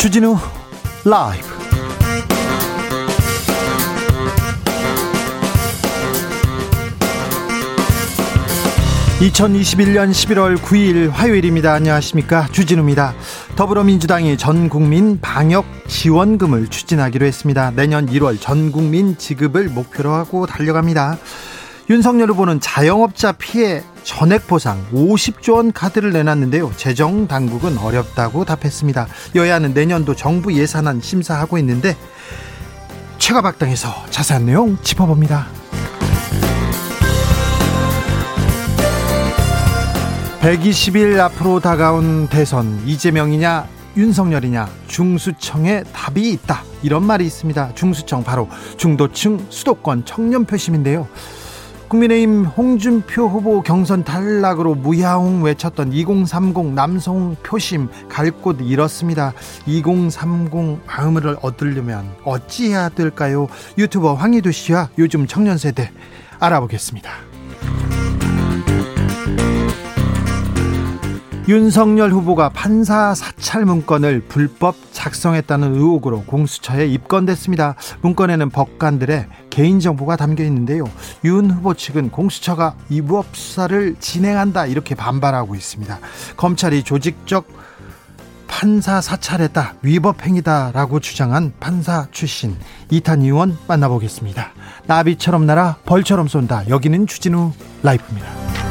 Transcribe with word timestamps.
주진우 0.00 0.34
라이브. 1.04 1.46
(2021년 9.20 10.10
11월 10.10 10.56
9일) 10.56 11.10
화요일입니다. 11.10 11.74
안녕하십니까? 11.74 12.46
주진우입니다. 12.50 13.12
더불어민주당이 13.56 14.38
전 14.38 14.70
국민 14.70 15.20
방역 15.20 15.66
지원금을 15.86 16.68
추진하기로 16.68 17.26
했습니다. 17.26 17.70
내년 17.72 18.06
1월 18.06 18.40
전 18.40 18.72
국민 18.72 19.18
지급을 19.18 19.68
목표로 19.68 20.14
하고 20.14 20.46
달려갑니다. 20.46 21.18
윤석열 21.90 22.30
후보는 22.30 22.60
자영업자 22.60 23.32
피해 23.32 23.82
전액 24.02 24.46
보상 24.46 24.84
50조 24.92 25.54
원 25.54 25.72
카드를 25.72 26.12
내놨는데요. 26.12 26.72
재정 26.76 27.26
당국은 27.26 27.78
어렵다고 27.78 28.44
답했습니다. 28.44 29.06
여야는 29.34 29.74
내년도 29.74 30.14
정부 30.14 30.52
예산안 30.52 31.00
심사하고 31.00 31.58
있는데 31.58 31.96
최가박당에서 33.18 34.06
자세한 34.10 34.46
내용 34.46 34.76
짚어봅니다. 34.82 35.46
120일 40.40 41.18
앞으로 41.18 41.60
다가온 41.60 42.26
대선 42.28 42.82
이재명이냐 42.86 43.68
윤석열이냐 43.96 44.68
중수청에 44.86 45.82
답이 45.92 46.30
있다 46.30 46.62
이런 46.82 47.04
말이 47.04 47.26
있습니다. 47.26 47.74
중수청 47.74 48.24
바로 48.24 48.48
중도층 48.78 49.46
수도권 49.50 50.06
청년 50.06 50.46
표심인데요. 50.46 51.06
국민의힘 51.90 52.44
홍준표 52.44 53.26
후보 53.26 53.62
경선 53.62 54.04
탈락으로 54.04 54.76
무야홍 54.76 55.42
외쳤던 55.42 55.92
2030 55.92 56.66
남성 56.72 57.34
표심 57.42 57.88
갈 58.08 58.30
곳 58.30 58.58
잃었습니다. 58.60 59.32
2030 59.66 60.78
마음을 60.86 61.36
얻으려면 61.42 62.08
어찌해야 62.24 62.90
될까요? 62.90 63.48
유튜버 63.76 64.14
황희두 64.14 64.52
씨와 64.52 64.88
요즘 64.98 65.26
청년 65.26 65.58
세대 65.58 65.90
알아보겠습니다. 66.38 67.10
윤석열 71.50 72.12
후보가 72.12 72.50
판사 72.50 73.12
사찰 73.12 73.64
문건을 73.64 74.20
불법 74.28 74.76
작성했다는 74.92 75.74
의혹으로 75.74 76.22
공수처에 76.22 76.86
입건됐습니다. 76.86 77.74
문건에는 78.02 78.50
법관들의 78.50 79.26
개인정보가 79.50 80.14
담겨 80.14 80.44
있는데요. 80.44 80.84
윤 81.24 81.50
후보 81.50 81.74
측은 81.74 82.10
공수처가 82.12 82.76
위법 82.88 83.34
수사를 83.34 83.96
진행한다 83.98 84.66
이렇게 84.66 84.94
반발하고 84.94 85.56
있습니다. 85.56 85.98
검찰이 86.36 86.84
조직적 86.84 87.48
판사 88.46 89.00
사찰했다 89.00 89.74
위법 89.82 90.24
행위다라고 90.24 91.00
주장한 91.00 91.54
판사 91.58 92.06
출신 92.12 92.54
이탄 92.90 93.22
의원 93.22 93.58
만나보겠습니다. 93.66 94.52
나비처럼 94.86 95.46
날아 95.46 95.78
벌처럼 95.84 96.28
쏜다. 96.28 96.68
여기는 96.68 97.08
주진우 97.08 97.50
라이프입니다. 97.82 98.69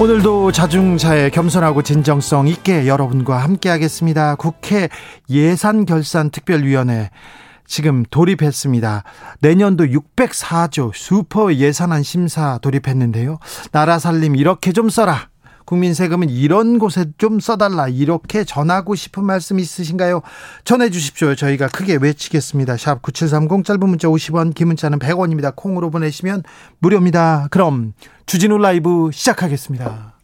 오늘도 0.00 0.50
자중차에 0.52 1.28
겸손하고 1.28 1.82
진정성 1.82 2.48
있게 2.48 2.86
여러분과 2.86 3.36
함께하겠습니다. 3.36 4.36
국회 4.36 4.88
예산결산특별위원회 5.28 7.10
지금 7.66 8.04
돌입했습니다. 8.10 9.04
내년도 9.42 9.84
604조 9.84 10.92
슈퍼 10.94 11.52
예산안 11.52 12.02
심사 12.02 12.56
돌입했는데요. 12.62 13.40
나라 13.72 13.98
살림 13.98 14.36
이렇게 14.36 14.72
좀 14.72 14.88
써라. 14.88 15.29
국민 15.70 15.94
세금은 15.94 16.30
이런 16.30 16.80
곳에 16.80 17.04
좀 17.16 17.38
써달라 17.38 17.86
이렇게 17.86 18.42
전하고 18.42 18.96
싶은 18.96 19.24
말씀 19.24 19.60
있으신가요? 19.60 20.20
전해 20.64 20.90
주십시오. 20.90 21.36
저희가 21.36 21.68
크게 21.68 21.94
외치겠습니다. 21.94 22.76
샵 22.76 23.02
9730 23.02 23.64
짧은 23.64 23.88
문자 23.88 24.08
50원 24.08 24.52
긴 24.52 24.66
문자는 24.66 24.98
100원입니다. 24.98 25.54
콩으로 25.54 25.90
보내시면 25.90 26.42
무료입니다. 26.80 27.46
그럼 27.52 27.92
주진우 28.26 28.58
라이브 28.58 29.10
시작하겠습니다. 29.12 30.14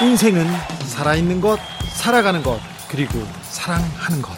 인생은 0.00 0.46
살아있는 0.86 1.42
것, 1.42 1.58
살아가는 1.92 2.42
것, 2.42 2.58
그리고 2.90 3.22
사랑하는 3.42 4.22
것. 4.22 4.32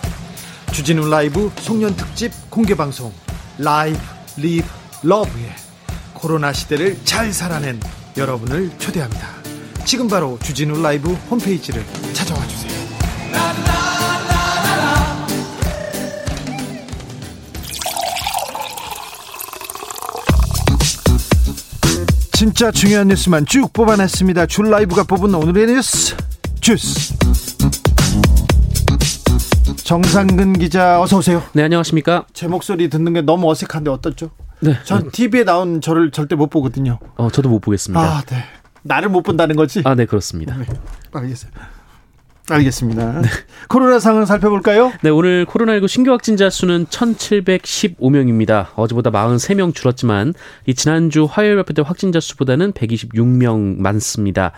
주진우 0.72 1.08
라이브 1.08 1.52
송년 1.58 1.94
특집 1.94 2.32
공개 2.50 2.75
방송 2.75 3.12
Live 3.59 4.00
Live 4.38 4.66
Love에 5.04 5.72
코로나 6.22 6.53
시대를 6.53 6.97
잘 7.03 7.33
살아낸 7.33 7.81
여러분을 8.16 8.71
초대합니다. 8.78 9.27
지금 9.84 10.06
바로 10.06 10.38
주진우 10.41 10.81
라이브 10.81 11.12
홈페이지를 11.28 11.84
찾아와 12.12 12.41
주세요. 12.47 12.71
진짜 22.32 22.71
중요한 22.71 23.09
뉴스만 23.09 23.44
쭉 23.47 23.72
뽑아냈습니다. 23.72 24.47
줄 24.47 24.71
라이브가 24.71 25.03
뽑은 25.03 25.34
오늘의 25.34 25.66
뉴스 25.66 26.16
주스. 26.61 27.15
정상근 29.82 30.53
기자 30.53 31.03
어서 31.03 31.19
오세요. 31.19 31.43
네 31.53 31.65
안녕하십니까. 31.65 32.27
제 32.32 32.47
목소리 32.47 32.88
듣는 32.88 33.12
게 33.12 33.22
너무 33.22 33.50
어색한데 33.50 33.91
어떻죠? 33.91 34.31
네. 34.62 34.78
전 34.84 35.11
TV에 35.11 35.45
나온 35.45 35.81
저를 35.81 36.12
절대 36.12 36.37
못 36.37 36.49
보거든요. 36.49 36.99
어, 37.17 37.31
저도 37.31 37.49
못 37.49 37.59
보겠습니다. 37.61 38.00
아, 38.00 38.23
네. 38.23 38.45
나를 38.83 39.09
못 39.09 39.23
본다는 39.23 39.56
거지? 39.56 39.83
아, 39.84 39.95
네, 39.95 40.06
그렇습니다. 40.06 40.56
네, 40.56 40.65
알겠어요. 41.12 41.50
알겠습니다. 42.49 43.23
네. 43.23 43.28
코로나 43.69 43.99
상황 43.99 44.25
살펴볼까요? 44.25 44.93
네, 45.03 45.11
오늘 45.11 45.47
코로나19 45.47 45.89
신규 45.89 46.11
확진자 46.11 46.50
수는 46.50 46.87
1,715명입니다. 46.87 48.69
어제보다 48.75 49.11
43명 49.11 49.75
줄었지만 49.75 50.34
이 50.67 50.75
지난주 50.75 51.27
화요일 51.29 51.56
발표된 51.56 51.84
확진자 51.84 52.21
수보다는 52.21 52.73
126명 52.73 53.79
많습니다. 53.81 54.53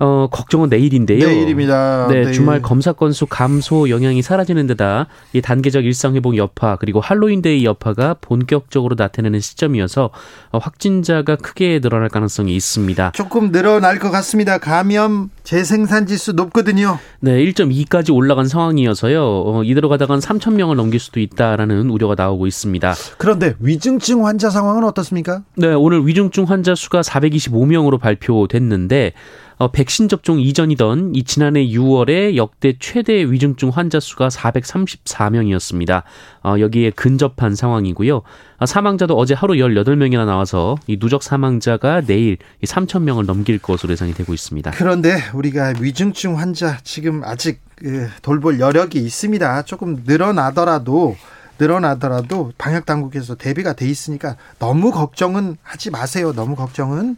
어, 0.00 0.28
걱정은 0.30 0.70
내일인데요. 0.70 1.24
내일입니다. 1.26 2.08
네, 2.08 2.22
내일. 2.22 2.32
주말 2.32 2.60
검사 2.60 2.92
건수 2.92 3.26
감소 3.26 3.88
영향이 3.88 4.22
사라지는 4.22 4.66
데다 4.66 5.06
이 5.32 5.40
단계적 5.40 5.84
일상 5.84 6.14
회복 6.16 6.36
여파 6.36 6.76
그리고 6.76 7.00
할로윈데이 7.00 7.64
여파가 7.64 8.16
본격적으로 8.20 8.96
나타나는 8.98 9.40
시점이어서 9.40 10.10
어, 10.50 10.58
확진자가 10.58 11.36
크게 11.36 11.80
늘어날 11.80 12.08
가능성이 12.08 12.56
있습니다. 12.56 13.12
조금 13.12 13.52
늘어날 13.52 13.98
것 14.00 14.10
같습니다. 14.10 14.58
감염 14.58 15.30
재생산 15.44 16.06
지수 16.06 16.32
높거든요. 16.32 16.98
네, 17.20 17.32
1.2까지 17.44 18.12
올라간 18.12 18.48
상황이어서요. 18.48 19.22
어, 19.22 19.62
이대로 19.64 19.88
가다간 19.88 20.18
3천 20.18 20.54
명을 20.54 20.74
넘길 20.76 20.98
수도 20.98 21.20
있다라는 21.20 21.90
우려가 21.90 22.14
나오고 22.16 22.46
있습니다. 22.48 22.94
그런데 23.18 23.54
위중증 23.60 24.26
환자 24.26 24.50
상황은 24.50 24.82
어떻습니까? 24.84 25.42
네, 25.56 25.68
오늘 25.72 26.04
위중증 26.06 26.44
환자 26.44 26.74
수가 26.74 27.02
425명으로 27.02 28.00
발표됐는데 28.00 29.12
어, 29.56 29.70
백신 29.70 30.08
접종 30.08 30.40
이전이던 30.40 31.14
이 31.14 31.22
지난해 31.22 31.66
6월에 31.66 32.36
역대 32.36 32.74
최대 32.78 33.30
위중증 33.30 33.70
환자 33.70 34.00
수가 34.00 34.28
434명이었습니다. 34.28 36.02
어, 36.42 36.56
여기에 36.58 36.90
근접한 36.90 37.54
상황이고요. 37.54 38.22
어, 38.58 38.66
사망자도 38.66 39.16
어제 39.16 39.34
하루 39.34 39.54
18명이나 39.54 40.26
나와서 40.26 40.76
이 40.86 40.98
누적 40.98 41.22
사망자가 41.22 42.00
내일 42.02 42.38
3천 42.64 43.02
명을 43.02 43.26
넘길 43.26 43.58
것으로 43.58 43.92
예상이 43.92 44.12
되고 44.14 44.34
있습니다. 44.34 44.72
그런데 44.72 45.18
우리가 45.34 45.74
위중증 45.80 46.38
환자 46.38 46.78
지금 46.82 47.22
아직 47.24 47.60
그, 47.76 48.08
돌볼 48.22 48.60
여력이 48.60 48.98
있습니다. 48.98 49.62
조금 49.62 50.02
늘어나더라도 50.06 51.16
늘어나더라도 51.58 52.52
방역 52.58 52.86
당국에서 52.86 53.34
대비가 53.34 53.72
돼 53.74 53.88
있으니까 53.88 54.36
너무 54.58 54.90
걱정은 54.90 55.56
하지 55.62 55.90
마세요. 55.90 56.32
너무 56.32 56.56
걱정은 56.56 57.16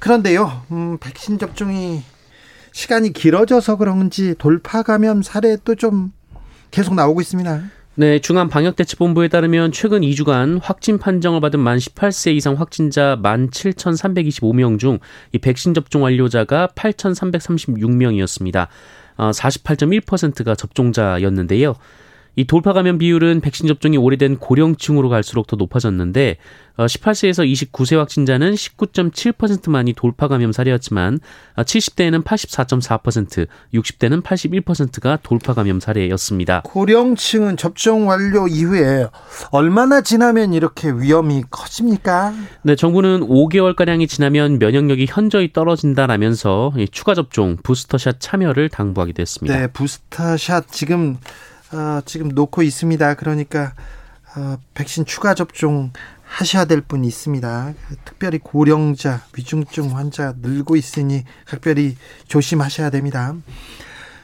그런데요. 0.00 0.62
음, 0.70 0.98
백신 0.98 1.38
접종이 1.38 2.02
시간이 2.72 3.12
길어져서 3.12 3.76
그런지 3.76 4.34
돌파 4.38 4.82
감염 4.82 5.22
사례도 5.22 5.76
좀 5.76 6.12
계속 6.70 6.94
나오고 6.94 7.20
있습니다. 7.20 7.62
네, 7.96 8.18
중앙방역대책본부에 8.18 9.28
따르면 9.28 9.70
최근 9.70 10.00
2주간 10.00 10.58
확진 10.60 10.98
판정을 10.98 11.40
받은 11.40 11.60
만 11.60 11.78
18세 11.78 12.34
이상 12.34 12.54
확진자 12.58 13.16
17,325명 13.22 14.80
중 14.80 14.98
이 15.32 15.38
백신 15.38 15.74
접종 15.74 16.02
완료자가 16.02 16.70
8,336명이었습니다. 16.74 18.66
어, 19.16 19.30
48.1%가 19.30 20.56
접종자였는데요. 20.56 21.74
이 22.36 22.44
돌파 22.44 22.72
감염 22.72 22.98
비율은 22.98 23.40
백신 23.40 23.68
접종이 23.68 23.96
오래된 23.96 24.38
고령층으로 24.38 25.08
갈수록 25.08 25.46
더 25.46 25.56
높아졌는데 25.56 26.36
18세에서 26.76 27.40
어, 27.40 27.44
29세 27.44 27.96
확진자는 27.96 28.54
19.7%만이 28.54 29.92
돌파 29.92 30.26
감염 30.26 30.50
사례였지만 30.50 31.20
70대에는 31.56 32.20
어, 32.20 32.24
84.4%, 32.24 33.46
60대는 33.74 34.22
81%가 34.22 35.18
돌파 35.22 35.54
감염 35.54 35.78
사례였습니다. 35.78 36.62
고령층은 36.64 37.56
접종 37.56 38.08
완료 38.08 38.48
이후에 38.48 39.06
얼마나 39.50 40.00
지나면 40.00 40.52
이렇게 40.52 40.90
위험이 40.90 41.44
커집니까? 41.48 42.34
네, 42.62 42.74
정부는 42.74 43.20
5개월 43.20 43.76
가량이 43.76 44.08
지나면 44.08 44.58
면역력이 44.58 45.06
현저히 45.08 45.52
떨어진다라면서 45.52 46.72
추가 46.90 47.14
접종 47.14 47.56
부스터샷 47.62 48.16
참여를 48.18 48.68
당부하기도 48.68 49.20
했습니다. 49.20 49.56
네, 49.56 49.68
부스터샷 49.68 50.72
지금 50.72 51.18
어, 51.74 52.00
지금 52.04 52.28
놓고 52.28 52.62
있습니다. 52.62 53.14
그러니까 53.14 53.74
어, 54.36 54.56
백신 54.74 55.04
추가 55.04 55.34
접종 55.34 55.92
하셔야 56.22 56.64
될 56.64 56.80
분이 56.80 57.06
있습니다. 57.06 57.74
특별히 58.04 58.38
고령자, 58.38 59.22
위중증 59.36 59.96
환자 59.96 60.34
늘고 60.40 60.76
있으니 60.76 61.24
각별히 61.46 61.96
조심하셔야 62.28 62.90
됩니다. 62.90 63.34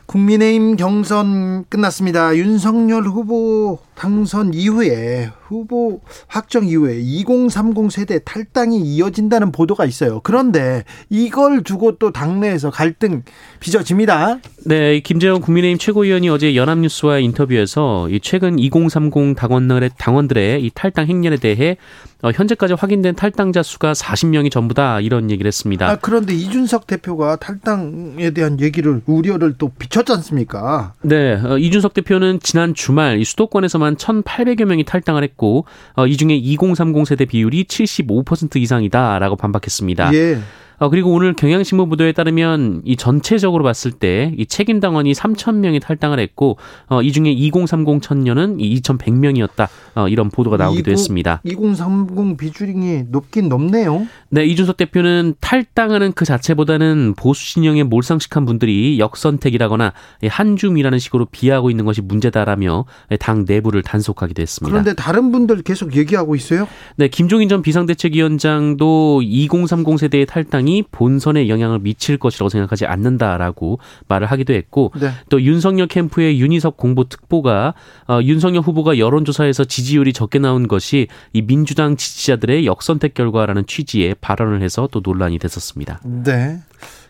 국민의힘 0.06 0.76
경선 0.76 1.66
끝났습니다. 1.68 2.36
윤석열 2.36 3.04
후보 3.04 3.78
당선 4.00 4.54
이후에 4.54 5.30
후보 5.42 6.00
확정 6.26 6.64
이후에 6.64 6.98
2030 7.00 7.92
세대 7.92 8.18
탈당이 8.24 8.80
이어진다는 8.80 9.52
보도가 9.52 9.84
있어요. 9.84 10.20
그런데 10.22 10.84
이걸 11.10 11.62
두고 11.62 11.98
또 11.98 12.10
당내에서 12.10 12.70
갈등 12.70 13.24
빚어집니다. 13.58 14.38
네, 14.64 15.00
김재원 15.00 15.42
국민의힘 15.42 15.76
최고위원이 15.76 16.30
어제 16.30 16.56
연합뉴스와 16.56 17.18
인터뷰에서 17.18 18.08
이 18.08 18.20
최근 18.22 18.58
2030 18.58 19.36
당원들의 19.36 19.90
당원들의 19.98 20.64
이 20.64 20.70
탈당 20.72 21.06
행렬에 21.06 21.36
대해 21.36 21.76
어, 22.22 22.30
현재까지 22.30 22.74
확인된 22.74 23.14
탈당자 23.14 23.62
수가 23.62 23.92
40명이 23.92 24.50
전부다 24.50 25.00
이런 25.00 25.30
얘기를 25.30 25.48
했습니다. 25.48 25.88
아, 25.88 25.96
그런데 25.96 26.34
이준석 26.34 26.86
대표가 26.86 27.36
탈당에 27.36 28.30
대한 28.30 28.60
얘기를 28.60 29.00
우려를 29.06 29.54
또 29.56 29.70
비쳤지 29.70 30.12
않습니까? 30.12 30.92
네, 31.02 31.40
어, 31.42 31.56
이준석 31.56 31.94
대표는 31.94 32.40
지난 32.42 32.74
주말 32.74 33.20
이 33.20 33.24
수도권에서만 33.24 33.89
한 33.90 33.96
1,800여 33.96 34.64
명이 34.64 34.84
탈당을 34.84 35.22
했고 35.24 35.66
어, 35.94 36.06
이 36.06 36.16
중에 36.16 36.34
2030 36.34 37.06
세대 37.06 37.24
비율이 37.24 37.64
75% 37.64 38.56
이상이다라고 38.56 39.36
반박했습니다. 39.36 40.14
예. 40.14 40.38
어, 40.80 40.88
그리고 40.88 41.12
오늘 41.12 41.34
경향신문 41.34 41.88
보도에 41.88 42.10
따르면 42.12 42.82
이 42.84 42.96
전체적으로 42.96 43.62
봤을 43.62 43.92
때 43.92 44.30
이 44.40 44.46
책임 44.46 44.80
당원이 44.80 45.12
3천 45.12 45.56
명이 45.56 45.80
탈당을 45.80 46.18
했고 46.18 46.56
어, 46.88 47.02
이 47.02 47.12
중에 47.12 47.30
2030 47.30 48.02
천년은 48.02 48.58
2,100명이었다. 48.58 49.68
어, 49.94 50.08
이런 50.08 50.30
보도가 50.30 50.56
나오기도 50.56 50.90
20, 50.90 50.92
했습니다. 50.92 51.40
2030 51.44 52.38
비중이 52.38 53.04
높긴 53.10 53.48
높네요. 53.48 54.06
네, 54.30 54.44
이준석 54.46 54.76
대표는 54.76 55.34
탈당하는 55.40 56.12
그 56.12 56.24
자체보다는 56.24 57.14
보수 57.16 57.52
진영에 57.52 57.82
몰상식한 57.82 58.46
분들이 58.46 58.98
역선택이라거나 58.98 59.92
한줌이라는 60.28 60.98
식으로 60.98 61.26
비하하고 61.26 61.70
있는 61.70 61.84
것이 61.84 62.00
문제다라며 62.00 62.86
당 63.18 63.44
내부를 63.46 63.82
단속하기도 63.82 64.40
했습니다. 64.40 64.72
그런데 64.72 64.94
다른 64.94 65.32
분들 65.32 65.62
계속 65.62 65.96
얘기하고 65.96 66.34
있어요? 66.34 66.66
네, 66.96 67.08
김종인 67.08 67.48
전 67.48 67.62
비상대책위원장도 67.62 69.22
2030 69.22 69.98
세대의 69.98 70.26
탈당이 70.26 70.69
여 70.69 70.69
당이 70.70 70.84
본선에 70.92 71.48
영향을 71.48 71.80
미칠 71.80 72.16
것이라고 72.16 72.48
생각하지 72.48 72.86
않는다라고 72.86 73.80
말을 74.06 74.28
하기도 74.28 74.54
했고 74.54 74.92
네. 75.00 75.10
또 75.28 75.42
윤석열 75.42 75.88
캠프의 75.88 76.40
윤희석 76.40 76.76
공보 76.76 77.04
특보가 77.04 77.74
어, 78.08 78.20
윤석열 78.22 78.62
후보가 78.62 78.98
여론조사에서 78.98 79.64
지지율이 79.64 80.12
적게 80.12 80.38
나온 80.38 80.68
것이 80.68 81.08
이 81.32 81.42
민주당 81.42 81.96
지지자들의 81.96 82.66
역선택 82.66 83.14
결과라는 83.14 83.66
취지의 83.66 84.14
발언을 84.20 84.62
해서 84.62 84.88
또 84.92 85.00
논란이 85.02 85.38
됐었습니다. 85.40 86.00
네. 86.04 86.60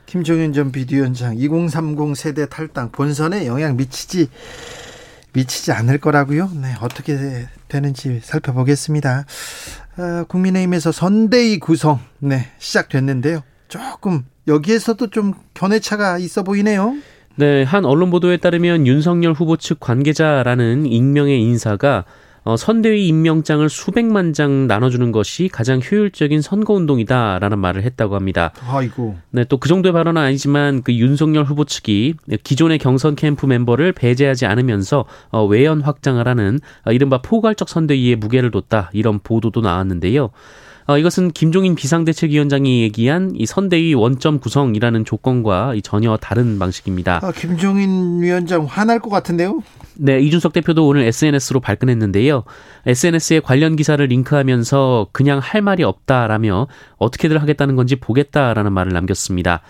김종인 0.06 0.52
전 0.52 0.72
비대위원장 0.72 1.36
2030 1.36 2.16
세대 2.16 2.46
탈당 2.48 2.90
본선에 2.90 3.46
영향 3.46 3.76
미치지 3.76 4.28
미치지 5.32 5.72
않을 5.72 5.98
거라고요. 5.98 6.50
네, 6.60 6.74
어떻게 6.80 7.46
되는지 7.68 8.20
살펴보겠습니다. 8.22 9.24
어, 9.98 10.24
국민의힘에서 10.28 10.92
선대위 10.92 11.58
구성 11.58 12.00
네, 12.18 12.48
시작됐는데요. 12.58 13.42
조금 13.68 14.24
여기에서도 14.48 15.10
좀 15.10 15.34
견해차가 15.54 16.18
있어 16.18 16.42
보이네요. 16.42 16.96
네, 17.36 17.62
한 17.62 17.84
언론 17.84 18.10
보도에 18.10 18.36
따르면 18.36 18.86
윤석열 18.86 19.32
후보 19.32 19.56
측 19.56 19.80
관계자라는 19.80 20.86
익명의 20.86 21.40
인사가 21.40 22.04
어, 22.42 22.56
선대위 22.56 23.06
임명장을 23.08 23.68
수백만 23.68 24.32
장 24.32 24.66
나눠주는 24.66 25.12
것이 25.12 25.48
가장 25.48 25.80
효율적인 25.80 26.42
선거운동이다라는 26.42 27.58
말을 27.58 27.82
했다고 27.84 28.14
합니다. 28.14 28.52
아이고. 28.66 29.16
네, 29.30 29.44
또 29.44 29.60
그 29.60 29.68
정도의 29.68 29.92
발언은 29.92 30.20
아니지만 30.20 30.82
그 30.82 30.94
윤석열 30.94 31.44
후보 31.44 31.64
측이 31.64 32.14
기존의 32.42 32.78
경선 32.78 33.14
캠프 33.14 33.44
멤버를 33.46 33.92
배제하지 33.92 34.46
않으면서 34.46 35.04
어, 35.30 35.44
외연 35.44 35.82
확장을 35.82 36.26
하는 36.26 36.58
어, 36.86 36.92
이른바 36.92 37.20
포괄적 37.20 37.68
선대위에 37.68 38.16
무게를 38.16 38.50
뒀다 38.50 38.90
이런 38.94 39.20
보도도 39.20 39.60
나왔는데요. 39.60 40.30
어, 40.86 40.98
이것은 40.98 41.30
김종인 41.30 41.74
비상대책위원장이 41.74 42.82
얘기한 42.82 43.32
이 43.36 43.46
선대위 43.46 43.94
원점 43.94 44.40
구성이라는 44.40 45.04
조건과 45.04 45.74
전혀 45.84 46.16
다른 46.16 46.58
방식입니다. 46.58 47.20
아, 47.22 47.30
김종인 47.30 48.20
위원장 48.20 48.64
화날 48.64 48.98
것 48.98 49.10
같은데요? 49.10 49.62
네, 50.02 50.18
이준석 50.18 50.54
대표도 50.54 50.86
오늘 50.86 51.02
SNS로 51.02 51.60
발끈했는데요. 51.60 52.44
SNS에 52.86 53.40
관련 53.40 53.76
기사를 53.76 54.04
링크하면서 54.04 55.08
그냥 55.12 55.40
할 55.40 55.60
말이 55.60 55.82
없다라며 55.82 56.68
어떻게들 56.96 57.40
하겠다는 57.42 57.76
건지 57.76 57.96
보겠다라는 57.96 58.72
말을 58.72 58.92
남겼습니다. 58.94 59.60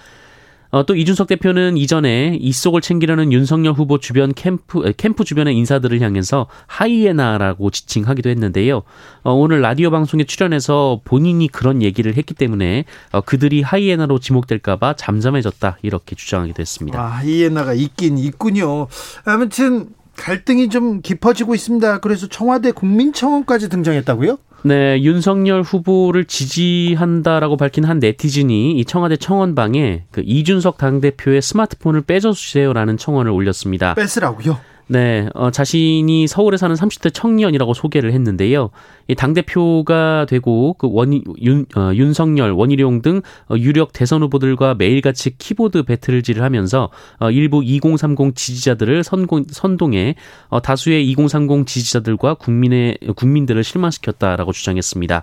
어, 0.70 0.86
또 0.86 0.94
이준석 0.94 1.26
대표는 1.26 1.76
이전에 1.76 2.36
이속을 2.40 2.80
챙기려는 2.80 3.32
윤석열 3.32 3.72
후보 3.72 3.98
주변 3.98 4.32
캠프 4.32 4.92
캠프 4.96 5.24
주변의 5.24 5.56
인사들을 5.56 6.00
향해서 6.00 6.46
하이에나라고 6.68 7.70
지칭하기도 7.70 8.30
했는데요. 8.30 8.82
어, 9.24 9.32
오늘 9.32 9.62
라디오 9.62 9.90
방송에 9.90 10.22
출연해서 10.22 11.00
본인이 11.02 11.48
그런 11.48 11.82
얘기를 11.82 12.16
했기 12.16 12.34
때문에 12.34 12.84
어, 13.10 13.20
그들이 13.20 13.62
하이에나로 13.62 14.20
지목될까봐 14.20 14.94
잠잠해졌다 14.94 15.78
이렇게 15.82 16.14
주장하기도 16.14 16.60
했습니다. 16.60 17.00
아, 17.00 17.06
하이에나가 17.06 17.74
있긴 17.74 18.16
있군요. 18.18 18.86
아무튼 19.24 19.88
갈등이 20.20 20.68
좀 20.68 21.00
깊어지고 21.00 21.54
있습니다. 21.54 22.00
그래서 22.00 22.26
청와대 22.26 22.72
국민청원까지 22.72 23.70
등장했다고요? 23.70 24.36
네, 24.62 25.00
윤석열 25.00 25.62
후보를 25.62 26.26
지지한다라고 26.26 27.56
밝힌 27.56 27.84
한 27.84 27.98
네티즌이 27.98 28.78
이 28.78 28.84
청와대 28.84 29.16
청원방에 29.16 30.04
그 30.10 30.22
이준석 30.24 30.76
당대표의 30.76 31.40
스마트폰을 31.40 32.02
빼줘주세요라는 32.02 32.98
청원을 32.98 33.30
올렸습니다. 33.30 33.94
뺏으라고요? 33.94 34.60
네, 34.92 35.28
어, 35.34 35.52
자신이 35.52 36.26
서울에 36.26 36.56
사는 36.56 36.74
30대 36.74 37.14
청년이라고 37.14 37.74
소개를 37.74 38.12
했는데요. 38.12 38.70
이 39.06 39.14
당 39.14 39.34
대표가 39.34 40.26
되고 40.28 40.74
그 40.74 40.88
원, 40.90 41.12
윤, 41.40 41.64
어, 41.76 41.92
윤석열, 41.94 42.50
원희룡 42.50 43.00
등 43.00 43.22
어, 43.48 43.54
유력 43.56 43.92
대선 43.92 44.22
후보들과 44.24 44.74
매일같이 44.74 45.38
키보드 45.38 45.84
배틀질을 45.84 46.42
하면서 46.42 46.90
어, 47.20 47.30
일부 47.30 47.62
2030 47.62 48.34
지지자들을 48.34 49.04
선공, 49.04 49.44
선동해 49.50 50.16
어, 50.48 50.60
다수의 50.60 51.08
2030 51.08 51.68
지지자들과 51.68 52.34
국민의, 52.34 52.98
국민들을 53.14 53.62
실망시켰다라고 53.62 54.50
주장했습니다. 54.50 55.22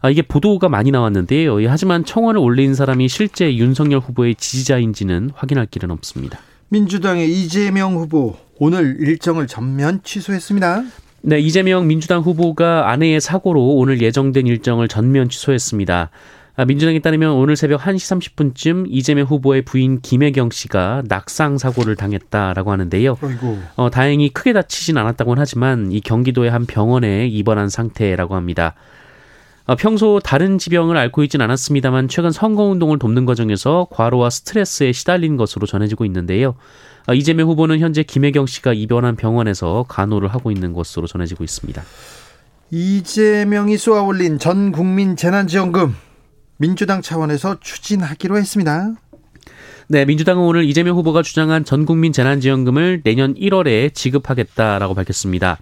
아, 0.00 0.10
이게 0.10 0.22
보도가 0.22 0.70
많이 0.70 0.90
나왔는데요. 0.90 1.68
하지만 1.68 2.02
청원을 2.06 2.40
올린 2.40 2.74
사람이 2.74 3.08
실제 3.08 3.54
윤석열 3.56 4.00
후보의 4.00 4.36
지지자인지는 4.36 5.32
확인할 5.34 5.66
길은 5.66 5.90
없습니다. 5.90 6.38
민주당의 6.68 7.30
이재명 7.30 7.94
후보 7.94 8.36
오늘 8.58 8.96
일정을 9.00 9.46
전면 9.46 10.00
취소했습니다. 10.02 10.84
네, 11.22 11.38
이재명 11.38 11.86
민주당 11.86 12.22
후보가 12.22 12.90
아내의 12.90 13.20
사고로 13.20 13.76
오늘 13.76 14.00
예정된 14.00 14.46
일정을 14.46 14.88
전면 14.88 15.28
취소했습니다. 15.28 16.10
아, 16.58 16.64
민주당에 16.64 16.98
따르면 17.00 17.32
오늘 17.32 17.54
새벽 17.54 17.82
1시 17.82 18.34
30분쯤 18.34 18.86
이재명 18.88 19.26
후보의 19.26 19.62
부인 19.62 20.00
김혜경 20.00 20.50
씨가 20.50 21.02
낙상 21.06 21.58
사고를 21.58 21.96
당했다라고 21.96 22.72
하는데요. 22.72 23.18
어, 23.76 23.90
다행히 23.90 24.30
크게 24.30 24.52
다치진 24.54 24.96
않았다고는 24.96 25.40
하지만 25.40 25.92
이 25.92 26.00
경기도의 26.00 26.50
한 26.50 26.64
병원에 26.64 27.26
입원한 27.26 27.68
상태라고 27.68 28.34
합니다. 28.34 28.74
어, 29.66 29.74
평소 29.74 30.20
다른 30.22 30.58
지병을 30.58 30.96
앓고 30.96 31.24
있진 31.24 31.40
않았습니다만 31.40 32.06
최근 32.08 32.30
선거운동을 32.30 33.00
돕는 33.00 33.26
과정에서 33.26 33.88
과로와 33.90 34.30
스트레스에 34.30 34.92
시달린 34.92 35.36
것으로 35.36 35.66
전해지고 35.66 36.04
있는데요. 36.04 36.54
아, 37.06 37.14
이재명 37.14 37.48
후보는 37.48 37.80
현재 37.80 38.04
김혜경 38.04 38.46
씨가 38.46 38.72
입원한 38.72 39.16
병원에서 39.16 39.84
간호를 39.88 40.28
하고 40.28 40.52
있는 40.52 40.72
것으로 40.72 41.08
전해지고 41.08 41.42
있습니다. 41.42 41.82
이재명이 42.70 43.76
쏘아올린 43.76 44.38
전 44.38 44.70
국민 44.70 45.16
재난지원금 45.16 45.94
민주당 46.58 47.02
차원에서 47.02 47.58
추진하기로 47.60 48.38
했습니다. 48.38 48.92
네, 49.88 50.04
민주당은 50.04 50.42
오늘 50.42 50.64
이재명 50.64 50.96
후보가 50.96 51.22
주장한 51.22 51.64
전 51.64 51.86
국민 51.86 52.12
재난지원금을 52.12 53.02
내년 53.04 53.34
1월에 53.34 53.94
지급하겠다라고 53.94 54.94
밝혔습니다. 54.94 55.58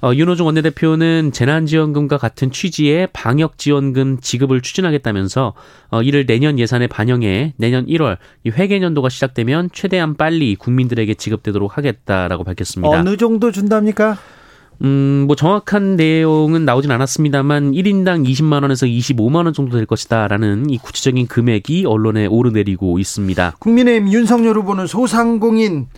어, 0.00 0.14
윤호중 0.14 0.46
원내대표는 0.46 1.32
재난지원금과 1.32 2.18
같은 2.18 2.52
취지의 2.52 3.08
방역지원금 3.12 4.18
지급을 4.20 4.60
추진하겠다면서 4.60 5.54
어, 5.90 6.02
이를 6.02 6.24
내년 6.24 6.58
예산에 6.58 6.86
반영해 6.86 7.54
내년 7.56 7.84
1월 7.86 8.18
이 8.44 8.50
회계년도가 8.50 9.08
시작되면 9.08 9.70
최대한 9.72 10.14
빨리 10.14 10.54
국민들에게 10.54 11.14
지급되도록 11.14 11.76
하겠다라고 11.76 12.44
밝혔습니다. 12.44 12.96
어느 12.96 13.16
정도 13.16 13.50
준답니까? 13.50 14.18
음, 14.82 15.24
뭐 15.26 15.34
정확한 15.34 15.96
내용은 15.96 16.64
나오진 16.64 16.92
않았습니다만 16.92 17.72
1인당 17.72 18.24
20만 18.24 18.62
원에서 18.62 18.86
25만 18.86 19.44
원 19.46 19.52
정도 19.52 19.76
될 19.76 19.86
것이다라는 19.86 20.70
이 20.70 20.78
구체적인 20.78 21.26
금액이 21.26 21.86
언론에 21.86 22.26
오르내리고 22.26 23.00
있습니다. 23.00 23.56
국민의힘 23.58 24.12
윤석열 24.12 24.56
후보는 24.58 24.86
소상공인 24.86 25.88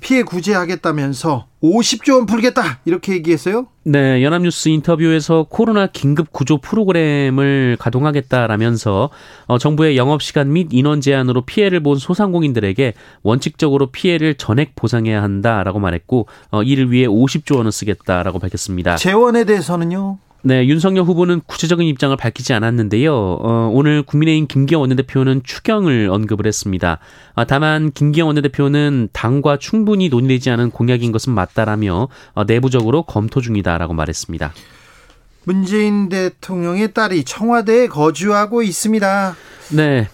피해 0.00 0.22
구제하겠다면서 0.22 1.46
50조 1.62 2.16
원 2.16 2.26
풀겠다 2.26 2.80
이렇게 2.84 3.12
얘기했어요? 3.14 3.66
네, 3.84 4.22
연합뉴스 4.22 4.68
인터뷰에서 4.68 5.46
코로나 5.48 5.86
긴급 5.86 6.32
구조 6.32 6.58
프로그램을 6.58 7.76
가동하겠다라면서 7.78 9.10
어, 9.46 9.58
정부의 9.58 9.96
영업 9.96 10.22
시간 10.22 10.52
및 10.52 10.68
인원 10.72 11.00
제한으로 11.00 11.42
피해를 11.42 11.82
본 11.82 11.98
소상공인들에게 11.98 12.94
원칙적으로 13.22 13.86
피해를 13.88 14.34
전액 14.34 14.74
보상해야 14.76 15.22
한다라고 15.22 15.78
말했고 15.78 16.26
어, 16.50 16.62
이를 16.62 16.90
위해 16.90 17.06
50조 17.06 17.56
원을 17.56 17.72
쓰겠다라고 17.72 18.38
밝혔습니다. 18.38 18.96
재원에 18.96 19.44
대해서는요? 19.44 20.18
네, 20.46 20.66
윤석열 20.66 21.04
후보는 21.04 21.40
구체적인 21.46 21.86
입장을 21.88 22.14
밝히지 22.18 22.52
않았는데요. 22.52 23.14
어, 23.14 23.70
오늘 23.72 24.02
국민의힘 24.02 24.46
김기현 24.46 24.78
원내대표는 24.78 25.40
추경을 25.42 26.10
언급을 26.10 26.46
했습니다. 26.46 26.98
아, 27.34 27.44
다만 27.46 27.90
김기현 27.90 28.26
원내대표는 28.26 29.08
당과 29.14 29.56
충분히 29.56 30.10
논의되지 30.10 30.50
않은 30.50 30.70
공약인 30.70 31.12
것은 31.12 31.32
맞다라며 31.32 32.08
어, 32.34 32.44
내부적으로 32.44 33.04
검토 33.04 33.40
중이다라고 33.40 33.94
말했습니다. 33.94 34.52
문재인 35.44 36.10
대통령의 36.10 36.92
딸이 36.92 37.24
청와대에 37.24 37.86
거주하고 37.86 38.62
있습니다. 38.62 39.36
네. 39.70 40.08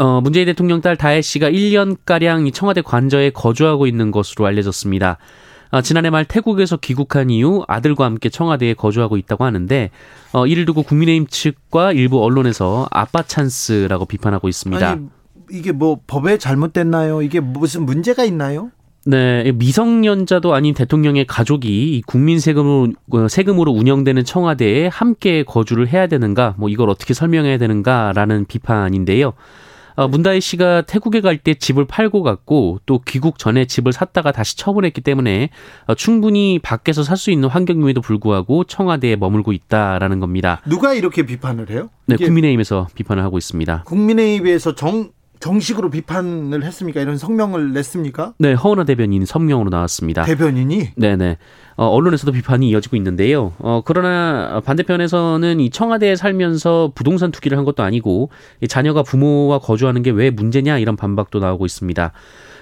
어, 0.00 0.20
문재인 0.20 0.46
대통령 0.46 0.80
딸 0.80 0.96
다혜 0.96 1.22
씨가 1.22 1.50
1년가량 1.50 2.52
청와대 2.52 2.82
관저에 2.82 3.30
거주하고 3.30 3.86
있는 3.86 4.10
것으로 4.10 4.44
알려졌습니다. 4.46 5.18
어, 5.70 5.82
지난해 5.82 6.10
말 6.10 6.24
태국에서 6.24 6.76
귀국한 6.76 7.30
이후 7.30 7.64
아들과 7.68 8.04
함께 8.04 8.28
청와대에 8.28 8.74
거주하고 8.74 9.16
있다고 9.16 9.44
하는데 9.44 9.90
어, 10.32 10.46
이를 10.46 10.64
두고 10.64 10.82
국민의힘 10.82 11.26
측과 11.26 11.92
일부 11.92 12.22
언론에서 12.22 12.86
아빠 12.90 13.22
찬스라고 13.22 14.06
비판하고 14.06 14.48
있습니다. 14.48 14.90
아니, 14.90 15.06
이게 15.50 15.72
뭐 15.72 16.00
법에 16.06 16.38
잘못됐나요? 16.38 17.22
이게 17.22 17.40
무슨 17.40 17.84
문제가 17.84 18.24
있나요? 18.24 18.70
네, 19.06 19.52
미성년자도 19.52 20.54
아닌 20.54 20.74
대통령의 20.74 21.26
가족이 21.26 22.02
국민 22.06 22.40
세금으로 22.40 22.92
어, 23.10 23.28
세금으로 23.28 23.72
운영되는 23.72 24.24
청와대에 24.24 24.88
함께 24.88 25.44
거주를 25.44 25.88
해야 25.88 26.06
되는가? 26.08 26.54
뭐 26.58 26.68
이걸 26.68 26.90
어떻게 26.90 27.14
설명해야 27.14 27.58
되는가라는 27.58 28.44
비판인데요. 28.46 29.32
어, 29.98 30.06
문다희 30.06 30.40
씨가 30.40 30.82
태국에 30.82 31.20
갈 31.20 31.38
때 31.38 31.54
집을 31.54 31.86
팔고 31.86 32.22
갔고 32.22 32.78
또 32.86 33.00
귀국 33.06 33.38
전에 33.38 33.64
집을 33.64 33.92
샀다가 33.92 34.30
다시 34.32 34.56
처분했기 34.56 35.00
때문에 35.00 35.50
어, 35.86 35.94
충분히 35.94 36.58
밖에서 36.60 37.02
살 37.02 37.16
수 37.16 37.32
있는 37.32 37.48
환경임에도 37.48 38.00
불구하고 38.00 38.62
청와대에 38.62 39.16
머물고 39.16 39.52
있다라는 39.52 40.20
겁니다. 40.20 40.60
누가 40.66 40.94
이렇게 40.94 41.26
비판을 41.26 41.68
해요? 41.70 41.90
네, 42.06 42.14
국민의힘에서 42.16 42.86
비판을 42.94 43.24
하고 43.24 43.38
있습니다. 43.38 43.82
국민의힘에서 43.86 44.76
정 44.76 45.10
정식으로 45.40 45.90
비판을 45.90 46.64
했습니까? 46.64 47.00
이런 47.00 47.16
성명을 47.16 47.72
냈습니까? 47.72 48.34
네, 48.38 48.54
허은하 48.54 48.84
대변인 48.84 49.24
성명으로 49.24 49.70
나왔습니다. 49.70 50.24
대변인이? 50.24 50.90
네네. 50.96 51.38
어, 51.76 51.86
언론에서도 51.86 52.32
비판이 52.32 52.68
이어지고 52.70 52.96
있는데요. 52.96 53.52
어, 53.58 53.82
그러나 53.84 54.60
반대편에서는 54.64 55.60
이 55.60 55.70
청와대에 55.70 56.16
살면서 56.16 56.90
부동산 56.94 57.30
투기를 57.30 57.56
한 57.56 57.64
것도 57.64 57.82
아니고 57.84 58.30
자녀가 58.68 59.02
부모와 59.02 59.60
거주하는 59.60 60.02
게 60.02 60.10
왜 60.10 60.30
문제냐 60.30 60.78
이런 60.78 60.96
반박도 60.96 61.38
나오고 61.38 61.64
있습니다. 61.66 62.12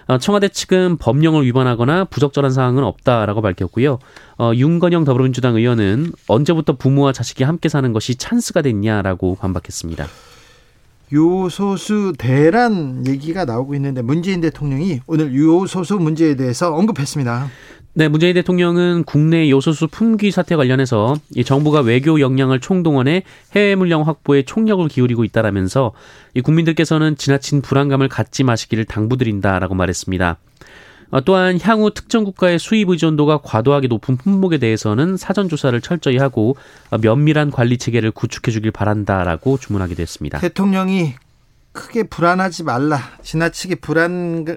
어, 0.08 0.18
청와대 0.18 0.48
측은 0.48 0.98
법령을 0.98 1.44
위반하거나 1.46 2.04
부적절한 2.04 2.50
사항은 2.52 2.84
없다라고 2.84 3.40
밝혔고요. 3.40 3.98
어, 4.38 4.52
윤건영 4.54 5.04
더불어민주당 5.04 5.56
의원은 5.56 6.12
언제부터 6.28 6.74
부모와 6.76 7.12
자식이 7.12 7.42
함께 7.44 7.68
사는 7.68 7.90
것이 7.92 8.16
찬스가 8.16 8.62
됐냐라고 8.62 9.36
반박했습니다. 9.36 10.06
요소수 11.12 12.14
대란 12.18 13.06
얘기가 13.06 13.44
나오고 13.44 13.74
있는데 13.76 14.02
문재인 14.02 14.40
대통령이 14.40 15.00
오늘 15.06 15.34
요소수 15.34 15.96
문제에 15.96 16.34
대해서 16.34 16.74
언급했습니다. 16.74 17.48
네, 17.98 18.08
문재인 18.08 18.34
대통령은 18.34 19.04
국내 19.04 19.48
요소수 19.48 19.88
품귀 19.88 20.30
사태 20.30 20.54
관련해서 20.54 21.16
이 21.34 21.44
정부가 21.44 21.80
외교 21.80 22.20
역량을 22.20 22.60
총동원해 22.60 23.22
해외 23.54 23.74
물량 23.74 24.02
확보에 24.02 24.42
총력을 24.42 24.86
기울이고 24.88 25.24
있다라면서 25.24 25.92
이 26.34 26.42
국민들께서는 26.42 27.16
지나친 27.16 27.62
불안감을 27.62 28.08
갖지 28.08 28.44
마시기를 28.44 28.84
당부드린다라고 28.84 29.74
말했습니다. 29.74 30.36
어, 31.10 31.20
또한 31.22 31.58
향후 31.62 31.92
특정 31.92 32.24
국가의 32.24 32.58
수입 32.58 32.88
의존도가 32.90 33.38
과도하게 33.42 33.88
높은 33.88 34.16
품목에 34.16 34.58
대해서는 34.58 35.16
사전 35.16 35.48
조사를 35.48 35.80
철저히 35.80 36.18
하고 36.18 36.56
어, 36.90 36.98
면밀한 36.98 37.50
관리 37.50 37.78
체계를 37.78 38.10
구축해 38.10 38.50
주길 38.50 38.70
바란다라고 38.72 39.58
주문하기도 39.58 40.02
했습니다. 40.02 40.38
대통령이 40.38 41.14
크게 41.72 42.04
불안하지 42.04 42.62
말라, 42.64 42.98
지나치게 43.22 43.76
불안해 43.76 44.56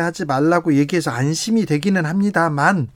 하지 0.00 0.24
말라고 0.24 0.74
얘기해서 0.74 1.10
안심이 1.10 1.66
되기는 1.66 2.04
합니다만 2.06 2.88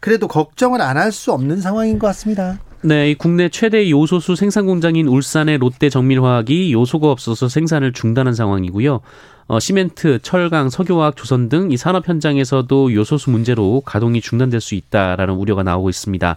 그래도 0.00 0.26
걱정을 0.26 0.80
안 0.82 0.96
할 0.96 1.12
수 1.12 1.32
없는 1.32 1.60
상황인 1.60 1.98
것 2.00 2.08
같습니다. 2.08 2.58
네, 2.82 3.14
국내 3.14 3.48
최대 3.48 3.88
요소수 3.90 4.34
생산 4.36 4.66
공장인 4.66 5.06
울산의 5.08 5.58
롯데 5.58 5.88
정밀화학이 5.90 6.72
요소가 6.72 7.10
없어서 7.10 7.48
생산을 7.48 7.92
중단한 7.92 8.34
상황이고요. 8.34 9.00
어, 9.48 9.58
시멘트, 9.58 10.18
철강, 10.22 10.68
석유화학, 10.68 11.16
조선 11.16 11.48
등 11.48 11.70
이 11.70 11.76
산업 11.76 12.06
현장에서도 12.08 12.92
요소수 12.94 13.30
문제로 13.30 13.80
가동이 13.80 14.20
중단될 14.20 14.60
수 14.60 14.74
있다라는 14.74 15.34
우려가 15.34 15.62
나오고 15.62 15.88
있습니다. 15.88 16.36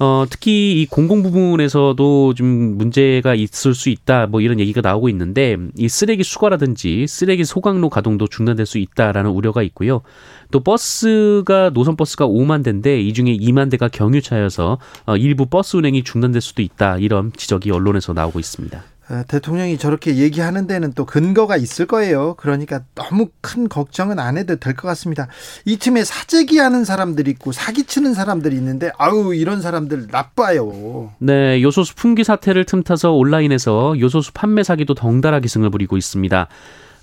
어, 0.00 0.24
특히 0.28 0.82
이 0.82 0.86
공공 0.86 1.22
부분에서도 1.22 2.34
좀 2.34 2.46
문제가 2.78 3.34
있을 3.34 3.74
수 3.74 3.88
있다, 3.90 4.26
뭐 4.26 4.40
이런 4.40 4.58
얘기가 4.58 4.80
나오고 4.80 5.08
있는데, 5.10 5.56
이 5.76 5.88
쓰레기 5.88 6.24
수거라든지 6.24 7.06
쓰레기 7.06 7.44
소각로 7.44 7.90
가동도 7.90 8.26
중단될 8.26 8.66
수 8.66 8.78
있다라는 8.78 9.30
우려가 9.30 9.62
있고요. 9.62 10.02
또 10.50 10.60
버스가, 10.60 11.70
노선 11.70 11.96
버스가 11.96 12.26
5만 12.26 12.64
대인데, 12.64 13.00
이 13.00 13.12
중에 13.12 13.36
2만 13.36 13.70
대가 13.70 13.88
경유차여서 13.88 14.78
어, 15.06 15.16
일부 15.16 15.46
버스 15.46 15.76
운행이 15.76 16.02
중단될 16.02 16.40
수도 16.40 16.62
있다, 16.62 16.98
이런 16.98 17.32
지적이 17.32 17.70
언론에서 17.70 18.12
나오고 18.12 18.40
있습니다. 18.40 18.82
아, 19.08 19.22
대통령이 19.28 19.76
저렇게 19.76 20.16
얘기하는 20.16 20.66
데는 20.66 20.92
또 20.94 21.04
근거가 21.04 21.56
있을 21.56 21.86
거예요. 21.86 22.34
그러니까 22.38 22.80
너무 22.94 23.28
큰 23.42 23.68
걱정은 23.68 24.18
안 24.18 24.38
해도 24.38 24.56
될 24.56 24.74
것 24.74 24.88
같습니다. 24.88 25.28
이 25.66 25.76
팀에 25.76 26.04
사재기 26.04 26.58
하는 26.58 26.84
사람들이 26.84 27.30
있고 27.32 27.52
사기치는 27.52 28.14
사람들이 28.14 28.56
있는데 28.56 28.90
아우 28.98 29.34
이런 29.34 29.60
사람들 29.60 30.06
나빠요. 30.10 31.12
네, 31.18 31.62
요소수 31.62 31.94
품귀 31.96 32.24
사태를 32.24 32.64
틈타서 32.64 33.12
온라인에서 33.12 34.00
요소수 34.00 34.32
판매 34.32 34.62
사기도 34.62 34.94
덩달아 34.94 35.40
기승을 35.40 35.70
부리고 35.70 35.96
있습니다. 35.96 36.48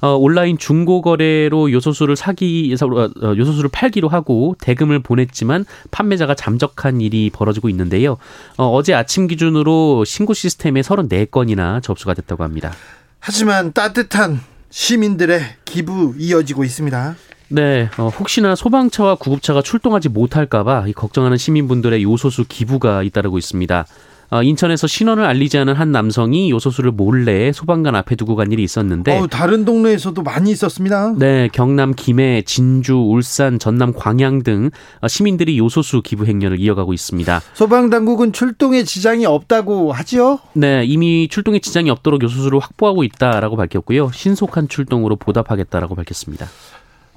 어, 0.02 0.16
온라인 0.16 0.58
중고 0.58 1.02
거래로 1.02 1.72
요소수를 1.72 2.16
사기 2.16 2.76
어, 2.82 2.86
어, 2.86 3.36
요소수를 3.38 3.70
팔기로 3.72 4.10
하고 4.10 4.56
대금을 4.60 5.00
보냈지만 5.00 5.66
판매자가 5.92 6.36
잠적한 6.36 7.02
일이 7.02 7.30
벌어지고 7.32 7.70
있는데요. 7.70 8.18
어, 8.58 8.82
제 8.84 8.94
아침 8.94 9.28
기준으로 9.28 10.04
신고 10.06 10.34
시스템에 10.34 10.82
34건이나 10.82 11.82
접수가 11.84 12.16
됐다고 12.16 12.44
합니다. 12.44 12.74
하지만 13.20 13.72
따뜻한 13.72 14.42
시민들의 14.72 15.42
기부 15.66 16.16
이어지고 16.18 16.64
있습니다. 16.64 17.16
네, 17.50 17.90
어, 17.98 18.08
혹시나 18.08 18.56
소방차와 18.56 19.16
구급차가 19.16 19.62
출동하지 19.62 20.10
못할까봐 20.10 20.86
걱정하는 20.96 21.38
시민분들의 21.38 22.02
요소수 22.02 22.46
기부가 22.48 23.04
잇따르고 23.04 23.38
있습니다. 23.38 23.86
어, 24.34 24.42
인천에서 24.42 24.88
신원을 24.88 25.26
알리지 25.26 25.58
않은 25.58 25.74
한 25.74 25.92
남성이 25.92 26.52
요소수를 26.52 26.92
몰래 26.92 27.52
소방관 27.52 27.96
앞에 27.96 28.16
두고 28.16 28.38
간 28.38 28.50
일이 28.54 28.64
있었는데 28.64 29.20
어, 29.20 29.28
다른 29.28 29.66
동네에서도 29.66 30.24
많이 30.24 30.52
있었습니다. 30.52 31.16
네, 31.18 31.50
경남 31.52 31.94
김해, 31.94 32.42
진주, 32.46 32.96
울산, 32.96 33.60
전남 33.60 33.92
광양 33.92 34.44
등 34.44 34.70
어, 35.02 35.10
시민들이 35.10 35.58
요소수 35.58 36.02
기부 36.02 36.26
행렬을 36.26 36.62
이어가고 36.62 36.94
있습니다. 36.94 37.42
소방 37.54 37.90
당국은 37.90 38.32
출동에 38.32 38.84
지장이 38.84 39.26
없다고 39.26 39.92
하죠? 39.92 40.40
네, 40.54 40.86
이미 40.86 41.28
출동에 41.30 41.60
지장이 41.60 41.90
없도록 41.90 42.24
요소수를 42.24 42.58
확보하고 42.60 43.04
있다라고 43.04 43.58
밝혔고요. 43.58 44.12
신속한 44.14 44.70
출동으로 44.70 45.18
보답하겠다라고 45.18 45.96
밝혔습니다. 45.96 46.48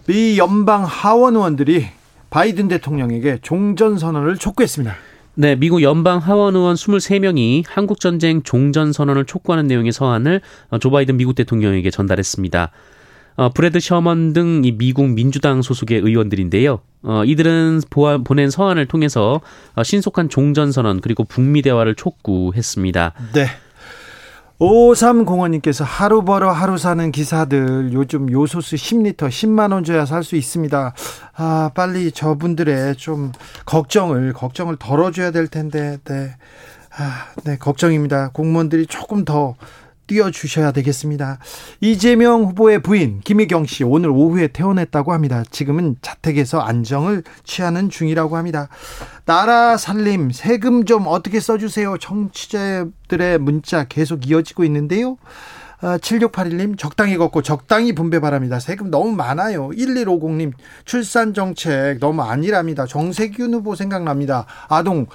미 0.09 0.37
연방 0.37 0.83
하원 0.85 1.37
의원들이 1.37 1.87
바이든 2.31 2.67
대통령에게 2.67 3.39
종전 3.41 3.99
선언을 3.99 4.37
촉구했습니다. 4.37 4.97
네, 5.37 5.57
미국 5.57 5.83
연방 5.83 6.19
하원 6.19 6.55
의원 6.55 6.77
23명이 6.77 7.65
한국 7.67 7.99
전쟁 7.99 8.43
종전 8.43 8.93
선언을 8.93 9.25
촉구하는 9.25 9.67
내용의 9.67 9.91
서한을 9.93 10.41
조 10.81 10.91
바이든 10.91 11.17
미국 11.17 11.35
대통령에게 11.35 11.91
전달했습니다. 11.91 12.71
어, 13.37 13.49
브래드 13.49 13.81
셔먼 13.81 14.33
등 14.33 14.63
이 14.65 14.71
미국 14.73 15.09
민주당 15.09 15.61
소속의 15.61 15.99
의원들인데요. 15.99 16.81
어, 17.03 17.25
이들은 17.25 17.83
보아, 17.91 18.19
보낸 18.19 18.49
서한을 18.49 18.87
통해서 18.87 19.41
어, 19.75 19.83
신속한 19.83 20.29
종전 20.29 20.71
선언 20.71 21.01
그리고 21.01 21.25
북미 21.25 21.63
대화를 21.63 21.97
촉구했습니다. 21.97 23.13
네. 23.35 23.47
5305님께서 24.61 25.85
하루 25.85 26.25
벌어 26.25 26.51
하루 26.53 26.79
사는 26.79 27.11
기사들 27.11 27.93
요즘 27.93 28.31
요소수 28.31 28.77
10리터 28.77 29.29
10만 29.29 29.73
원 29.73 29.85
줘야 29.85 30.07
살 30.07 30.23
수 30.23 30.37
있습니다. 30.37 30.95
아, 31.37 31.71
빨리 31.75 32.11
저분들의 32.13 32.97
좀 32.97 33.33
걱정을 33.67 34.33
걱정을 34.33 34.77
덜어줘야 34.77 35.33
될 35.33 35.49
텐데. 35.49 35.99
네. 36.05 36.35
아, 36.97 37.27
네, 37.45 37.59
걱정입니다. 37.59 38.31
공무원들이 38.33 38.87
조금 38.87 39.25
더 39.25 39.57
띄워주셔야 40.07 40.73
되겠습니다. 40.73 41.39
이재명 41.81 42.45
후보의 42.45 42.81
부인 42.83 43.21
김혜경 43.21 43.67
씨 43.67 43.85
오늘 43.85 44.11
오후에 44.11 44.49
퇴원했다고 44.49 45.13
합니다. 45.13 45.43
지금은 45.51 45.97
자택에서 46.03 46.61
안정을 46.61 47.23
취하는 47.45 47.91
중이라고 47.91 48.37
합니다. 48.37 48.69
나라 49.25 49.77
살림 49.77 50.31
세금 50.31 50.85
좀 50.85 51.05
어떻게 51.07 51.41
써주세요. 51.41 51.99
청취자들의 51.99 53.39
문자 53.39 53.85
계속 53.85 54.29
이어지고 54.29 54.65
있는데요. 54.65 55.17
7681님 55.81 56.73
아, 56.73 56.77
적당히 56.79 57.17
걷고 57.17 57.43
적당히 57.43 57.93
분배 57.93 58.21
바랍니다. 58.21 58.59
세금 58.59 58.91
너무 58.91 59.13
많아요. 59.13 59.69
1150님 59.69 60.53
출산 60.85 61.35
정책 61.35 61.99
너무 62.01 62.23
아니랍니다. 62.23 62.87
정세균 62.87 63.53
후보 63.53 63.75
생각납니다. 63.75 64.47
아동 64.69 65.07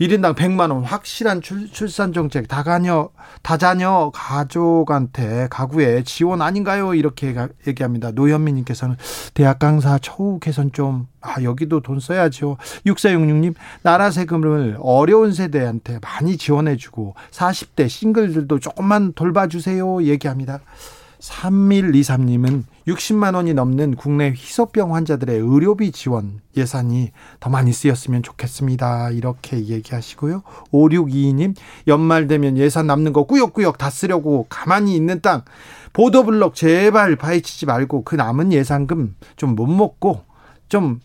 1인당 0.00 0.36
100만 0.36 0.70
원 0.70 0.84
확실한 0.84 1.42
출, 1.42 1.70
출산 1.70 2.12
정책 2.12 2.46
다가녀 2.46 3.10
다자녀 3.42 4.10
가족한테 4.14 5.48
가구에 5.50 6.04
지원 6.04 6.40
아닌가요? 6.40 6.94
이렇게 6.94 7.34
얘기합니다. 7.66 8.12
노현미 8.12 8.52
님께서는 8.52 8.96
대학 9.34 9.58
강사 9.58 9.98
처우 9.98 10.38
개선 10.38 10.72
좀 10.72 11.08
아, 11.20 11.42
여기도 11.42 11.80
돈 11.80 11.98
써야죠. 11.98 12.58
6466님, 12.86 13.54
나라 13.82 14.10
세금을 14.10 14.76
어려운 14.80 15.32
세대한테 15.32 15.98
많이 16.00 16.36
지원해주고, 16.36 17.16
40대 17.32 17.88
싱글들도 17.88 18.60
조금만 18.60 19.12
돌봐주세요. 19.14 20.04
얘기합니다. 20.04 20.60
3123님은 21.20 22.64
60만 22.86 23.34
원이 23.34 23.54
넘는 23.54 23.96
국내 23.96 24.30
희소병 24.30 24.94
환자들의 24.94 25.38
의료비 25.38 25.92
지원 25.92 26.40
예산이 26.56 27.10
더 27.40 27.50
많이 27.50 27.72
쓰였으면 27.72 28.22
좋겠습니다. 28.22 29.10
이렇게 29.10 29.66
얘기하시고요. 29.66 30.42
5622님 30.72 31.54
연말 31.86 32.26
되면 32.26 32.56
예산 32.56 32.86
남는 32.86 33.12
거 33.12 33.24
꾸역꾸역 33.24 33.78
다 33.78 33.90
쓰려고 33.90 34.46
가만히 34.48 34.94
있는 34.94 35.20
땅 35.20 35.42
보도블럭 35.92 36.54
제발 36.54 37.16
파헤치지 37.16 37.66
말고 37.66 38.04
그 38.04 38.14
남은 38.14 38.52
예산금 38.52 39.16
좀 39.36 39.54
못 39.54 39.66
먹고 39.66 40.22
좀 40.68 41.00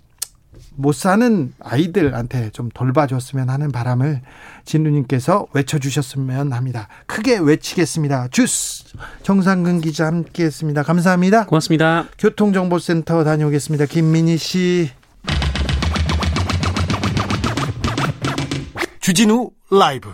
못 0.75 0.94
사는 0.94 1.53
아이들한테 1.60 2.50
좀 2.51 2.70
돌봐줬으면 2.74 3.50
하는 3.50 3.72
바람을 3.72 4.22
진우님께서 4.65 5.48
외쳐주셨으면 5.53 6.53
합니다. 6.53 6.88
크게 7.06 7.38
외치겠습니다. 7.38 8.30
주스 8.30 8.86
정상근 9.24 9.82
기자 9.82 10.08
함께 10.08 10.46
했습니다. 10.46 10.84
감사합니다. 10.84 11.46
고맙습니다. 11.46 12.08
교통정보센터 12.18 13.24
다녀오겠습니다. 13.24 13.86
김민희 13.86 14.38
씨. 14.38 14.89
주진우 19.00 19.51
라이브. 19.70 20.10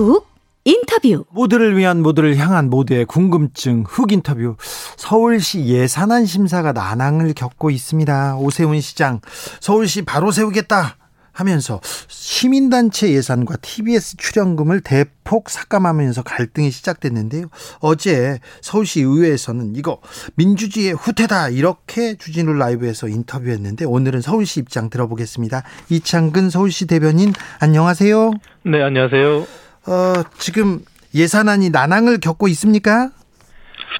훅 0.00 0.26
인터뷰 0.64 1.24
모두를 1.30 1.76
위한 1.76 2.02
모두를 2.02 2.36
향한 2.36 2.70
모두의 2.70 3.04
궁금증 3.04 3.84
훅 3.86 4.12
인터뷰 4.12 4.56
서울시 4.96 5.66
예산안 5.66 6.26
심사가 6.26 6.72
난항을 6.72 7.34
겪고 7.34 7.70
있습니다. 7.70 8.36
오세훈 8.36 8.80
시장 8.80 9.20
서울시 9.60 10.02
바로 10.02 10.30
세우겠다 10.30 10.96
하면서 11.32 11.80
시민단체 12.08 13.12
예산과 13.12 13.56
TBS 13.62 14.16
출연금을 14.16 14.80
대폭 14.80 15.48
삭감하면서 15.48 16.22
갈등이 16.22 16.70
시작됐는데요. 16.70 17.46
어제 17.80 18.38
서울시 18.60 19.00
의회에서는 19.00 19.76
이거 19.76 20.00
민주주의의 20.34 20.94
후퇴다 20.94 21.50
이렇게 21.50 22.16
주진우 22.16 22.52
라이브에서 22.54 23.08
인터뷰했는데 23.08 23.84
오늘은 23.84 24.20
서울시 24.20 24.60
입장 24.60 24.90
들어보겠습니다. 24.90 25.62
이창근 25.88 26.50
서울시 26.50 26.86
대변인 26.86 27.32
안녕하세요. 27.60 28.32
네 28.64 28.82
안녕하세요. 28.82 29.69
어, 29.90 30.22
지금 30.38 30.80
예산안이 31.14 31.70
난항을 31.70 32.20
겪고 32.20 32.46
있습니까? 32.48 33.10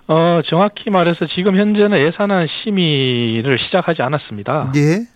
어, 0.07 0.41
정확히 0.49 0.89
말해서 0.89 1.27
지금 1.35 1.57
현재는 1.57 1.99
예산안 1.99 2.47
심의를 2.63 3.59
시작하지 3.59 4.03
않았습니다. 4.03 4.73
예. 4.77 5.07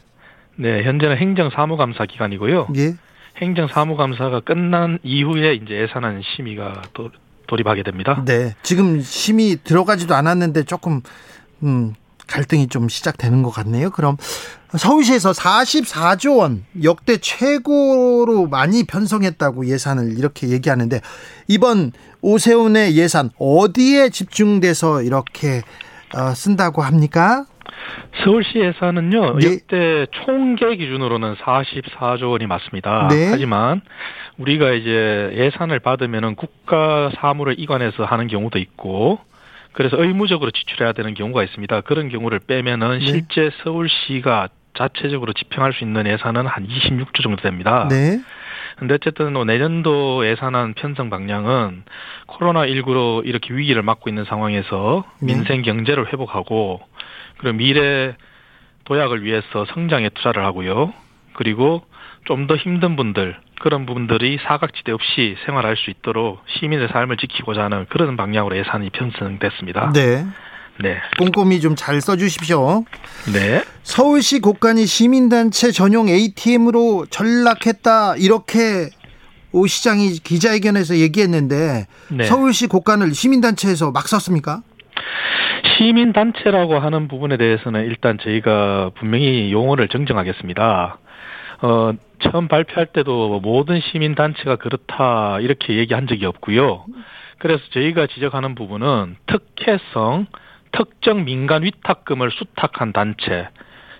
네, 0.56 0.82
현재는 0.82 1.16
행정사무감사 1.16 2.06
기간이고요. 2.06 2.68
예. 2.76 2.94
행정사무감사가 3.36 4.40
끝난 4.40 4.98
이후에 5.04 5.54
이제 5.54 5.74
예산안 5.74 6.22
심의가 6.34 6.82
또 6.92 7.10
돌입하게 7.46 7.84
됩니다. 7.84 8.24
네. 8.26 8.54
지금 8.62 9.00
심의 9.00 9.56
들어가지도 9.62 10.14
않았는데 10.14 10.64
조금 10.64 11.02
음, 11.62 11.94
갈등이 12.26 12.68
좀 12.68 12.88
시작되는 12.88 13.42
것 13.42 13.50
같네요. 13.50 13.90
그럼 13.90 14.16
서울시에서 14.76 15.32
44조 15.32 16.38
원 16.38 16.64
역대 16.82 17.16
최고로 17.18 18.48
많이 18.48 18.84
편성했다고 18.84 19.66
예산을 19.66 20.18
이렇게 20.18 20.48
얘기하는데 20.48 21.00
이번 21.48 21.92
오세훈의 22.22 22.96
예산 22.96 23.30
어디에 23.38 24.08
집중돼서 24.08 25.02
이렇게 25.02 25.62
어, 26.16 26.34
쓴다고 26.34 26.82
합니까? 26.82 27.44
서울시 28.22 28.58
예산은요 28.58 29.38
네. 29.38 29.46
역대 29.46 30.06
총계 30.24 30.76
기준으로는 30.76 31.34
44조 31.36 32.30
원이 32.30 32.46
맞습니다. 32.46 33.08
네. 33.10 33.28
하지만 33.30 33.82
우리가 34.38 34.72
이제 34.72 35.32
예산을 35.34 35.80
받으면은 35.80 36.34
국가 36.34 37.10
사무를 37.20 37.58
이관해서 37.58 38.04
하는 38.04 38.26
경우도 38.26 38.58
있고 38.58 39.18
그래서 39.74 40.00
의무적으로 40.00 40.50
지출해야 40.50 40.92
되는 40.92 41.14
경우가 41.14 41.44
있습니다. 41.44 41.82
그런 41.82 42.08
경우를 42.08 42.40
빼면은 42.46 43.00
네. 43.00 43.06
실제 43.06 43.50
서울시가 43.62 44.48
자체적으로 44.76 45.32
집행할 45.32 45.72
수 45.72 45.84
있는 45.84 46.06
예산은 46.06 46.46
한 46.46 46.66
26조 46.66 47.22
정도 47.22 47.42
됩니다. 47.42 47.86
네. 47.90 48.20
근데 48.78 48.94
어쨌든 48.94 49.32
뭐 49.34 49.44
내년도 49.44 50.26
예산안 50.26 50.74
편성 50.74 51.10
방향은 51.10 51.84
코로나19로 52.26 53.22
이렇게 53.24 53.54
위기를 53.54 53.82
맞고 53.82 54.10
있는 54.10 54.24
상황에서 54.24 55.04
네. 55.20 55.34
민생 55.34 55.62
경제를 55.62 56.12
회복하고 56.12 56.80
그리고 57.38 57.56
미래 57.56 58.16
도약을 58.84 59.24
위해서 59.24 59.64
성장에 59.66 60.08
투자를 60.10 60.44
하고요. 60.44 60.92
그리고 61.34 61.84
좀 62.24 62.46
더 62.46 62.56
힘든 62.56 62.96
분들 62.96 63.36
그런 63.60 63.86
부분들이 63.86 64.38
사각지대 64.46 64.92
없이 64.92 65.36
생활할 65.46 65.76
수 65.76 65.90
있도록 65.90 66.40
시민의 66.58 66.88
삶을 66.88 67.16
지키고자 67.16 67.64
하는 67.64 67.86
그런 67.88 68.16
방향으로 68.16 68.56
예산이 68.56 68.90
편성됐습니다. 68.90 69.92
네. 69.94 70.24
네. 70.82 70.96
꼼꼼히 71.18 71.60
좀 71.60 71.76
잘 71.76 72.00
써주십시오. 72.00 72.84
네. 73.32 73.62
서울시 73.82 74.40
곳간이 74.40 74.86
시민단체 74.86 75.70
전용 75.70 76.08
ATM으로 76.08 77.06
전락했다 77.10 78.16
이렇게 78.16 78.88
오 79.52 79.66
시장이 79.66 80.18
기자회견에서 80.24 80.96
얘기했는데 80.96 81.86
네. 82.10 82.24
서울시 82.24 82.66
곳간을 82.66 83.14
시민단체에서 83.14 83.92
막 83.92 84.08
썼습니까? 84.08 84.62
시민단체라고 85.78 86.78
하는 86.78 87.08
부분에 87.08 87.36
대해서는 87.36 87.84
일단 87.86 88.18
저희가 88.22 88.90
분명히 88.98 89.52
용어를 89.52 89.88
정정하겠습니다. 89.88 90.98
어, 91.62 91.92
처음 92.24 92.48
발표할 92.48 92.86
때도 92.86 93.40
모든 93.40 93.80
시민 93.80 94.14
단체가 94.14 94.56
그렇다 94.56 95.40
이렇게 95.40 95.76
얘기한 95.76 96.06
적이 96.06 96.26
없고요. 96.26 96.86
그래서 97.38 97.62
저희가 97.72 98.06
지적하는 98.06 98.54
부분은 98.54 99.16
특혜성, 99.26 100.26
특정 100.72 101.24
민간 101.24 101.62
위탁금을 101.62 102.30
수탁한 102.30 102.92
단체, 102.92 103.48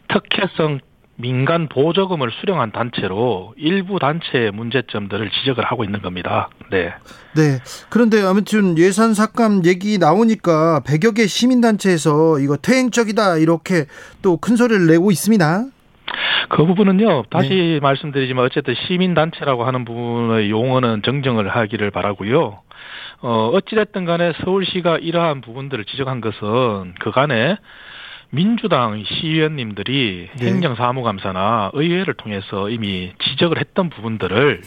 특혜성 0.09 0.81
민간 1.17 1.69
보조금을 1.69 2.33
수령한 2.41 2.73
단체로 2.73 3.55
일부 3.57 4.01
단체의 4.01 4.51
문제점들을 4.51 5.31
지적을 5.31 5.65
하고 5.65 5.85
있는 5.85 6.03
겁니다. 6.03 6.49
네. 6.73 6.93
네. 7.37 7.61
그런데 7.89 8.21
아무튼 8.23 8.77
예산 8.79 9.15
삭감 9.15 9.63
얘기 9.65 9.99
나오니까 9.99 10.81
100여 10.85 11.15
개 11.15 11.27
시민단체에서 11.29 12.41
이거 12.41 12.57
퇴행적이다 12.57 13.37
이렇게 13.39 13.87
또 14.23 14.39
큰 14.39 14.57
소리를 14.57 14.87
내고 14.89 15.13
있습니다. 15.13 15.67
그 16.49 16.65
부분은요, 16.65 17.25
다시 17.31 17.49
네. 17.49 17.81
말씀드리지만 17.81 18.45
어쨌든 18.45 18.75
시민단체라고 18.75 19.65
하는 19.65 19.85
부분의 19.85 20.51
용어는 20.51 21.03
정정을 21.03 21.49
하기를 21.49 21.91
바라고요. 21.91 22.61
어, 23.21 23.51
어찌됐든 23.55 24.05
간에 24.05 24.33
서울시가 24.45 24.99
이러한 24.99 25.41
부분들을 25.41 25.85
지적한 25.87 26.21
것은 26.21 26.95
그간에 27.01 27.57
민주당 28.31 29.03
시의원님들이 29.05 30.31
네. 30.37 30.47
행정사무감사나 30.47 31.71
의회를 31.73 32.15
통해서 32.15 32.69
이미 32.69 33.13
지적을 33.19 33.59
했던 33.59 33.91
부분들을 33.91 34.63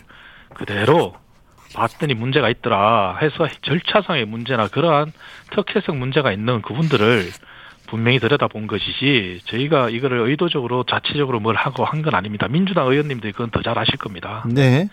그대로 0.56 1.14
봤더니 1.76 2.14
문제가 2.14 2.50
있더라 2.50 3.18
해서 3.22 3.48
절차상의 3.62 4.26
문제나 4.26 4.70
그러한 4.70 5.12
특혜성 5.52 6.00
문제가 6.00 6.32
있는 6.32 6.62
그분들을 6.62 7.26
분명히 7.88 8.20
들여다본 8.20 8.68
것이지 8.68 9.42
저희가 9.46 9.90
이거를 9.90 10.20
의도적으로 10.28 10.84
자체적으로 10.84 11.40
뭘 11.40 11.56
하고 11.56 11.84
한 11.86 12.02
건 12.04 12.14
아닙니다. 12.16 12.48
민주당 12.48 12.88
의원님들이 12.88 13.32
그건 13.34 13.50
더 13.50 13.62
잘 13.64 13.78
아실 13.80 13.98
겁니다. 13.98 14.44
네. 14.48 14.88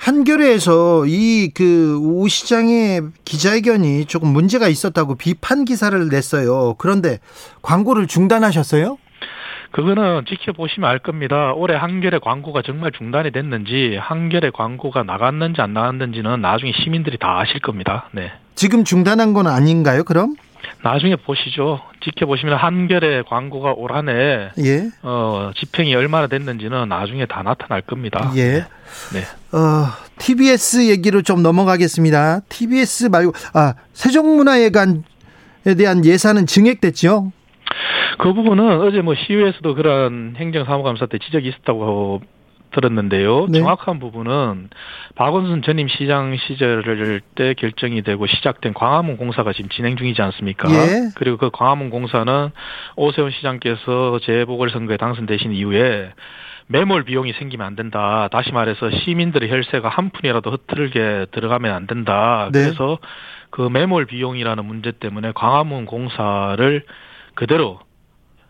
한겨레에서 0.00 1.04
이 1.06 1.50
그 1.54 1.98
오 2.02 2.28
시장의 2.28 3.02
기자회견이 3.24 4.06
조금 4.06 4.28
문제가 4.28 4.68
있었다고 4.68 5.16
비판 5.16 5.64
기사를 5.64 6.08
냈어요. 6.08 6.74
그런데 6.78 7.18
광고를 7.62 8.06
중단하셨어요? 8.06 8.96
그거는 9.72 10.24
지켜보시면 10.26 10.88
알 10.88 10.98
겁니다. 11.00 11.52
올해 11.54 11.76
한겨레 11.76 12.20
광고가 12.20 12.62
정말 12.64 12.92
중단이 12.96 13.30
됐는지 13.32 13.98
한겨레 14.00 14.50
광고가 14.50 15.02
나갔는지 15.02 15.60
안 15.60 15.74
나갔는지는 15.74 16.40
나중에 16.40 16.72
시민들이 16.82 17.18
다 17.18 17.40
아실 17.40 17.60
겁니다. 17.60 18.08
네. 18.12 18.32
지금 18.54 18.84
중단한 18.84 19.34
건 19.34 19.46
아닌가요, 19.46 20.04
그럼? 20.04 20.34
나중에 20.82 21.16
보시죠. 21.16 21.80
지켜보시면 22.02 22.56
한겨레 22.56 23.22
광고가 23.28 23.72
올 23.72 23.92
한해 23.92 24.50
예. 24.58 24.90
어, 25.02 25.50
집행이 25.56 25.94
얼마나 25.94 26.26
됐는지는 26.26 26.88
나중에 26.88 27.26
다 27.26 27.42
나타날 27.42 27.82
겁니다. 27.82 28.30
예. 28.36 28.64
네. 29.12 29.22
어, 29.52 29.86
TBS 30.18 30.88
얘기로 30.90 31.22
좀 31.22 31.42
넘어가겠습니다. 31.42 32.40
TBS 32.48 33.06
말고 33.06 33.32
아, 33.54 33.74
세종문화회관에 33.92 35.02
대한 35.76 36.04
예산은 36.04 36.46
증액됐죠? 36.46 37.32
그 38.18 38.32
부분은 38.32 38.80
어제 38.80 39.02
뭐 39.02 39.14
시의회에서도 39.14 39.74
그런 39.74 40.34
행정사무감사 40.36 41.06
때 41.06 41.18
지적이 41.18 41.48
있었다고 41.48 42.22
들었는데요. 42.76 43.46
네. 43.48 43.60
정확한 43.60 43.98
부분은 43.98 44.68
박원순 45.14 45.62
전임 45.62 45.88
시장 45.88 46.36
시절 46.36 47.20
때 47.34 47.54
결정이 47.54 48.02
되고 48.02 48.26
시작된 48.26 48.74
광화문 48.74 49.16
공사가 49.16 49.52
지금 49.54 49.70
진행 49.70 49.96
중이지 49.96 50.20
않습니까? 50.20 50.70
예. 50.70 51.10
그리고 51.14 51.38
그 51.38 51.50
광화문 51.50 51.88
공사는 51.88 52.50
오세훈 52.96 53.30
시장께서 53.30 54.20
재보궐선거에 54.22 54.98
당선되신 54.98 55.52
이후에 55.52 56.12
매몰 56.68 57.04
비용이 57.04 57.32
생기면 57.32 57.66
안 57.66 57.76
된다. 57.76 58.28
다시 58.30 58.52
말해서 58.52 58.90
시민들의 58.90 59.50
혈세가 59.50 59.88
한 59.88 60.10
푼이라도 60.10 60.50
흐트르게 60.50 61.26
들어가면 61.30 61.72
안 61.72 61.86
된다. 61.86 62.50
네. 62.52 62.64
그래서 62.64 62.98
그 63.50 63.62
매몰 63.62 64.06
비용이라는 64.06 64.64
문제 64.64 64.92
때문에 64.92 65.32
광화문 65.34 65.86
공사를 65.86 66.82
그대로 67.34 67.80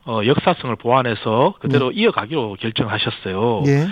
어, 0.07 0.21
역사성을 0.25 0.75
보완해서 0.77 1.55
그대로 1.61 1.91
이어가기로 1.91 2.57
결정하셨어요. 2.61 3.65
예. 3.67 3.87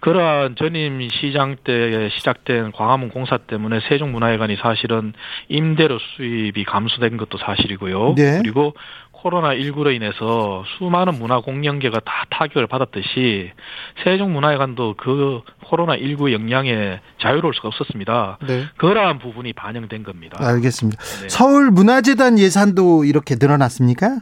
그러한 0.00 0.56
전임 0.56 1.08
시장 1.10 1.56
때 1.62 2.08
시작된 2.16 2.72
광화문 2.72 3.10
공사 3.10 3.36
때문에 3.36 3.80
세종문화회관이 3.88 4.56
사실은 4.56 5.12
임대료 5.48 5.98
수입이 5.98 6.64
감소된 6.64 7.16
것도 7.16 7.38
사실이고요. 7.38 8.14
네. 8.16 8.38
그리고 8.42 8.74
코로나 9.12 9.50
19로 9.50 9.94
인해서 9.94 10.64
수많은 10.78 11.18
문화 11.18 11.40
공연계가 11.40 12.00
다 12.00 12.24
타격을 12.30 12.66
받았듯이 12.66 13.50
세종문화회관도 14.02 14.94
그 14.96 15.42
코로나 15.66 15.96
19 15.98 16.32
영향에 16.32 17.00
자유로울 17.20 17.52
수가 17.54 17.68
없었습니다. 17.68 18.38
네. 18.46 18.64
그러한 18.78 19.18
부분이 19.18 19.52
반영된 19.52 20.04
겁니다. 20.04 20.38
알겠습니다. 20.40 21.02
네. 21.02 21.28
서울문화재단 21.28 22.38
예산도 22.38 23.04
이렇게 23.04 23.34
늘어났습니까? 23.38 24.20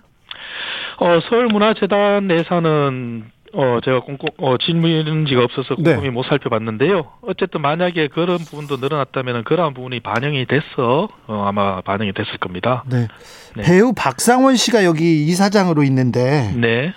어, 0.99 1.21
서울문화재단 1.29 2.29
예산은 2.33 3.31
어 3.55 3.79
제가 3.85 4.01
꼼꼼 4.01 4.29
어 4.39 4.57
질문지가 4.59 5.43
없어서 5.43 5.75
네. 5.79 5.95
꼼꼼히 5.95 6.11
못 6.11 6.25
살펴봤는데요. 6.25 7.05
어쨌든 7.23 7.63
만약에 7.63 8.09
그런 8.09 8.39
부분도 8.39 8.77
늘어났다면 8.77 9.45
그러한 9.45 9.73
부분이 9.75 10.01
반영이 10.01 10.47
됐어 10.47 11.09
어, 11.27 11.45
아마 11.47 11.81
반영이 11.81 12.13
됐을 12.13 12.39
겁니다. 12.39 12.85
네. 12.87 13.09
네. 13.57 13.63
배우 13.63 13.93
박상원 13.95 14.57
씨가 14.57 14.85
여기 14.85 15.25
이사장으로 15.27 15.83
있는데 15.85 16.53
네, 16.57 16.93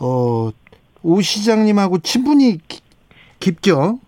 어, 0.00 0.50
오 1.02 1.20
시장님하고 1.22 1.98
친분이 2.00 2.58
기- 2.68 2.80
깊죠? 3.40 3.98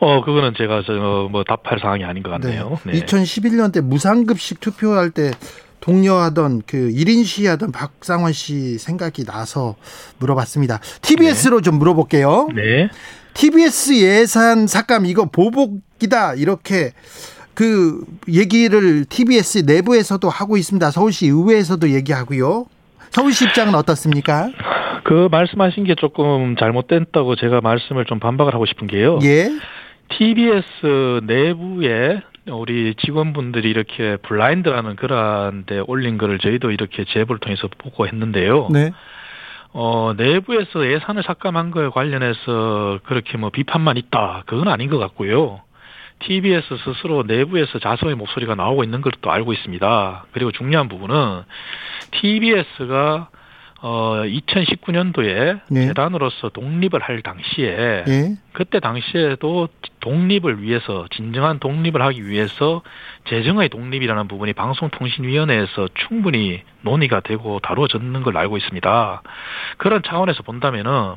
어 0.00 0.24
그거는 0.24 0.52
제가 0.58 0.82
저 0.82 1.28
뭐 1.30 1.44
답할 1.44 1.78
사항이 1.80 2.04
아닌 2.04 2.22
것 2.22 2.30
같네요. 2.30 2.78
네. 2.84 2.92
2011년 2.92 3.72
때 3.72 3.80
무상급식 3.80 4.60
투표할 4.60 5.10
때 5.10 5.30
동료하던 5.84 6.62
그 6.66 6.88
1인 6.88 7.26
시위하던 7.26 7.70
박상원 7.70 8.32
씨 8.32 8.78
생각이 8.78 9.24
나서 9.24 9.76
물어봤습니다. 10.18 10.80
TBS로 11.02 11.60
좀 11.60 11.78
물어볼게요. 11.78 12.48
네. 12.54 12.88
TBS 13.34 14.02
예산 14.02 14.66
삭감 14.66 15.04
이거 15.04 15.26
보복이다 15.26 16.36
이렇게 16.36 16.92
그 17.52 18.02
얘기를 18.28 19.04
TBS 19.04 19.64
내부에서도 19.66 20.26
하고 20.26 20.56
있습니다. 20.56 20.90
서울시 20.90 21.26
의회에서도 21.26 21.90
얘기하고요. 21.90 22.64
서울시 23.10 23.44
입장은 23.44 23.74
어떻습니까? 23.74 24.50
그 25.04 25.28
말씀하신 25.30 25.84
게 25.84 25.94
조금 25.96 26.56
잘못됐다고 26.56 27.36
제가 27.36 27.60
말씀을 27.60 28.06
좀 28.06 28.20
반박을 28.20 28.54
하고 28.54 28.64
싶은 28.64 28.86
게요. 28.86 29.18
예. 29.22 29.50
TBS 30.16 31.20
내부에 31.26 32.22
우리 32.50 32.94
직원분들이 32.96 33.68
이렇게 33.70 34.16
블라인드라는 34.16 34.96
그러한 34.96 35.64
데 35.64 35.82
올린 35.86 36.18
거를 36.18 36.38
저희도 36.38 36.70
이렇게 36.70 37.04
제보를 37.04 37.38
통해서 37.40 37.68
보고 37.78 38.06
했는데요. 38.06 38.68
네. 38.70 38.92
어, 39.72 40.12
내부에서 40.16 40.86
예산을 40.86 41.22
삭감한 41.24 41.70
거에 41.70 41.88
관련해서 41.88 43.00
그렇게 43.04 43.36
뭐 43.38 43.50
비판만 43.50 43.96
있다. 43.96 44.44
그건 44.46 44.68
아닌 44.68 44.88
것 44.90 44.98
같고요. 44.98 45.62
TBS 46.20 46.76
스스로 46.84 47.24
내부에서 47.26 47.78
자성의 47.80 48.14
목소리가 48.14 48.54
나오고 48.54 48.84
있는 48.84 49.00
것도 49.00 49.30
알고 49.30 49.52
있습니다. 49.52 50.26
그리고 50.32 50.52
중요한 50.52 50.88
부분은 50.88 51.42
TBS가 52.12 53.28
어 53.86 54.22
2019년도에 54.24 55.60
네. 55.68 55.88
재단으로서 55.88 56.48
독립을 56.48 57.02
할 57.02 57.20
당시에 57.20 58.04
예. 58.08 58.34
그때 58.54 58.80
당시에도 58.80 59.68
독립을 60.00 60.62
위해서 60.62 61.06
진정한 61.14 61.58
독립을 61.58 62.00
하기 62.00 62.26
위해서 62.26 62.80
재정의 63.28 63.68
독립이라는 63.68 64.26
부분이 64.26 64.54
방송통신위원회에서 64.54 65.88
충분히 66.08 66.62
논의가 66.80 67.20
되고 67.20 67.60
다루어졌는 67.60 68.22
걸 68.22 68.38
알고 68.38 68.56
있습니다. 68.56 69.22
그런 69.76 70.02
차원에서 70.02 70.42
본다면은 70.44 71.16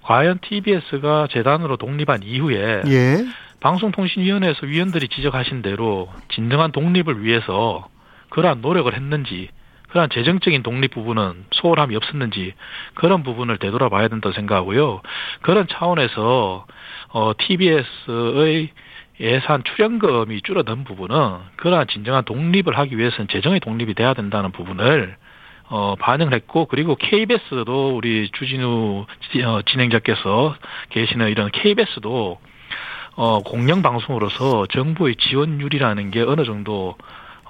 과연 0.00 0.38
TBS가 0.40 1.28
재단으로 1.30 1.76
독립한 1.76 2.22
이후에 2.22 2.84
예. 2.86 3.18
방송통신위원회에서 3.60 4.64
위원들이 4.64 5.08
지적하신 5.08 5.60
대로 5.60 6.08
진정한 6.30 6.72
독립을 6.72 7.22
위해서 7.22 7.86
그러한 8.30 8.62
노력을 8.62 8.90
했는지 8.94 9.50
그러한 9.90 10.10
재정적인 10.10 10.62
독립 10.62 10.92
부분은 10.92 11.46
소홀함이 11.52 11.96
없었는지 11.96 12.54
그런 12.94 13.22
부분을 13.22 13.58
되돌아봐야 13.58 14.08
된다고 14.08 14.34
생각하고요. 14.34 15.00
그런 15.42 15.66
차원에서 15.68 16.66
어, 17.10 17.32
TBS의 17.38 18.70
예산 19.20 19.64
출연금이 19.64 20.42
줄어든 20.42 20.84
부분은 20.84 21.38
그러한 21.56 21.88
진정한 21.88 22.24
독립을 22.24 22.78
하기 22.78 22.96
위해서는 22.98 23.28
재정의 23.28 23.60
독립이 23.60 23.94
돼야 23.94 24.14
된다는 24.14 24.52
부분을 24.52 25.16
어, 25.70 25.96
반영을 25.96 26.32
했고, 26.32 26.64
그리고 26.64 26.94
KBS도 26.96 27.94
우리 27.94 28.30
주진우 28.30 29.04
지- 29.30 29.42
어, 29.42 29.60
진행자께서 29.66 30.56
계시는 30.90 31.28
이런 31.28 31.50
KBS도 31.52 32.38
어, 33.16 33.40
공영방송으로서 33.42 34.66
정부의 34.66 35.16
지원율이라는 35.16 36.10
게 36.10 36.22
어느 36.22 36.44
정도 36.44 36.96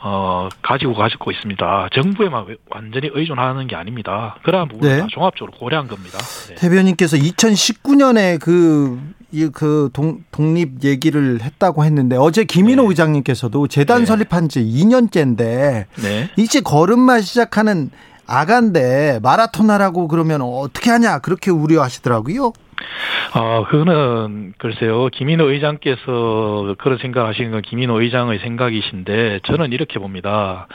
어, 0.01 0.49
가지고 0.63 0.95
가지고 0.95 1.33
있습니다. 1.33 1.89
정부에만 1.93 2.47
완전히 2.71 3.11
의존하는 3.13 3.67
게 3.67 3.75
아닙니다. 3.75 4.37
그러한 4.45 4.69
부분을 4.69 4.97
네. 4.97 5.01
다 5.01 5.07
종합적으로 5.11 5.53
고려한 5.59 5.89
겁니다. 5.89 6.19
네. 6.49 6.55
대변인께서 6.55 7.17
2019년에 7.17 8.39
그, 8.41 9.01
이, 9.33 9.49
그 9.53 9.91
동, 9.93 10.23
독립 10.31 10.85
얘기를 10.85 11.41
했다고 11.41 11.85
했는데 11.85 12.17
어제 12.17 12.45
김인호 12.45 12.85
네. 12.85 12.89
의장님께서도 12.91 13.67
재단 13.67 14.01
네. 14.01 14.07
설립한 14.07 14.49
지 14.49 14.61
2년째인데 14.61 15.87
네. 16.03 16.31
이제 16.37 16.61
걸음마 16.61 17.21
시작하는 17.21 17.91
아간데 18.27 19.19
마라톤 19.23 19.71
하라고 19.71 20.07
그러면 20.07 20.43
어떻게 20.43 20.91
하냐 20.91 21.19
그렇게 21.19 21.51
우려하시더라고요. 21.51 22.53
아, 23.35 23.64
그거는 23.69 24.55
글쎄요. 24.59 25.09
김인호 25.09 25.51
의장께서 25.51 26.75
그런 26.79 26.99
생각하시는 26.99 27.51
건 27.51 27.62
김인호 27.62 28.01
의장의 28.01 28.38
생각이신데 28.41 29.41
저는 29.45 29.73
이렇게 29.73 29.99
봅니다. 29.99 30.67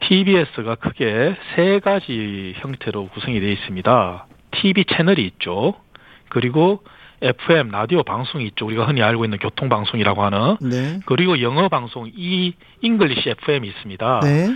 TBS가 0.00 0.76
크게 0.76 1.36
세 1.54 1.80
가지 1.80 2.54
형태로 2.58 3.08
구성이 3.08 3.40
되어 3.40 3.50
있습니다. 3.50 4.26
TV 4.50 4.84
채널이 4.84 5.24
있죠. 5.26 5.74
그리고 6.28 6.82
FM 7.20 7.70
라디오 7.70 8.04
방송이 8.04 8.44
있죠. 8.48 8.66
우리가 8.66 8.86
흔히 8.86 9.02
알고 9.02 9.24
있는 9.24 9.38
교통 9.38 9.68
방송이라고 9.68 10.22
하는 10.22 10.56
네. 10.60 11.00
그리고 11.06 11.40
영어 11.40 11.68
방송 11.68 12.08
이 12.14 12.54
English 12.82 13.30
FM이 13.30 13.68
있습니다. 13.68 14.20
네. 14.22 14.54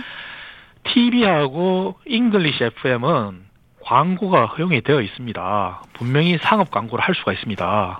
TV하고 0.85 1.95
English 2.05 2.63
FM은 2.63 3.42
광고가 3.83 4.45
허용이 4.45 4.81
되어 4.81 5.01
있습니다. 5.01 5.81
분명히 5.93 6.37
상업 6.37 6.71
광고를 6.71 7.03
할 7.03 7.15
수가 7.15 7.33
있습니다. 7.33 7.99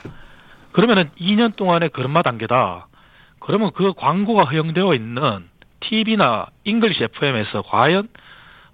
그러면은 0.71 1.09
2년 1.19 1.55
동안의 1.55 1.89
걸음마 1.89 2.21
단계다. 2.21 2.87
그러면 3.39 3.71
그 3.73 3.93
광고가 3.93 4.45
허용되어 4.45 4.93
있는 4.93 5.47
TV나 5.81 6.47
English 6.63 7.03
FM에서 7.03 7.61
과연 7.63 8.07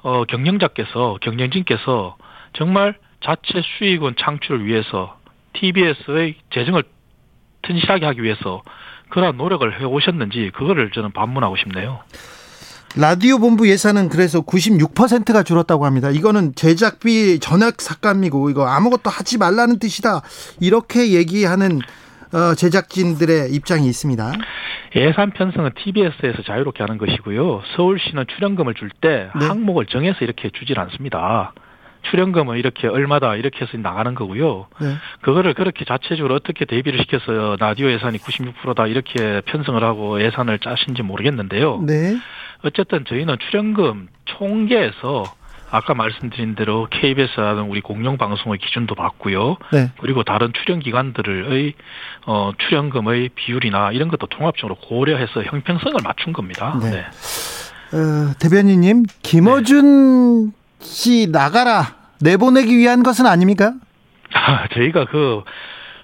어, 0.01 0.23
경영자께서 0.25 1.17
경영진께서 1.21 2.17
정말 2.53 2.95
자체 3.21 3.61
수익원 3.77 4.15
창출을 4.15 4.65
위해서 4.65 5.17
TBS의 5.53 6.35
재정을 6.51 6.83
튼실하게 7.63 8.05
하기 8.05 8.23
위해서 8.23 8.61
그러한 9.09 9.37
노력을 9.37 9.79
해 9.79 9.83
오셨는지 9.83 10.51
그거를 10.53 10.91
저는 10.91 11.11
반문하고 11.11 11.57
싶네요. 11.57 12.01
라디오 12.97 13.37
본부 13.37 13.69
예산은 13.69 14.09
그래서 14.09 14.41
96%가 14.41 15.43
줄었다고 15.43 15.85
합니다. 15.85 16.09
이거는 16.09 16.53
제작비 16.55 17.39
전액 17.39 17.81
삭감이고 17.81 18.49
이거 18.49 18.67
아무것도 18.67 19.09
하지 19.09 19.37
말라는 19.37 19.79
뜻이다. 19.79 20.21
이렇게 20.59 21.11
얘기하는 21.11 21.79
어, 22.33 22.55
제작진들의 22.55 23.51
입장이 23.53 23.87
있습니다. 23.87 24.31
예산 24.95 25.31
편성은 25.31 25.71
TBS에서 25.75 26.43
자유롭게 26.45 26.83
하는 26.83 26.97
것이고요. 26.97 27.61
서울시는 27.75 28.25
출연금을 28.35 28.73
줄때 28.73 29.29
네. 29.39 29.45
항목을 29.45 29.85
정해서 29.85 30.19
이렇게 30.21 30.49
주질 30.49 30.79
않습니다. 30.79 31.53
출연금은 32.09 32.57
이렇게 32.57 32.87
얼마다 32.87 33.35
이렇게 33.35 33.65
해서 33.65 33.77
나가는 33.77 34.15
거고요. 34.15 34.67
네. 34.81 34.95
그거를 35.21 35.53
그렇게 35.53 35.85
자체적으로 35.85 36.35
어떻게 36.35 36.65
대비를 36.65 36.99
시켜서 37.01 37.57
라디오 37.59 37.91
예산이 37.91 38.17
96%다 38.17 38.87
이렇게 38.87 39.41
편성을 39.45 39.83
하고 39.83 40.21
예산을 40.23 40.59
짜신지 40.59 41.03
모르겠는데요. 41.03 41.81
네. 41.85 42.17
어쨌든 42.63 43.05
저희는 43.05 43.37
출연금 43.49 44.07
총계에서 44.25 45.23
아까 45.71 45.93
말씀드린 45.93 46.55
대로 46.55 46.87
KBS라는 46.89 47.63
우리 47.63 47.81
공영 47.81 48.17
방송의 48.17 48.57
기준도 48.57 48.95
봤고요. 48.95 49.57
네. 49.71 49.91
그리고 50.01 50.23
다른 50.23 50.51
출연 50.53 50.79
기관들의 50.79 51.73
어 52.25 52.51
출연금의 52.57 53.29
비율이나 53.35 53.91
이런 53.91 54.09
것도 54.09 54.27
통합적으로 54.27 54.75
고려해서 54.75 55.43
형평성을 55.43 55.95
맞춘 56.03 56.33
겁니다. 56.33 56.79
네. 56.81 56.89
네. 56.89 57.05
어, 57.91 58.33
대변인님 58.39 59.03
김어준 59.21 60.47
네. 60.47 60.51
씨 60.79 61.27
나가라 61.31 61.95
내보내기 62.21 62.75
위한 62.75 63.03
것은 63.03 63.25
아닙니까? 63.25 63.73
아, 64.33 64.67
저희가 64.73 65.05
그 65.05 65.43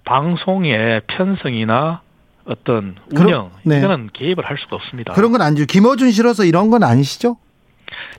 방송의 0.04 1.02
편성이나 1.08 2.02
어떤 2.46 2.96
운영 3.12 3.52
네. 3.64 3.80
이거는 3.80 4.10
개입을 4.14 4.46
할 4.46 4.58
수가 4.58 4.76
없습니다. 4.76 5.14
그런 5.14 5.32
건 5.32 5.42
아니죠. 5.42 5.66
김어준 5.66 6.12
싫어서 6.12 6.46
이런 6.46 6.70
건 6.70 6.84
아니시죠? 6.84 7.38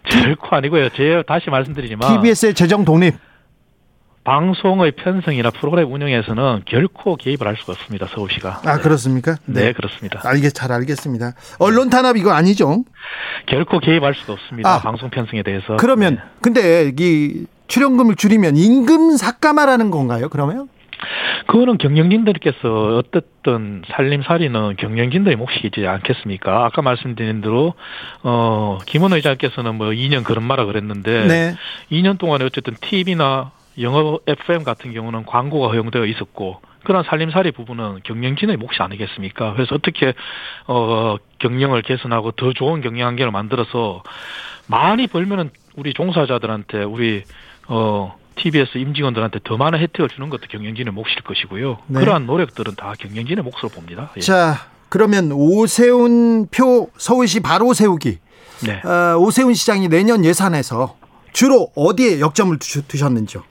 결코 0.05 0.57
아니고요. 0.57 0.89
제 0.91 1.23
다시 1.27 1.51
말씀드리지만 1.51 2.23
TBS의 2.23 2.55
재정 2.55 2.85
독립 2.85 3.15
방송의 4.25 4.93
편성이나 4.97 5.51
프로그램 5.51 5.93
운영에서는 5.93 6.63
결코 6.67 7.15
개입을 7.15 7.47
할 7.47 7.57
수가 7.57 7.75
없습니다. 7.75 8.09
서울시가. 8.09 8.63
아 8.65 8.79
그렇습니까? 8.79 9.37
네, 9.45 9.67
네 9.67 9.73
그렇습니다. 9.73 10.21
알겠 10.25 10.53
잘 10.53 10.73
알겠습니다. 10.73 11.35
언론 11.61 11.91
탄압 11.91 12.17
이거 12.17 12.33
아니죠? 12.33 12.85
결코 13.47 13.79
개입할 13.79 14.15
수가 14.15 14.33
없습니다. 14.33 14.75
아, 14.75 14.81
방송 14.81 15.11
편성에 15.11 15.45
대해서. 15.45 15.77
그러면 15.77 16.17
네. 16.17 16.21
근데 16.43 16.93
이 16.99 17.47
출연금을 17.69 18.17
줄이면 18.17 18.57
임금 18.57 19.17
삭감하라는 19.17 19.93
건가요? 19.93 20.29
그러면? 20.29 20.69
그거는 21.47 21.79
경영진들께서 21.79 22.97
어떻든 22.99 23.83
살림살이는 23.89 24.77
경영진들의 24.77 25.37
몫이지 25.37 25.87
않겠습니까? 25.87 26.65
아까 26.65 26.83
말씀드린 26.83 27.41
대로 27.41 27.75
어 28.23 28.79
김원 28.87 29.13
의장께서는 29.13 29.77
뭐 29.77 29.89
2년 29.89 30.25
그런 30.25 30.45
말라 30.45 30.65
그랬는데 30.65 31.27
네. 31.27 31.55
2년 31.91 32.19
동안에 32.19 32.45
어쨌든 32.45 32.75
TV나 32.81 33.53
영어 33.81 34.19
FM 34.27 34.65
같은 34.65 34.93
경우는 34.93 35.27
광고가 35.27 35.69
허용되어 35.69 36.07
있었고 36.07 36.61
그런 36.85 37.03
살림살이 37.05 37.51
부분은 37.51 38.01
경영진의 38.05 38.57
몫이 38.57 38.81
아니겠습니까? 38.81 39.55
그래서 39.55 39.75
어떻게 39.75 40.15
어 40.67 41.17
경영을 41.39 41.83
개선하고 41.83 42.33
더 42.33 42.53
좋은 42.53 42.81
경영 42.81 43.09
환경을 43.09 43.33
만들어서 43.33 44.03
많이 44.69 45.07
벌면은 45.07 45.51
우리 45.77 45.93
종사자들한테 45.93 46.85
우리 46.85 47.25
어 47.69 48.17
TBS 48.37 48.79
임직원들한테 48.79 49.41
더 49.45 49.57
많은 49.57 49.79
혜택을 49.81 50.09
주는 50.09 50.29
것도 50.31 50.43
경영진의 50.49 50.93
몫일 50.93 51.23
것이고요. 51.25 51.79
네. 51.89 52.01
그러한 52.01 52.27
노력들은 52.27 52.75
다 52.77 52.93
경영진의 52.99 53.43
몫으로 53.43 53.69
봅니다. 53.69 54.11
예. 54.17 54.21
자, 54.21 54.67
그러면 54.89 55.33
오세훈 55.33 56.47
표 56.49 56.89
서울시 56.97 57.41
바로 57.41 57.73
세우기. 57.73 58.19
네. 58.67 58.81
어, 58.89 59.17
오세훈 59.19 59.55
시장이 59.55 59.89
내년 59.89 60.25
예산에서 60.25 60.97
주로 61.33 61.69
어디에 61.77 62.21
역점을 62.21 62.57
두셨는지요? 62.89 63.43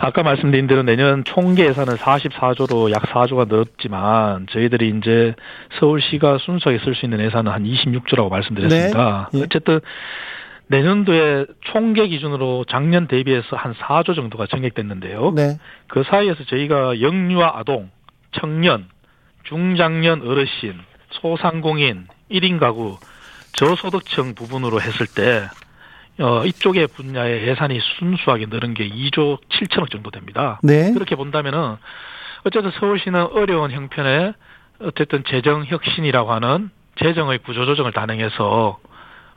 아까 0.00 0.22
말씀드린 0.22 0.66
대로 0.66 0.82
내년 0.82 1.24
총계 1.24 1.64
예산은 1.66 1.96
44조로 1.96 2.90
약 2.92 3.02
4조가 3.04 3.48
늘었지만 3.48 4.46
저희들이 4.50 4.94
이제 4.98 5.34
서울시가 5.80 6.38
순수하게 6.44 6.84
쓸 6.84 6.94
수 6.94 7.06
있는 7.06 7.24
예산은 7.24 7.50
한 7.50 7.64
26조라고 7.64 8.28
말씀드렸습니다. 8.28 9.30
네. 9.32 9.38
예. 9.38 9.44
어쨌든 9.44 9.80
내년도에 10.68 11.46
총계 11.60 12.08
기준으로 12.08 12.64
작년 12.68 13.06
대비해서 13.06 13.56
한 13.56 13.74
4조 13.74 14.14
정도가 14.14 14.46
정액됐는데요. 14.46 15.32
네. 15.34 15.58
그 15.86 16.02
사이에서 16.04 16.44
저희가 16.44 17.00
영유아 17.00 17.58
아동, 17.58 17.90
청년, 18.32 18.88
중장년 19.44 20.22
어르신, 20.22 20.74
소상공인, 21.10 22.06
1인 22.30 22.58
가구, 22.58 22.98
저소득층 23.52 24.34
부분으로 24.34 24.80
했을 24.80 25.06
때 25.06 25.48
어, 26.18 26.44
이쪽의 26.44 26.88
분야의 26.88 27.46
예산이 27.46 27.78
순수하게 27.98 28.46
늘은 28.46 28.74
게 28.74 28.88
2조 28.88 29.38
7천억 29.48 29.90
정도 29.90 30.10
됩니다. 30.10 30.60
네. 30.62 30.92
그렇게 30.92 31.14
본다면은 31.14 31.76
어쨌든 32.44 32.70
서울시는 32.72 33.22
어려운 33.32 33.70
형편에 33.70 34.32
어쨌든 34.80 35.24
재정 35.28 35.64
혁신이라고 35.64 36.32
하는 36.32 36.70
재정의 36.98 37.38
구조 37.38 37.66
조정을 37.66 37.92
단행해서 37.92 38.78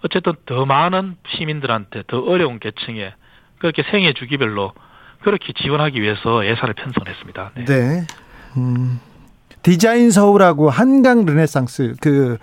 어쨌든 0.03 0.33
더 0.45 0.65
많은 0.65 1.17
시민들한테 1.35 2.03
더 2.07 2.19
어려운 2.19 2.59
계층에 2.59 3.13
그렇게 3.59 3.83
생애 3.91 4.13
주기별로 4.13 4.73
그렇게 5.21 5.53
지원하기 5.53 6.01
위해서 6.01 6.45
예산을 6.45 6.73
편성했습니다. 6.75 7.51
네. 7.55 7.65
네. 7.65 8.07
음, 8.57 8.99
디자인 9.61 10.11
서울하고 10.11 10.69
한강 10.69 11.25
르네상스 11.25 11.95
그 12.01 12.37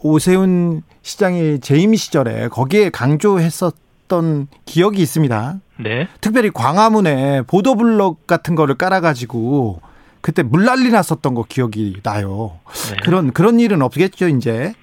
오세훈 0.00 0.82
시장이 1.02 1.60
재임 1.60 1.94
시절에 1.94 2.48
거기에 2.48 2.90
강조했었던 2.90 4.46
기억이 4.64 5.02
있습니다. 5.02 5.54
네. 5.80 6.08
특별히 6.20 6.50
광화문에 6.50 7.42
보도블럭 7.42 8.26
같은 8.26 8.54
거를 8.54 8.76
깔아가지고 8.76 9.80
그때 10.20 10.42
물난리 10.42 10.90
났었던 10.90 11.34
거 11.34 11.44
기억이 11.48 12.00
나요. 12.02 12.60
네. 12.90 12.96
그런 13.02 13.32
그런 13.32 13.58
일은 13.58 13.82
없겠죠 13.82 14.28
이제. 14.28 14.74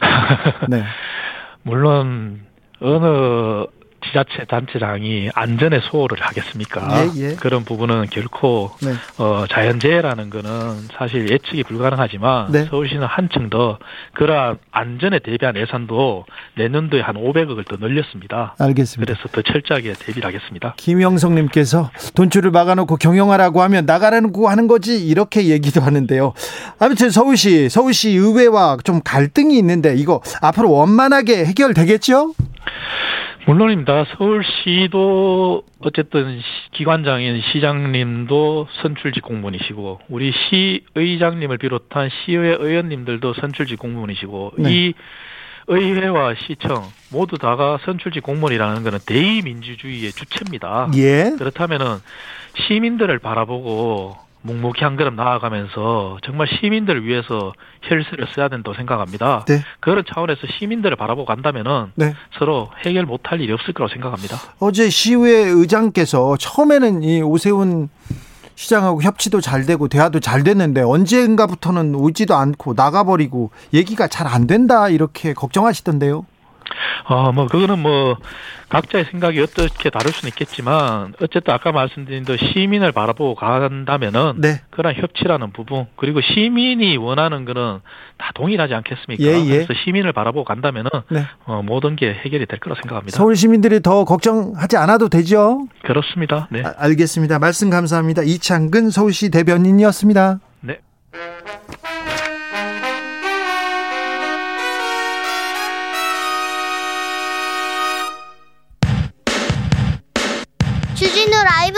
네. 0.68 0.82
물론 1.68 2.40
어느 2.80 3.66
지자체 4.08 4.44
단체장이 4.48 5.30
안전에 5.34 5.80
소홀을 5.80 6.20
하겠습니까? 6.20 7.06
예, 7.16 7.30
예. 7.30 7.34
그런 7.36 7.64
부분은 7.64 8.06
결코 8.10 8.70
네. 8.82 8.92
어, 9.18 9.44
자연재해라는 9.48 10.30
거는 10.30 10.88
사실 10.96 11.30
예측이 11.30 11.62
불가능하지만 11.64 12.52
네. 12.52 12.64
서울시는 12.64 13.06
한층 13.06 13.50
더 13.50 13.78
그러한 14.14 14.58
안전에 14.70 15.20
대비한 15.20 15.56
예산도 15.56 16.24
내년도에 16.56 17.00
한 17.00 17.16
500억을 17.16 17.68
더 17.68 17.76
늘렸습니다. 17.76 18.54
알겠습니다. 18.58 19.14
그래서 19.14 19.28
더 19.28 19.42
철저하게 19.42 19.94
대비를 19.98 20.26
하겠습니다. 20.26 20.74
김영성님께서 20.76 21.90
돈줄을 22.14 22.50
막아놓고 22.50 22.96
경영하라고 22.96 23.62
하면 23.62 23.86
나가라고 23.86 24.48
하는 24.48 24.66
거지 24.66 25.06
이렇게 25.06 25.46
얘기도 25.46 25.80
하는데요. 25.80 26.32
아무튼 26.78 27.10
서울시 27.10 27.68
서울시 27.68 28.10
의회와 28.10 28.78
좀 28.84 29.00
갈등이 29.02 29.56
있는데 29.58 29.94
이거 29.94 30.20
앞으로 30.40 30.70
원만하게 30.72 31.44
해결되겠죠? 31.46 32.34
물론입니다. 33.48 34.04
서울시도 34.18 35.62
어쨌든 35.80 36.38
기관장인 36.72 37.40
시장님도 37.50 38.68
선출직 38.82 39.22
공무원이시고 39.22 40.00
우리 40.10 40.34
시의장님을 40.94 41.56
비롯한 41.56 42.10
시의회 42.10 42.58
의원님들도 42.60 43.32
선출직 43.32 43.78
공무원이시고 43.78 44.52
네. 44.58 44.70
이 44.70 44.94
의회와 45.66 46.34
시청 46.46 46.82
모두 47.10 47.38
다가 47.38 47.78
선출직 47.86 48.22
공무원이라는 48.22 48.82
것은 48.82 48.98
대의민주주의의 49.06 50.12
주체입니다. 50.12 50.90
예. 50.96 51.32
그렇다면은 51.38 51.96
시민들을 52.66 53.18
바라보고 53.18 54.27
묵묵히 54.42 54.84
한 54.84 54.96
걸음 54.96 55.16
나아가면서 55.16 56.18
정말 56.24 56.46
시민들을 56.60 57.04
위해서 57.04 57.52
혈세를 57.82 58.26
써야 58.34 58.48
된다고 58.48 58.74
생각합니다. 58.74 59.44
네. 59.46 59.62
그런 59.80 60.04
차원에서 60.06 60.40
시민들을 60.58 60.96
바라보고 60.96 61.26
간다면은 61.26 61.92
네. 61.96 62.14
서로 62.38 62.70
해결 62.86 63.04
못할 63.04 63.40
일이 63.40 63.52
없을 63.52 63.74
거라고 63.74 63.92
생각합니다. 63.92 64.36
어제 64.60 64.88
시의회 64.88 65.48
의장께서 65.50 66.36
처음에는 66.38 67.02
이 67.02 67.22
오세훈 67.22 67.88
시장하고 68.54 69.02
협치도 69.02 69.40
잘 69.40 69.66
되고 69.66 69.86
대화도 69.86 70.18
잘 70.18 70.42
됐는데 70.42 70.82
언젠가부터는 70.82 71.94
오지도 71.94 72.34
않고 72.34 72.74
나가버리고 72.74 73.50
얘기가 73.72 74.08
잘 74.08 74.26
안 74.26 74.46
된다 74.46 74.88
이렇게 74.88 75.32
걱정하시던데요. 75.32 76.26
어, 77.04 77.32
뭐, 77.32 77.46
그거는 77.46 77.78
뭐, 77.78 78.16
각자의 78.68 79.06
생각이 79.10 79.40
어떻게 79.40 79.88
다를 79.90 80.12
수는 80.12 80.28
있겠지만, 80.28 81.14
어쨌든 81.22 81.54
아까 81.54 81.72
말씀드린 81.72 82.24
그 82.24 82.36
시민을 82.36 82.92
바라보고 82.92 83.34
간다면은, 83.34 84.34
네. 84.38 84.60
그런 84.70 84.94
협치라는 84.94 85.52
부분, 85.52 85.86
그리고 85.96 86.20
시민이 86.20 86.96
원하는 86.98 87.44
거는 87.44 87.80
다 88.18 88.30
동일하지 88.34 88.74
않겠습니까? 88.74 89.24
예, 89.24 89.44
예. 89.46 89.64
그래서 89.64 89.72
시민을 89.84 90.12
바라보고 90.12 90.44
간다면은, 90.44 90.90
네. 91.10 91.24
어, 91.46 91.62
모든 91.64 91.96
게 91.96 92.12
해결이 92.12 92.46
될 92.46 92.58
거라 92.58 92.76
생각합니다. 92.76 93.16
서울 93.16 93.36
시민들이 93.36 93.80
더 93.80 94.04
걱정하지 94.04 94.76
않아도 94.76 95.08
되죠? 95.08 95.66
그렇습니다. 95.82 96.48
네. 96.50 96.62
아, 96.64 96.74
알겠습니다. 96.78 97.38
말씀 97.38 97.70
감사합니다. 97.70 98.22
이창근 98.22 98.90
서울시 98.90 99.30
대변인이었습니다. 99.30 100.40
네. 100.60 100.78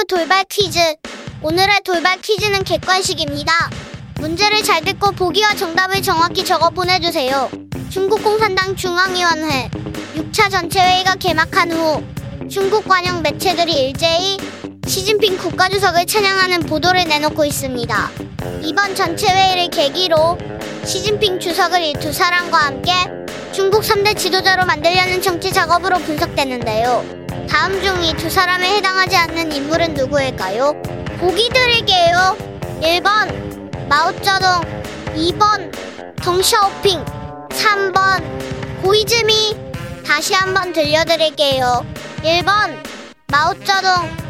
라이브 0.01 0.07
돌발 0.07 0.45
퀴즈. 0.45 0.79
오늘의 1.43 1.81
돌발 1.85 2.19
퀴즈는 2.23 2.65
객관식입니다. 2.65 3.53
문제를 4.19 4.63
잘 4.63 4.83
듣고 4.83 5.13
보기와 5.13 5.55
정답을 5.55 6.01
정확히 6.01 6.43
적어 6.43 6.71
보내주세요. 6.71 7.51
중국 7.91 8.25
공산당 8.25 8.75
중앙위원회 8.75 9.69
6차 10.15 10.51
전체회의가 10.51 11.17
개막한 11.17 11.73
후 11.73 12.03
중국 12.49 12.87
관영 12.87 13.21
매체들이 13.21 13.73
일제히 13.73 14.39
시진핑 14.91 15.39
국가주석을 15.39 16.05
찬양하는 16.05 16.63
보도를 16.63 17.05
내놓고 17.05 17.45
있습니다. 17.45 18.11
이번 18.63 18.97
전체회의를 18.97 19.69
계기로 19.69 20.37
시진핑 20.85 21.39
주석을 21.39 21.81
이 21.81 21.93
두 21.93 22.13
사람과 22.13 22.59
함께 22.59 22.91
중국 23.53 23.83
3대 23.83 24.17
지도자로 24.19 24.67
만들려는 24.67 25.23
정치 25.23 25.53
작업으로 25.53 25.97
분석되는데요. 25.99 27.05
다음 27.49 27.81
중 27.81 28.03
이 28.03 28.15
두 28.15 28.29
사람에 28.29 28.69
해당하지 28.79 29.15
않는 29.17 29.53
인물은 29.53 29.95
누구일까요? 29.95 30.73
보기 31.21 31.51
드릴게요. 31.51 32.37
1번 32.83 33.87
마오쩌둥 33.89 34.49
2번 35.15 35.73
덩샤오핑 36.17 37.05
3번 37.51 38.83
고이즈미 38.83 39.57
다시 40.05 40.35
한번 40.35 40.73
들려드릴게요. 40.73 41.87
1번 42.25 42.83
마오쩌둥 43.29 44.30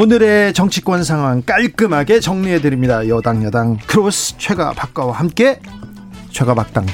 오늘의 0.00 0.54
정치권 0.54 1.04
상황 1.04 1.42
깔끔하게 1.42 2.20
정리해 2.20 2.62
드립니다. 2.62 3.06
여당 3.08 3.44
야당 3.44 3.76
크로스 3.86 4.38
최가 4.38 4.72
박가와 4.72 5.12
함께 5.12 5.60
최가 6.30 6.54
박당 6.54 6.86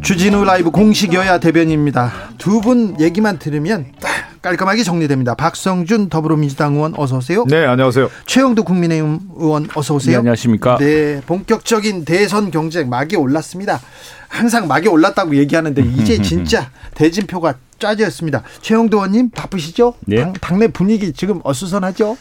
주진우 0.00 0.44
라이브 0.44 0.70
공식 0.70 1.12
여야 1.12 1.40
대변인입니다. 1.40 2.12
두 2.38 2.60
분 2.60 3.00
얘기만 3.00 3.40
들으면 3.40 3.86
딱 4.00 4.09
깔끔하게 4.42 4.82
정리됩니다. 4.84 5.34
박성준 5.34 6.08
더불어민주당 6.08 6.74
의원 6.74 6.94
어서 6.96 7.18
오세요. 7.18 7.44
네, 7.46 7.66
안녕하세요. 7.66 8.08
최영도 8.26 8.64
국민의힘 8.64 9.20
의원 9.36 9.68
어서 9.74 9.94
오세요. 9.94 10.14
네, 10.14 10.18
안녕하십니까. 10.18 10.78
네, 10.78 11.20
본격적인 11.26 12.06
대선 12.06 12.50
경쟁 12.50 12.88
막이 12.88 13.16
올랐습니다. 13.16 13.80
항상 14.28 14.66
막이 14.66 14.88
올랐다고 14.88 15.36
얘기하는데 15.36 15.82
이제 15.82 16.20
진짜 16.22 16.70
대진표가 16.94 17.56
짜졌습니다. 17.78 18.42
최영도 18.62 18.98
의원님 18.98 19.30
바쁘시죠? 19.30 19.94
네. 20.06 20.16
당, 20.16 20.32
당내 20.32 20.68
분위기 20.68 21.12
지금 21.12 21.40
어수선하죠? 21.44 22.16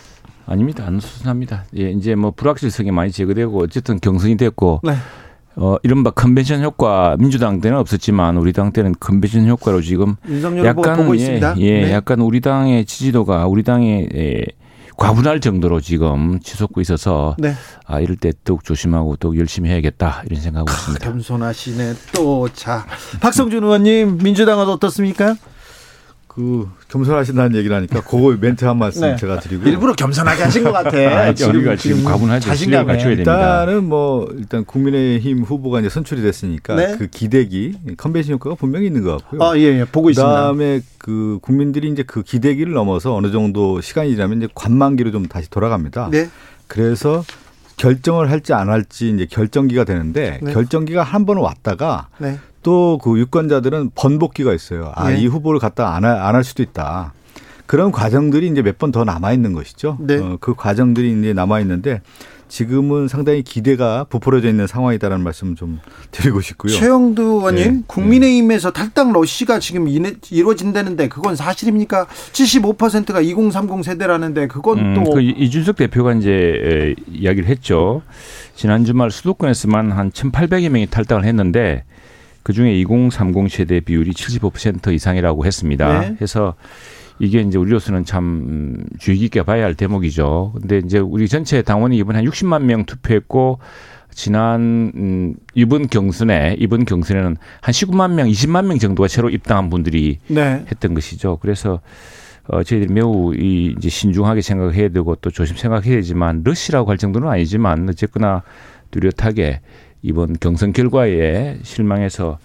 아닙니다. 0.45 0.83
안 0.85 0.99
수순합니다. 0.99 1.65
예, 1.77 1.91
이제 1.91 2.15
뭐 2.15 2.31
불확실성이 2.31 2.91
많이 2.91 3.11
제거되고 3.11 3.61
어쨌든 3.61 3.99
경선이 3.99 4.35
됐고 4.35 4.81
네. 4.83 4.95
어 5.61 5.77
이른바 5.83 6.09
컨벤션 6.11 6.63
효과 6.63 7.17
민주당 7.19 7.59
때는 7.59 7.77
없었지만 7.77 8.37
우리 8.37 8.53
당 8.53 8.71
때는 8.71 8.95
컨벤션 8.99 9.47
효과로 9.47 9.81
지금 9.81 10.15
보고 10.95 11.17
예. 11.17 11.39
예, 11.57 11.81
네. 11.81 11.91
약간 11.91 12.21
우리 12.21 12.39
당의 12.39 12.85
지지도가 12.85 13.45
우리 13.45 13.63
당의 13.63 14.07
예, 14.15 14.45
과분할 14.95 15.41
정도로 15.41 15.81
지금 15.81 16.39
치솟고 16.39 16.79
있어서 16.81 17.35
네. 17.37 17.53
아 17.85 17.99
이럴 17.99 18.15
때 18.15 18.31
더욱 18.43 18.63
조심하고 18.63 19.17
더욱 19.17 19.37
열심히 19.37 19.69
해야겠다 19.69 20.23
이런 20.27 20.41
생각하고 20.41 20.71
있습니다. 20.71 21.05
겸손하시네. 21.05 21.93
또 22.15 22.47
자, 22.53 22.85
박성준 23.19 23.63
의원님 23.63 24.19
민주당은 24.21 24.67
어떻습니까? 24.67 25.35
그 26.39 26.69
겸손하신다는 26.87 27.53
얘기를 27.57 27.75
하니까 27.75 27.99
그거 28.01 28.33
멘트 28.39 28.63
한 28.63 28.77
말씀 28.77 29.01
네. 29.01 29.17
제가 29.17 29.41
드리고 29.41 29.67
일부러 29.67 29.91
겸손하게 29.91 30.43
하신 30.43 30.63
것 30.63 30.71
같아. 30.71 30.97
아, 30.97 31.33
우리가 31.49 31.75
지금 31.75 32.05
과분하죠. 32.05 32.47
자신감에. 32.47 32.55
신뢰를 32.55 32.85
갖춰야 32.85 33.09
됩니다. 33.09 33.33
일단은 33.63 33.83
뭐 33.89 34.25
일단 34.37 34.63
국민의힘 34.63 35.43
후보가 35.43 35.81
이제 35.81 35.89
선출이 35.89 36.21
됐으니까 36.21 36.75
네. 36.75 36.95
그 36.97 37.07
기대기 37.07 37.73
컨벤션 37.97 38.35
효과가 38.35 38.55
분명히 38.55 38.87
있는 38.87 39.03
것 39.03 39.17
같고요. 39.17 39.43
아, 39.43 39.57
예, 39.57 39.63
예, 39.79 39.85
보고 39.85 40.09
있습니다. 40.09 40.31
그다음에 40.33 40.79
그 40.97 41.39
국민들이 41.41 41.89
이제 41.89 42.03
그 42.03 42.23
기대기를 42.23 42.71
넘어서 42.71 43.13
어느 43.15 43.31
정도 43.31 43.81
시간이 43.81 44.11
지나면 44.11 44.37
이제 44.37 44.47
관망기로 44.55 45.11
좀 45.11 45.25
다시 45.25 45.49
돌아갑니다. 45.49 46.07
네. 46.09 46.29
그래서 46.67 47.25
결정을 47.75 48.31
할지 48.31 48.53
안 48.53 48.69
할지 48.69 49.09
이제 49.13 49.25
결정기가 49.29 49.83
되는데 49.83 50.39
네. 50.41 50.53
결정기가 50.53 51.03
한 51.03 51.25
번 51.25 51.37
왔다가 51.37 52.07
네. 52.17 52.37
또 52.63 52.97
그 53.01 53.17
유권자들은 53.19 53.91
번복기가 53.95 54.53
있어요. 54.53 54.91
아, 54.95 55.09
네. 55.09 55.17
이 55.19 55.27
후보를 55.27 55.59
갖다 55.59 55.95
안할 55.95 56.43
수도 56.43 56.61
있다. 56.63 57.13
그런 57.65 57.91
과정들이 57.91 58.47
이제 58.47 58.61
몇 58.61 58.77
번 58.79 58.91
더 58.91 59.03
남아 59.03 59.31
있는 59.33 59.53
것이죠. 59.53 59.97
네. 59.99 60.17
어, 60.17 60.37
그 60.41 60.55
과정들이 60.55 61.17
이제 61.19 61.33
남아 61.33 61.59
있는데 61.61 62.01
지금은 62.47 63.07
상당히 63.07 63.43
기대가 63.43 64.05
부풀어져 64.09 64.49
있는 64.49 64.65
상황이다라는 64.65 65.23
말씀 65.23 65.55
좀 65.55 65.79
드리고 66.09 66.41
싶고요. 66.41 66.73
최영두 66.73 67.21
의원님, 67.21 67.73
네. 67.73 67.83
국민의힘에서 67.85 68.71
탈당 68.71 69.13
러시가 69.13 69.59
지금 69.59 69.87
이루어진다는데 69.87 71.09
그건 71.09 71.35
사실입니까? 71.35 72.07
75%가 72.07 73.21
2030 73.21 73.83
세대라는데 73.85 74.47
그건 74.47 74.79
음, 74.79 74.93
또 75.03 75.11
그 75.11 75.21
이- 75.21 75.35
이준석 75.37 75.75
대표가 75.75 76.13
이제 76.13 76.31
에, 76.31 76.95
이야기를 77.11 77.47
했죠. 77.47 78.01
지난 78.55 78.83
주말 78.83 79.11
수도권에서만 79.11 79.91
한 79.91 80.09
1,800여 80.09 80.69
명이 80.69 80.87
탈당을 80.87 81.25
했는데 81.25 81.83
그 82.49 82.53
중에 82.53 82.73
2030 82.79 83.47
세대 83.51 83.79
비율이 83.79 84.09
75% 84.09 84.91
이상이라고 84.91 85.45
했습니다. 85.45 85.99
네. 85.99 86.17
해서 86.19 86.55
이게 87.19 87.41
이제 87.41 87.59
우리로서는 87.59 88.05
참 88.05 88.23
음, 88.23 88.85
주의 88.97 89.19
깊게 89.19 89.43
봐야 89.43 89.65
할 89.65 89.75
대목이죠. 89.75 90.53
근데 90.59 90.79
이제 90.83 90.97
우리 90.97 91.27
전체 91.27 91.61
당원이 91.61 91.95
이번에 91.97 92.17
한 92.17 92.25
60만 92.25 92.63
명 92.63 92.85
투표했고 92.85 93.59
지난 94.09 94.91
음, 94.95 95.35
이번 95.53 95.89
경선에 95.89 96.55
이번 96.57 96.85
경선에는 96.85 97.37
한 97.61 97.71
19만 97.71 98.13
명, 98.13 98.27
20만 98.27 98.65
명 98.65 98.79
정도가 98.79 99.07
새로 99.09 99.29
입당한 99.29 99.69
분들이 99.69 100.17
네. 100.25 100.65
했던 100.71 100.95
것이죠. 100.95 101.37
그래서 101.43 101.81
어, 102.47 102.63
저희들이 102.63 102.91
매우 102.91 103.35
이 103.35 103.75
이제 103.77 103.89
신중하게 103.89 104.41
생각해야 104.41 104.89
되고 104.89 105.13
또 105.17 105.29
조심 105.29 105.55
생각해야 105.55 105.97
되지만 105.97 106.41
러시라고 106.43 106.89
할 106.89 106.97
정도는 106.97 107.27
아니지만 107.27 107.87
어쨌거나 107.87 108.41
뚜렷하게 108.89 109.61
이번 110.01 110.35
경선 110.39 110.73
결과에 110.73 111.57
실망해서 111.63 112.37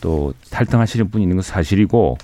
또 0.00 0.32
탈당하시는 0.50 1.10
분이 1.10 1.24
있는 1.24 1.36
건 1.36 1.42
사실이고 1.42 2.16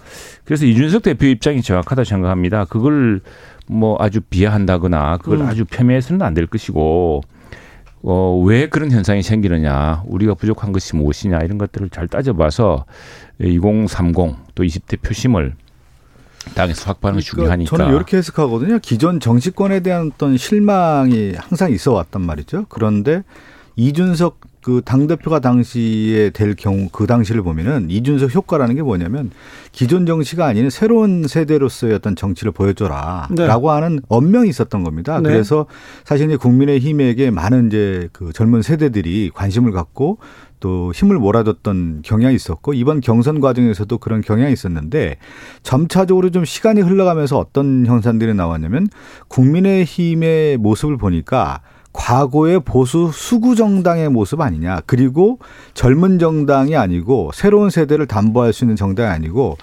그래서 0.44 0.64
이준석 0.64 1.02
대표 1.02 1.26
입장이 1.26 1.62
정확하다 1.62 2.02
고 2.02 2.04
생각합니다. 2.04 2.64
그걸 2.64 3.20
뭐 3.66 3.96
아주 4.00 4.20
비하한다거나 4.20 5.18
그걸 5.18 5.40
음. 5.40 5.46
아주 5.46 5.64
폄훼해서는 5.64 6.22
안 6.22 6.34
될 6.34 6.46
것이고 6.46 7.22
어, 8.02 8.42
왜 8.44 8.68
그런 8.68 8.92
현상이 8.92 9.22
생기느냐, 9.22 10.04
우리가 10.06 10.34
부족한 10.34 10.70
것이 10.70 10.94
무엇이냐 10.94 11.38
이런 11.40 11.58
것들을 11.58 11.90
잘 11.90 12.06
따져봐서 12.06 12.84
2030 13.40 14.14
또 14.54 14.62
20대 14.62 15.02
표심을 15.02 15.54
당에서 16.54 16.90
확보하는 16.90 17.16
것이 17.18 17.32
그러니까 17.32 17.56
중요하니까. 17.56 17.76
저는 17.76 17.94
이렇게 17.94 18.18
해석하거든요. 18.18 18.78
기존 18.78 19.18
정치권에 19.18 19.80
대한 19.80 20.12
어떤 20.14 20.36
실망이 20.36 21.32
항상 21.36 21.72
있어 21.72 21.92
왔단 21.94 22.22
말이죠. 22.22 22.66
그런데 22.68 23.24
이준석 23.74 24.38
그 24.66 24.82
당 24.84 25.06
대표가 25.06 25.38
당시에 25.38 26.30
될 26.30 26.56
경우 26.56 26.88
그 26.90 27.06
당시를 27.06 27.42
보면은 27.42 27.88
이준석 27.88 28.34
효과라는 28.34 28.74
게 28.74 28.82
뭐냐면 28.82 29.30
기존 29.70 30.06
정치가 30.06 30.46
아닌 30.46 30.70
새로운 30.70 31.28
세대로서의 31.28 31.94
어떤 31.94 32.16
정치를 32.16 32.50
보여줘라 32.50 33.28
네. 33.30 33.46
라고 33.46 33.70
하는 33.70 34.00
언명이 34.08 34.48
있었던 34.48 34.82
겁니다. 34.82 35.20
네. 35.20 35.28
그래서 35.28 35.66
사실 36.02 36.26
이제 36.26 36.36
국민의힘에게 36.36 37.30
많은 37.30 37.68
이제 37.68 38.08
그 38.12 38.32
젊은 38.32 38.60
세대들이 38.60 39.30
관심을 39.32 39.70
갖고 39.70 40.18
또 40.58 40.90
힘을 40.92 41.16
몰아줬던 41.16 42.02
경향이 42.02 42.34
있었고 42.34 42.74
이번 42.74 43.00
경선 43.00 43.40
과정에서도 43.40 43.98
그런 43.98 44.20
경향이 44.20 44.52
있었는데 44.52 45.18
점차적으로 45.62 46.30
좀 46.30 46.44
시간이 46.44 46.80
흘러가면서 46.80 47.38
어떤 47.38 47.86
현상들이 47.86 48.34
나왔냐면 48.34 48.88
국민의힘의 49.28 50.56
모습을 50.56 50.96
보니까 50.96 51.60
과거의 51.96 52.60
보수 52.60 53.10
수구 53.12 53.56
정당의 53.56 54.10
모습 54.10 54.40
아니냐. 54.40 54.82
그리고 54.86 55.38
젊은 55.74 56.18
정당이 56.18 56.76
아니고 56.76 57.30
새로운 57.34 57.70
세대를 57.70 58.06
담보할 58.06 58.52
수 58.52 58.64
있는 58.64 58.76
정당이 58.76 59.08
아니고 59.08 59.56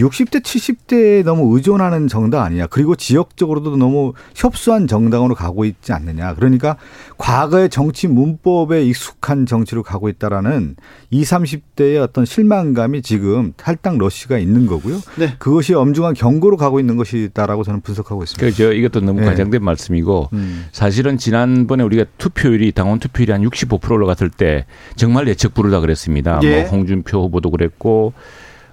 60대 0.00 0.42
70대에 0.42 1.24
너무 1.24 1.54
의존하는 1.54 2.08
정당 2.08 2.42
아니냐. 2.42 2.66
그리고 2.66 2.96
지역적으로도 2.96 3.76
너무 3.76 4.14
협소한 4.34 4.86
정당으로 4.86 5.34
가고 5.34 5.64
있지 5.64 5.92
않느냐. 5.92 6.34
그러니까 6.34 6.76
과거의 7.18 7.68
정치 7.68 8.08
문법에 8.08 8.82
익숙한 8.84 9.46
정치로 9.46 9.82
가고 9.82 10.08
있다라는 10.08 10.76
20, 11.10 11.30
30대의 11.30 12.02
어떤 12.02 12.24
실망감이 12.24 13.02
지금 13.02 13.52
탈당 13.56 13.98
러시가 13.98 14.38
있는 14.38 14.66
거고요. 14.66 15.00
네. 15.16 15.34
그것이 15.38 15.74
엄중한 15.74 16.14
경고로 16.14 16.56
가고 16.56 16.80
있는 16.80 16.96
것이다라고 16.96 17.62
저는 17.64 17.80
분석하고 17.80 18.22
있습니다. 18.22 18.46
그저 18.46 18.72
이것도 18.72 19.00
너무 19.00 19.20
네. 19.20 19.26
과장된 19.26 19.62
말씀이고 19.62 20.30
음. 20.32 20.66
사실은 20.72 21.18
지난번에 21.18 21.82
우리가 21.84 22.04
투표율이 22.18 22.72
당원 22.72 22.98
투표율이 22.98 23.32
한 23.32 23.42
65% 23.42 23.90
올라갔을 23.90 24.30
때 24.30 24.66
정말 24.96 25.28
예측 25.28 25.54
부르다 25.54 25.80
그랬습니다. 25.80 26.40
예. 26.42 26.62
뭐 26.62 26.70
홍준표 26.70 27.22
후보도 27.24 27.50
그랬고 27.50 28.12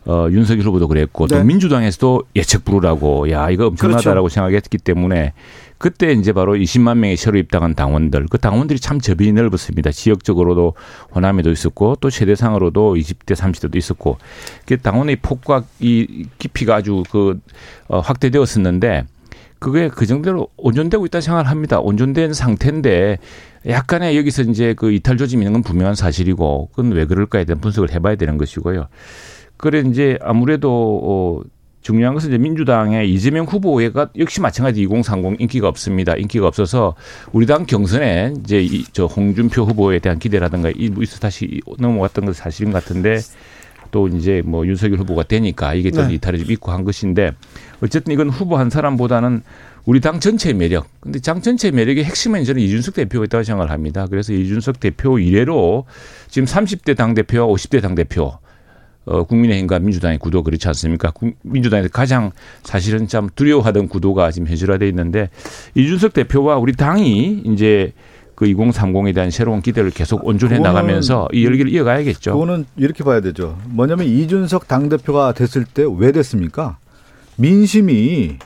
어, 0.08 0.30
윤석열 0.32 0.66
후보도 0.66 0.88
그랬고 0.88 1.28
또 1.28 1.36
네. 1.36 1.44
민주당에서도 1.44 2.24
예측 2.38 2.64
부르라고 2.64 3.30
야 3.30 3.50
이거 3.50 3.68
엄청나다라고 3.68 4.28
그렇죠. 4.28 4.34
생각했기 4.34 4.78
때문에 4.78 5.34
그때 5.78 6.14
이제 6.14 6.32
바로 6.32 6.56
20만 6.56 6.98
명의 6.98 7.18
새로 7.18 7.38
입당한 7.38 7.76
당원들 7.76 8.28
그 8.30 8.38
당원들이 8.38 8.80
참 8.80 9.02
접이 9.02 9.34
넓었습니다. 9.34 9.92
지역적으로도 9.92 10.76
호남에도 11.14 11.52
있었고 11.52 11.98
또 12.00 12.10
세대상으로도 12.10 12.96
20대 12.96 13.36
30대도 13.36 13.76
있었고 13.76 14.18
그 14.66 14.78
당원의 14.78 15.18
폭과 15.18 15.66
이 15.82 16.26
깊이가 16.38 16.76
아주 16.76 17.04
그 17.12 17.40
어, 17.90 18.00
확대되었었는데 18.00 19.06
그게 19.60 19.90
그 19.90 20.06
정도로 20.06 20.48
온전되고 20.56 21.06
있다 21.08 21.20
생각을 21.20 21.50
합니다. 21.50 21.80
온전된 21.80 22.34
상태인데 22.34 23.18
약간의 23.68 24.16
여기서 24.18 24.44
이제 24.44 24.74
그 24.74 24.94
이탈 24.94 25.18
조짐이 25.18 25.42
있는 25.42 25.54
건 25.54 25.64
분명한 25.64 25.96
사실이고 25.96 26.70
그건 26.74 26.92
왜 26.94 27.06
그럴까에 27.06 27.44
대한 27.44 27.60
분석을 27.60 27.92
해봐야 27.92 28.16
되는 28.16 28.38
것이고요. 28.38 28.88
그래 29.58 29.84
이제 29.86 30.18
아무래도 30.22 31.02
어 31.04 31.42
중요한 31.82 32.14
것은 32.14 32.30
이제 32.30 32.38
민주당의 32.38 33.12
이재명 33.14 33.46
후보가 33.46 34.10
역시 34.18 34.42
마찬가지 34.42 34.82
2030 34.82 35.40
인기가 35.40 35.68
없습니다. 35.70 36.16
인기가 36.16 36.48
없어서 36.48 36.96
우리 37.32 37.46
당 37.46 37.66
경선에 37.66 38.34
이제 38.44 38.62
이 38.62 38.84
저 38.92 39.06
홍준표 39.06 39.64
후보에 39.64 40.00
대한 40.00 40.20
기대라든가 40.20 40.72
이 40.76 40.90
무이스 40.90 41.20
다시 41.20 41.62
넘어갔던 41.80 42.26
건 42.26 42.34
사실인 42.34 42.72
것 42.72 42.84
같은데 42.84 43.20
또 43.92 44.08
이제 44.10 44.42
뭐 44.46 44.68
윤석열 44.68 45.00
후보가 45.00 45.24
되니까 45.24 45.74
이게 45.74 45.92
좀 45.92 46.08
네. 46.10 46.16
이탈이 46.16 46.40
좀 46.40 46.52
있고 46.52 46.72
한 46.72 46.84
것인데 46.84 47.32
어쨌든 47.82 48.14
이건 48.14 48.30
후보 48.30 48.58
한 48.58 48.70
사람보다는 48.70 49.44
우리 49.86 50.02
당 50.02 50.20
전체의 50.20 50.56
매력. 50.56 50.88
근데 51.00 51.20
당 51.20 51.42
전체의 51.42 51.72
매력의 51.72 52.04
핵심은 52.04 52.44
저는 52.44 52.62
이준석 52.62 52.96
대표가 52.96 53.24
있다고 53.26 53.44
생각을 53.46 53.72
합니다. 53.72 54.08
그래서 54.10 54.34
이준석 54.34 54.82
대표 54.82 55.20
이래로 55.20 55.86
지금 56.28 56.46
30대 56.46 56.98
당 56.98 57.14
대표와 57.14 57.48
50대 57.48 57.82
당 57.82 57.96
대표 57.96 58.34
어, 59.08 59.24
국민의힘과 59.24 59.80
민주당의 59.80 60.20
구도 60.20 60.44
그렇지 60.44 60.68
않습니까? 60.68 61.12
국- 61.12 61.34
민주당에서 61.42 61.90
가장 61.90 62.32
사실은 62.64 63.08
참 63.08 63.30
두려워하던 63.36 63.88
구도가 63.88 64.32
지금 64.32 64.48
현실화되어 64.50 64.88
있는데 64.90 65.30
이준석 65.76 66.14
대표와 66.14 66.58
우리 66.58 66.74
당이 66.74 67.44
이제 67.46 67.94
그 68.36 68.46
2030에 68.46 69.16
대한 69.16 69.32
새로운 69.32 69.62
기대를 69.62 69.90
계속 69.92 70.24
온전해 70.28 70.60
그거는- 70.60 70.62
나가면서 70.64 71.28
이 71.34 71.44
열기를 71.46 71.72
이어가야겠죠. 71.72 72.34
그거는 72.34 72.66
이렇게 72.76 73.04
봐야 73.04 73.22
되죠. 73.22 73.58
뭐냐면 73.70 74.06
이준석 74.08 74.68
당대표가 74.68 75.32
됐을 75.34 75.64
때 75.66 75.84
왜 75.84 76.12
됐습니까? 76.12 76.78
민심이 77.38 78.38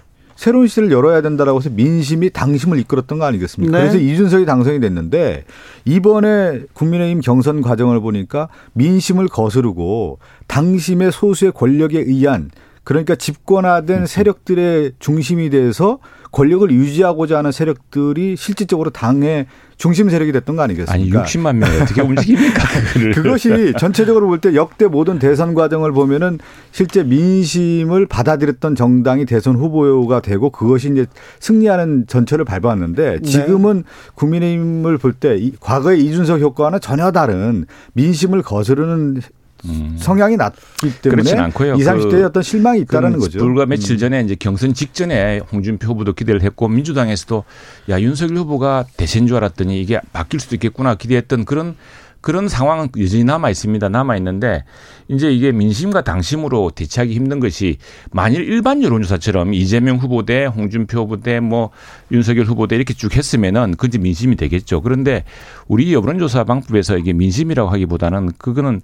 새로운 0.42 0.66
시대를 0.66 0.92
열어야 0.92 1.22
된다라고 1.22 1.60
해서 1.60 1.70
민심이 1.70 2.32
당심을 2.32 2.80
이끌었던 2.80 3.20
거 3.20 3.26
아니겠습니까? 3.26 3.78
네. 3.78 3.84
그래서 3.84 4.00
이준석이 4.00 4.48
당선이 4.48 4.80
됐는데 4.80 5.46
이번에 5.86 6.64
국민의힘 6.74 7.22
경선 7.22 7.62
과정을 7.62 8.00
보니까 8.00 8.50
민심을 8.74 9.28
거스르고 9.28 10.18
당심의 10.48 11.12
소수의 11.12 11.52
권력에 11.52 12.00
의한 12.00 12.50
그러니까 12.84 13.14
집권화된 13.14 14.08
세력들의 14.08 14.94
중심이 14.98 15.52
돼서 15.52 16.00
권력을 16.32 16.72
유지하고자 16.72 17.40
하는 17.40 17.52
세력들이 17.52 18.36
실질적으로 18.38 18.90
당의 18.90 19.48
중심 19.78 20.10
세력이 20.10 20.32
됐던 20.32 20.56
거 20.56 20.62
아니 20.62 20.74
아니겠습니까? 20.74 21.24
60만 21.24 21.56
명이 21.58 21.82
어떻게 21.82 22.02
움직입니까? 22.02 22.64
그것이 23.16 23.74
전체적으로 23.78 24.28
볼 24.28 24.40
때 24.40 24.56
역대 24.56 24.86
모든 24.88 25.20
대선 25.20 25.54
과정을 25.54 25.92
보면은 25.92 26.40
실제 26.72 27.04
민심을 27.04 28.06
받아들였던 28.06 28.76
정당이 28.76 29.26
대선 29.26 29.56
후보가 29.56 30.22
되고 30.22 30.50
그것이 30.52 30.90
이제 30.92 31.06
승리하는 31.40 32.06
전철을 32.08 32.46
밟았는데 32.46 33.20
네. 33.22 33.22
지금은 33.22 33.84
국민의힘을 34.16 34.98
볼 34.98 35.14
때 35.14 35.38
과거의 35.60 36.00
이준석 36.06 36.40
효과와는 36.40 36.80
전혀 36.80 37.12
다른 37.12 37.66
민심을 37.94 38.42
거스르는 38.42 39.22
음. 39.66 39.96
성향이 40.00 40.38
낮기 40.38 41.02
때문에 41.02 41.22
그렇진 41.24 41.40
않고요. 41.40 41.76
20, 41.76 41.88
30대의 41.88 42.10
그- 42.12 42.26
어떤 42.26 42.44
실망이 42.44 42.80
있다라는 42.82 43.14
그건 43.18 43.28
거죠. 43.28 43.40
불과 43.40 43.66
며칠 43.66 43.96
음. 43.96 43.98
전에 43.98 44.22
이제 44.22 44.36
경선 44.36 44.74
직전에 44.74 45.40
홍준표 45.52 45.88
후보도 45.90 46.14
기대를 46.14 46.42
했고 46.42 46.68
민주당에서도 46.68 47.44
야 47.90 48.02
윤석열 48.02 48.38
후보가 48.38 48.86
대세인 48.98 49.28
줄 49.28 49.38
알았더니 49.38 49.82
이게 49.82 50.00
바뀔 50.14 50.40
수도 50.40 50.56
있겠구나 50.56 50.96
기대했던 50.96 51.46
그런 51.46 51.76
그런 52.22 52.48
상황은 52.48 52.90
여전히 53.00 53.24
남아 53.24 53.50
있습니다. 53.50 53.90
남아 53.90 54.16
있는데 54.18 54.64
이제 55.08 55.32
이게 55.34 55.52
민심과 55.52 56.04
당심으로 56.04 56.70
대체하기 56.76 57.16
힘든 57.16 57.40
것이 57.40 57.78
만일 58.12 58.42
일반 58.44 58.84
여론조사처럼 58.84 59.56
이재명 59.56 59.98
후보 59.98 60.24
대 60.24 60.46
홍준표 60.46 61.00
후보 61.00 61.20
대뭐 61.20 61.72
윤석열 62.12 62.46
후보 62.46 62.68
대 62.68 62.76
이렇게 62.76 62.94
쭉 62.94 63.16
했으면은 63.16 63.74
그게 63.76 63.98
민심이 63.98 64.36
되겠죠. 64.36 64.82
그런데 64.82 65.24
우리 65.68 65.92
여론조사 65.96 66.44
방법에서 66.44 67.00
이게 67.00 67.12
민심이라고 67.12 67.72
하기보다는 67.72 68.34
그거는 68.38 68.82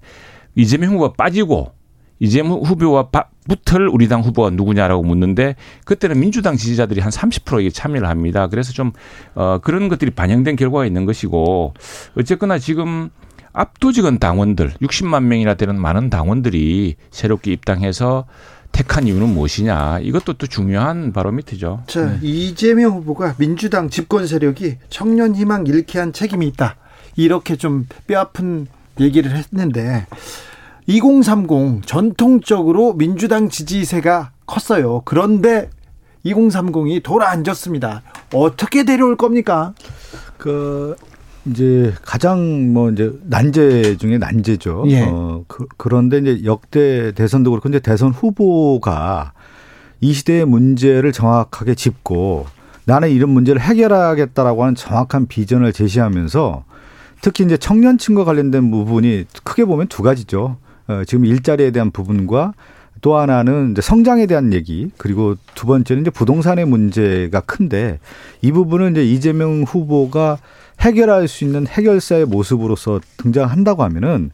이재명 0.58 0.92
후보가 0.94 1.14
빠지고 1.16 1.72
이재명 2.18 2.58
후보와 2.60 3.10
바- 3.10 3.28
붙을 3.48 3.88
우리 3.88 4.08
당 4.08 4.22
후보가 4.22 4.50
누구냐라고 4.50 5.04
묻는데 5.04 5.54
그때는 5.84 6.18
민주당 6.18 6.56
지지자들이 6.56 7.00
한 7.00 7.10
30% 7.10 7.60
이게 7.60 7.70
참여를 7.70 8.08
합니다. 8.08 8.48
그래서 8.48 8.72
좀 8.72 8.90
어, 9.34 9.58
그런 9.62 9.88
것들이 9.88 10.10
반영된 10.10 10.56
결과가 10.56 10.84
있는 10.84 11.04
것이고 11.06 11.74
어쨌거나 12.18 12.58
지금 12.58 13.10
압도적인 13.52 14.18
당원들 14.18 14.70
60만 14.82 15.22
명이나 15.24 15.54
되는 15.54 15.80
많은 15.80 16.10
당원들이 16.10 16.96
새롭게 17.10 17.52
입당해서 17.52 18.26
택한 18.72 19.06
이유는 19.06 19.28
무엇이냐 19.30 20.00
이것도 20.00 20.34
또 20.34 20.46
중요한 20.46 21.12
바로미터죠. 21.12 21.84
자, 21.86 22.18
이재명 22.20 22.92
후보가 22.96 23.36
민주당 23.38 23.88
집권 23.88 24.26
세력이 24.26 24.76
청년 24.90 25.34
희망 25.34 25.66
잃게 25.66 25.98
한 26.00 26.12
책임이 26.12 26.46
있다. 26.48 26.76
이렇게 27.16 27.56
좀 27.56 27.86
뼈아픈 28.06 28.66
얘기를 29.00 29.34
했는데 29.34 30.06
2030 30.88 31.86
전통적으로 31.86 32.94
민주당 32.94 33.50
지지세가 33.50 34.32
컸어요. 34.46 35.02
그런데 35.04 35.68
2030이 36.24 37.02
돌아앉았습니다. 37.02 38.02
어떻게 38.32 38.84
데려올 38.84 39.16
겁니까? 39.16 39.74
그 40.38 40.96
이제 41.44 41.92
가장 42.02 42.72
뭐 42.72 42.90
이제 42.90 43.12
난제 43.24 43.98
중에 43.98 44.16
난제죠. 44.16 44.84
예. 44.88 45.02
어, 45.02 45.44
그, 45.46 45.66
그런데 45.76 46.18
이제 46.18 46.40
역대 46.44 47.12
대선도 47.12 47.50
그렇고 47.50 47.68
이제 47.68 47.80
대선 47.80 48.10
후보가 48.10 49.32
이 50.00 50.14
시대의 50.14 50.46
문제를 50.46 51.12
정확하게 51.12 51.74
짚고 51.74 52.46
나는 52.86 53.10
이런 53.10 53.28
문제를 53.28 53.60
해결하겠다라고 53.60 54.62
하는 54.62 54.74
정확한 54.74 55.26
비전을 55.26 55.74
제시하면서 55.74 56.64
특히 57.20 57.44
이제 57.44 57.58
청년층과 57.58 58.24
관련된 58.24 58.70
부분이 58.70 59.26
크게 59.44 59.66
보면 59.66 59.88
두 59.88 60.02
가지죠. 60.02 60.56
어, 60.88 61.04
지금 61.04 61.24
일자리에 61.24 61.70
대한 61.70 61.90
부분과 61.90 62.54
또 63.00 63.16
하나는 63.16 63.72
이제 63.72 63.80
성장에 63.80 64.26
대한 64.26 64.52
얘기 64.52 64.90
그리고 64.96 65.36
두 65.54 65.66
번째는 65.66 66.02
이제 66.02 66.10
부동산의 66.10 66.64
문제가 66.64 67.40
큰데 67.40 68.00
이 68.42 68.50
부분은 68.50 68.92
이제 68.92 69.04
이재명 69.04 69.62
후보가 69.62 70.38
해결할 70.80 71.28
수 71.28 71.44
있는 71.44 71.66
해결사의 71.66 72.26
모습으로서 72.26 73.00
등장한다고 73.18 73.82
하면은 73.84 74.30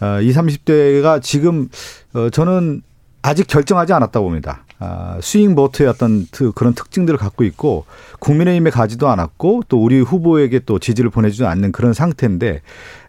어, 0.00 0.20
20, 0.20 0.64
30대가 0.64 1.22
지금 1.22 1.68
어, 2.14 2.30
저는 2.30 2.82
아직 3.22 3.46
결정하지 3.46 3.92
않았다고 3.92 4.26
봅니다. 4.26 4.64
아, 4.80 5.18
스윙 5.20 5.56
보트의 5.56 5.88
어떤 5.88 6.26
트- 6.30 6.52
그런 6.52 6.72
특징들을 6.72 7.18
갖고 7.18 7.42
있고 7.44 7.84
국민의힘에 8.20 8.70
가지도 8.70 9.08
않았고 9.08 9.62
또 9.68 9.82
우리 9.82 10.00
후보에게 10.00 10.60
또 10.66 10.78
지지를 10.78 11.10
보내주지 11.10 11.44
않는 11.44 11.72
그런 11.72 11.92
상태인데 11.92 12.62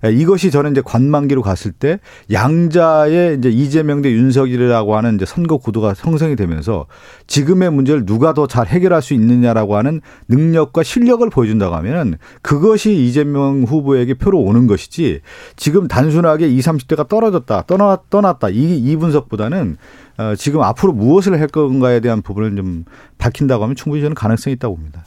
예, 0.06 0.12
이것이 0.12 0.50
저는 0.50 0.72
이제 0.72 0.82
관만기로 0.84 1.42
갔을 1.44 1.72
때 1.72 2.00
양자의 2.32 3.38
이제 3.38 3.50
이재명 3.50 4.02
대 4.02 4.12
윤석열이라고 4.12 4.96
하는 4.98 5.16
이제 5.16 5.26
선거 5.26 5.58
구도가 5.58 5.94
형성이 5.96 6.36
되면서 6.36 6.88
지금의 7.28 7.72
문제를 7.72 8.06
누가 8.06 8.34
더 8.34 8.48
잘 8.50 8.66
해결할 8.66 9.04
수 9.04 9.14
있느냐라고 9.14 9.76
하는 9.78 10.02
능력과 10.28 10.82
실력을 10.82 11.30
보여준다고 11.30 11.76
하면은 11.76 12.16
그것이 12.42 12.96
이재명 13.06 13.64
후보에게 13.64 14.16
표로 14.16 14.40
오는 14.40 14.66
것이지 14.66 15.22
지금 15.56 15.88
단순하게 15.88 16.48
20, 16.48 16.72
30대가 16.88 17.08
떨어졌다, 17.08 17.64
떠나, 17.68 18.00
떠났다 18.10 18.50
이, 18.50 18.78
이 18.80 18.96
분석보다는 18.96 19.78
어, 20.20 20.36
지금 20.36 20.62
앞으로 20.62 20.92
무엇을 20.92 21.40
할 21.40 21.48
건가에 21.48 22.02
대한 22.02 22.22
부분을 22.22 22.54
좀 22.58 22.84
밝힌다고 23.18 23.64
하면 23.64 23.78
충분히 23.78 24.02
저는 24.02 24.16
가능성이 24.16 24.56
있다고 24.56 24.76
봅니다. 24.76 25.06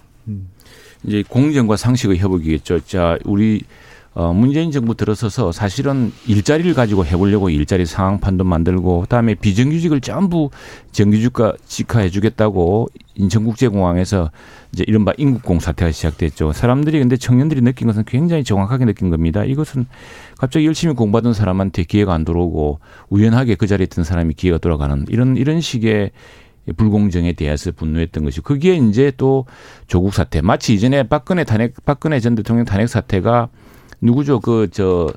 이제 1.05 1.23
공정과 1.29 1.77
상식의 1.77 2.17
협약이겠죠. 2.17 2.81
자, 2.87 3.19
우리 3.25 3.63
어, 4.15 4.33
문재인 4.33 4.71
정부 4.71 4.95
들어서서 4.95 5.53
사실은 5.53 6.13
일자리를 6.27 6.73
가지고 6.75 7.05
해보려고 7.05 7.51
일자리 7.51 7.85
상황판도 7.85 8.45
만들고 8.45 9.03
그다음에 9.03 9.35
비정규직을 9.35 10.01
전부 10.01 10.51
정규직화 10.93 11.55
직화해 11.67 12.09
주겠다고 12.09 12.89
인천국제공항에서 13.15 14.31
이제 14.73 14.85
이른바 14.87 15.13
인국공 15.19 15.61
사태가 15.61 15.93
시작됐죠. 15.93 16.53
사람들이 16.53 16.99
근데 16.99 17.17
청년들이 17.17 17.61
느낀 17.61 17.87
것은 17.89 18.05
굉장히 18.07 18.43
정확하게 18.43 18.87
느낀 18.87 19.11
겁니다. 19.11 19.45
이것은 19.45 19.87
갑자기 20.39 20.67
열심히 20.67 20.95
공부하던 20.95 21.35
사람한테 21.35 21.85
기회가 21.85 22.15
안 22.15 22.25
들어오고 22.25 22.81
우연하게 23.11 23.57
그 23.57 23.67
자리에 23.67 23.85
있던 23.85 24.05
사람이 24.05 24.35
기회가 24.35 24.59
돌아가는 24.59 25.05
이런 25.11 25.37
이런 25.37 25.61
식의 25.61 26.13
불공정에 26.77 27.35
대해서 27.35 27.73
분노했던 27.73 28.25
것이 28.25 28.41
그게 28.41 28.75
이제 28.75 29.13
또 29.17 29.45
조국 29.89 30.15
사태 30.15 30.41
마치 30.41 30.73
이전에 30.73 31.03
박근혜 31.03 31.45
탄핵 31.45 31.75
박근혜 31.85 32.19
전 32.21 32.35
대통령 32.35 32.65
탄핵 32.65 32.89
사태가 32.89 33.49
누구죠? 34.01 34.41
그저 34.41 35.13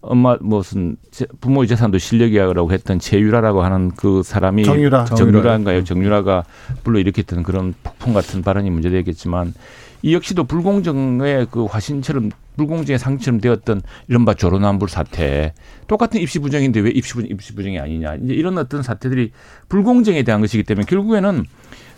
엄마 0.00 0.36
무슨 0.40 0.96
부모의 1.40 1.66
재산도 1.68 1.98
실력이라고 1.98 2.72
했던 2.72 2.98
최유라라고 2.98 3.62
하는 3.62 3.90
그 3.96 4.22
사람이 4.22 4.64
정유라. 4.64 5.06
정유라인가요? 5.06 5.84
정유라가 5.84 6.44
불러 6.84 6.98
일으켰던 7.00 7.42
그런 7.42 7.74
폭풍 7.82 8.14
같은 8.14 8.42
발언이 8.42 8.70
문제되겠지만 8.70 9.54
이 10.02 10.14
역시도 10.14 10.44
불공정의 10.44 11.48
그 11.50 11.64
화신처럼 11.64 12.30
불공정의 12.56 12.98
상처럼 12.98 13.40
되었던 13.40 13.82
이른바 14.06 14.34
조론한불 14.34 14.88
사태 14.88 15.54
똑같은 15.88 16.20
입시 16.20 16.38
부정인데 16.38 16.80
왜 16.80 16.90
입시 16.90 17.14
부정, 17.14 17.30
입시 17.30 17.54
부정이 17.54 17.80
아니냐 17.80 18.14
이제 18.16 18.34
이런 18.34 18.58
어떤 18.58 18.82
사태들이 18.82 19.32
불공정에 19.68 20.22
대한 20.22 20.40
것이기 20.40 20.62
때문에 20.62 20.86
결국에는 20.86 21.44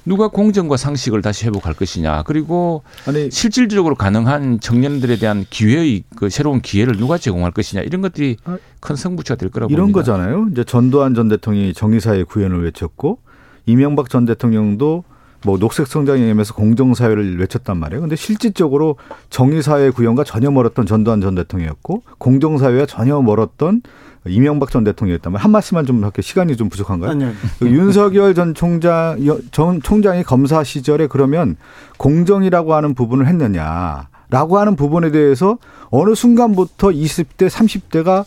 누가 0.04 0.28
공정과 0.28 0.76
상식을 0.76 1.22
다시 1.22 1.46
회복할 1.46 1.74
것이냐 1.74 2.22
그리고 2.22 2.82
아니 3.06 3.30
실질적으로 3.30 3.94
가능한 3.94 4.60
청년들에 4.60 5.16
대한 5.16 5.44
기회의 5.50 6.04
그 6.16 6.30
새로운 6.30 6.60
기회를 6.60 6.96
누가 6.96 7.18
제공할 7.18 7.52
것이냐 7.52 7.82
이런 7.82 8.00
것들이 8.00 8.36
아, 8.44 8.58
큰 8.80 8.96
승부처가 8.96 9.38
될 9.38 9.50
거라고 9.50 9.72
이런 9.72 9.92
봅니다. 9.92 9.98
거잖아요. 10.00 10.48
이제 10.52 10.64
전두환 10.64 11.14
전 11.14 11.28
대통령이 11.28 11.74
정의사회 11.74 12.24
구현을 12.24 12.64
외쳤고 12.64 13.18
이명박 13.66 14.08
전 14.08 14.24
대통령도 14.24 15.04
뭐 15.42 15.58
녹색 15.58 15.86
성장이면서 15.86 16.54
공정사회를 16.54 17.38
외쳤단 17.38 17.78
말이에요. 17.78 18.02
근데 18.02 18.16
실질적으로 18.16 18.96
정의사회 19.30 19.90
구현과 19.90 20.24
전혀 20.24 20.50
멀었던 20.50 20.86
전두환 20.86 21.20
전 21.20 21.34
대통령이었고 21.34 22.02
공정사회와 22.18 22.86
전혀 22.86 23.20
멀었던 23.20 23.82
이명박 24.26 24.70
전 24.70 24.84
대통령이었단 24.84 25.32
말이에요. 25.32 25.42
한 25.42 25.50
말씀만 25.50 25.86
좀 25.86 26.02
할게요. 26.04 26.22
시간이 26.22 26.56
좀 26.56 26.68
부족한가요? 26.68 27.10
아니요. 27.10 27.32
그 27.58 27.68
윤석열 27.68 28.34
전 28.34 28.54
총장 28.54 29.18
전 29.50 29.80
총장이 29.80 30.22
검사 30.22 30.62
시절에 30.62 31.06
그러면 31.06 31.56
공정이라고 31.96 32.74
하는 32.74 32.94
부분을 32.94 33.26
했느냐 33.26 34.08
라고 34.28 34.58
하는 34.58 34.76
부분에 34.76 35.10
대해서 35.10 35.58
어느 35.90 36.14
순간부터 36.14 36.88
20대 36.88 37.48
30대가 37.48 38.24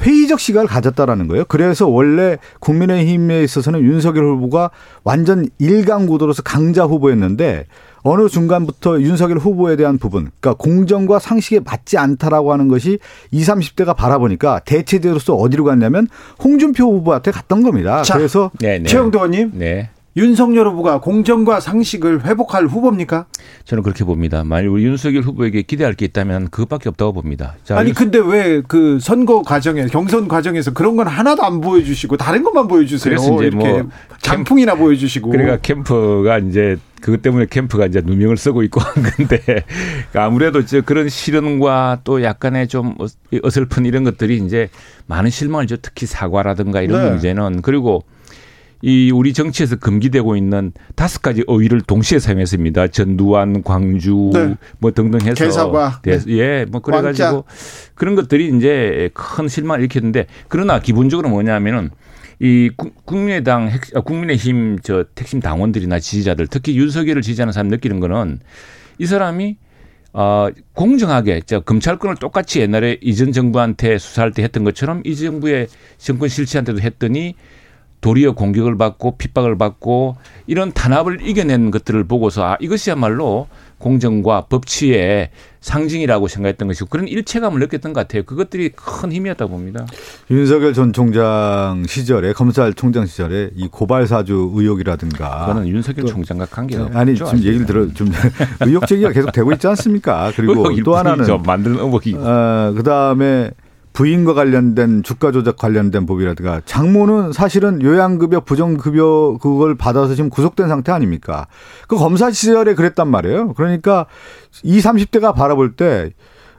회의적 0.00 0.40
시각을 0.40 0.68
가졌다라는 0.68 1.28
거예요. 1.28 1.44
그래서 1.46 1.86
원래 1.86 2.38
국민의힘에 2.60 3.42
있어서는 3.42 3.80
윤석열 3.80 4.24
후보가 4.24 4.70
완전 5.04 5.46
일강 5.58 6.06
구도로서 6.06 6.42
강자 6.42 6.84
후보였는데 6.84 7.66
어느 8.02 8.28
순간부터 8.28 9.00
윤석열 9.00 9.38
후보에 9.38 9.76
대한 9.76 9.98
부분, 9.98 10.30
그러니까 10.40 10.54
공정과 10.54 11.18
상식에 11.18 11.60
맞지 11.60 11.98
않다라고 11.98 12.52
하는 12.52 12.68
것이 12.68 12.98
20, 13.30 13.54
30대가 13.54 13.94
바라보니까 13.96 14.60
대체제로서 14.60 15.34
어디로 15.34 15.64
갔냐면 15.64 16.08
홍준표 16.42 16.84
후보한테 16.84 17.30
갔던 17.30 17.62
겁니다. 17.62 18.02
자, 18.02 18.16
그래서 18.16 18.50
네, 18.60 18.78
네. 18.78 18.88
최영도 18.88 19.18
의원님, 19.18 19.52
네. 19.54 19.90
윤석열 20.14 20.66
후보가 20.68 21.00
공정과 21.00 21.60
상식을 21.60 22.26
회복할 22.26 22.66
후보입니까? 22.66 23.24
저는 23.64 23.82
그렇게 23.82 24.04
봅니다. 24.04 24.44
만약 24.44 24.70
우리 24.70 24.84
윤석열 24.84 25.22
후보에게 25.22 25.62
기대할 25.62 25.94
게 25.94 26.04
있다면 26.04 26.50
그것밖에 26.50 26.90
없다고 26.90 27.14
봅니다. 27.14 27.54
자, 27.64 27.78
아니 27.78 27.88
윤- 27.88 27.94
근데 27.94 28.18
왜 28.18 28.62
그 28.68 28.98
선거 29.00 29.40
과정에 29.42 29.86
경선 29.86 30.28
과정에서 30.28 30.72
그런 30.72 30.96
건 30.96 31.06
하나도 31.06 31.42
안 31.42 31.60
보여주시고 31.62 32.16
다른 32.18 32.42
것만 32.42 32.68
보여주세요. 32.68 33.10
그래서 33.16 33.34
이제 33.36 33.46
이렇게 33.46 33.82
뭐 33.82 33.90
장풍이나 34.20 34.74
보여주시고. 34.74 35.30
그러니까 35.30 35.56
캠프가 35.62 36.38
이제 36.38 36.76
그것 37.00 37.22
때문에 37.22 37.46
캠프가 37.50 37.86
이제 37.86 38.00
누명을 38.04 38.36
쓰고 38.36 38.62
있고 38.64 38.80
한 38.80 39.02
건데 39.02 39.40
아무래도 40.14 40.64
저 40.66 40.82
그런 40.82 41.08
실언과 41.08 42.00
또 42.04 42.22
약간의 42.22 42.68
좀 42.68 42.94
어- 43.00 43.06
어설픈 43.42 43.86
이런 43.86 44.04
것들이 44.04 44.36
이제 44.36 44.68
많은 45.06 45.30
실망을 45.30 45.66
줘 45.66 45.76
특히 45.80 46.06
사과라든가 46.06 46.82
이런 46.82 47.02
네. 47.04 47.10
문제는 47.10 47.62
그리고 47.62 48.04
이 48.84 49.12
우리 49.12 49.32
정치에서 49.32 49.76
금기되고 49.76 50.34
있는 50.36 50.72
다섯 50.96 51.22
가지 51.22 51.44
어휘를 51.46 51.82
동시에 51.82 52.18
사용했습니다. 52.18 52.88
전두환, 52.88 53.62
광주 53.62 54.30
네. 54.34 54.56
뭐 54.78 54.90
등등 54.90 55.20
해서 55.20 55.34
개사과. 55.44 56.00
네. 56.02 56.18
예, 56.28 56.66
뭐 56.68 56.80
그래가지고 56.82 57.24
왕자. 57.28 57.42
그런 57.94 58.16
것들이 58.16 58.54
이제 58.56 59.08
큰 59.14 59.46
실망을 59.46 59.80
일으켰는데 59.82 60.26
그러나 60.48 60.80
기본적으로 60.80 61.28
뭐냐면은 61.28 61.90
이 62.40 62.70
국- 62.76 63.06
국민의당 63.06 63.68
핵, 63.68 63.82
아, 63.94 64.00
국민의힘 64.00 64.80
저 64.82 65.04
핵심 65.16 65.38
당원들이나 65.38 66.00
지지자들 66.00 66.48
특히 66.48 66.76
윤석열을 66.76 67.22
지지하는 67.22 67.52
사람 67.52 67.68
느끼는 67.68 68.00
거는 68.00 68.40
이 68.98 69.06
사람이 69.06 69.58
어, 70.14 70.48
공정하게 70.74 71.42
저 71.46 71.60
검찰권을 71.60 72.16
똑같이 72.16 72.60
옛날에 72.60 72.98
이전 73.00 73.30
정부한테 73.32 73.96
수사할 73.98 74.32
때 74.32 74.42
했던 74.42 74.64
것처럼 74.64 75.02
이 75.06 75.14
정부의 75.14 75.68
정권 75.98 76.28
실체한테도 76.28 76.80
했더니 76.80 77.34
도리어 78.02 78.32
공격을 78.32 78.76
받고 78.76 79.16
핍박을 79.16 79.56
받고 79.56 80.16
이런 80.46 80.72
탄압을 80.72 81.26
이겨낸 81.26 81.70
것들을 81.70 82.04
보고서 82.04 82.44
아 82.44 82.56
이것이야말로 82.60 83.46
공정과 83.78 84.46
법치의 84.46 85.30
상징이라고 85.60 86.26
생각했던 86.28 86.68
것이고 86.68 86.86
그런 86.88 87.06
일체감을 87.08 87.60
느꼈던 87.60 87.92
것 87.92 88.00
같아요. 88.00 88.24
그것들이 88.24 88.70
큰 88.70 89.12
힘이었다고 89.12 89.50
봅니다. 89.52 89.86
윤석열 90.30 90.72
전 90.74 90.92
총장 90.92 91.84
시절에 91.86 92.32
검찰총장 92.32 93.06
시절에 93.06 93.50
이 93.54 93.68
고발 93.68 94.06
사주 94.08 94.50
의혹이라든가 94.54 95.46
그거는 95.46 95.68
윤석열 95.68 96.02
또- 96.04 96.08
총장과 96.12 96.46
관계가 96.46 96.88
네, 96.90 96.98
아니 96.98 97.14
지금 97.14 97.38
얘기를 97.38 97.66
들어 97.66 97.86
좀 97.92 98.10
의혹 98.60 98.86
제기가 98.88 99.10
계속 99.12 99.30
되고 99.32 99.52
있지 99.52 99.66
않습니까? 99.68 100.32
그리고 100.34 100.74
또 100.84 100.96
하나는. 100.96 101.24
만드는 101.44 101.78
의혹이 101.78 102.16
어, 102.16 102.72
그다음에 102.76 103.50
부인과 103.92 104.34
관련된 104.34 105.02
주가 105.02 105.32
조작 105.32 105.56
관련된 105.56 106.06
법이라든가 106.06 106.62
장모는 106.64 107.32
사실은 107.32 107.82
요양급여 107.82 108.40
부정급여 108.40 109.38
그걸 109.40 109.74
받아서 109.76 110.14
지금 110.14 110.30
구속된 110.30 110.68
상태 110.68 110.92
아닙니까? 110.92 111.46
그 111.88 111.96
검사 111.96 112.30
시절에 112.30 112.74
그랬단 112.74 113.08
말이에요. 113.08 113.52
그러니까 113.54 114.06
20, 114.62 114.84
30대가 114.84 115.34
바라볼 115.34 115.76
때 115.76 116.12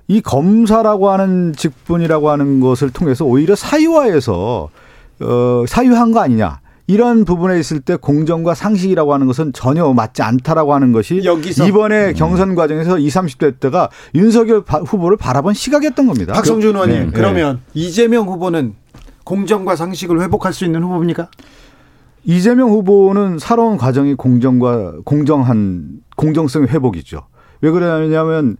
이 0.07 0.21
검사라고 0.21 1.09
하는 1.11 1.53
직분이라고 1.53 2.29
하는 2.29 2.59
것을 2.59 2.89
통해서 2.91 3.25
오히려 3.25 3.55
사유화해서 3.55 4.69
어, 5.21 5.63
사유한 5.67 6.11
거 6.11 6.19
아니냐. 6.19 6.59
이런 6.88 7.23
부분에 7.23 7.59
있을 7.59 7.79
때 7.79 7.95
공정과 7.95 8.55
상식이라고 8.55 9.13
하는 9.13 9.25
것은 9.27 9.53
전혀 9.53 9.91
맞지 9.93 10.21
않다라고 10.21 10.73
하는 10.73 10.91
것이 10.91 11.21
여기서? 11.23 11.65
이번에 11.67 12.13
경선 12.13 12.55
과정에서 12.55 12.99
20, 12.99 13.21
30대 13.21 13.59
때가 13.59 13.89
윤석열 14.15 14.63
바- 14.65 14.79
후보를 14.79 15.15
바라본 15.17 15.53
시각이었던 15.53 16.07
겁니다. 16.07 16.34
박성준 16.34 16.75
의원님 16.75 16.95
네, 16.99 17.05
네. 17.05 17.11
그러면 17.13 17.61
이재명 17.73 18.27
후보는 18.27 18.73
공정과 19.23 19.77
상식을 19.77 20.21
회복할 20.21 20.51
수 20.51 20.65
있는 20.65 20.84
후보입니까? 20.84 21.29
이재명 22.25 22.69
후보는 22.71 23.39
살아온 23.39 23.77
과정이 23.77 24.15
공정과 24.15 24.95
공정한 25.05 25.99
공정성 26.17 26.65
회복이죠. 26.65 27.21
왜 27.61 27.71
그러냐면 27.71 28.57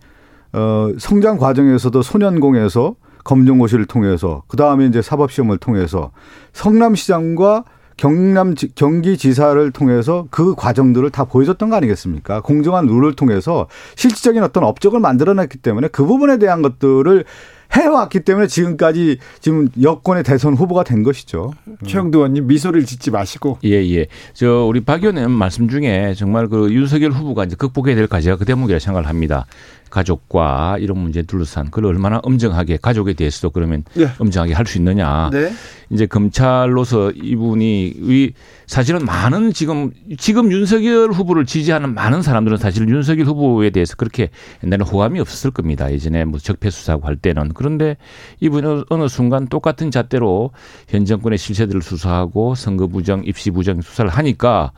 어 0.53 0.89
성장 0.97 1.38
과정에서도 1.38 2.01
소년공에서 2.01 2.95
검정고시를 3.26 3.86
통해서 3.86 4.43
그 4.47 4.55
다음에 4.57 4.86
이제 4.86 5.01
사법시험을 5.01 5.57
통해서 5.57 6.11
성남시장과 6.51 7.63
경남 7.97 8.55
지- 8.55 8.73
경기지사를 8.75 9.71
통해서 9.71 10.27
그 10.29 10.55
과정들을 10.55 11.09
다 11.11 11.25
보여줬던 11.25 11.69
거 11.69 11.75
아니겠습니까? 11.75 12.41
공정한 12.41 12.85
룰을 12.87 13.13
통해서 13.15 13.67
실질적인 13.95 14.43
어떤 14.43 14.63
업적을 14.63 14.99
만들어냈기 14.99 15.59
때문에 15.59 15.87
그 15.89 16.05
부분에 16.05 16.37
대한 16.39 16.61
것들을 16.61 17.25
해왔기 17.71 18.19
때문에 18.19 18.45
지금까지 18.45 19.17
지금 19.39 19.67
여권의 19.81 20.23
대선 20.23 20.53
후보가 20.53 20.83
된 20.83 21.01
것이죠. 21.01 21.53
최영도 21.87 22.19
의원님 22.19 22.45
미소를 22.45 22.85
짓지 22.85 23.09
마시고 23.09 23.57
예, 23.63 23.71
예. 23.71 24.05
저 24.33 24.65
우리 24.65 24.81
박 24.81 25.01
의원님 25.03 25.31
말씀 25.31 25.67
중에 25.67 26.13
정말 26.15 26.47
그 26.49 26.71
윤석열 26.71 27.11
후보가 27.11 27.45
이제 27.45 27.55
극복해야 27.55 27.95
될 27.95 28.05
과제가 28.07 28.37
그 28.37 28.45
대목이라 28.45 28.77
생각을 28.77 29.07
합니다. 29.09 29.47
가족과 29.93 30.77
이런 30.79 30.97
문제에 30.97 31.21
둘러싼 31.21 31.65
그걸 31.65 31.85
얼마나 31.85 32.19
엄정하게 32.23 32.77
가족에 32.81 33.13
대해서도 33.13 33.51
그러면 33.51 33.83
네. 33.93 34.07
엄정하게 34.17 34.53
할 34.53 34.63
수 34.65 34.77
있느냐. 34.77 35.29
네. 35.31 35.51
이제 35.89 36.05
검찰로서 36.05 37.11
이분이 37.11 37.93
이 37.95 38.31
사실은 38.65 39.05
많은 39.05 39.53
지금 39.53 39.91
지금 40.17 40.51
윤석열 40.51 41.11
후보를 41.11 41.45
지지하는 41.45 41.93
많은 41.93 42.21
사람들은 42.21 42.57
사실 42.57 42.87
윤석열 42.87 43.25
후보에 43.25 43.69
대해서 43.69 43.95
그렇게 43.95 44.29
옛날에 44.63 44.83
호감이 44.83 45.19
없었을 45.19 45.51
겁니다. 45.51 45.91
예전에 45.91 46.25
뭐 46.25 46.39
적폐 46.39 46.69
수사하고 46.69 47.05
할 47.05 47.17
때는 47.17 47.51
그런데 47.53 47.97
이분은 48.39 48.85
어느 48.89 49.07
순간 49.07 49.47
똑같은 49.47 49.91
잣대로 49.91 50.51
현 50.87 51.05
정권의 51.05 51.37
실체들을 51.37 51.81
수사하고 51.81 52.55
선거 52.55 52.87
부정, 52.87 53.23
입시 53.25 53.51
부정 53.51 53.81
수사를 53.81 54.09
하니까 54.09 54.71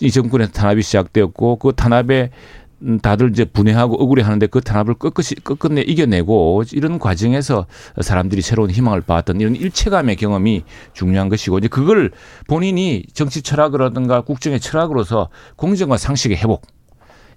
이 0.00 0.10
정권에서 0.10 0.52
탄압이 0.52 0.82
시작되었고 0.82 1.56
그 1.56 1.72
탄압에 1.74 2.30
음, 2.30 2.65
다들 3.00 3.30
이제 3.30 3.44
분해하고 3.44 3.94
억울해 4.02 4.22
하는데 4.22 4.46
그 4.46 4.60
탄압을 4.60 4.94
끝끝이 4.94 5.40
끝끝내 5.42 5.80
이겨내고 5.80 6.64
이런 6.72 6.98
과정에서 6.98 7.66
사람들이 8.00 8.42
새로운 8.42 8.70
희망을 8.70 9.00
봤던 9.00 9.40
이런 9.40 9.56
일체감의 9.56 10.16
경험이 10.16 10.64
중요한 10.92 11.28
것이고 11.28 11.58
이제 11.58 11.68
그걸 11.68 12.10
본인이 12.46 13.04
정치 13.14 13.42
철학이라든가 13.42 14.22
국정의 14.22 14.60
철학으로서 14.60 15.30
공정과 15.56 15.96
상식의 15.96 16.36
회복. 16.36 16.62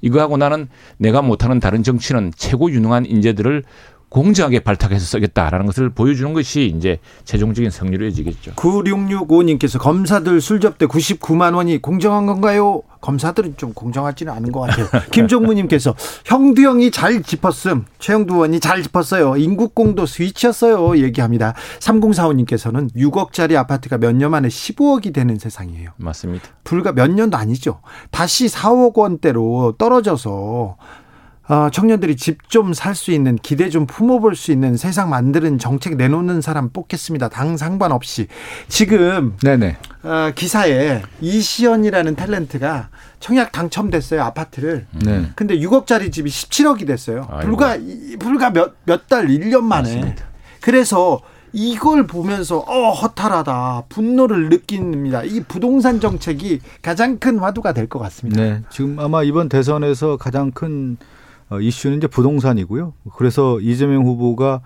이거하고 0.02 0.38
나는 0.38 0.68
내가 0.98 1.22
못하는 1.22 1.60
다른 1.60 1.84
정치는 1.84 2.32
최고 2.36 2.72
유능한 2.72 3.06
인재들을 3.06 3.64
공정하게 4.10 4.60
발탁해서 4.62 5.05
쓰겠다라는 5.05 5.66
것을 5.66 5.89
보여주는 5.89 6.34
것이 6.34 6.74
이제 6.76 6.97
최종적인 7.26 7.70
승리로 7.72 8.05
이어지겠죠. 8.05 8.53
9665님께서 8.53 9.80
검사들 9.80 10.41
술접 10.41 10.78
대 10.78 10.86
99만 10.88 11.55
원이 11.55 11.82
공정한 11.82 12.26
건가요? 12.26 12.82
검사들은 13.01 13.55
좀 13.55 13.74
공정하지는 13.74 14.34
않은 14.34 14.51
것 14.51 14.62
같아요. 14.62 14.88
김종무님께서 15.12 15.95
형두 16.26 16.64
형이 16.64 16.91
잘 16.91 17.24
짚었음. 17.24 17.86
최영두 17.99 18.34
의원이 18.34 18.60
잘 18.60 18.84
짚었어요. 18.84 19.38
인국공도 19.38 20.05
스위치였어요. 20.05 20.97
얘기합니다. 20.97 21.53
3045님께서는 21.80 22.93
6억짜리 22.95 23.55
아파트가 23.55 23.97
몇 23.97 24.10
년 24.20 24.32
만에 24.32 24.49
15억이 24.49 25.14
되는 25.14 25.38
세상이에요. 25.38 25.91
맞습니다. 25.95 26.45
불과 26.66 26.91
몇 26.91 27.10
년도 27.10 27.38
아니죠. 27.38 27.80
다시 28.12 28.47
4억 28.47 28.97
원대로 28.97 29.76
떨어져서 29.78 30.76
어, 31.50 31.70
청년들이 31.72 32.16
집 32.16 32.38
좀 32.47 32.72
살 32.74 32.93
수 32.95 33.12
있는 33.12 33.36
기대 33.41 33.70
좀 33.70 33.86
품어볼 33.88 34.36
수 34.36 34.52
있는 34.52 34.78
세상 34.78 35.10
만드는 35.10 35.58
정책 35.58 35.95
내놓는 35.97 36.41
사람 36.41 36.70
뽑겠습니다. 36.70 37.30
당 37.30 37.58
상관없이 37.58 38.28
지금 38.68 39.36
네네. 39.43 39.78
어, 40.04 40.32
기사에 40.36 41.02
이시연이라는 41.22 42.16
탤런트가 42.16 42.88
청약 43.20 43.52
당첨됐어요 43.52 44.22
아파트를. 44.24 44.86
네. 45.04 45.26
근데 45.36 45.58
6억짜리 45.60 46.12
집이 46.12 46.30
17억이 46.30 46.86
됐어요. 46.86 47.28
아이고. 47.32 47.47
불과 47.47 47.76
이- 47.76 48.16
불과 48.20 48.52
몇 48.52 48.76
몇 48.88 49.08
달 49.08 49.28
1년 49.28 49.62
만에. 49.64 49.95
맞습니다. 49.95 50.26
그래서 50.62 51.20
이걸 51.52 52.06
보면서 52.06 52.60
어 52.60 52.91
허탈하다 52.91 53.86
분노를 53.89 54.50
느낍니다. 54.50 55.24
이 55.24 55.41
부동산 55.47 56.00
정책이 56.00 56.60
가장 56.84 57.18
큰 57.18 57.39
화두가 57.39 57.74
될 57.74 57.88
것 57.89 57.97
같습니다. 57.97 58.39
네. 58.39 58.62
지금 58.70 59.00
아마 59.00 59.24
이번 59.24 59.50
대선에서 59.50 60.18
가장 60.18 60.52
큰 60.52 60.97
어, 61.50 61.60
이슈는 61.60 61.97
이제 61.97 62.08
부동산이고요. 62.08 62.93
그래서 63.16 63.60
이재명 63.60 64.06
후보가 64.06 64.62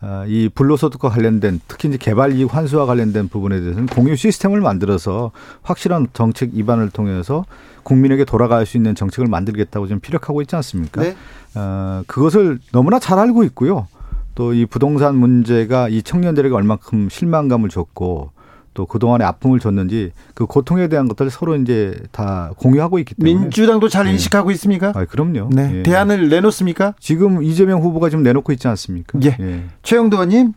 아, 0.00 0.24
이 0.26 0.50
불로소득과 0.54 1.08
관련된 1.08 1.60
특히 1.66 1.88
이제 1.88 1.96
개발 1.96 2.32
이익 2.34 2.54
환수와 2.54 2.84
관련된 2.84 3.28
부분에 3.28 3.58
대해서는 3.60 3.86
공유 3.86 4.16
시스템을 4.16 4.60
만들어서 4.60 5.30
확실한 5.62 6.08
정책 6.12 6.56
입안을 6.56 6.90
통해서 6.90 7.44
국민에게 7.84 8.24
돌아갈 8.26 8.66
수 8.66 8.76
있는 8.76 8.94
정책을 8.94 9.28
만들겠다고 9.28 9.86
지금 9.86 10.00
피력하고 10.00 10.42
있지 10.42 10.56
않습니까? 10.56 11.00
네. 11.02 11.16
어, 11.54 12.02
그것을 12.06 12.58
너무나 12.72 12.98
잘 12.98 13.18
알고 13.18 13.44
있고요. 13.44 13.86
또 14.34 14.52
이 14.52 14.66
부동산 14.66 15.16
문제가 15.16 15.88
이 15.88 16.02
청년들에게 16.02 16.52
얼만큼 16.54 17.08
실망감을 17.08 17.68
줬고 17.68 18.32
또 18.74 18.86
그동안의 18.86 19.26
아픔을 19.26 19.60
줬는지 19.60 20.12
그 20.34 20.46
고통에 20.46 20.88
대한 20.88 21.08
것들을 21.08 21.30
서로 21.30 21.56
이제 21.56 21.96
다 22.10 22.50
공유하고 22.56 22.98
있기 22.98 23.14
때문에 23.14 23.40
민주당도 23.44 23.88
잘 23.88 24.04
네. 24.04 24.12
인식하고 24.12 24.50
있습니까? 24.52 24.92
아, 24.94 25.04
그럼요. 25.04 25.48
네. 25.52 25.78
예. 25.78 25.82
대안을 25.84 26.28
내놓습니까? 26.28 26.94
지금 27.00 27.42
이재명 27.42 27.80
후보가 27.80 28.10
지금 28.10 28.24
내놓고 28.24 28.52
있지 28.52 28.68
않습니까? 28.68 29.18
예. 29.24 29.64
최영도 29.84 30.16
의원님, 30.16 30.52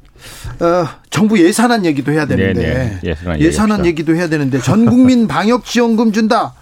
어, 0.60 0.86
정부 1.12 1.40
예산안 1.40 1.86
얘기도 1.86 2.12
해야 2.12 2.26
되는데 2.26 2.54
네네. 2.54 3.00
예산안 3.04 3.40
예산안 3.40 3.80
얘기합시다. 3.80 3.86
얘기도 3.86 4.16
해야 4.16 4.28
되는데 4.28 4.60
전 4.60 4.86
국민 4.86 5.28
방역 5.30 5.64
지원금 5.64 6.12
준다. 6.12 6.54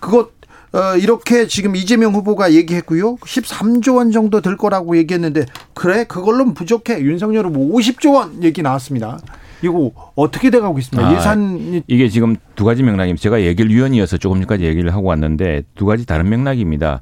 그것 0.00 0.32
어, 0.72 0.96
이렇게 0.96 1.46
지금 1.48 1.74
이재명 1.74 2.14
후보가 2.14 2.52
얘기했고요. 2.52 3.16
13조 3.16 3.96
원 3.96 4.12
정도 4.12 4.40
들 4.40 4.56
거라고 4.56 4.96
얘기했는데 4.96 5.46
그래 5.74 6.04
그걸로는 6.04 6.54
부족해. 6.54 7.00
윤석열 7.00 7.46
후보 7.46 7.76
50조 7.76 8.14
원 8.14 8.42
얘기 8.44 8.62
나왔습니다. 8.62 9.18
이거 9.62 9.92
어떻게 10.14 10.50
돼가고 10.50 10.78
있습니까? 10.78 11.08
아, 11.08 11.14
예산이 11.14 11.82
이게 11.86 12.08
지금 12.08 12.36
두 12.54 12.64
가지 12.64 12.82
맥락입니다. 12.82 13.20
제가 13.20 13.42
예결 13.42 13.68
위원이어서 13.68 14.18
조금 14.18 14.38
전까지 14.40 14.64
얘기를 14.64 14.92
하고 14.94 15.08
왔는데 15.08 15.62
두 15.74 15.86
가지 15.86 16.06
다른 16.06 16.28
맥락입니다. 16.28 17.00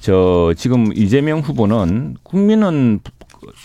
저 0.00 0.54
지금 0.56 0.92
이재명 0.94 1.40
후보는 1.40 2.16
국민은 2.22 3.00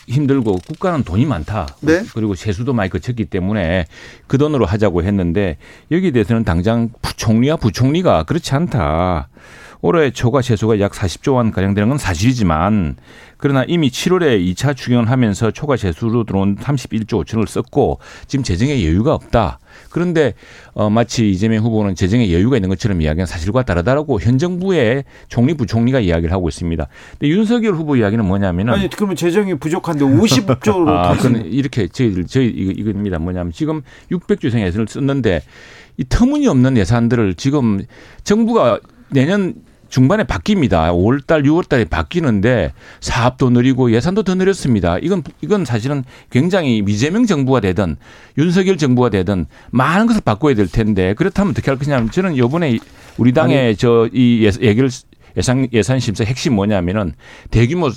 힘들고 0.08 0.60
국가는 0.68 1.04
돈이 1.04 1.26
많다. 1.26 1.68
네. 1.82 2.04
그리고 2.14 2.36
세수도 2.36 2.74
많이 2.74 2.90
거쳤기 2.90 3.26
때문에 3.26 3.86
그 4.28 4.38
돈으로 4.38 4.66
하자고 4.66 5.04
했는데 5.04 5.58
여기에 5.92 6.12
대해서는 6.12 6.44
당장 6.44 6.90
총리와 7.16 7.58
부총리가 7.58 8.24
그렇지 8.24 8.54
않다. 8.56 9.30
올해 9.84 10.12
초과 10.12 10.42
세수가 10.42 10.80
약 10.80 10.94
40조 10.94 11.34
원 11.36 11.52
가량 11.52 11.74
되는 11.74 11.90
건 11.90 11.98
사실이지만 11.98 12.96
그러나 13.36 13.66
이미 13.68 13.90
7월에 13.90 14.42
2차 14.56 14.78
추경을 14.78 15.10
하면서 15.12 15.52
초과 15.52 15.76
세수로 15.76 16.24
들어온 16.24 16.56
31조 16.56 17.26
5천을 17.26 17.46
썼고 17.46 18.00
지금 18.26 18.44
재정에 18.44 18.86
여유가 18.86 19.14
없다. 19.14 19.60
그런데 19.90 20.36
어, 20.74 20.90
마치 20.90 21.30
이재명 21.30 21.66
후보는 21.66 21.96
재정에 21.96 22.32
여유가 22.32 22.56
있는 22.56 22.70
것처럼 22.70 23.02
이야기는 23.02 23.26
사실과 23.26 23.64
다르다라고 23.64 24.22
현 24.22 24.38
정부의 24.38 25.04
총리 25.28 25.54
부총리가 25.54 26.00
이야기를 26.00 26.32
하고 26.32 26.48
있습니다. 26.48 26.88
근데 27.20 27.28
윤석열 27.28 27.74
후보 27.74 27.98
이야기는 27.98 28.24
뭐냐면은 28.26 28.74
아니 28.74 28.90
그러면 28.90 29.18
재정이 29.18 29.56
부족한데 29.56 30.06
50조로 30.06 30.88
아, 30.96 31.18
그건 31.18 31.46
이렇게 31.48 31.90
저희들 31.90 32.28
저희 32.28 32.48
이겁니다. 32.48 33.20
뭐냐면 33.20 33.52
지금 33.52 33.82
600조 34.10 34.46
이상 34.46 34.62
예산을 34.62 34.88
썼는데 34.88 35.42
이 35.98 36.06
터무니없는 36.08 36.78
예산들을 36.78 37.34
지금 37.34 37.84
정부가 38.24 38.80
내년 39.10 39.56
중반에 39.94 40.24
바뀝니다. 40.24 40.92
5월 40.92 41.24
달, 41.28 41.44
6월 41.44 41.70
달에 41.70 41.86
바뀌는데 41.86 42.74
사업도 43.00 43.52
느리고 43.52 43.92
예산도 43.92 44.24
더 44.24 44.34
느렸습니다. 44.34 44.98
이건 44.98 45.22
이건 45.42 45.66
사실은 45.66 46.04
굉장히 46.32 46.82
미재명 46.82 47.28
정부가 47.28 47.60
되든 47.60 47.98
윤석열 48.40 48.78
정부가 48.78 49.10
되든 49.10 49.46
많은 49.70 50.08
것을 50.08 50.22
바꿔야 50.22 50.56
될 50.56 50.68
텐데 50.68 51.14
그렇다면 51.14 51.52
어떻게 51.52 51.70
할 51.70 51.78
거냐면 51.78 52.10
저는 52.10 52.38
요번에 52.38 52.80
우리 53.20 53.34
당의 53.34 53.78
저 53.78 54.10
이 54.12 54.50
얘기를 54.62 54.90
예산 55.38 55.68
예산 55.74 56.00
심사 56.00 56.24
핵심 56.24 56.54
뭐냐면은 56.54 57.14
대규모 57.52 57.90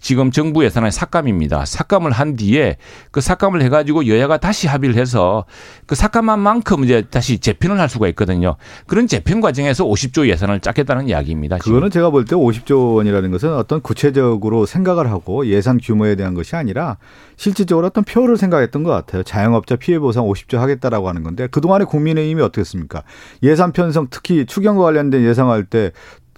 지금 0.00 0.30
정부 0.30 0.64
예산의 0.64 0.92
삭감입니다. 0.92 1.64
삭감을 1.64 2.12
한 2.12 2.36
뒤에 2.36 2.76
그 3.10 3.20
삭감을 3.20 3.62
해가지고 3.62 4.06
여야가 4.06 4.38
다시 4.38 4.68
합의를 4.68 4.96
해서 4.96 5.44
그 5.86 5.94
삭감한 5.94 6.38
만큼 6.38 6.84
이제 6.84 7.02
다시 7.10 7.38
재편을 7.38 7.80
할 7.80 7.88
수가 7.88 8.08
있거든요. 8.08 8.56
그런 8.86 9.06
재편 9.06 9.40
과정에서 9.40 9.84
50조 9.84 10.28
예산을 10.28 10.60
짰겠다는 10.60 11.08
이야기입니다. 11.08 11.58
지금. 11.58 11.72
그거는 11.72 11.90
제가 11.90 12.10
볼 12.10 12.24
때 12.28 12.36
50조 12.36 12.96
원이라는 12.96 13.30
것은 13.30 13.54
어떤 13.54 13.80
구체적으로 13.80 14.66
생각을 14.66 15.10
하고 15.10 15.46
예산 15.46 15.78
규모에 15.78 16.14
대한 16.14 16.34
것이 16.34 16.56
아니라 16.56 16.98
실질적으로 17.36 17.86
어떤 17.86 18.04
표를 18.04 18.36
생각했던 18.36 18.82
것 18.82 18.90
같아요. 18.90 19.22
자영업자 19.22 19.76
피해 19.76 19.98
보상 19.98 20.24
50조 20.24 20.58
하겠다라고 20.58 21.08
하는 21.08 21.22
건데 21.22 21.48
그 21.50 21.60
동안의 21.60 21.86
국민의힘이 21.86 22.42
어떻겠습니까? 22.42 23.02
예산 23.42 23.72
편성 23.72 24.08
특히 24.10 24.44
추경과 24.44 24.82
관련된 24.84 25.24
예상할 25.24 25.64
때 25.64 25.92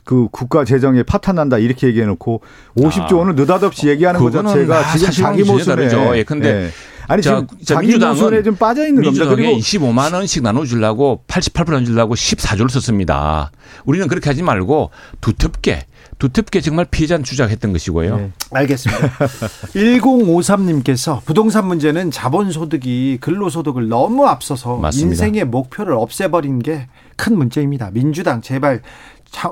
그 0.04 0.28
국가 0.30 0.64
재정에 0.64 1.02
파탄 1.02 1.36
난다 1.36 1.58
이렇게 1.58 1.86
얘기해 1.88 2.06
놓고 2.06 2.42
50조 2.76 3.12
아, 3.12 3.16
원을 3.16 3.34
느닷없이 3.34 3.88
얘기하는 3.88 4.20
것 4.20 4.30
자체가 4.30 4.78
아, 4.78 4.96
지금 4.96 5.12
자기 5.12 5.42
모순에 5.44 5.76
다르죠. 5.76 6.16
예, 6.16 6.24
근데 6.24 6.70
아니 7.08 7.22
자, 7.22 7.44
지금 7.48 7.64
자, 7.64 7.80
민주당은 7.80 8.44
좀 8.44 8.56
빠져 8.56 8.86
있는 8.86 9.02
겁니다. 9.02 9.24
민주당에 9.24 9.36
그리고 9.36 9.58
25만 9.58 10.14
원씩 10.14 10.42
나눠 10.42 10.64
주려고 10.64 11.24
88% 11.26 11.84
주려고 11.84 12.14
14조를 12.14 12.70
썼습니다. 12.70 13.50
우리는 13.84 14.06
그렇게 14.06 14.30
하지 14.30 14.42
말고 14.42 14.90
두텁게 15.20 15.86
두텁게 16.18 16.60
정말 16.60 16.84
피해자는 16.84 17.24
주장했던 17.24 17.72
것이고요. 17.72 18.16
네. 18.16 18.30
알겠습니다. 18.52 19.08
1053님께서 19.74 21.24
부동산 21.24 21.66
문제는 21.66 22.10
자본소득이 22.10 23.18
근로소득을 23.20 23.88
너무 23.88 24.26
앞서서 24.26 24.76
맞습니다. 24.76 25.08
인생의 25.08 25.44
목표를 25.46 25.94
없애버린 25.94 26.60
게 26.60 26.88
큰 27.20 27.36
문제입니다. 27.36 27.90
민주당 27.92 28.40
제발 28.40 28.80
자, 28.80 28.80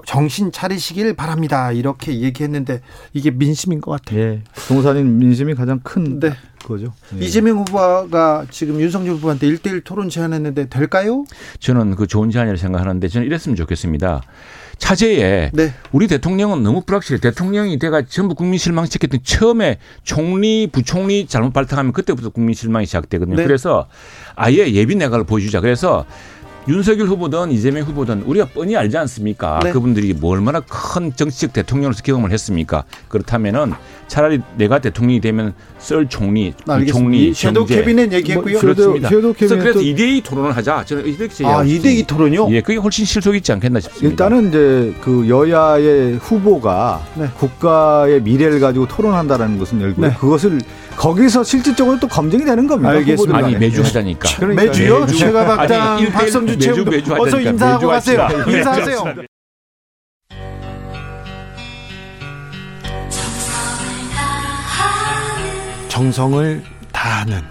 정신 0.06 0.52
차리시길 0.52 1.14
바랍니다. 1.14 1.72
이렇게 1.72 2.20
얘기했는데 2.20 2.80
이게 3.12 3.30
민심인 3.30 3.80
것 3.80 3.92
같아요. 3.92 4.20
예. 4.20 4.42
동사님 4.68 5.18
민심이 5.18 5.54
가장 5.54 5.80
큰 5.82 6.20
네. 6.20 6.32
거죠. 6.64 6.92
예. 7.18 7.24
이재명 7.24 7.58
후보가 7.58 8.46
지금 8.50 8.80
윤석열 8.80 9.14
후보한테 9.14 9.46
1대1 9.48 9.84
토론 9.84 10.08
제안했는데 10.08 10.68
될까요? 10.68 11.24
저는 11.60 11.94
그 11.94 12.06
좋은 12.06 12.30
제안이라고 12.30 12.58
생각하는데 12.58 13.08
저는 13.08 13.26
이랬으면 13.26 13.56
좋겠습니다. 13.56 14.22
차제에 14.78 15.50
네. 15.52 15.74
우리 15.92 16.06
대통령은 16.06 16.62
너무 16.62 16.82
불확실해. 16.82 17.20
대통령이 17.20 17.78
내가 17.78 18.02
전부 18.02 18.34
국민 18.34 18.58
실망시켰더니 18.58 19.22
처음에 19.24 19.78
총리, 20.04 20.68
부총리 20.70 21.26
잘못 21.26 21.52
발탁하면 21.52 21.92
그때부터 21.92 22.30
국민 22.30 22.54
실망이 22.54 22.86
시작되거든요. 22.86 23.36
네. 23.36 23.44
그래서 23.44 23.88
아예 24.36 24.72
예비 24.72 24.94
내각을 24.94 25.24
보여주자. 25.24 25.60
그래서 25.60 26.06
윤석열 26.68 27.06
후보든 27.06 27.50
이재명 27.50 27.82
후보든 27.84 28.22
우리가 28.26 28.46
뻔히 28.52 28.76
알지 28.76 28.96
않습니까? 28.98 29.58
네. 29.64 29.72
그분들이 29.72 30.12
뭐 30.12 30.32
얼마나 30.32 30.60
큰 30.60 31.10
정치적 31.16 31.54
대통령으로서 31.54 32.02
경험을 32.02 32.30
했습니까? 32.32 32.84
그렇다면은 33.08 33.72
차라리 34.06 34.40
내가 34.56 34.78
대통령이 34.78 35.20
되면 35.20 35.54
썰 35.78 36.06
총리, 36.08 36.52
부총리, 36.66 37.32
섀도우 37.32 37.64
경제 37.64 37.76
캐비넷 37.76 38.12
얘기했고요. 38.12 38.52
뭐, 38.52 38.60
그렇습니다. 38.60 39.08
섀도우 39.08 39.34
그래서 39.34 39.56
그래서 39.56 39.80
캐비넷도- 39.80 39.96
2대2 39.96 40.24
토론을 40.24 40.56
하자. 40.56 40.84
저는 40.84 41.06
이렇게 41.06 41.46
아, 41.46 41.62
2대2 41.64 42.06
토론요? 42.06 42.48
예, 42.50 42.60
그게 42.60 42.78
훨씬 42.78 43.04
실속 43.06 43.34
있지 43.34 43.50
않겠나 43.52 43.80
싶습니다. 43.80 44.08
일단은 44.26 44.48
이제 44.48 44.94
그 45.00 45.26
여야의 45.26 46.16
후보가 46.16 47.00
네. 47.14 47.28
국가의 47.38 48.22
미래를 48.22 48.60
가지고 48.60 48.86
토론한다라는 48.86 49.58
것은 49.58 49.80
열고 49.80 50.02
네. 50.02 50.14
그것을 50.18 50.60
거기서 50.98 51.44
실질적으로 51.44 52.00
또 52.00 52.08
검증이 52.08 52.44
되는 52.44 52.66
겁니다. 52.66 52.90
알겠습니다. 52.90 53.38
아니. 53.38 53.56
매주 53.56 53.80
예. 53.80 53.84
하자니까. 53.84 54.28
그러니까 54.36 54.62
매주요? 54.64 55.00
매주. 55.06 55.24
아니, 55.26 56.02
일대일 56.02 56.12
박성주 56.12 56.56
매주, 56.58 56.84
매주 56.84 57.12
어서 57.12 57.24
하자니까. 57.24 57.50
인사하고 57.50 57.86
매주 57.86 57.88
가세요. 57.88 58.22
합시다. 58.22 58.50
인사하세요. 58.50 59.04
네, 59.04 59.26
정성을 65.88 66.64
다하는 66.92 67.42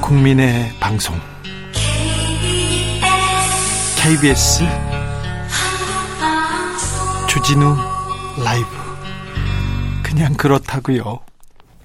국민의 0.00 0.70
방송 0.80 1.14
KBS 3.96 4.64
주진우 7.28 7.76
라이브 8.42 8.85
그냥 10.16 10.32
그렇다고요. 10.32 11.20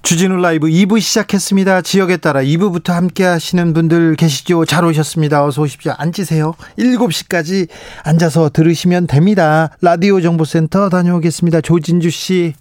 주진우 0.00 0.36
라이브 0.40 0.66
2부 0.66 1.02
시작했습니다. 1.02 1.82
지역에 1.82 2.16
따라 2.16 2.40
2부부터 2.40 2.92
함께 2.92 3.24
하시는 3.24 3.74
분들 3.74 4.16
계시죠? 4.16 4.64
잘 4.64 4.86
오셨습니다. 4.86 5.44
어서 5.44 5.60
오십시오. 5.60 5.92
앉으세요. 5.98 6.54
7시까지 6.78 7.68
앉아서 8.04 8.48
들으시면 8.48 9.06
됩니다. 9.06 9.76
라디오 9.82 10.22
정보센터 10.22 10.88
다녀오겠습니다. 10.88 11.60
조진주 11.60 12.08
씨. 12.08 12.54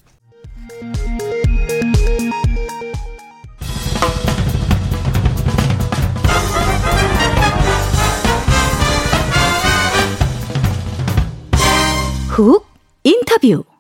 훅 12.27 12.67
인터뷰. 13.05 13.70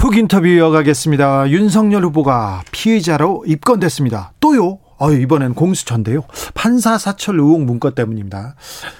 흑 0.00 0.16
인터뷰 0.16 0.46
이어가겠습니다. 0.46 1.50
윤석열 1.50 2.06
후보가 2.06 2.62
피의자로 2.72 3.44
입건됐습니다. 3.46 4.32
또요? 4.40 4.78
어, 4.96 5.12
이번엔 5.12 5.52
공수처인데요. 5.52 6.22
판사 6.54 6.96
사찰 6.96 7.34
의혹 7.34 7.62
문건 7.64 7.94
때문입니다. 7.94 8.54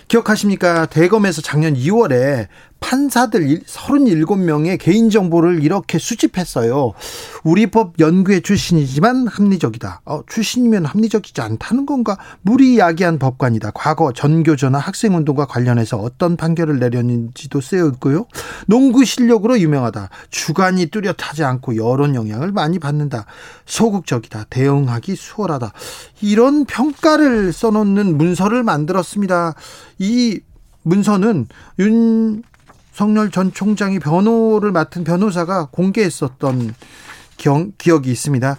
기억하십니까? 0.08 0.84
대검에서 0.84 1.40
작년 1.40 1.74
2월에 1.74 2.48
판사들 2.80 3.60
37명의 3.60 4.78
개인정보를 4.78 5.62
이렇게 5.62 5.98
수집했어요. 5.98 6.92
우리 7.44 7.66
법 7.66 7.94
연구회 8.00 8.40
출신이지만 8.40 9.28
합리적이다. 9.28 10.02
어, 10.04 10.22
출신이면 10.26 10.86
합리적이지 10.86 11.40
않다는 11.40 11.86
건가? 11.86 12.18
무리야기한 12.42 13.18
법관이다. 13.18 13.72
과거 13.74 14.12
전교조나 14.12 14.78
학생운동과 14.78 15.46
관련해서 15.46 15.98
어떤 15.98 16.36
판결을 16.36 16.78
내렸는지도 16.80 17.60
쓰여 17.60 17.86
있고요. 17.90 18.26
농구 18.66 19.04
실력으로 19.04 19.60
유명하다. 19.60 20.08
주관이 20.30 20.86
뚜렷하지 20.86 21.44
않고 21.44 21.76
여론 21.76 22.14
영향을 22.14 22.50
많이 22.50 22.78
받는다. 22.78 23.26
소극적이다. 23.66 24.46
대응하기 24.50 25.14
수월하다. 25.14 25.72
이런 26.22 26.64
평가를 26.64 27.52
써놓는 27.52 28.18
문서를 28.18 28.62
만들었습니다. 28.64 29.54
이 29.98 30.40
문서는 30.82 31.46
윤 31.78 32.42
석열 33.00 33.30
전 33.30 33.50
총장이 33.50 33.98
변호를 33.98 34.72
맡은 34.72 35.04
변호사가 35.04 35.68
공개했었던 35.70 36.74
경, 37.38 37.72
기억이 37.78 38.10
있습니다. 38.10 38.56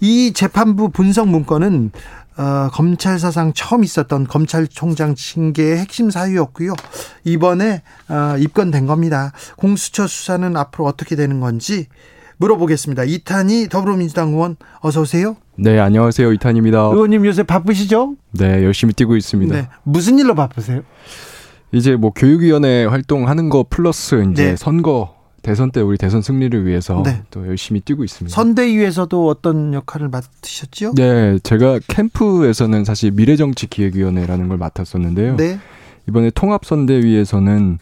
이 0.00 0.32
재판부 0.32 0.88
분석 0.88 1.28
문건은 1.28 1.92
어, 2.36 2.68
검찰 2.72 3.20
사상 3.20 3.52
처음 3.54 3.84
있었던 3.84 4.26
검찰총장 4.26 5.14
징계의 5.14 5.78
핵심 5.78 6.10
사유였고요. 6.10 6.74
이번에 7.22 7.82
어, 8.08 8.36
입건된 8.36 8.86
겁니다. 8.86 9.30
공수처 9.56 10.08
수사는 10.08 10.56
앞으로 10.56 10.84
어떻게 10.84 11.14
되는 11.14 11.38
건지 11.38 11.86
물어보겠습니다. 12.38 13.04
이탄희 13.04 13.68
더불어민주당 13.68 14.30
의원 14.30 14.56
어서 14.80 15.02
오세요. 15.02 15.36
네, 15.54 15.78
안녕하세요. 15.78 16.32
이탄입니다. 16.32 16.78
의원님 16.78 17.24
요새 17.24 17.44
바쁘시죠? 17.44 18.16
네, 18.32 18.64
열심히 18.64 18.92
뛰고 18.92 19.16
있습니다. 19.16 19.54
네. 19.54 19.68
무슨 19.84 20.18
일로 20.18 20.34
바쁘세요? 20.34 20.82
이제 21.76 21.94
뭐 21.94 22.10
교육위원회 22.10 22.86
활동하는 22.86 23.50
거 23.50 23.64
플러스 23.68 24.24
이제 24.32 24.50
네. 24.50 24.56
선거 24.56 25.14
대선 25.42 25.70
때 25.70 25.80
우리 25.80 25.98
대선 25.98 26.22
승리를 26.22 26.66
위해서 26.66 27.02
네. 27.04 27.22
또 27.30 27.46
열심히 27.46 27.80
뛰고 27.80 28.02
있습니다. 28.02 28.34
선대위에서도 28.34 29.28
어떤 29.28 29.74
역할을 29.74 30.08
맡으셨죠? 30.08 30.94
네, 30.94 31.38
제가 31.40 31.78
캠프에서는 31.86 32.84
사실 32.84 33.12
미래정치기획위원회라는 33.12 34.48
걸 34.48 34.56
맡았었는데요. 34.56 35.36
네. 35.36 35.58
이번에 36.08 36.30
통합선대위에서는 36.30 37.78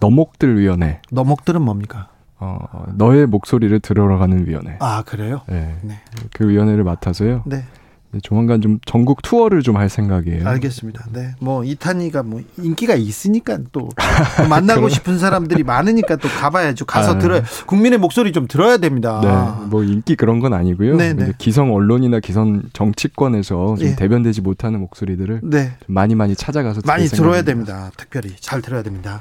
너목들 0.00 0.58
위원회, 0.58 1.00
너목들은 1.10 1.60
뭡니까? 1.62 2.08
어, 2.40 2.58
너의 2.94 3.26
목소리를 3.26 3.78
들어가는 3.80 4.48
위원회. 4.48 4.76
아, 4.80 5.02
그래요? 5.02 5.42
네, 5.48 5.76
네. 5.82 5.94
그 6.32 6.48
위원회를 6.48 6.82
맡아서요. 6.82 7.42
네. 7.46 7.64
네, 8.10 8.20
조만간 8.22 8.60
좀 8.60 8.78
전국 8.86 9.22
투어를 9.22 9.62
좀 9.62 9.76
할 9.78 9.88
생각이에요. 9.88 10.48
알겠습니다. 10.48 11.04
네. 11.12 11.34
뭐 11.40 11.62
이탄이가 11.62 12.22
뭐 12.22 12.40
인기가 12.56 12.94
있으니까 12.94 13.58
또 13.70 13.88
만나고 14.48 14.88
싶은 14.88 15.18
사람들이 15.18 15.62
많으니까 15.62 16.16
또 16.16 16.28
가봐야죠. 16.28 16.84
가서 16.84 17.12
아. 17.12 17.18
들어야 17.18 17.42
국민의 17.66 17.98
목소리 17.98 18.32
좀 18.32 18.48
들어야 18.48 18.78
됩니다. 18.78 19.20
네, 19.22 19.66
뭐 19.66 19.84
인기 19.84 20.16
그런 20.16 20.40
건 20.40 20.52
아니고요. 20.54 20.96
네, 20.96 21.08
근데 21.10 21.26
네. 21.26 21.32
기성 21.38 21.72
언론이나 21.74 22.18
기성 22.20 22.62
정치권에서 22.72 23.76
좀 23.78 23.86
예. 23.86 23.94
대변되지 23.96 24.40
못하는 24.40 24.80
목소리들을 24.80 25.40
네. 25.44 25.72
좀 25.86 25.94
많이 25.94 26.14
많이 26.14 26.34
찾아가서 26.34 26.80
많이 26.86 27.06
들어야. 27.06 27.42
됩니다. 27.42 27.90
특별히 27.96 28.34
잘 28.40 28.62
들어야 28.62 28.82
됩니다. 28.82 29.20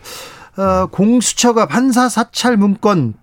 어, 0.57 0.87
공수처가 0.87 1.67
판사 1.67 2.09
사찰 2.09 2.57
문건 2.57 3.13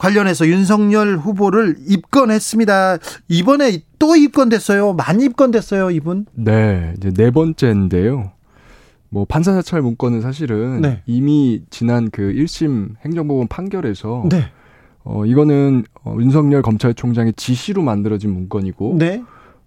관련해서 0.00 0.48
윤석열 0.48 1.18
후보를 1.18 1.76
입건했습니다. 1.86 2.96
이번에 3.28 3.82
또 3.98 4.16
입건됐어요. 4.16 4.94
많이 4.94 5.26
입건됐어요, 5.26 5.90
이분. 5.90 6.24
네, 6.32 6.94
이제 6.96 7.10
네 7.10 7.30
번째인데요. 7.30 8.32
뭐 9.10 9.26
판사 9.26 9.52
사찰 9.52 9.82
문건은 9.82 10.22
사실은 10.22 10.80
네. 10.80 11.02
이미 11.04 11.62
지난 11.68 12.08
그 12.10 12.22
1심 12.32 12.94
행정법원 13.04 13.48
판결에서 13.48 14.24
네. 14.30 14.44
어 15.04 15.26
이거는 15.26 15.84
어, 16.04 16.16
윤석열 16.18 16.62
검찰총장의 16.62 17.34
지시로 17.36 17.82
만들어진 17.82 18.32
문건이고 18.32 18.96
네. 18.98 19.22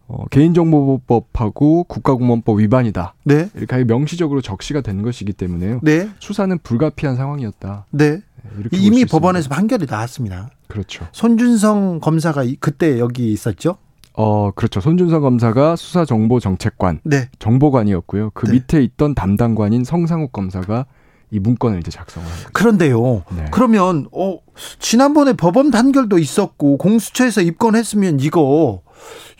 어, 0.08 0.26
개인정보보호법하고 0.32 1.84
국가공무원법 1.84 2.60
위반이다. 2.60 3.14
네. 3.26 3.50
이렇게 3.56 3.84
명시적으로 3.84 4.42
적시가 4.42 4.82
된 4.82 5.04
것이기 5.04 5.34
때문에요. 5.34 5.80
네. 5.84 6.10
수사는 6.20 6.58
불가피한 6.58 7.16
상황이었다. 7.18 7.86
네. 7.92 8.22
이미. 8.72 9.06
법원에서 9.06 9.50
판결이 9.50 9.86
나왔습니다. 9.89 10.50
그렇죠. 10.68 11.08
손준성 11.12 12.00
검사가 12.00 12.44
이- 12.44 12.56
그때 12.60 13.00
여기 13.00 13.32
있었죠? 13.32 13.78
어, 14.16 14.52
그렇죠. 14.52 14.80
손준성 14.80 15.22
검사가 15.22 15.76
수사정보정책관, 15.76 17.00
네. 17.04 17.30
정보관이었고요. 17.39 18.32
그 18.34 18.46
네. 18.48 18.54
밑에 18.54 18.84
있던 18.84 19.16
담당관인 19.16 19.84
성상욱 19.84 20.32
검사가 20.32 20.86
이 21.32 21.39
문건을 21.39 21.80
이제 21.80 21.89
작성을 21.89 22.28
한 22.28 22.36
거죠. 22.38 22.50
그런데요. 22.54 23.24
네. 23.36 23.46
그러면 23.52 24.08
어 24.12 24.38
지난번에 24.78 25.34
법원 25.34 25.72
판결도 25.72 26.20
있었고 26.20 26.78
공수처에서 26.78 27.41
입건했으면 27.41 28.20
이거 28.20 28.82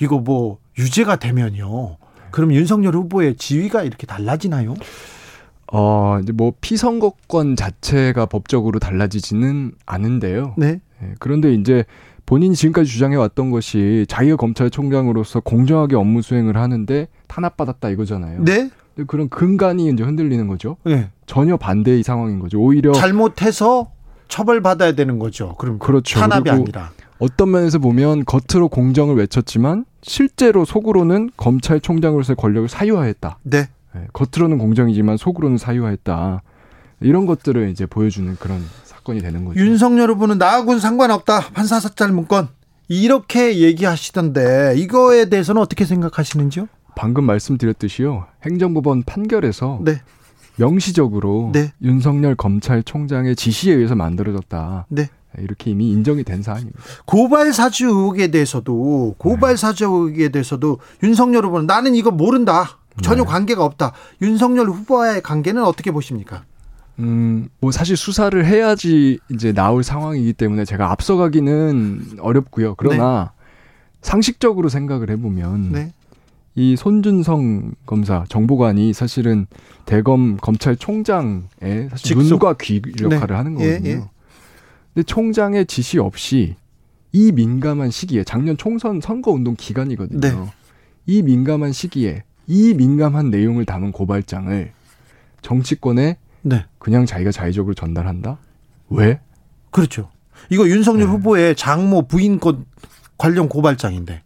이거 0.02 0.18
뭐 0.18 0.58
유죄가 0.80 1.18
되면요. 1.18 1.98
그럼 2.32 2.52
윤석열 2.52 2.96
후보의 2.96 3.36
지위가 3.36 3.84
이렇게 3.84 4.08
달라지나요? 4.08 4.74
어, 5.76 6.20
이제 6.22 6.32
뭐 6.32 6.54
피선거권 6.62 7.56
자체가 7.56 8.28
법적으로 8.28 8.78
달라지지는 8.78 9.72
않은데요. 9.88 10.54
네. 10.56 10.80
예, 11.02 11.14
그런데 11.18 11.52
이제 11.54 11.84
본인이 12.28 12.56
지금까지 12.56 12.90
주장해 12.90 13.16
왔던 13.16 13.50
것이 13.50 14.06
자기가 14.08 14.36
검찰총장으로서 14.36 15.40
공정하게 15.40 15.96
업무 15.96 16.22
수행을 16.22 16.58
하는데 16.58 17.08
탄압받았다 17.28 17.90
이거잖아요. 17.90 18.44
네. 18.46 18.70
그런 19.08 19.28
근간이 19.30 19.90
이제 19.90 20.04
흔들리는 20.04 20.48
거죠. 20.48 20.78
예. 20.88 21.10
전혀 21.26 21.58
반대의 21.58 22.04
상황인 22.04 22.38
거죠. 22.38 22.60
오히려 22.60 22.92
잘못해서 22.94 23.90
처벌받아야 24.28 24.94
되는 24.94 25.18
거죠. 25.18 25.56
그럼 25.58 25.80
그렇죠. 25.80 26.20
탄압이 26.20 26.52
아니라. 26.52 26.92
어떤 27.18 27.50
면에서 27.50 27.80
보면 27.80 28.26
겉으로 28.26 28.68
공정을 28.70 29.16
외쳤지만 29.16 29.86
실제로 30.04 30.66
속으로는 30.66 31.32
검찰총장으로서의 31.36 32.36
권력을 32.36 32.70
사유화했다. 32.70 33.40
네. 33.42 33.70
예, 33.96 34.08
겉으로는 34.14 34.58
공정이지만 34.58 35.18
속으로는 35.18 35.58
사유화했다. 35.58 36.42
이런 37.02 37.26
것들을 37.26 37.70
이제 37.70 37.86
보여주는 37.86 38.36
그런 38.40 38.64
사건이 38.84 39.22
되는 39.22 39.46
거죠. 39.46 39.60
윤석열 39.60 40.10
후보는 40.12 40.38
나하고는 40.38 40.80
상관없다. 40.80 41.50
판사사찰 41.54 42.12
문건. 42.12 42.48
이렇게 42.88 43.60
얘기하시던데 43.60 44.76
이거에 44.78 45.26
대해서는 45.30 45.62
어떻게 45.62 45.86
생각하시는지요? 45.86 46.68
방금 46.96 47.24
말씀드렸듯이요. 47.26 48.26
행정법원 48.46 49.04
판결에서 49.04 49.80
네. 49.82 50.02
명시적으로 50.58 51.52
네. 51.54 51.72
윤석열 51.82 52.36
검찰총장의 52.36 53.36
지시에 53.36 53.74
의해서 53.74 53.96
만들어졌다. 53.96 54.86
네. 54.90 55.10
이렇게 55.40 55.72
이미 55.72 55.90
인정이 55.90 56.24
된 56.24 56.44
사안입니다. 56.44 56.80
고발 57.06 57.54
사주 57.54 57.88
의혹에 57.88 58.28
대해서도 58.28 59.16
고발 59.18 59.58
사주 59.58 59.86
의혹에 59.86 60.30
대해서도 60.30 60.78
윤석열 61.02 61.46
후보는 61.46 61.66
나는 61.66 61.96
이거 61.96 62.12
모른다. 62.12 62.78
전혀 63.02 63.24
네. 63.24 63.30
관계가 63.30 63.64
없다. 63.64 63.94
윤석열 64.22 64.68
후보와의 64.68 65.22
관계는 65.22 65.64
어떻게 65.64 65.92
보십니까? 65.92 66.44
음, 67.00 67.50
뭐 67.60 67.72
사실 67.72 67.98
수사를 67.98 68.46
해야지 68.46 69.20
이제 69.32 69.52
나올 69.52 69.84
상황이기 69.84 70.34
때문에 70.34 70.64
제가 70.66 70.92
앞서가기는 70.92 72.18
어렵고요. 72.20 72.76
그러나 72.76 73.32
상식적으로 74.02 74.70
생각을 74.70 75.10
해보면 75.10 75.72
네. 75.72 75.94
이 76.56 76.76
손준성 76.76 77.72
검사 77.88 78.26
정보관이 78.30 78.94
사실은 78.94 79.48
대검 79.86 80.38
검찰총장의 80.38 81.90
사실 81.90 82.16
직속. 82.16 82.24
눈과 82.24 82.56
귀 82.62 82.80
역할을 83.02 83.28
네. 83.28 83.34
하는 83.34 83.60
예, 83.60 83.70
거거든요. 83.70 83.90
예. 83.90 84.02
근데 84.94 85.04
총장의 85.04 85.66
지시 85.66 85.98
없이 85.98 86.56
이 87.12 87.32
민감한 87.32 87.90
시기에 87.90 88.24
작년 88.24 88.56
총선 88.56 89.02
선거 89.02 89.32
운동 89.32 89.56
기간이거든요. 89.58 90.20
네. 90.20 90.54
이 91.08 91.24
민감한 91.24 91.72
시기에 91.72 92.24
이 92.48 92.74
민감한 92.74 93.30
내용을 93.30 93.66
담은 93.66 93.92
고발장을 93.92 94.72
정치권에 95.42 96.18
네. 96.42 96.66
그냥 96.80 97.06
자기가 97.06 97.32
자의적으로 97.32 97.74
전달한다? 97.74 98.38
왜? 98.90 99.20
그렇죠. 99.72 100.10
이거 100.50 100.68
윤석열 100.68 101.06
네. 101.08 101.12
후보의 101.14 101.56
장모 101.56 102.08
부인 102.08 102.40
것 102.40 102.58
관련 103.18 103.48
고발장인데. 103.48 104.22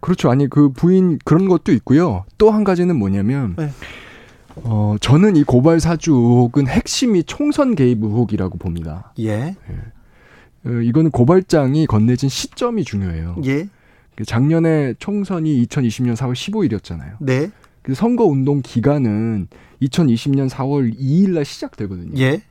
그렇죠. 0.00 0.30
아니 0.30 0.48
그 0.48 0.70
부인 0.70 1.18
그런 1.24 1.48
것도 1.48 1.72
있고요. 1.72 2.24
또 2.38 2.50
한 2.50 2.64
가지는 2.64 2.96
뭐냐면 2.96 3.54
네. 3.58 3.70
어 4.56 4.96
저는 5.00 5.36
이 5.36 5.44
고발 5.44 5.80
사주 5.80 6.12
의혹은 6.12 6.66
핵심이 6.68 7.22
총선 7.24 7.74
개입 7.74 8.02
의혹이라고 8.02 8.58
봅니다. 8.58 9.12
예. 9.18 9.56
어, 10.64 10.70
이거는 10.70 11.10
고발장이 11.10 11.86
건네진 11.86 12.28
시점이 12.28 12.84
중요해요. 12.84 13.36
예. 13.44 13.68
그 14.18 14.24
작년에 14.24 14.94
총선이 14.98 15.64
2020년 15.66 16.16
4월 16.16 16.32
15일이었잖아요. 16.32 17.16
네. 17.20 17.50
그 17.82 17.94
선거 17.94 18.24
운동 18.24 18.60
기간은 18.62 19.46
2020년 19.80 20.50
4월 20.50 20.92
2일 20.98 21.30
날 21.30 21.44
시작되거든요. 21.44 22.20
예. 22.20 22.42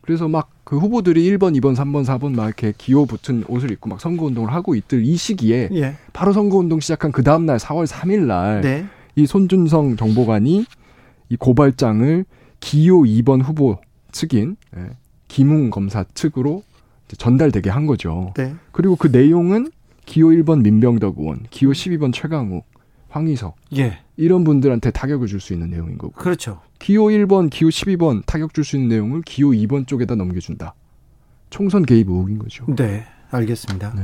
그래서 0.00 0.26
막 0.26 0.50
그 0.70 0.78
후보들이 0.78 1.28
1번, 1.32 1.60
2번, 1.60 1.74
3번, 1.74 2.04
4번 2.04 2.36
막 2.36 2.44
이렇게 2.44 2.72
기호 2.78 3.04
붙은 3.04 3.42
옷을 3.48 3.72
입고 3.72 3.88
막 3.88 4.00
선거 4.00 4.26
운동을 4.26 4.52
하고 4.52 4.76
있들 4.76 5.04
이 5.04 5.16
시기에 5.16 5.68
예. 5.72 5.96
바로 6.12 6.32
선거 6.32 6.58
운동 6.58 6.78
시작한 6.78 7.10
그 7.10 7.24
다음 7.24 7.44
날 7.44 7.56
4월 7.56 7.88
3일 7.88 8.26
날 8.26 8.60
네. 8.60 8.86
이 9.16 9.26
손준성 9.26 9.96
정보관이 9.96 10.64
이 11.28 11.36
고발장을 11.36 12.24
기호 12.60 13.02
2번 13.02 13.42
후보 13.42 13.78
측인 14.12 14.56
예, 14.76 14.90
김웅 15.26 15.70
검사 15.70 16.04
측으로 16.14 16.62
전달되게 17.18 17.68
한 17.68 17.86
거죠. 17.86 18.32
네. 18.36 18.54
그리고 18.70 18.94
그 18.94 19.08
내용은 19.08 19.72
기호 20.10 20.30
1번 20.30 20.62
민병덕 20.62 21.18
의원, 21.20 21.44
기호 21.50 21.70
12번 21.70 22.12
최강욱, 22.12 22.66
황희석 23.10 23.54
예. 23.76 24.00
이런 24.16 24.42
분들한테 24.42 24.90
타격을 24.90 25.28
줄 25.28 25.38
수 25.40 25.52
있는 25.52 25.70
내용인 25.70 25.98
거고 25.98 26.12
그렇죠. 26.14 26.60
기호 26.80 27.04
1번, 27.10 27.48
기호 27.48 27.68
12번 27.68 28.26
타격 28.26 28.52
줄 28.52 28.64
수 28.64 28.74
있는 28.74 28.88
내용을 28.88 29.22
기호 29.22 29.50
2번 29.50 29.86
쪽에다 29.86 30.16
넘겨준다. 30.16 30.74
총선 31.50 31.84
개입 31.84 32.08
의혹인 32.08 32.40
거죠. 32.40 32.66
네. 32.74 33.06
알겠습니다. 33.30 33.92
네. 33.94 34.02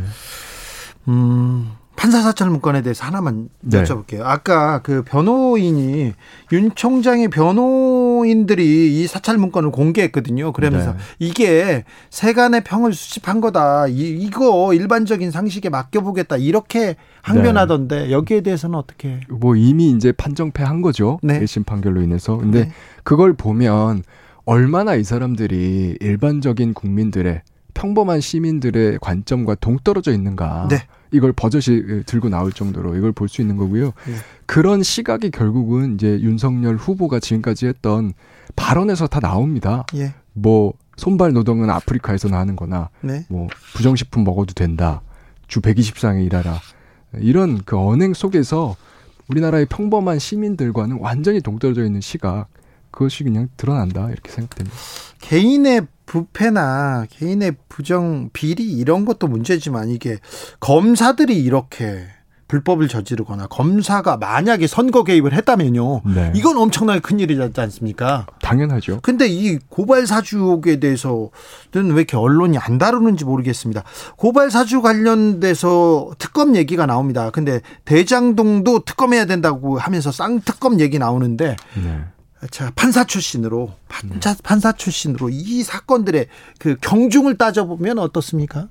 음, 1.09 1.73
판사 1.97 2.21
사찰 2.21 2.51
문건에 2.51 2.83
대해서 2.83 3.05
하나만 3.05 3.49
네. 3.61 3.83
여쭤볼게요. 3.83 4.21
아까 4.23 4.81
그 4.83 5.03
변호인이 5.03 6.13
윤 6.53 6.71
총장의 6.75 7.29
변호인들이 7.29 9.01
이 9.01 9.07
사찰 9.07 9.39
문건을 9.39 9.71
공개했거든요. 9.71 10.53
그러면서 10.53 10.93
네. 10.93 10.99
이게 11.19 11.85
세간의 12.11 12.65
평을 12.65 12.93
수집한 12.93 13.41
거다. 13.41 13.87
이, 13.89 14.11
이거 14.21 14.73
일반적인 14.75 15.31
상식에 15.31 15.69
맡겨보겠다. 15.69 16.37
이렇게 16.37 16.97
항변하던데 17.23 18.13
여기에 18.13 18.43
대해서는 18.43 18.79
어떻게? 18.79 19.21
뭐 19.29 19.57
이미 19.57 19.91
이제 19.91 20.13
판정패 20.13 20.63
한 20.63 20.83
거죠. 20.83 21.19
네. 21.23 21.41
1심 21.41 21.67
판결로 21.67 22.03
인해서. 22.03 22.37
근데 22.37 22.65
네. 22.67 22.73
그걸 23.03 23.33
보면 23.33 24.03
얼마나 24.45 24.95
이 24.95 25.03
사람들이 25.03 25.99
일반적인 26.01 26.75
국민들의 26.75 27.43
평범한 27.77 28.21
시민들의 28.23 28.99
관점과 29.03 29.55
동떨어져 29.57 30.13
있는가. 30.13 30.67
네. 30.71 30.79
이걸 31.13 31.33
버젓이 31.33 32.05
들고 32.07 32.31
나올 32.31 32.51
정도로 32.51 32.97
이걸 32.97 33.13
볼 33.13 33.29
수 33.29 33.43
있는 33.43 33.57
거고요. 33.57 33.85
네. 33.85 34.15
그런 34.47 34.83
시각이 34.83 35.31
결국은 35.31 35.95
이제 35.95 36.19
윤석열 36.21 36.77
후보가 36.77 37.21
지금까지 37.21 37.67
했던 37.67 38.15
발언에서 38.57 39.07
다 39.07 39.21
나옵니다. 39.21 39.85
예. 39.95 40.15
뭐 40.33 40.73
손발 40.97 41.33
노동은 41.33 41.69
아프리카에서나 41.69 42.39
하는 42.39 42.57
거나 42.57 42.89
네. 43.03 43.27
뭐 43.29 43.47
부정식품 43.75 44.25
먹어도 44.25 44.55
된다. 44.55 45.03
주 45.47 45.61
120상에 45.61 46.25
일하라. 46.25 46.59
이런 47.19 47.61
그 47.65 47.79
언행 47.79 48.15
속에서 48.15 48.75
우리나라의 49.29 49.67
평범한 49.67 50.19
시민들과는 50.19 50.99
완전히 51.01 51.41
동떨어져 51.41 51.85
있는 51.85 52.01
시각 52.01 52.49
그것이 52.97 53.25
그냥 53.25 53.49
드러난다 53.59 54.09
이렇게 54.09 54.33
생각됩니다. 54.33 54.75
개인의 55.21 55.87
부패나 56.07 57.05
개인의 57.11 57.57
부정 57.69 58.31
비리 58.33 58.65
이런 58.73 59.05
것도 59.05 59.29
문제지만 59.29 59.91
이게 59.91 60.19
검사들이 60.61 61.39
이렇게 61.39 62.07
불법을 62.49 62.89
저지르거나 62.89 63.49
검사가 63.49 64.17
만약에 64.17 64.67
선거 64.67 65.05
개입을 65.05 65.35
했다면요. 65.35 66.03
네. 66.15 66.33
이건 66.37 66.57
엄청나게 66.57 67.01
큰 67.01 67.21
일이지 67.21 67.61
않습니까? 67.61 68.27
당연하죠. 68.41 69.01
근데 69.03 69.27
이 69.27 69.59
고발 69.69 70.07
사주 70.07 70.39
의혹에 70.39 70.79
대해서는 70.79 71.31
왜 71.91 71.97
이렇게 71.97 72.17
언론이 72.17 72.57
안 72.57 72.79
다루는지 72.79 73.25
모르겠습니다. 73.25 73.83
고발 74.17 74.51
사주 74.51 74.81
관련돼서 74.81 76.13
특검 76.19 76.57
얘기가 76.57 76.87
나옵니다. 76.87 77.31
근데 77.31 77.61
대장동도 77.85 78.85
특검해야 78.85 79.27
된다고 79.27 79.77
하면서 79.77 80.13
쌍특검 80.13 80.79
얘기 80.81 80.99
나오는데 80.99 81.57
네. 81.75 82.05
자, 82.51 82.73
판사 82.75 83.05
출신으로 83.05 83.73
판사, 83.89 84.35
판사 84.43 84.73
출신으로 84.73 85.29
이 85.31 85.63
사건들의 85.63 86.27
그 86.59 86.77
경중을 86.81 87.37
따져보면 87.37 87.99
어떻습니까? 87.99 88.69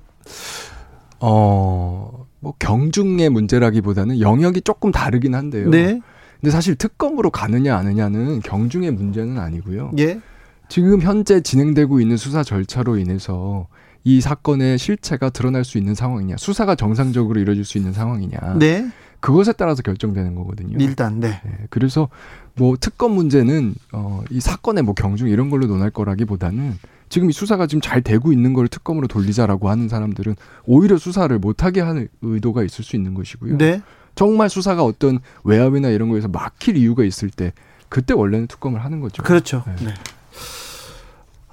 어, 1.20 2.26
뭐 2.40 2.54
경중의 2.58 3.30
문제라기보다는 3.30 4.20
영역이 4.20 4.62
조금 4.62 4.92
다르긴 4.92 5.34
한데요. 5.34 5.70
네. 5.70 6.00
근데 6.40 6.50
사실 6.50 6.74
특검으로 6.76 7.30
가느냐 7.30 7.76
아느냐는 7.76 8.40
경중의 8.40 8.90
문제는 8.92 9.38
아니고요. 9.38 9.92
예. 9.98 10.20
지금 10.68 11.00
현재 11.00 11.40
진행되고 11.40 12.00
있는 12.00 12.16
수사 12.16 12.42
절차로 12.42 12.98
인해서 12.98 13.68
이 14.04 14.20
사건의 14.20 14.78
실체가 14.78 15.30
드러날 15.30 15.64
수 15.64 15.78
있는 15.78 15.94
상황이냐, 15.94 16.36
수사가 16.38 16.74
정상적으로 16.74 17.40
이루어질 17.40 17.64
수 17.64 17.78
있는 17.78 17.92
상황이냐, 17.92 18.56
네. 18.58 18.88
그것에 19.20 19.52
따라서 19.52 19.82
결정되는 19.82 20.34
거거든요. 20.34 20.76
일단 20.80 21.18
네. 21.18 21.40
네, 21.44 21.58
그래서 21.70 22.08
뭐 22.58 22.76
특검 22.80 23.12
문제는 23.12 23.74
어, 23.92 24.22
이 24.30 24.40
사건의 24.40 24.82
뭐 24.82 24.94
경중 24.94 25.28
이런 25.28 25.50
걸로 25.50 25.66
논할 25.66 25.90
거라기보다는 25.90 26.78
지금 27.08 27.30
이 27.30 27.32
수사가 27.32 27.66
지금 27.66 27.80
잘 27.80 28.02
되고 28.02 28.32
있는 28.32 28.52
걸 28.52 28.68
특검으로 28.68 29.06
돌리자라고 29.06 29.68
하는 29.68 29.88
사람들은 29.88 30.34
오히려 30.64 30.96
수사를 30.96 31.38
못하게 31.38 31.80
하는 31.80 32.08
의도가 32.22 32.64
있을 32.64 32.84
수 32.84 32.96
있는 32.96 33.14
것이고요. 33.14 33.58
네. 33.58 33.82
정말 34.14 34.48
수사가 34.48 34.82
어떤 34.82 35.20
외압이나 35.44 35.90
이런 35.90 36.08
거에서 36.08 36.28
막힐 36.28 36.76
이유가 36.76 37.04
있을 37.04 37.30
때 37.30 37.52
그때 37.88 38.14
원래는 38.14 38.48
특검을 38.48 38.84
하는 38.84 39.00
거죠. 39.00 39.22
그렇죠. 39.22 39.62
네. 39.66 39.86
네. 39.86 39.94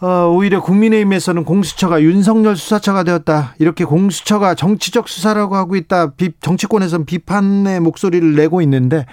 어, 0.01 0.27
오히려 0.27 0.61
국민의힘에서는 0.61 1.45
공수처가 1.45 2.01
윤석열 2.01 2.57
수사처가 2.57 3.03
되었다. 3.03 3.55
이렇게 3.59 3.85
공수처가 3.85 4.55
정치적 4.55 5.07
수사라고 5.07 5.55
하고 5.55 5.77
있다. 5.77 6.11
비, 6.11 6.31
정치권에서는 6.41 7.05
비판의 7.05 7.79
목소리를 7.79 8.35
내고 8.35 8.61
있는데 8.61 9.05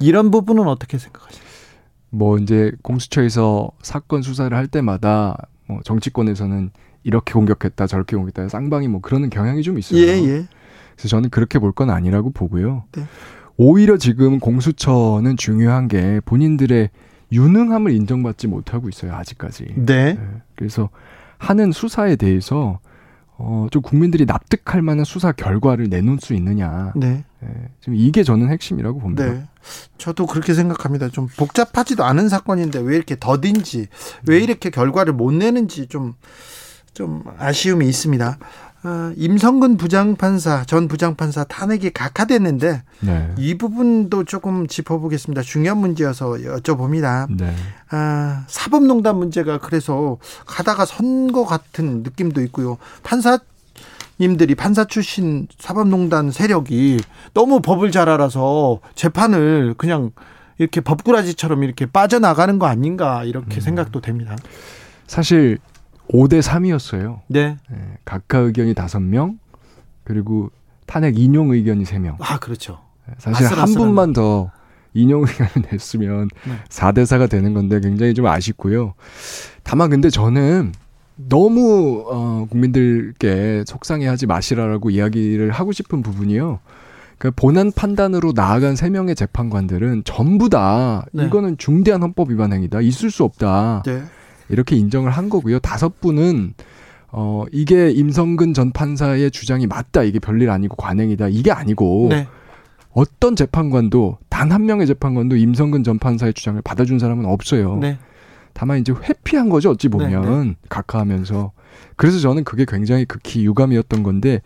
이런 0.00 0.30
부분은 0.30 0.66
어떻게 0.68 0.98
생각하십니까? 0.98 1.48
뭐 2.10 2.38
이제 2.38 2.72
공수처에서 2.82 3.70
사건 3.82 4.22
수사를 4.22 4.56
할 4.56 4.66
때마다 4.66 5.36
뭐 5.66 5.80
정치권에서는 5.84 6.70
이렇게 7.04 7.32
공격했다 7.34 7.86
저렇게 7.86 8.16
공격했다 8.16 8.48
쌍방이 8.48 8.88
뭐 8.88 9.00
그러는 9.00 9.30
경향이 9.30 9.62
좀 9.62 9.78
있어요. 9.78 10.00
예, 10.00 10.06
예. 10.22 10.46
그래서 10.96 11.08
저는 11.08 11.30
그렇게 11.30 11.58
볼 11.58 11.72
건 11.72 11.90
아니라고 11.90 12.30
보고요. 12.30 12.84
네. 12.92 13.04
오히려 13.56 13.96
지금 13.98 14.38
공수처는 14.40 15.36
중요한 15.36 15.88
게 15.88 16.20
본인들의 16.24 16.90
유능함을 17.32 17.92
인정받지 17.92 18.46
못하고 18.46 18.88
있어요 18.88 19.14
아직까지. 19.14 19.66
네. 19.76 20.16
예, 20.18 20.18
그래서 20.56 20.88
하는 21.38 21.72
수사에 21.72 22.16
대해서 22.16 22.80
어, 23.40 23.68
좀 23.70 23.82
국민들이 23.82 24.26
납득할 24.26 24.82
만한 24.82 25.04
수사 25.04 25.30
결과를 25.30 25.88
내놓을 25.88 26.18
수 26.20 26.34
있느냐. 26.34 26.92
네. 26.96 27.24
예, 27.44 27.48
지금 27.80 27.94
이게 27.94 28.24
저는 28.24 28.50
핵심이라고 28.50 28.98
봅니다. 28.98 29.26
네. 29.26 29.46
저도 29.96 30.26
그렇게 30.26 30.54
생각합니다. 30.54 31.08
좀 31.08 31.28
복잡하지도 31.36 32.04
않은 32.04 32.28
사건인데 32.28 32.80
왜 32.80 32.96
이렇게 32.96 33.16
더딘지, 33.18 33.86
왜 34.26 34.40
이렇게 34.40 34.70
결과를 34.70 35.12
못 35.12 35.32
내는지 35.32 35.86
좀, 35.86 36.14
좀 36.94 37.22
아쉬움이 37.38 37.86
있습니다. 37.88 38.38
어, 38.84 39.12
임성근 39.16 39.76
부장판사, 39.76 40.64
전 40.64 40.86
부장판사 40.86 41.44
탄핵이 41.44 41.90
각하됐는데 41.90 42.82
네. 43.00 43.34
이 43.36 43.58
부분도 43.58 44.24
조금 44.24 44.68
짚어보겠습니다. 44.68 45.42
중요한 45.42 45.78
문제여서 45.78 46.34
여쭤봅니다. 46.34 47.26
네. 47.36 47.52
아, 47.90 48.44
사법농단 48.46 49.16
문제가 49.16 49.58
그래서 49.58 50.18
가다가 50.46 50.84
선거 50.84 51.44
같은 51.44 52.02
느낌도 52.04 52.40
있고요. 52.42 52.78
판사 53.02 53.38
님들이 54.20 54.54
판사 54.54 54.84
출신 54.84 55.46
사법농단 55.58 56.30
세력이 56.30 56.98
너무 57.34 57.60
법을 57.60 57.92
잘 57.92 58.08
알아서 58.08 58.80
재판을 58.94 59.74
그냥 59.76 60.10
이렇게 60.58 60.80
법꾸라지처럼 60.80 61.62
이렇게 61.62 61.86
빠져나가는 61.86 62.58
거 62.58 62.66
아닌가 62.66 63.22
이렇게 63.24 63.60
생각도 63.60 64.00
됩니다. 64.00 64.36
사실 65.06 65.58
5대 66.10 66.40
3이었어요. 66.42 67.20
네. 67.28 67.56
각하 68.04 68.38
의견이 68.38 68.74
5명, 68.74 69.38
그리고 70.04 70.50
탄핵 70.86 71.18
인용 71.18 71.50
의견이 71.50 71.84
3명. 71.84 72.16
아, 72.20 72.38
그렇죠. 72.38 72.80
사실 73.18 73.46
한 73.46 73.52
아슬아슬한. 73.52 73.74
분만 73.74 74.12
더 74.12 74.50
인용 74.94 75.22
의견을 75.22 75.68
냈으면 75.70 76.28
네. 76.46 76.52
4대 76.68 77.02
4가 77.04 77.28
되는 77.28 77.54
건데 77.54 77.80
굉장히 77.80 78.14
좀 78.14 78.26
아쉽고요. 78.26 78.94
다만 79.62 79.90
근데 79.90 80.08
저는 80.10 80.72
너무 81.16 82.04
어, 82.08 82.46
국민들께 82.50 83.64
속상해하지 83.66 84.26
마시라라고 84.26 84.90
이야기를 84.90 85.50
하고 85.50 85.72
싶은 85.72 86.02
부분이요. 86.02 86.60
그 87.18 87.32
본안 87.32 87.72
판단으로 87.72 88.32
나아간 88.34 88.76
세 88.76 88.88
명의 88.90 89.16
재판관들은 89.16 90.02
전부 90.04 90.48
다 90.48 91.04
네. 91.12 91.26
이거는 91.26 91.58
중대한 91.58 92.02
헌법 92.02 92.30
위반 92.30 92.52
행위다. 92.52 92.80
있을 92.80 93.10
수 93.10 93.24
없다. 93.24 93.82
네. 93.84 94.02
이렇게 94.48 94.76
인정을 94.76 95.10
한 95.10 95.28
거고요. 95.28 95.58
다섯 95.58 96.00
분은 96.00 96.54
어 97.10 97.44
이게 97.52 97.90
임성근 97.90 98.54
전 98.54 98.72
판사의 98.72 99.30
주장이 99.30 99.66
맞다. 99.66 100.02
이게 100.02 100.18
별일 100.18 100.50
아니고 100.50 100.76
관행이다. 100.76 101.28
이게 101.28 101.50
아니고 101.52 102.08
네. 102.10 102.26
어떤 102.92 103.36
재판관도 103.36 104.18
단 104.28 104.52
한 104.52 104.66
명의 104.66 104.86
재판관도 104.86 105.36
임성근 105.36 105.84
전 105.84 105.98
판사의 105.98 106.34
주장을 106.34 106.60
받아준 106.62 106.98
사람은 106.98 107.24
없어요. 107.26 107.76
네. 107.76 107.98
다만 108.54 108.78
이제 108.78 108.92
회피한 108.92 109.48
거죠. 109.48 109.70
어찌 109.70 109.88
보면 109.88 110.56
각하하면서 110.68 111.52
그래서 111.96 112.18
저는 112.18 112.44
그게 112.44 112.64
굉장히 112.66 113.04
극히 113.04 113.44
유감이었던 113.44 114.02
건데 114.02 114.40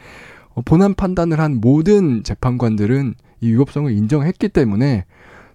어, 0.54 0.60
본안 0.62 0.94
판단을 0.94 1.40
한 1.40 1.60
모든 1.60 2.22
재판관들은 2.22 3.14
이 3.40 3.50
위법성을 3.52 3.90
인정했기 3.90 4.48
때문에 4.50 5.04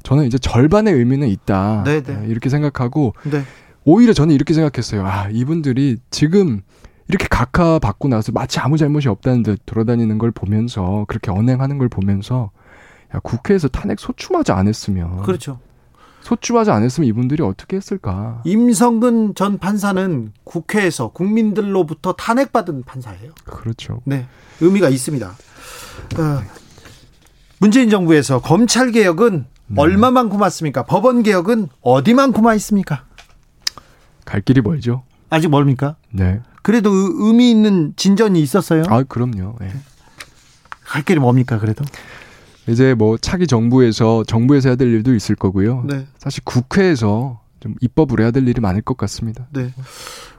저는 0.04 0.26
이제 0.26 0.38
절반의 0.38 0.94
의미는 0.94 1.28
있다 1.28 1.84
네, 1.86 2.02
네. 2.02 2.20
예, 2.24 2.28
이렇게 2.28 2.50
생각하고 2.50 3.14
네. 3.30 3.44
오히려 3.88 4.12
저는 4.12 4.36
이렇게 4.36 4.54
생각했어요. 4.54 5.08
아 5.08 5.30
이분들이 5.32 5.96
지금 6.12 6.62
이렇게 7.08 7.26
각하 7.30 7.80
받고 7.80 8.10
나서 8.10 8.34
마치 8.34 8.60
아무 8.60 8.78
잘못이 8.78 9.08
없다는 9.08 9.44
듯 9.44 9.62
돌아다니는 9.66 10.18
걸 10.18 10.32
보면서 10.32 11.06
그렇게 11.08 11.32
언행하는 11.32 11.78
걸 11.78 11.88
보면서 11.88 12.52
야 13.16 13.20
국회에서 13.24 13.70
탄핵 13.70 13.98
소추마저 14.02 14.54
안 14.54 14.68
했으면 14.68 15.24
그렇죠. 15.24 15.60
소추마저 16.20 16.74
안 16.74 16.84
했으면 16.84 17.08
이분들이 17.08 17.42
어떻게 17.42 17.78
했을까? 17.78 18.42
임성근 18.44 19.36
전 19.36 19.58
판사는 19.58 20.34
국회에서 20.44 21.14
국민들로부터 21.14 22.12
탄핵받은 22.12 22.84
판사예요. 22.84 23.32
그렇죠. 23.46 24.02
네, 24.04 24.28
의미가 24.60 24.90
있습니다. 24.90 25.28
어, 25.30 26.42
문재인 27.60 27.90
정부에서 27.90 28.42
검찰 28.42 28.92
개혁은 28.92 29.46
네. 29.68 29.82
얼마만큼 29.82 30.42
왔습니까? 30.42 30.84
법원 30.84 31.24
개혁은 31.24 31.70
어디만큼 31.80 32.44
와 32.44 32.54
있습니까? 32.56 33.06
갈 34.28 34.42
길이 34.42 34.60
멀죠. 34.62 35.04
아직 35.30 35.48
멀습니까? 35.50 35.96
네. 36.12 36.42
그래도 36.62 36.92
의- 36.92 37.12
의미 37.16 37.50
있는 37.50 37.94
진전이 37.96 38.42
있었어요. 38.42 38.84
아 38.90 39.04
그럼요. 39.04 39.56
예. 39.62 39.72
갈 40.86 41.02
길이 41.04 41.18
뭡니까? 41.20 41.58
그래도. 41.60 41.86
이제 42.68 42.94
뭐 42.94 43.18
차기 43.18 43.48
정부에서 43.48 44.26
정부에서 44.26 44.68
해야 44.70 44.76
될 44.76 44.90
일도 44.90 45.16
있을 45.16 45.36
거고요. 45.36 45.86
네, 45.88 46.06
사실 46.18 46.44
국회에서 46.44 47.40
좀 47.62 47.76
입법을 47.80 48.20
해야 48.20 48.32
될 48.32 48.46
일이 48.46 48.60
많을 48.60 48.82
것 48.82 48.98
같습니다. 48.98 49.48
네. 49.54 49.74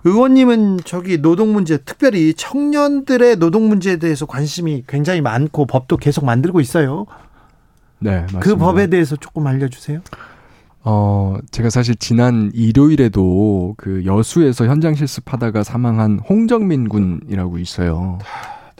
의원님은 0.04 0.80
저기 0.84 1.16
노동 1.22 1.54
문제, 1.54 1.78
특별히 1.78 2.34
청년들의 2.34 3.36
노동 3.36 3.68
문제에 3.68 3.96
대해서 3.96 4.26
관심이 4.26 4.84
굉장히 4.86 5.22
많고 5.22 5.64
법도 5.64 5.96
계속 5.96 6.26
만들고 6.26 6.60
있어요. 6.60 7.06
네, 7.98 8.20
맞습니다. 8.20 8.40
그 8.40 8.56
법에 8.56 8.88
대해서 8.88 9.16
조금 9.16 9.46
알려주세요. 9.46 10.00
어, 10.84 11.36
제가 11.50 11.70
사실 11.70 11.96
지난 11.96 12.50
일요일에도 12.54 13.74
그 13.76 14.04
여수에서 14.04 14.66
현장 14.66 14.94
실습하다가 14.94 15.62
사망한 15.64 16.20
홍정민 16.28 16.88
군이라고 16.88 17.58
있어요. 17.58 18.18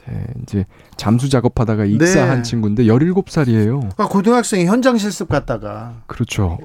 네, 0.07 0.23
이제 0.41 0.65
잠수 0.97 1.29
작업하다가 1.29 1.85
익사한 1.85 2.37
네. 2.37 2.41
친구인데 2.41 2.83
17살이에요. 2.85 3.91
아, 3.97 4.07
고등학생이 4.07 4.65
현장 4.65 4.97
실습 4.97 5.29
갔다가 5.29 6.01
그렇죠. 6.07 6.57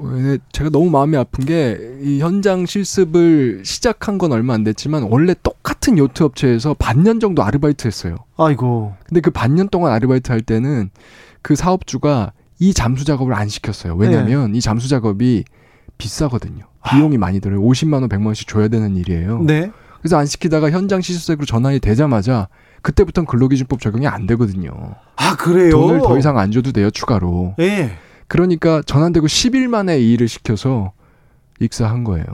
제가 0.53 0.71
너무 0.71 0.89
마음이 0.89 1.17
아픈 1.17 1.45
게 1.45 1.77
이 2.01 2.21
현장 2.21 2.65
실습을 2.65 3.63
시작한 3.65 4.17
건 4.19 4.33
얼마 4.33 4.55
안 4.55 4.63
됐지만 4.65 5.03
원래 5.11 5.35
똑같은 5.43 5.99
요트 5.99 6.23
업체에서 6.23 6.75
반년 6.79 7.21
정도 7.21 7.43
아르바이트 7.43 7.87
했어요. 7.87 8.17
아이고 8.37 8.95
근데 9.07 9.21
그 9.21 9.31
반년 9.31 9.69
동안 9.69 9.93
아르바이트 9.93 10.31
할 10.31 10.41
때는 10.41 10.91
그 11.43 11.55
사업주가 11.55 12.33
이 12.59 12.73
잠수 12.73 13.05
작업을 13.05 13.35
안 13.35 13.49
시켰어요. 13.49 13.95
왜냐면 13.97 14.55
이 14.55 14.61
잠수 14.61 14.89
작업이 14.89 15.45
비싸거든요. 15.99 16.65
비용이 16.89 17.19
많이 17.19 17.41
들어요. 17.41 17.61
50만 17.61 17.95
원, 17.95 18.09
100만 18.09 18.27
원씩 18.27 18.49
줘야 18.49 18.69
되는 18.69 18.97
일이에요. 18.97 19.43
네. 19.43 19.71
그래서 20.01 20.19
안 20.19 20.27
시키다가 20.27 20.71
현장 20.71 21.01
실습생으로 21.01 21.47
전환이 21.47 21.81
되자마자 21.81 22.49
그때부터는 22.83 23.27
근로기준법 23.27 23.81
적용이 23.81 24.07
안 24.07 24.27
되거든요. 24.27 24.71
아 25.17 25.35
그래요. 25.37 25.71
돈을 25.71 26.01
더 26.03 26.19
이상 26.19 26.39
안 26.39 26.51
줘도 26.53 26.73
돼요, 26.73 26.91
추가로. 26.91 27.55
예. 27.59 27.97
그러니까 28.29 28.83
전환되고 28.83 29.27
10일 29.27 29.69
만에 29.69 29.99
이 29.99 30.13
일을 30.13 30.29
시켜서 30.29 30.93
익사한 31.61 32.05
거예요. 32.05 32.27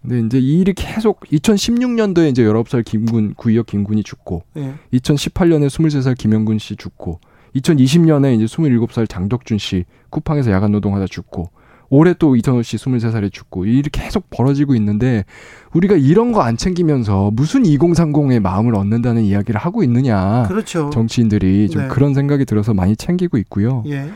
근데 0.00 0.20
이제 0.20 0.38
이 0.38 0.60
일이 0.60 0.72
계속 0.72 1.20
2016년도에 1.20 2.30
이제 2.30 2.44
19살 2.44 2.84
김군 2.84 3.34
구이역 3.34 3.66
김군이 3.66 4.02
죽고 4.02 4.44
예. 4.56 4.74
2018년에 4.94 5.66
23살 5.66 6.16
김영군 6.16 6.58
씨 6.58 6.76
죽고 6.76 7.20
2020년에 7.54 8.34
이제 8.36 8.44
27살 8.44 9.08
장덕준 9.08 9.58
씨 9.58 9.84
쿠팡에서 10.10 10.50
야간 10.50 10.72
노동하다 10.72 11.06
죽고 11.06 11.50
올해 11.88 12.14
또 12.18 12.34
이선호 12.34 12.62
씨 12.62 12.76
23살에 12.76 13.32
죽고 13.32 13.66
이 13.66 13.78
일이 13.78 13.88
계속 13.90 14.28
벌어지고 14.30 14.74
있는데 14.74 15.24
우리가 15.72 15.94
이런 15.94 16.32
거 16.32 16.40
안 16.42 16.56
챙기면서 16.56 17.30
무슨 17.32 17.62
2030의 17.62 18.40
마음을 18.40 18.74
얻는다는 18.74 19.22
이야기를 19.22 19.60
하고 19.60 19.82
있느냐. 19.84 20.44
그렇죠. 20.48 20.90
정치인들이 20.90 21.68
좀 21.70 21.82
네. 21.82 21.88
그런 21.88 22.12
생각이 22.14 22.44
들어서 22.44 22.74
많이 22.74 22.96
챙기고 22.96 23.38
있고요. 23.38 23.84
예. 23.86 24.08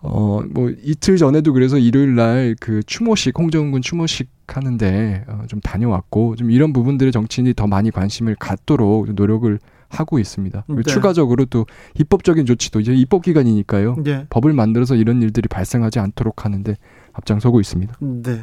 어, 0.00 0.42
뭐 0.50 0.70
이틀 0.84 1.16
전에도 1.16 1.52
그래서 1.52 1.78
일요일 1.78 2.14
날 2.16 2.54
그 2.60 2.82
추모식 2.84 3.38
홍정군 3.38 3.82
추모식 3.82 4.28
하는데 4.48 5.24
어, 5.28 5.42
좀 5.48 5.60
다녀왔고 5.60 6.36
좀 6.36 6.50
이런 6.50 6.72
부분들에 6.72 7.10
정치인이 7.10 7.54
더 7.54 7.66
많이 7.66 7.90
관심을 7.90 8.36
갖도록 8.38 9.06
좀 9.06 9.14
노력을 9.14 9.58
하고 9.92 10.18
있습니다. 10.18 10.64
네. 10.68 10.82
추가적으로 10.86 11.44
또 11.44 11.66
입법적인 11.98 12.46
조치도 12.46 12.80
이제 12.80 12.94
입법 12.94 13.22
기간이니까요. 13.22 13.96
예. 14.06 14.26
법을 14.30 14.52
만들어서 14.52 14.94
이런 14.94 15.22
일들이 15.22 15.48
발생하지 15.48 15.98
않도록 15.98 16.44
하는데 16.44 16.76
앞장서고 17.12 17.60
있습니다. 17.60 17.94
네. 18.00 18.42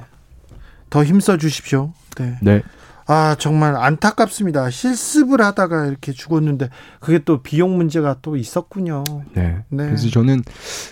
더 0.89 1.03
힘써 1.03 1.37
주십시오. 1.37 1.93
네. 2.17 2.37
네. 2.41 2.61
아, 3.07 3.35
정말 3.39 3.75
안타깝습니다. 3.75 4.69
실습을 4.69 5.41
하다가 5.41 5.87
이렇게 5.87 6.11
죽었는데 6.11 6.69
그게 6.99 7.17
또 7.25 7.41
비용 7.41 7.75
문제가 7.75 8.17
또 8.21 8.35
있었군요. 8.35 9.03
네. 9.33 9.63
네. 9.69 9.85
그래서 9.85 10.09
저는 10.09 10.43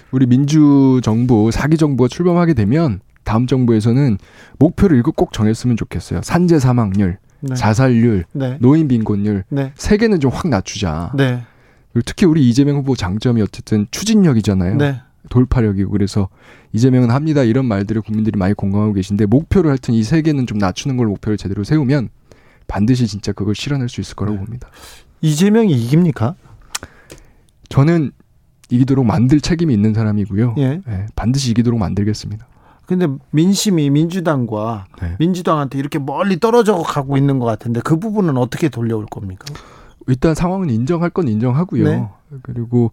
우리 0.09 0.25
민주 0.25 0.99
정부 1.03 1.51
사기 1.51 1.77
정부가 1.77 2.07
출범하게 2.07 2.55
되면 2.55 3.01
다음 3.23 3.45
정부에서는 3.45 4.17
목표를 4.57 4.97
이거 4.97 5.11
꼭 5.11 5.31
정했으면 5.31 5.77
좋겠어요. 5.77 6.21
산재 6.23 6.57
사망률, 6.57 7.19
네. 7.41 7.55
자살률, 7.55 8.25
네. 8.33 8.57
노인 8.59 8.87
빈곤율 8.87 9.43
네. 9.49 9.71
세 9.75 9.97
개는 9.97 10.19
좀 10.19 10.31
확 10.31 10.47
낮추자. 10.49 11.11
네. 11.15 11.43
그리고 11.93 12.03
특히 12.05 12.25
우리 12.25 12.47
이재명 12.49 12.77
후보 12.77 12.95
장점이 12.95 13.41
어쨌든 13.41 13.87
추진력이잖아요. 13.91 14.75
네. 14.77 15.01
돌파력이고 15.29 15.91
그래서 15.91 16.29
이재명은 16.73 17.09
합니다 17.11 17.43
이런 17.43 17.65
말들을 17.65 18.01
국민들이 18.01 18.37
많이 18.37 18.53
공감하고 18.53 18.93
계신데 18.93 19.25
목표를 19.25 19.69
하여튼 19.71 19.93
이 19.93 20.03
세 20.03 20.21
개는 20.21 20.47
좀 20.47 20.57
낮추는 20.57 20.95
걸 20.95 21.07
목표를 21.07 21.37
제대로 21.37 21.63
세우면 21.63 22.09
반드시 22.67 23.07
진짜 23.07 23.31
그걸 23.33 23.53
실현할 23.55 23.89
수 23.89 23.99
있을 24.01 24.15
거라고 24.15 24.37
네. 24.37 24.43
봅니다. 24.45 24.69
이재명이 25.21 25.71
이깁니까? 25.73 26.35
저는 27.69 28.11
이기도록 28.69 29.05
만들 29.05 29.39
책임이 29.41 29.73
있는 29.73 29.93
사람이고요. 29.93 30.55
예. 30.57 30.81
예, 30.87 31.05
반드시 31.15 31.51
이기도록 31.51 31.79
만들겠습니다. 31.79 32.47
근데 32.87 33.07
민심이 33.31 33.89
민주당과 33.89 34.85
네. 35.01 35.15
민주당한테 35.19 35.77
이렇게 35.77 35.99
멀리 35.99 36.39
떨어져 36.39 36.77
가고 36.77 37.17
있는 37.17 37.37
것 37.37 37.45
같은데 37.45 37.81
그 37.83 37.99
부분은 37.99 38.37
어떻게 38.37 38.69
돌려올 38.69 39.05
겁니까? 39.05 39.45
일단 40.07 40.33
상황은 40.33 40.69
인정할 40.69 41.09
건 41.09 41.27
인정하고요. 41.27 41.83
네. 41.83 42.07
그리고 42.41 42.91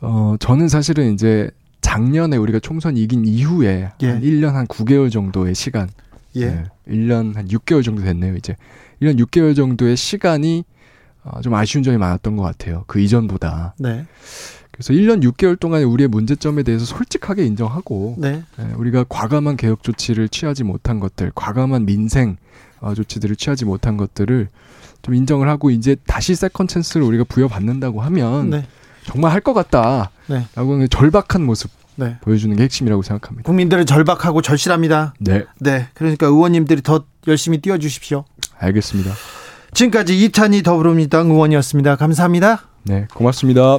어 0.00 0.34
저는 0.40 0.68
사실은 0.68 1.12
이제 1.12 1.50
작년에 1.82 2.36
우리가 2.36 2.58
총선 2.60 2.96
이긴 2.96 3.24
이후에 3.24 3.90
예. 4.00 4.08
한 4.08 4.20
1년 4.22 4.52
한 4.52 4.66
9개월 4.66 5.12
정도의 5.12 5.54
시간 5.54 5.88
예. 6.36 6.46
네, 6.46 6.64
1년 6.88 7.34
한 7.34 7.48
6개월 7.48 7.84
정도 7.84 8.02
됐네요, 8.02 8.36
이제. 8.36 8.56
1년 9.02 9.18
6개월 9.18 9.56
정도의 9.56 9.96
시간이 9.96 10.64
어, 11.22 11.40
좀 11.42 11.54
아쉬운 11.54 11.82
점이 11.82 11.98
많았던 11.98 12.36
것 12.36 12.42
같아요. 12.42 12.84
그 12.86 13.00
이전보다. 13.00 13.74
네. 13.78 14.06
그래서 14.82 14.94
1년 14.94 15.22
6개월 15.22 15.60
동안에 15.60 15.84
우리의 15.84 16.08
문제점에 16.08 16.62
대해서 16.62 16.86
솔직하게 16.86 17.44
인정하고 17.44 18.14
네. 18.16 18.42
예, 18.58 18.74
우리가 18.76 19.04
과감한 19.10 19.58
개혁 19.58 19.82
조치를 19.82 20.30
취하지 20.30 20.64
못한 20.64 21.00
것들, 21.00 21.32
과감한 21.34 21.84
민생 21.84 22.38
어, 22.80 22.94
조치들을 22.94 23.36
취하지 23.36 23.66
못한 23.66 23.98
것들을 23.98 24.48
좀 25.02 25.14
인정을 25.14 25.50
하고 25.50 25.70
이제 25.70 25.96
다시 26.06 26.34
second 26.34 26.66
chance를 26.66 27.04
우리가 27.06 27.24
부여받는다고 27.24 28.00
하면 28.00 28.48
네. 28.48 28.66
정말 29.04 29.32
할 29.32 29.42
것 29.42 29.52
같다라고 29.52 30.08
네. 30.28 30.46
하는 30.54 30.88
절박한 30.88 31.44
모습 31.44 31.70
네. 31.96 32.16
보여주는 32.22 32.56
게 32.56 32.62
핵심이라고 32.62 33.02
생각합니다. 33.02 33.46
국민들은 33.46 33.84
절박하고 33.84 34.40
절실합니다. 34.40 35.12
네, 35.20 35.44
네. 35.58 35.88
그러니까 35.92 36.26
의원님들이 36.26 36.80
더 36.80 37.04
열심히 37.26 37.58
뛰어 37.58 37.76
주십시오. 37.76 38.24
알겠습니다. 38.58 39.12
지금까지 39.74 40.24
이탄희 40.24 40.62
더불어민주당 40.62 41.28
의원이었습니다. 41.30 41.96
감사합니다. 41.96 42.62
네, 42.84 43.06
고맙습니다. 43.12 43.78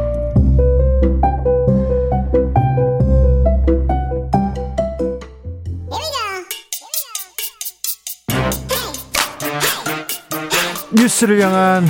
뉴스를 10.93 11.41
향한 11.41 11.87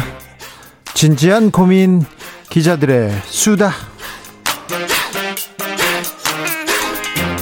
진지한 0.94 1.52
고민 1.52 2.04
기자들의 2.50 3.12
수다. 3.26 3.72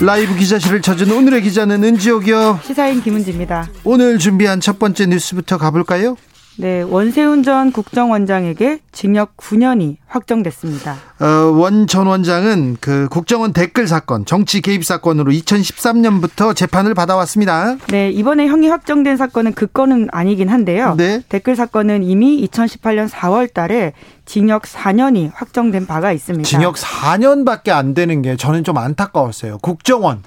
라이브 0.01 0.33
기자실을 0.35 0.81
찾은 0.81 1.11
오늘의 1.11 1.41
기자는 1.41 1.83
은지옥이요. 1.83 2.61
시사인 2.63 3.01
김은지입니다. 3.01 3.67
오늘 3.83 4.17
준비한 4.17 4.61
첫 4.61 4.79
번째 4.79 5.07
뉴스부터 5.07 5.57
가볼까요? 5.57 6.15
네, 6.59 6.81
원세훈 6.81 7.41
전 7.41 7.71
국정원장에게 7.71 8.79
징역 8.91 9.37
9년이 9.37 9.95
확정됐습니다. 10.07 10.97
어, 11.21 11.25
원전 11.55 12.07
원장은 12.07 12.75
그 12.81 13.07
국정원 13.09 13.53
댓글 13.53 13.87
사건, 13.87 14.25
정치 14.25 14.59
개입 14.59 14.83
사건으로 14.83 15.31
2013년부터 15.31 16.53
재판을 16.53 16.93
받아왔습니다. 16.93 17.77
네, 17.87 18.09
이번에 18.09 18.47
형이 18.47 18.67
확정된 18.67 19.15
사건은 19.15 19.53
그 19.53 19.67
건은 19.67 20.09
아니긴 20.11 20.49
한데요. 20.49 20.95
네. 20.97 21.21
댓글 21.29 21.55
사건은 21.55 22.03
이미 22.03 22.45
2018년 22.45 23.07
4월 23.07 23.53
달에 23.53 23.93
징역 24.25 24.63
4년이 24.63 25.31
확정된 25.33 25.87
바가 25.87 26.11
있습니다. 26.11 26.45
징역 26.45 26.75
4년밖에 26.75 27.69
안 27.69 27.93
되는 27.93 28.21
게 28.21 28.35
저는 28.35 28.65
좀 28.65 28.77
안타까웠어요. 28.77 29.59
국정원 29.59 30.23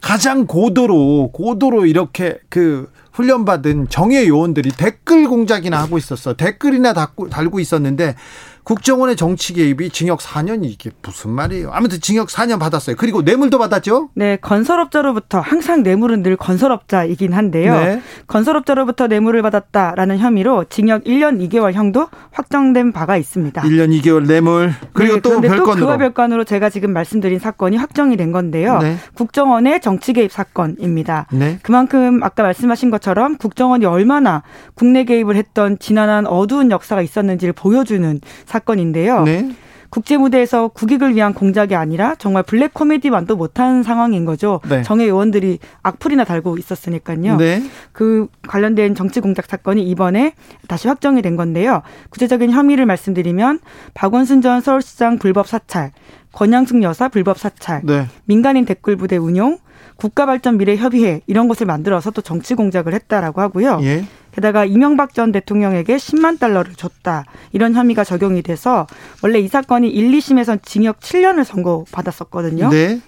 가장 0.00 0.46
고도로 0.46 1.30
고도로 1.32 1.86
이렇게 1.86 2.38
그 2.48 2.90
훈련받은 3.12 3.88
정예 3.88 4.26
요원들이 4.26 4.70
댓글 4.72 5.26
공작이나 5.26 5.80
하고 5.80 5.96
있었어. 5.98 6.34
댓글이나 6.34 6.92
달고, 6.92 7.60
있었는데 7.60 8.14
국정원의 8.66 9.14
정치 9.14 9.52
개입이 9.52 9.90
징역 9.90 10.18
4년이 10.18 10.64
이게 10.64 10.90
무슨 11.00 11.30
말이에요? 11.30 11.70
아무튼 11.72 12.00
징역 12.00 12.26
4년 12.26 12.58
받았어요. 12.58 12.96
그리고 12.96 13.22
뇌물도 13.22 13.58
받았죠? 13.58 14.08
네, 14.14 14.36
건설업자로부터 14.38 15.38
항상 15.38 15.84
뇌물은 15.84 16.24
늘 16.24 16.36
건설업자이긴 16.36 17.32
한데요. 17.32 17.78
네. 17.78 18.02
건설업자로부터 18.26 19.06
뇌물을 19.06 19.40
받았다라는 19.42 20.18
혐의로 20.18 20.64
징역 20.64 21.04
1년 21.04 21.48
2개월 21.48 21.74
형도 21.74 22.08
확정된 22.32 22.90
바가 22.90 23.16
있습니다. 23.16 23.62
1년 23.62 23.96
2개월 24.00 24.26
뇌물. 24.26 24.72
그리고 24.92 25.14
네, 25.14 25.20
또 25.20 25.40
별건으로. 25.40 25.86
그와 25.86 25.96
별건으로 25.96 26.42
제가 26.42 26.68
지금 26.68 26.92
말씀드린 26.92 27.38
사건이 27.38 27.76
확정이 27.76 28.16
된 28.16 28.32
건데요. 28.32 28.78
네. 28.78 28.96
국정원의 29.14 29.80
정치 29.80 30.12
개입 30.12 30.32
사건입니다. 30.32 31.28
네. 31.30 31.60
그만큼 31.62 32.20
아까 32.24 32.42
말씀하신 32.42 32.90
것처럼 32.90 33.36
국정원이 33.36 33.84
얼마나 33.84 34.42
국내 34.74 35.04
개입을 35.04 35.36
했던 35.36 35.78
지난한 35.78 36.26
어두운 36.26 36.72
역사가 36.72 37.00
있었는지를 37.00 37.52
보여주는 37.52 38.20
사건 38.44 38.55
인데요. 38.78 39.22
네. 39.22 39.50
국제 39.88 40.16
무대에서 40.16 40.68
국익을 40.68 41.14
위한 41.14 41.32
공작이 41.32 41.74
아니라 41.74 42.14
정말 42.16 42.42
블랙 42.42 42.74
코미디만도 42.74 43.36
못한 43.36 43.82
상황인 43.82 44.24
거죠. 44.24 44.60
네. 44.68 44.82
정의 44.82 45.06
의원들이 45.06 45.58
악플이나 45.82 46.24
달고 46.24 46.58
있었으니까요. 46.58 47.36
네. 47.36 47.62
그 47.92 48.26
관련된 48.46 48.94
정치 48.94 49.20
공작 49.20 49.46
사건이 49.46 49.82
이번에 49.82 50.34
다시 50.68 50.88
확정이 50.88 51.22
된 51.22 51.36
건데요. 51.36 51.82
구체적인 52.10 52.50
혐의를 52.50 52.86
말씀드리면 52.86 53.60
박원순 53.94 54.42
전 54.42 54.60
서울시장 54.60 55.18
불법 55.18 55.46
사찰, 55.46 55.92
권양숙 56.32 56.82
여사 56.82 57.08
불법 57.08 57.38
사찰, 57.38 57.82
네. 57.84 58.06
민간인 58.24 58.64
댓글 58.64 58.96
부대 58.96 59.16
운용, 59.16 59.58
국가발전 59.96 60.58
미래협의회 60.58 61.22
이런 61.26 61.48
것을 61.48 61.66
만들어서 61.66 62.10
또 62.10 62.20
정치 62.20 62.54
공작을 62.54 62.92
했다라고 62.92 63.40
하고요. 63.40 63.78
예. 63.82 64.04
게다가 64.36 64.66
이명박 64.66 65.14
전 65.14 65.32
대통령에게 65.32 65.96
10만 65.96 66.38
달러를 66.38 66.74
줬다. 66.74 67.24
이런 67.52 67.72
혐의가 67.72 68.04
적용이 68.04 68.42
돼서 68.42 68.86
원래 69.22 69.38
이 69.38 69.48
사건이 69.48 69.88
1, 69.88 70.12
2심에서 70.12 70.62
징역 70.62 71.00
7년을 71.00 71.42
선고받았었거든요. 71.42 72.68
네. 72.68 73.00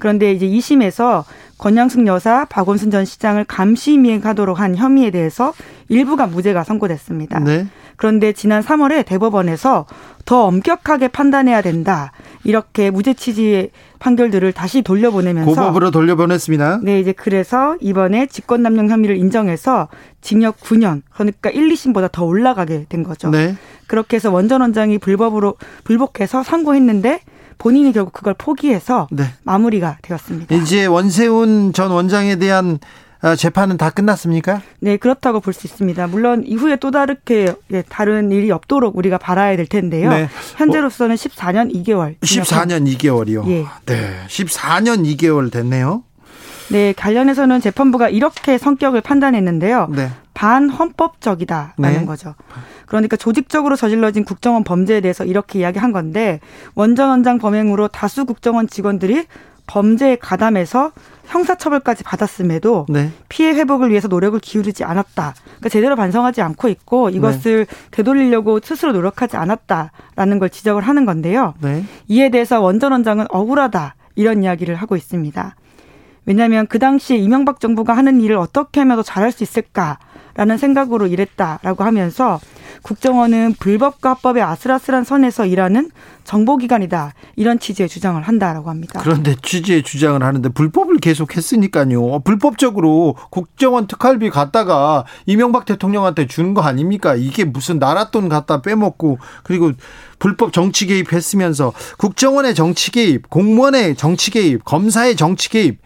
그런데 0.00 0.32
이제 0.32 0.44
2심에서 0.44 1.22
권양숙 1.58 2.08
여사, 2.08 2.44
박원순 2.46 2.90
전 2.90 3.04
시장을 3.04 3.44
감시 3.44 3.96
미행하도록 3.96 4.58
한 4.58 4.74
혐의에 4.74 5.12
대해서 5.12 5.52
일부가 5.88 6.26
무죄가 6.26 6.64
선고됐습니다. 6.64 7.38
네. 7.38 7.68
그런데 7.96 8.32
지난 8.32 8.62
3월에 8.62 9.04
대법원에서 9.04 9.86
더 10.24 10.44
엄격하게 10.46 11.08
판단해야 11.08 11.62
된다. 11.62 12.12
이렇게 12.44 12.90
무죄 12.90 13.14
취지의 13.14 13.70
판결들을 13.98 14.52
다시 14.52 14.82
돌려보내면서 14.82 15.50
고법으로 15.50 15.90
돌려보냈습니다. 15.90 16.80
네, 16.82 17.00
이제 17.00 17.12
그래서 17.12 17.76
이번에 17.80 18.26
직권남용 18.26 18.88
혐의를 18.88 19.16
인정해서 19.16 19.88
징역 20.20 20.58
9년, 20.58 21.02
그러니까 21.12 21.50
1, 21.50 21.68
2심보다 21.72 22.10
더 22.10 22.24
올라가게 22.24 22.86
된 22.88 23.02
거죠. 23.02 23.30
네. 23.30 23.56
그렇게 23.86 24.16
해서 24.16 24.30
원전 24.30 24.60
원장이 24.60 24.98
불법으로 24.98 25.54
불복해서 25.84 26.42
상고했는데 26.42 27.20
본인이 27.58 27.92
결국 27.92 28.12
그걸 28.12 28.34
포기해서 28.34 29.06
네. 29.12 29.24
마무리가 29.44 29.98
되었습니다. 30.02 30.54
이제 30.56 30.86
원세훈 30.86 31.72
전 31.72 31.90
원장에 31.90 32.36
대한 32.36 32.78
아, 32.80 32.80
재판은 33.36 33.76
다 33.76 33.90
끝났습니까? 33.90 34.62
네, 34.80 34.96
그렇다고 34.96 35.40
볼 35.40 35.54
수 35.54 35.66
있습니다. 35.66 36.08
물론 36.08 36.42
이후에 36.44 36.76
또 36.76 36.90
다르게 36.90 37.54
예, 37.72 37.82
다른 37.88 38.32
일이 38.32 38.50
없도록 38.50 38.96
우리가 38.96 39.18
바라야 39.18 39.56
될 39.56 39.66
텐데요. 39.66 40.10
네. 40.10 40.28
현재로서는 40.56 41.14
14년 41.16 41.72
2개월. 41.72 42.18
14년 42.20 42.92
2개월이요. 42.96 43.46
예. 43.48 43.64
네. 43.86 44.16
14년 44.26 45.04
2개월 45.16 45.52
됐네요. 45.52 46.02
네, 46.70 46.92
관련해서는 46.94 47.60
재판부가 47.60 48.08
이렇게 48.08 48.58
성격을 48.58 49.02
판단했는데요. 49.02 49.88
네. 49.94 50.10
반헌법적이다라는 50.34 51.74
네. 52.00 52.04
거죠. 52.06 52.34
그러니까 52.86 53.16
조직적으로 53.16 53.76
저질러진 53.76 54.24
국정원 54.24 54.64
범죄에 54.64 55.00
대해서 55.00 55.24
이렇게 55.24 55.60
이야기한 55.60 55.92
건데 55.92 56.40
원전 56.74 57.10
원장 57.10 57.38
범행으로 57.38 57.88
다수 57.88 58.24
국정원 58.24 58.68
직원들이 58.68 59.26
범죄에 59.66 60.16
가담해서 60.16 60.92
형사처벌까지 61.26 62.04
받았음에도 62.04 62.86
네. 62.88 63.10
피해 63.28 63.52
회복을 63.52 63.90
위해서 63.90 64.08
노력을 64.08 64.38
기울이지 64.38 64.84
않았다. 64.84 65.34
그러니까 65.44 65.68
제대로 65.68 65.96
반성하지 65.96 66.42
않고 66.42 66.68
있고 66.68 67.10
이것을 67.10 67.66
되돌리려고 67.90 68.60
스스로 68.62 68.92
노력하지 68.92 69.36
않았다라는 69.36 70.38
걸 70.38 70.50
지적을 70.50 70.82
하는 70.82 71.06
건데요. 71.06 71.54
네. 71.60 71.84
이에 72.08 72.28
대해서 72.28 72.60
원전 72.60 72.92
원장은 72.92 73.26
억울하다 73.30 73.94
이런 74.16 74.42
이야기를 74.42 74.74
하고 74.74 74.96
있습니다. 74.96 75.56
왜냐하면 76.24 76.66
그 76.66 76.78
당시에 76.78 77.16
이명박 77.16 77.60
정부가 77.60 77.96
하는 77.96 78.20
일을 78.20 78.36
어떻게 78.36 78.80
하면 78.80 78.96
더 78.96 79.02
잘할 79.02 79.32
수 79.32 79.42
있을까 79.42 79.98
라는 80.34 80.58
생각으로 80.58 81.06
일했다라고 81.06 81.84
하면서 81.84 82.40
국정원은 82.82 83.54
불법과 83.58 84.10
합법의 84.10 84.42
아슬아슬한 84.42 85.04
선에서 85.04 85.46
일하는 85.46 85.90
정보기관이다. 86.24 87.14
이런 87.36 87.58
취지의 87.58 87.88
주장을 87.88 88.20
한다라고 88.20 88.70
합니다. 88.70 89.00
그런데 89.02 89.34
취지의 89.40 89.82
주장을 89.82 90.22
하는데 90.22 90.48
불법을 90.48 90.98
계속 90.98 91.36
했으니까요. 91.36 92.20
불법적으로 92.20 93.16
국정원 93.30 93.86
특활비 93.86 94.30
갖다가 94.30 95.04
이명박 95.26 95.64
대통령한테 95.64 96.26
주는 96.26 96.54
거 96.54 96.62
아닙니까? 96.62 97.14
이게 97.14 97.44
무슨 97.44 97.78
나라 97.78 98.10
돈 98.10 98.28
갖다 98.28 98.62
빼먹고 98.62 99.18
그리고 99.42 99.72
불법 100.18 100.52
정치 100.52 100.86
개입했으면서 100.86 101.72
국정원의 101.98 102.54
정치 102.54 102.90
개입, 102.90 103.28
공무원의 103.28 103.96
정치 103.96 104.30
개입, 104.30 104.64
검사의 104.64 105.16
정치 105.16 105.50
개입 105.50 105.80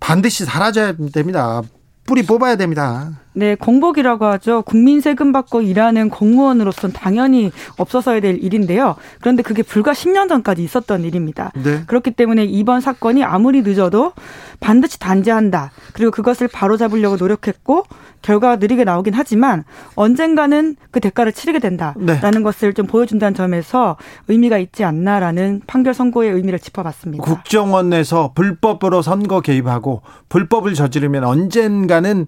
반드시 0.00 0.44
사라져야 0.44 0.94
됩니다. 1.12 1.62
뿌리 2.06 2.22
뽑아야 2.22 2.56
됩니다. 2.56 3.23
네, 3.34 3.56
공복이라고 3.56 4.24
하죠. 4.26 4.62
국민 4.62 5.00
세금 5.00 5.32
받고 5.32 5.60
일하는 5.60 6.08
공무원으로서는 6.08 6.92
당연히 6.94 7.50
없어서야 7.76 8.20
될 8.20 8.38
일인데요. 8.42 8.94
그런데 9.20 9.42
그게 9.42 9.62
불과 9.62 9.92
10년 9.92 10.28
전까지 10.28 10.62
있었던 10.62 11.02
일입니다. 11.02 11.50
네. 11.62 11.82
그렇기 11.86 12.12
때문에 12.12 12.44
이번 12.44 12.80
사건이 12.80 13.24
아무리 13.24 13.62
늦어도 13.62 14.12
반드시 14.60 14.98
단죄한다. 15.00 15.72
그리고 15.92 16.12
그것을 16.12 16.48
바로잡으려고 16.48 17.16
노력했고 17.16 17.84
결과가 18.22 18.56
느리게 18.56 18.84
나오긴 18.84 19.14
하지만 19.14 19.64
언젠가는 19.96 20.76
그 20.90 21.00
대가를 21.00 21.32
치르게 21.32 21.58
된다라는 21.58 21.96
네. 22.06 22.42
것을 22.42 22.72
좀 22.72 22.86
보여준다는 22.86 23.34
점에서 23.34 23.96
의미가 24.28 24.58
있지 24.58 24.84
않나라는 24.84 25.62
판결 25.66 25.92
선고의 25.92 26.30
의미를 26.30 26.58
짚어봤습니다. 26.58 27.22
국정원에서 27.22 28.32
불법으로 28.34 29.02
선거 29.02 29.40
개입하고 29.40 30.02
불법을 30.28 30.74
저지르면 30.74 31.24
언젠가는 31.24 32.26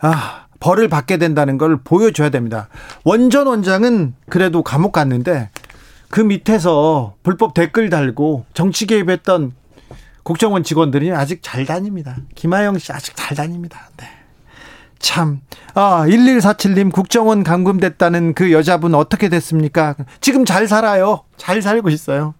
아, 0.00 0.46
벌을 0.60 0.88
받게 0.88 1.18
된다는 1.18 1.58
걸 1.58 1.78
보여줘야 1.82 2.30
됩니다. 2.30 2.68
원전 3.04 3.46
원장은 3.46 4.14
그래도 4.28 4.62
감옥 4.62 4.92
갔는데 4.92 5.50
그 6.08 6.20
밑에서 6.20 7.14
불법 7.22 7.54
댓글 7.54 7.90
달고 7.90 8.46
정치 8.54 8.86
개입했던 8.86 9.52
국정원 10.22 10.62
직원들이 10.62 11.12
아직 11.12 11.40
잘 11.42 11.64
다닙니다. 11.64 12.16
김하영 12.34 12.78
씨 12.78 12.92
아직 12.92 13.14
잘 13.16 13.36
다닙니다. 13.36 13.88
네. 13.96 14.06
참. 14.98 15.40
아, 15.74 16.04
1147님 16.06 16.92
국정원 16.92 17.44
감금됐다는 17.44 18.34
그 18.34 18.52
여자분 18.52 18.94
어떻게 18.94 19.28
됐습니까? 19.28 19.94
지금 20.20 20.44
잘 20.44 20.66
살아요. 20.66 21.22
잘 21.36 21.62
살고 21.62 21.88
있어요. 21.90 22.34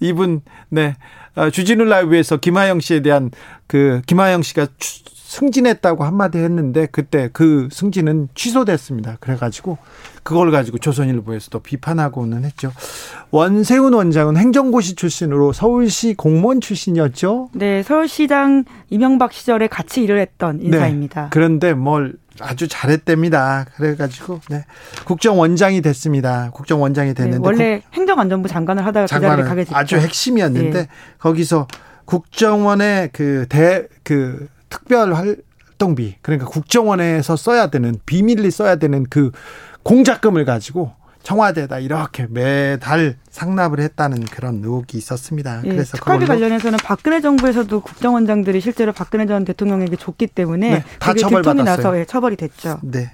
이분, 0.00 0.42
네. 0.68 0.96
아, 1.34 1.50
주진우 1.50 1.84
라이브에서 1.84 2.36
김하영 2.36 2.80
씨에 2.80 3.00
대한 3.00 3.30
그, 3.66 4.02
김하영 4.06 4.42
씨가 4.42 4.66
추, 4.78 5.02
승진했다고 5.32 6.04
한마디 6.04 6.36
했는데 6.36 6.86
그때 6.92 7.30
그 7.32 7.68
승진은 7.72 8.28
취소됐습니다. 8.34 9.16
그래가지고 9.18 9.78
그걸 10.22 10.50
가지고 10.50 10.76
조선일보에서도 10.76 11.58
비판하고는 11.60 12.44
했죠. 12.44 12.70
원세훈 13.30 13.94
원장은 13.94 14.36
행정고시 14.36 14.94
출신으로 14.94 15.54
서울시 15.54 16.12
공무원 16.12 16.60
출신이었죠. 16.60 17.48
네, 17.54 17.82
서울시장 17.82 18.64
이명박 18.90 19.32
시절에 19.32 19.68
같이 19.68 20.02
일을 20.02 20.18
했던 20.18 20.60
인사입니다. 20.60 21.22
네, 21.22 21.28
그런데 21.30 21.72
뭘 21.72 22.12
아주 22.38 22.68
잘했답니다. 22.68 23.64
그래가지고 23.76 24.40
네. 24.50 24.66
국정원장이 25.06 25.80
됐습니다. 25.80 26.50
국정원장이 26.52 27.14
됐는데 27.14 27.38
네, 27.38 27.42
원래 27.42 27.80
국, 27.80 27.94
행정안전부 27.94 28.50
장관을 28.50 28.84
하다가 28.84 29.06
그 29.06 29.20
자리를 29.20 29.48
가게 29.48 29.64
됐죠. 29.64 29.76
아주 29.76 29.96
핵심이었는데 29.96 30.78
네. 30.78 30.88
거기서 31.18 31.68
국정원의 32.04 33.10
그 33.14 33.46
대그 33.48 34.48
특별 34.72 35.12
활동비 35.12 36.16
그러니까 36.22 36.48
국정원에서 36.48 37.36
써야 37.36 37.66
되는 37.68 37.94
비밀리 38.06 38.50
써야 38.50 38.76
되는 38.76 39.04
그 39.08 39.30
공작금을 39.82 40.46
가지고 40.46 40.92
청와대에다 41.22 41.78
이렇게 41.78 42.26
매달 42.28 43.16
상납을 43.30 43.80
했다는 43.80 44.24
그런 44.24 44.56
의혹이 44.64 44.96
있었습니다. 44.98 45.60
예, 45.64 45.68
그래서 45.68 45.96
특활비 45.96 46.26
관련해서는 46.26 46.78
박근혜 46.82 47.20
정부에서도 47.20 47.80
국정원장들이 47.80 48.60
실제로 48.60 48.92
박근혜 48.92 49.26
전 49.26 49.44
대통령에게 49.44 49.96
줬기 49.96 50.26
때문에 50.26 50.70
네, 50.70 50.84
다 50.98 51.14
처벌받았어요. 51.14 51.64
나서 51.64 51.98
예, 51.98 52.04
처벌이 52.06 52.36
됐죠. 52.36 52.80
네, 52.82 53.12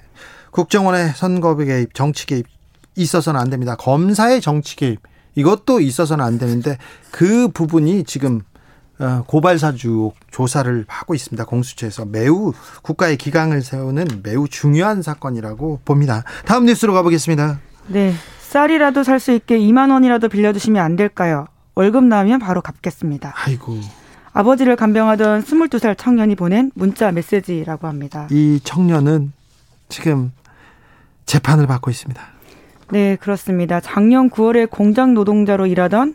국정원의 0.53 1.13
선거 1.17 1.57
개입, 1.57 1.93
정치 1.93 2.25
개입 2.25 2.47
있어서는 2.95 3.39
안 3.39 3.51
됩니다. 3.51 3.77
검사의 3.77 4.41
정치 4.41 4.77
개입 4.77 5.01
이것도 5.35 5.81
있어서는 5.81 6.25
안 6.25 6.39
되는데 6.39 6.79
그 7.11 7.49
부분이 7.49 8.05
지금 8.05 8.41
어, 8.41 8.58
고발 9.27 9.59
사주 9.59 10.13
조사를 10.31 10.85
하고 10.89 11.15
있습니다. 11.15 11.45
공수처에서 11.45 12.05
매우 12.05 12.53
국가의 12.83 13.17
기강을 13.17 13.63
세우는 13.63 14.07
매우 14.23 14.49
중요한 14.49 15.03
사건이라고 15.03 15.81
봅니다. 15.85 16.25
다음 16.45 16.67
뉴스로 16.67 16.93
가보겠습니다. 16.95 17.61
네. 17.89 18.13
쌀이라도 18.41 19.03
살 19.05 19.21
수 19.21 19.33
있게 19.33 19.59
2만 19.59 19.91
원이라도 19.93 20.29
빌려주시면 20.29 20.83
안 20.83 20.97
될까요? 20.97 21.47
월급 21.75 22.05
나오면 22.05 22.39
바로 22.41 22.61
갚겠습니다. 22.63 23.35
아이고. 23.37 23.79
아버지를 24.33 24.75
간병하던 24.77 25.43
22살 25.45 25.97
청년이 25.99 26.35
보낸 26.35 26.71
문자 26.75 27.13
메시지라고 27.13 27.87
합니다. 27.87 28.27
이 28.31 28.61
청년은 28.65 29.33
지금 29.89 30.33
재판을 31.27 31.67
받고 31.67 31.91
있습니다. 31.91 32.23
네, 32.91 33.17
그렇습니다. 33.17 33.81
작년 33.81 34.31
9월에 34.31 34.71
공장 34.71 35.13
노동자로 35.15 35.67
일하던 35.67 36.15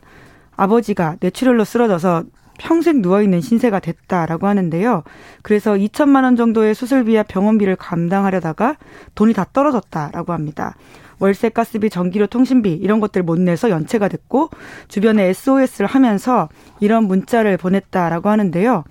아버지가 0.56 1.18
뇌출혈로 1.20 1.66
쓰러져서 1.66 2.24
평생 2.64 3.02
누워있는 3.02 3.42
신세가 3.42 3.80
됐다라고 3.80 4.48
하는데요. 4.48 5.04
그래서 5.42 5.74
2천만 5.74 6.24
원 6.24 6.38
정도의 6.38 6.74
수술비와 6.74 7.24
병원비를 7.24 7.76
감당하려다가 7.76 8.78
돈이 9.16 9.34
다 9.34 9.46
떨어졌다라고 9.52 10.32
합니다. 10.32 10.76
월세, 11.20 11.50
가스비, 11.50 11.90
전기료, 11.90 12.26
통신비 12.26 12.72
이런 12.72 13.02
것들 13.02 13.22
못 13.22 13.38
내서 13.38 13.70
연체가 13.70 14.08
됐고 14.08 14.50
주변에 14.88 15.26
SOS를 15.26 15.88
하면서 15.88 16.48
이런 16.80 17.04
문자를 17.04 17.58
보냈다라고 17.58 18.30
하는데요. 18.30 18.86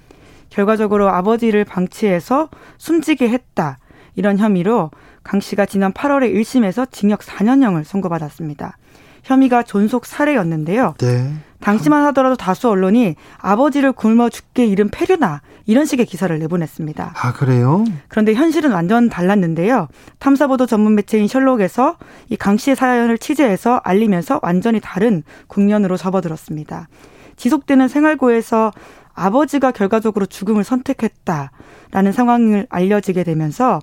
결과적으로 0.50 1.08
아버지를 1.08 1.64
방치해서 1.64 2.50
숨지게 2.76 3.30
했다. 3.30 3.78
이런 4.14 4.36
혐의로 4.36 4.90
강 5.22 5.40
씨가 5.40 5.64
지난 5.64 5.94
8월에 5.94 6.34
1심에서 6.34 6.92
징역 6.92 7.20
4년형을 7.20 7.84
선고받았습니다. 7.84 8.76
혐의가 9.22 9.62
존속 9.62 10.04
살해였는데요. 10.04 10.94
네. 10.98 11.32
당시만 11.62 12.04
하더라도 12.06 12.36
다수 12.36 12.68
언론이 12.68 13.14
아버지를 13.38 13.92
굶어 13.92 14.28
죽게 14.28 14.66
이른 14.66 14.88
폐류나 14.88 15.40
이런 15.66 15.84
식의 15.86 16.06
기사를 16.06 16.36
내보냈습니다. 16.38 17.14
아 17.16 17.32
그래요? 17.32 17.84
그런데 18.08 18.34
현실은 18.34 18.72
완전 18.72 19.08
달랐는데요. 19.08 19.88
탐사보도 20.18 20.66
전문 20.66 20.94
매체인 20.96 21.28
셜록에서 21.28 21.96
이 22.30 22.36
강 22.36 22.56
씨의 22.56 22.74
사연을 22.76 23.16
취재해서 23.18 23.80
알리면서 23.84 24.40
완전히 24.42 24.80
다른 24.80 25.22
국면으로 25.46 25.96
접어들었습니다. 25.96 26.88
지속되는 27.36 27.86
생활고에서 27.88 28.72
아버지가 29.14 29.70
결과적으로 29.70 30.26
죽음을 30.26 30.64
선택했다라는 30.64 32.12
상황을 32.12 32.66
알려지게 32.70 33.24
되면서 33.24 33.78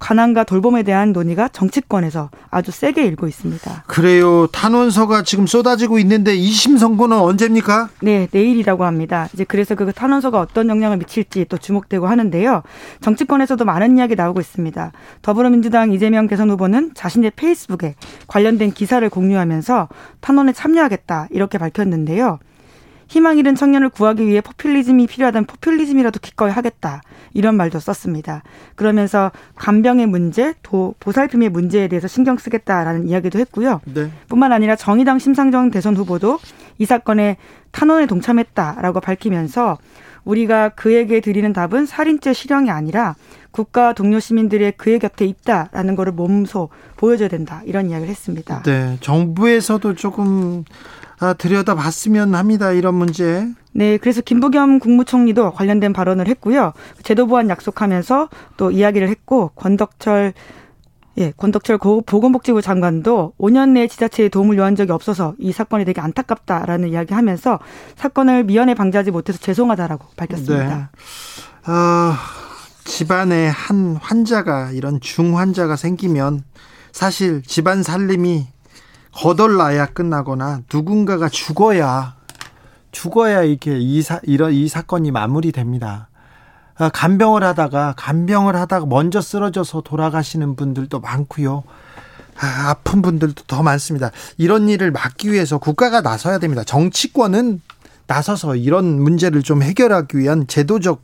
가난과 0.00 0.44
돌봄에 0.44 0.82
대한 0.82 1.12
논의가 1.12 1.48
정치권에서 1.48 2.30
아주 2.50 2.72
세게 2.72 3.04
일고 3.04 3.28
있습니다. 3.28 3.84
그래요. 3.86 4.48
탄원서가 4.48 5.22
지금 5.22 5.46
쏟아지고 5.46 5.98
있는데 6.00 6.36
2심 6.36 6.78
선고는 6.78 7.16
언제입니까? 7.18 7.90
네, 8.02 8.26
내일이라고 8.32 8.84
합니다. 8.84 9.28
이제 9.34 9.44
그래서 9.44 9.74
그 9.76 9.92
탄원서가 9.92 10.40
어떤 10.40 10.68
영향을 10.68 10.96
미칠지 10.96 11.44
또 11.48 11.58
주목되고 11.58 12.08
하는데요. 12.08 12.62
정치권에서도 13.02 13.64
많은 13.64 13.98
이야기 13.98 14.16
나오고 14.16 14.40
있습니다. 14.40 14.92
더불어민주당 15.22 15.92
이재명 15.92 16.26
대선 16.26 16.50
후보는 16.50 16.92
자신의 16.94 17.32
페이스북에 17.36 17.94
관련된 18.26 18.72
기사를 18.72 19.08
공유하면서 19.08 19.88
탄원에 20.20 20.52
참여하겠다 20.52 21.28
이렇게 21.30 21.58
밝혔는데요. 21.58 22.38
희망 23.10 23.38
잃은 23.38 23.56
청년을 23.56 23.88
구하기 23.88 24.24
위해 24.24 24.40
포퓰리즘이 24.40 25.08
필요하다면 25.08 25.46
포퓰리즘이라도 25.46 26.20
기꺼이 26.20 26.52
하겠다. 26.52 27.02
이런 27.34 27.56
말도 27.56 27.80
썼습니다. 27.80 28.44
그러면서 28.76 29.32
간병의 29.56 30.06
문제, 30.06 30.54
도, 30.62 30.94
보살핌의 31.00 31.48
문제에 31.48 31.88
대해서 31.88 32.06
신경 32.06 32.38
쓰겠다라는 32.38 33.08
이야기도 33.08 33.40
했고요. 33.40 33.80
네. 33.84 34.12
뿐만 34.28 34.52
아니라 34.52 34.76
정의당 34.76 35.18
심상정 35.18 35.72
대선 35.72 35.96
후보도 35.96 36.38
이 36.78 36.86
사건에 36.86 37.36
탄원에 37.72 38.06
동참했다라고 38.06 39.00
밝히면서 39.00 39.78
우리가 40.24 40.68
그에게 40.70 41.20
드리는 41.20 41.52
답은 41.52 41.86
살인죄 41.86 42.32
실형이 42.32 42.70
아니라 42.70 43.16
국가 43.50 43.92
동료 43.92 44.20
시민들의 44.20 44.72
그의 44.76 45.00
곁에 45.00 45.24
있다라는 45.24 45.96
것을 45.96 46.12
몸소 46.12 46.68
보여줘야 46.96 47.28
된다 47.28 47.62
이런 47.64 47.90
이야기를 47.90 48.08
했습니다. 48.08 48.62
네, 48.62 48.98
정부에서도 49.00 49.94
조금 49.94 50.64
아, 51.20 51.34
들여다봤으면 51.34 52.34
합니다. 52.34 52.72
이런 52.72 52.94
문제. 52.94 53.46
네, 53.72 53.98
그래서 53.98 54.22
김부겸 54.22 54.78
국무총리도 54.80 55.52
관련된 55.52 55.92
발언을 55.92 56.26
했고요. 56.28 56.72
제도 57.02 57.26
보완 57.26 57.48
약속하면서 57.50 58.28
또 58.56 58.70
이야기를 58.70 59.08
했고 59.08 59.50
권덕철 59.54 60.32
예, 61.18 61.32
권덕철 61.36 61.78
보건복지부 61.78 62.62
장관도 62.62 63.34
5년 63.38 63.70
내에 63.70 63.88
지자체에 63.88 64.28
도움을 64.30 64.56
요한 64.56 64.74
적이 64.74 64.92
없어서 64.92 65.34
이 65.38 65.52
사건이 65.52 65.84
되게 65.84 66.00
안타깝다라는 66.00 66.88
이야기하면서 66.88 67.58
사건을 67.96 68.44
미연에 68.44 68.74
방지하지 68.74 69.10
못해서 69.10 69.38
죄송하다라고 69.38 70.06
밝혔습니다. 70.16 70.90
네. 71.66 71.70
어, 71.70 72.14
집안에 72.84 73.48
한 73.48 73.96
환자가 73.96 74.70
이런 74.70 75.00
중환자가 75.00 75.76
생기면 75.76 76.44
사실 76.92 77.42
집안 77.42 77.82
살림이 77.82 78.46
거덜나야 79.12 79.86
끝나거나 79.86 80.62
누군가가 80.72 81.28
죽어야 81.28 82.16
죽어야 82.92 83.42
이렇게 83.42 83.78
이 83.78 84.02
사, 84.02 84.20
이런 84.22 84.52
이 84.52 84.68
사건이 84.68 85.10
마무리됩니다. 85.10 86.08
아, 86.76 86.88
간병을 86.88 87.44
하다가 87.44 87.94
간병을 87.96 88.56
하다가 88.56 88.86
먼저 88.86 89.20
쓰러져서 89.20 89.82
돌아가시는 89.82 90.56
분들도 90.56 91.00
많고요. 91.00 91.62
아, 92.38 92.70
아픈 92.70 93.02
분들도 93.02 93.44
더 93.46 93.62
많습니다. 93.62 94.10
이런 94.38 94.68
일을 94.68 94.90
막기 94.90 95.30
위해서 95.30 95.58
국가가 95.58 96.00
나서야 96.00 96.38
됩니다. 96.38 96.64
정치권은 96.64 97.60
나서서 98.06 98.56
이런 98.56 99.00
문제를 99.00 99.42
좀 99.42 99.62
해결하기 99.62 100.18
위한 100.18 100.46
제도적 100.46 101.02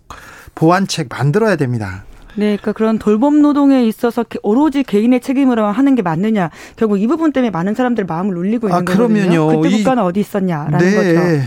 보완책 0.54 1.08
만들어야 1.10 1.56
됩니다. 1.56 2.04
네, 2.36 2.56
그러니까 2.56 2.72
그런 2.72 2.98
돌봄 2.98 3.42
노동에 3.42 3.84
있어서 3.84 4.24
오로지 4.42 4.82
개인의 4.82 5.20
책임으로 5.20 5.64
하는 5.66 5.94
게 5.94 6.02
맞느냐. 6.02 6.50
결국 6.76 7.00
이 7.00 7.06
부분 7.06 7.32
때문에 7.32 7.50
많은 7.50 7.74
사람들 7.74 8.04
마음을 8.04 8.36
울리고 8.36 8.68
있는 8.68 8.80
아, 8.80 8.84
거거든요. 8.84 9.60
그때 9.60 9.76
국가는 9.76 10.02
어디 10.02 10.20
있었냐라는 10.20 10.78
네. 10.78 10.94
거죠. 10.94 11.46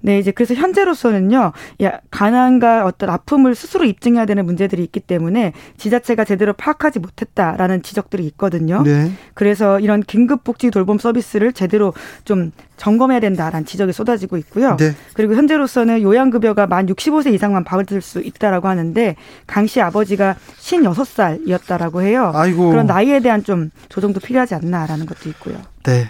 네, 0.00 0.18
이제 0.18 0.30
그래서 0.30 0.54
현재로서는요, 0.54 1.52
야, 1.82 2.00
가난과 2.10 2.84
어떤 2.84 3.10
아픔을 3.10 3.54
스스로 3.54 3.84
입증해야 3.84 4.26
되는 4.26 4.44
문제들이 4.44 4.82
있기 4.84 5.00
때문에 5.00 5.52
지자체가 5.76 6.24
제대로 6.24 6.52
파악하지 6.52 6.98
못했다라는 7.00 7.82
지적들이 7.82 8.24
있거든요. 8.26 8.82
네. 8.82 9.10
그래서 9.34 9.78
이런 9.80 10.00
긴급복지 10.02 10.70
돌봄 10.70 10.98
서비스를 10.98 11.52
제대로 11.52 11.92
좀 12.24 12.52
점검해야 12.76 13.20
된다라는 13.20 13.64
지적이 13.64 13.92
쏟아지고 13.92 14.36
있고요. 14.38 14.76
네. 14.76 14.92
그리고 15.14 15.34
현재로서는 15.34 16.02
요양급여가 16.02 16.66
만 16.66 16.86
65세 16.86 17.32
이상만 17.32 17.64
받을 17.64 18.00
수 18.00 18.20
있다라고 18.20 18.68
하는데 18.68 19.16
강 19.46 19.66
씨 19.66 19.80
아버지가 19.80 20.36
56살이었다라고 20.58 22.02
해요. 22.02 22.30
아이고. 22.34 22.70
그런 22.70 22.86
나이에 22.86 23.20
대한 23.20 23.42
좀 23.42 23.70
조정도 23.88 24.20
필요하지 24.20 24.54
않나라는 24.54 25.06
것도 25.06 25.28
있고요. 25.30 25.56
네. 25.84 26.08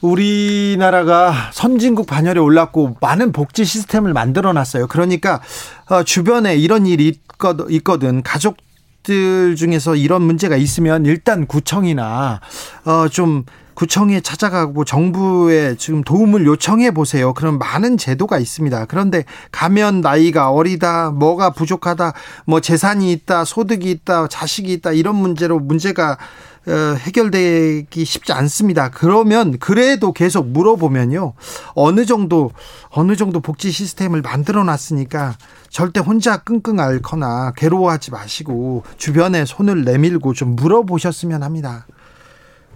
우리나라가 0.00 1.50
선진국 1.52 2.06
반열에 2.06 2.40
올랐고 2.40 2.96
많은 3.00 3.32
복지 3.32 3.64
시스템을 3.64 4.12
만들어 4.12 4.52
놨어요. 4.52 4.86
그러니까 4.86 5.40
어, 5.88 6.02
주변에 6.02 6.56
이런 6.56 6.86
일이 6.86 7.18
있거든. 7.68 8.22
가족 8.22 8.56
들 9.02 9.56
중에서 9.56 9.96
이런 9.96 10.20
문제가 10.22 10.56
있으면 10.56 11.06
일단 11.06 11.46
구청이나 11.46 12.40
어좀 12.84 13.44
구청에 13.72 14.20
찾아가고 14.20 14.84
정부에 14.84 15.74
지금 15.76 16.04
도움을 16.04 16.44
요청해 16.44 16.90
보세요. 16.90 17.32
그럼 17.32 17.58
많은 17.58 17.96
제도가 17.96 18.38
있습니다. 18.38 18.84
그런데 18.84 19.24
가면 19.52 20.02
나이가 20.02 20.50
어리다, 20.50 21.12
뭐가 21.12 21.54
부족하다, 21.54 22.12
뭐 22.44 22.60
재산이 22.60 23.10
있다, 23.10 23.46
소득이 23.46 23.90
있다, 23.90 24.28
자식이 24.28 24.70
있다 24.74 24.92
이런 24.92 25.16
문제로 25.16 25.58
문제가 25.58 26.12
어, 26.12 26.18
해결되기 26.68 28.04
쉽지 28.04 28.32
않습니다. 28.32 28.90
그러면 28.90 29.58
그래도 29.58 30.12
계속 30.12 30.48
물어보면요. 30.48 31.32
어느 31.74 32.04
정도 32.06 32.50
어느 32.90 33.16
정도 33.16 33.40
복지 33.40 33.70
시스템을 33.70 34.22
만들어 34.22 34.62
놨으니까 34.64 35.36
절대 35.68 36.00
혼자 36.00 36.38
끙끙 36.38 36.80
앓거나 36.80 37.52
괴로워하지 37.56 38.10
마시고 38.10 38.84
주변에 38.98 39.44
손을 39.44 39.84
내밀고 39.84 40.34
좀 40.34 40.56
물어보셨으면 40.56 41.42
합니다. 41.42 41.86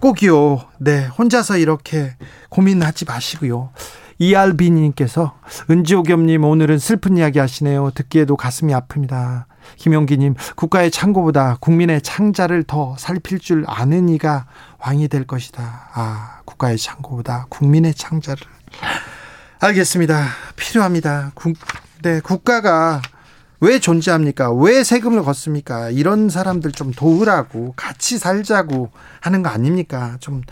꼭이요. 0.01 0.61
네, 0.79 1.07
혼자서 1.07 1.59
이렇게 1.59 2.17
고민하지 2.51 3.05
마시고요. 3.05 3.71
이알비님께서 4.19 5.35
은지오겸님 5.71 6.45
오늘은 6.45 6.79
슬픈 6.79 7.17
이야기 7.17 7.39
하시네요. 7.39 7.91
듣기에도 7.95 8.37
가슴이 8.37 8.73
아픕니다. 8.73 9.45
김용기님 9.77 10.35
국가의 10.57 10.91
창고보다 10.91 11.59
국민의 11.61 12.03
창자를 12.03 12.65
더 12.65 12.97
살필 12.99 13.39
줄 13.39 13.65
아는 13.67 14.09
이가 14.09 14.47
왕이 14.79 15.09
될 15.09 15.27
것이다. 15.27 15.91
아 15.93 16.41
국가의 16.45 16.79
창고보다 16.79 17.47
국민의 17.49 17.95
창자를 17.95 18.43
알겠습니다. 19.61 20.27
필요합니다. 20.57 21.33
국, 21.35 21.57
네, 22.03 22.21
국가가 22.21 23.01
왜 23.61 23.79
존재합니까? 23.79 24.53
왜 24.53 24.85
세금을 24.85 25.23
걷습니까? 25.23 25.89
이런 25.89 26.29
사람들 26.29 26.73
좀 26.73 26.93
도우라고 26.93 27.73
같이 27.75 28.19
살자고 28.19 28.91
하는 29.21 29.43
거 29.43 29.49
아닙니까? 29.49 30.19
좀 30.21 30.43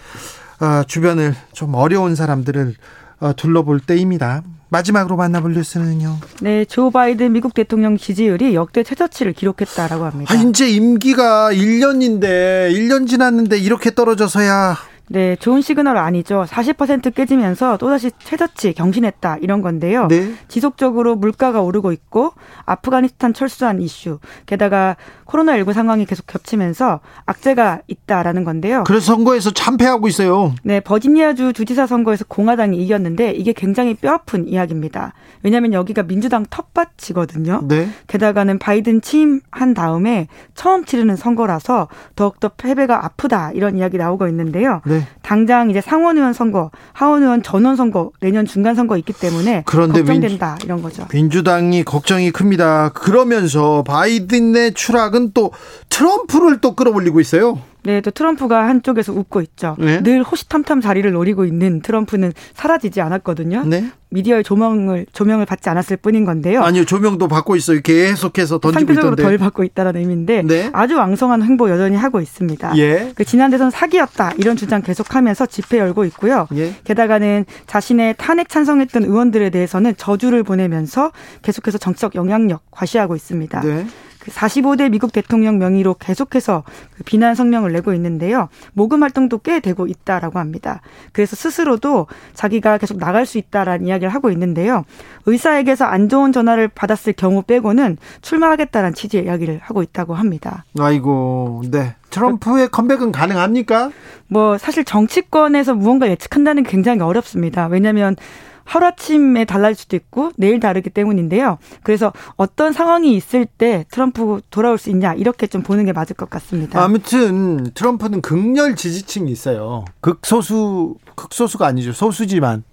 어, 0.61 0.83
주변을 0.85 1.35
좀 1.53 1.75
어려운 1.75 2.15
사람들을 2.15 2.75
어, 3.21 3.33
둘러볼 3.35 3.81
때입니다. 3.81 4.43
마지막으로 4.73 5.17
만나볼 5.17 5.53
뉴스는요. 5.53 6.17
네, 6.41 6.65
조 6.65 6.91
바이든 6.91 7.33
미국 7.33 7.53
대통령 7.53 7.99
지지율이 7.99 8.55
역대 8.55 8.83
최저치를 8.83 9.35
기록했다라고 9.35 10.05
합니다. 10.05 10.35
아, 10.35 10.37
이제 10.37 10.69
임기가 10.69 11.53
1년인데 11.53 12.73
1년 12.73 13.07
지났는데 13.07 13.59
이렇게 13.59 13.95
떨어져서야 13.95 14.79
네, 15.13 15.37
좋은 15.37 15.61
시그널 15.61 15.99
아니죠. 15.99 16.47
40% 16.49 17.15
깨지면서 17.15 17.77
또다시 17.77 18.13
최저치 18.19 18.73
경신했다 18.73 19.37
이런 19.43 19.61
건데요. 19.61 20.09
네. 20.09 20.33
지속적으로 20.49 21.17
물가가 21.17 21.61
오르고 21.61 21.93
있고 21.93 22.33
아프가니스탄 22.65 23.35
철수한 23.35 23.83
이슈, 23.83 24.21
게다가 24.47 24.97
코로나19 25.27 25.75
상황이 25.75 26.07
계속 26.07 26.27
겹치면서 26.27 27.01
악재가 27.27 27.83
있다라는 27.89 28.45
건데요. 28.45 28.85
그래서 28.87 29.13
선거에서 29.13 29.51
참패하고 29.51 30.09
있어요. 30.09 30.55
네, 30.63 30.81
버지니아주 30.81 31.53
주지사 31.53 31.87
선거에서 31.87 32.25
공화당이 32.27 32.83
이겼는데 32.83 33.33
이게 33.33 33.53
굉장히 33.53 33.93
뼈아픈 33.93 34.49
이야기입니다. 34.49 35.13
왜냐하면 35.43 35.75
여기가 35.75 36.05
민주당 36.05 36.47
텃밭이거든요. 36.49 37.61
네. 37.69 37.89
게다가는 38.07 38.59
바이든 38.59 39.03
취임한 39.03 39.75
다음에 39.75 40.29
처음 40.55 40.87
치르는 40.87 41.17
선거라서 41.17 41.89
더욱더 42.17 42.49
패배가 42.49 43.05
아프다 43.05 43.53
이런 43.53 43.77
이야기 43.77 43.99
나오고 43.99 44.27
있는데요. 44.29 44.81
네. 44.87 45.02
당장 45.23 45.71
이제 45.71 45.81
상원 45.81 46.17
의원 46.17 46.33
선거, 46.33 46.71
하원 46.93 47.23
의원 47.23 47.43
전원 47.43 47.77
선거, 47.77 48.11
내년 48.21 48.47
중간 48.47 48.75
선거 48.75 48.97
있기 48.99 49.13
때문에 49.13 49.63
그런데 49.67 50.01
걱정된다 50.01 50.53
민주, 50.53 50.67
이런 50.67 50.83
거죠. 50.83 51.07
민주당이 51.13 51.85
걱정이 51.85 52.31
큽니다. 52.31 52.91
그러면서 52.91 53.83
바이든의 53.85 54.75
추락은 54.75 55.33
또 55.33 55.53
트럼프를 55.89 56.61
또 56.61 56.75
끌어올리고 56.75 57.21
있어요. 57.21 57.59
네, 57.85 58.01
또 58.01 58.11
트럼프가 58.11 58.69
한쪽에서 58.69 59.13
웃고 59.13 59.41
있죠. 59.43 59.77
네? 59.79 60.03
늘 60.03 60.23
호시탐탐 60.23 60.81
자리를 60.81 61.11
노리고 61.11 61.45
있는 61.45 61.81
트럼프는 61.83 62.33
사라지지 62.55 63.01
않았거든요. 63.01 63.65
네? 63.65 63.91
미디어의 64.11 64.45
조명을 64.45 65.07
조명을 65.13 65.47
받지 65.47 65.69
않았을 65.71 65.97
뿐인 65.97 66.25
건데요. 66.25 66.63
아니요, 66.63 66.85
조명도 66.85 67.29
받고 67.29 67.57
있어요. 67.57 67.81
계속해서 67.81 68.59
던지고 68.59 68.81
상대적으로. 68.81 69.17
덜 69.17 69.39
받고 69.39 69.65
있다라는 69.65 70.01
의미인데 70.01 70.43
네? 70.43 70.71
아주 70.73 70.97
왕성한 70.97 71.43
행보 71.43 71.71
여전히 71.71 71.97
하고 71.97 72.21
있습니다. 72.21 72.77
예. 72.77 73.13
그 73.15 73.25
지난 73.25 73.51
대선 73.51 73.71
사기였다 73.71 74.33
이런 74.37 74.57
주장 74.57 74.83
계속하면서 74.83 75.47
집회 75.47 75.79
열고 75.79 76.05
있고요. 76.07 76.47
예. 76.55 76.75
게다가는 76.85 77.47
자신의 77.67 78.17
탄핵 78.19 78.49
찬성했던 78.51 79.05
의원들에 79.05 79.51
대해서는 79.51 79.95
저주를 79.97 80.43
보내면서 80.43 81.11
계속해서 81.41 81.79
정치적 81.79 82.15
영향력 82.15 82.63
과시하고 82.71 83.17
있습니다. 83.17 83.61
네. 83.63 83.87
그 84.23 84.31
45대 84.31 84.89
미국 84.89 85.11
대통령 85.13 85.59
명의로 85.59 85.95
계속해서 85.95 86.63
그 86.97 87.03
비난 87.03 87.35
성명을 87.35 87.73
내고 87.73 87.93
있는데요. 87.95 88.49
모금 88.73 89.03
활동도 89.03 89.39
꽤 89.39 89.59
되고 89.59 89.89
있다라고 89.89 90.39
합니다. 90.39 90.81
그래서 91.11 91.35
스스로도 91.35 92.07
자기가 92.33 92.79
계속 92.79 92.99
나갈 92.99 93.27
수 93.27 93.39
있다라는 93.39 93.89
이야기를 93.89 94.15
하고 94.15 94.31
있는데요. 94.31 94.85
의사에게서 95.27 95.87
안 95.87 96.09
좋은 96.09 96.31
전화를 96.31 96.69
받았을 96.69 97.15
경우 97.15 97.43
빼고는 97.43 97.97
출마하겠다는 98.21 98.95
취지의 98.95 99.25
이야기를 99.25 99.59
하고 99.61 99.83
있다고 99.83 100.15
합니다. 100.15 100.65
아이고, 100.79 101.63
네. 101.73 101.97
트럼프의 102.11 102.69
컴백은 102.69 103.11
가능합니까? 103.11 103.91
뭐 104.29 104.57
사실 104.57 104.85
정치권에서 104.85 105.75
무언가 105.75 106.09
예측한다는 106.09 106.63
게 106.63 106.71
굉장히 106.71 107.01
어렵습니다. 107.01 107.67
왜냐하면 107.67 108.15
하루아침에 108.65 109.45
달라질 109.45 109.77
수도 109.77 109.97
있고 109.97 110.33
내일 110.37 110.61
다르기 110.61 110.91
때문인데요. 110.91 111.59
그래서 111.83 112.13
어떤 112.37 112.73
상황이 112.73 113.15
있을 113.15 113.47
때 113.47 113.85
트럼프 113.91 114.41
돌아올 114.51 114.79
수 114.79 114.91
있냐 114.91 115.15
이렇게 115.15 115.47
좀 115.47 115.63
보는 115.63 115.85
게 115.85 115.93
맞을 115.93 116.17
것 116.17 116.31
같습니다. 116.31 116.83
아무튼 116.83 117.71
트럼프는 117.75 118.21
극렬 118.21 118.77
지지층이 118.77 119.31
있어요. 119.31 119.85
극소수 120.01 120.97
극소수가 121.15 121.67
아니죠. 121.67 121.93
소수지만 121.93 122.65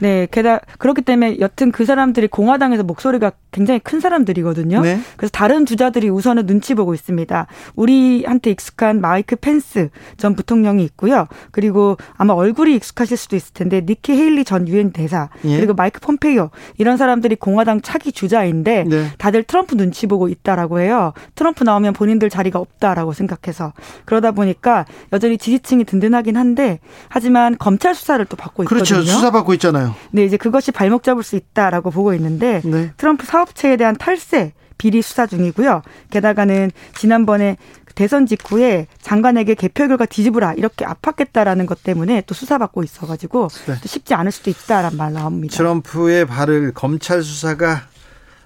네, 0.00 0.26
게다가 0.30 0.60
그렇기 0.78 1.02
때문에 1.02 1.38
여튼 1.40 1.72
그 1.72 1.84
사람들이 1.84 2.28
공화당에서 2.28 2.82
목소리가 2.82 3.32
굉장히 3.52 3.80
큰 3.80 4.00
사람들이거든요. 4.00 4.80
네. 4.80 5.00
그래서 5.16 5.30
다른 5.32 5.66
주자들이 5.66 6.08
우선은 6.08 6.46
눈치 6.46 6.74
보고 6.74 6.94
있습니다. 6.94 7.46
우리한테 7.74 8.50
익숙한 8.50 9.00
마이크 9.00 9.36
펜스 9.36 9.90
전 10.16 10.34
부통령이 10.34 10.84
있고요. 10.84 11.26
그리고 11.50 11.96
아마 12.16 12.32
얼굴이 12.34 12.74
익숙하실 12.76 13.16
수도 13.16 13.36
있을 13.36 13.52
텐데 13.52 13.82
니키 13.86 14.12
헤일리 14.12 14.44
전 14.44 14.68
유엔 14.68 14.92
대사 14.92 15.28
예. 15.44 15.56
그리고 15.56 15.74
마이크 15.74 16.00
폼페이오 16.00 16.50
이런 16.78 16.96
사람들이 16.96 17.36
공화당 17.36 17.80
차기 17.80 18.12
주자인데 18.12 18.84
네. 18.84 19.06
다들 19.18 19.42
트럼프 19.42 19.76
눈치 19.76 20.06
보고 20.06 20.28
있다라고 20.28 20.80
해요. 20.80 21.12
트럼프 21.34 21.64
나오면 21.64 21.92
본인들 21.92 22.30
자리가 22.30 22.58
없다라고 22.58 23.12
생각해서 23.12 23.72
그러다 24.04 24.30
보니까 24.32 24.86
여전히 25.12 25.38
지지층이 25.38 25.84
든든하긴 25.84 26.36
한데 26.36 26.78
하지만 27.08 27.56
검찰 27.58 27.94
수사를 27.94 28.24
또 28.26 28.36
받고 28.36 28.64
그렇죠. 28.64 28.94
있거든요. 28.94 29.04
그렇죠. 29.04 29.12
수사 29.12 29.30
받고 29.30 29.54
있잖아요. 29.54 29.89
네, 30.10 30.24
이제 30.24 30.36
그것이 30.36 30.72
발목 30.72 31.02
잡을 31.02 31.22
수 31.22 31.36
있다라고 31.36 31.90
보고 31.90 32.14
있는데 32.14 32.60
네. 32.64 32.92
트럼프 32.96 33.26
사업체에 33.26 33.76
대한 33.76 33.96
탈세 33.96 34.52
비리 34.78 35.02
수사 35.02 35.26
중이고요. 35.26 35.82
게다가는 36.10 36.70
지난번에 36.96 37.58
대선 37.94 38.24
직후에 38.24 38.86
장관에게 39.02 39.54
개표 39.54 39.86
결과 39.86 40.06
뒤집으라 40.06 40.54
이렇게 40.54 40.86
압박했다라는 40.86 41.66
것 41.66 41.82
때문에 41.82 42.22
또 42.26 42.34
수사받고 42.34 42.82
있어가지고 42.82 43.48
네. 43.66 43.74
또 43.74 43.88
쉽지 43.88 44.14
않을 44.14 44.32
수도 44.32 44.48
있다라는 44.48 44.96
말 44.96 45.12
나옵니다. 45.12 45.54
트럼프의 45.54 46.26
발을 46.26 46.72
검찰 46.72 47.22
수사가 47.22 47.82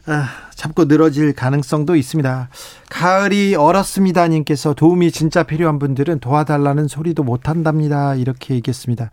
아, 0.07 0.29
잡고 0.55 0.85
늘어질 0.85 1.33
가능성도 1.33 1.97
있습니다. 1.97 2.49
가을이 2.91 3.55
얼었습니다. 3.55 4.29
님께서 4.29 4.75
도움이 4.75 5.11
진짜 5.12 5.43
필요한 5.45 5.79
분들은 5.79 6.21
도와달라는 6.21 6.89
소리도 6.89 7.23
못 7.23 7.49
한답니다. 7.49 8.15
이렇게 8.15 8.55
얘기했습니다. 8.55 9.11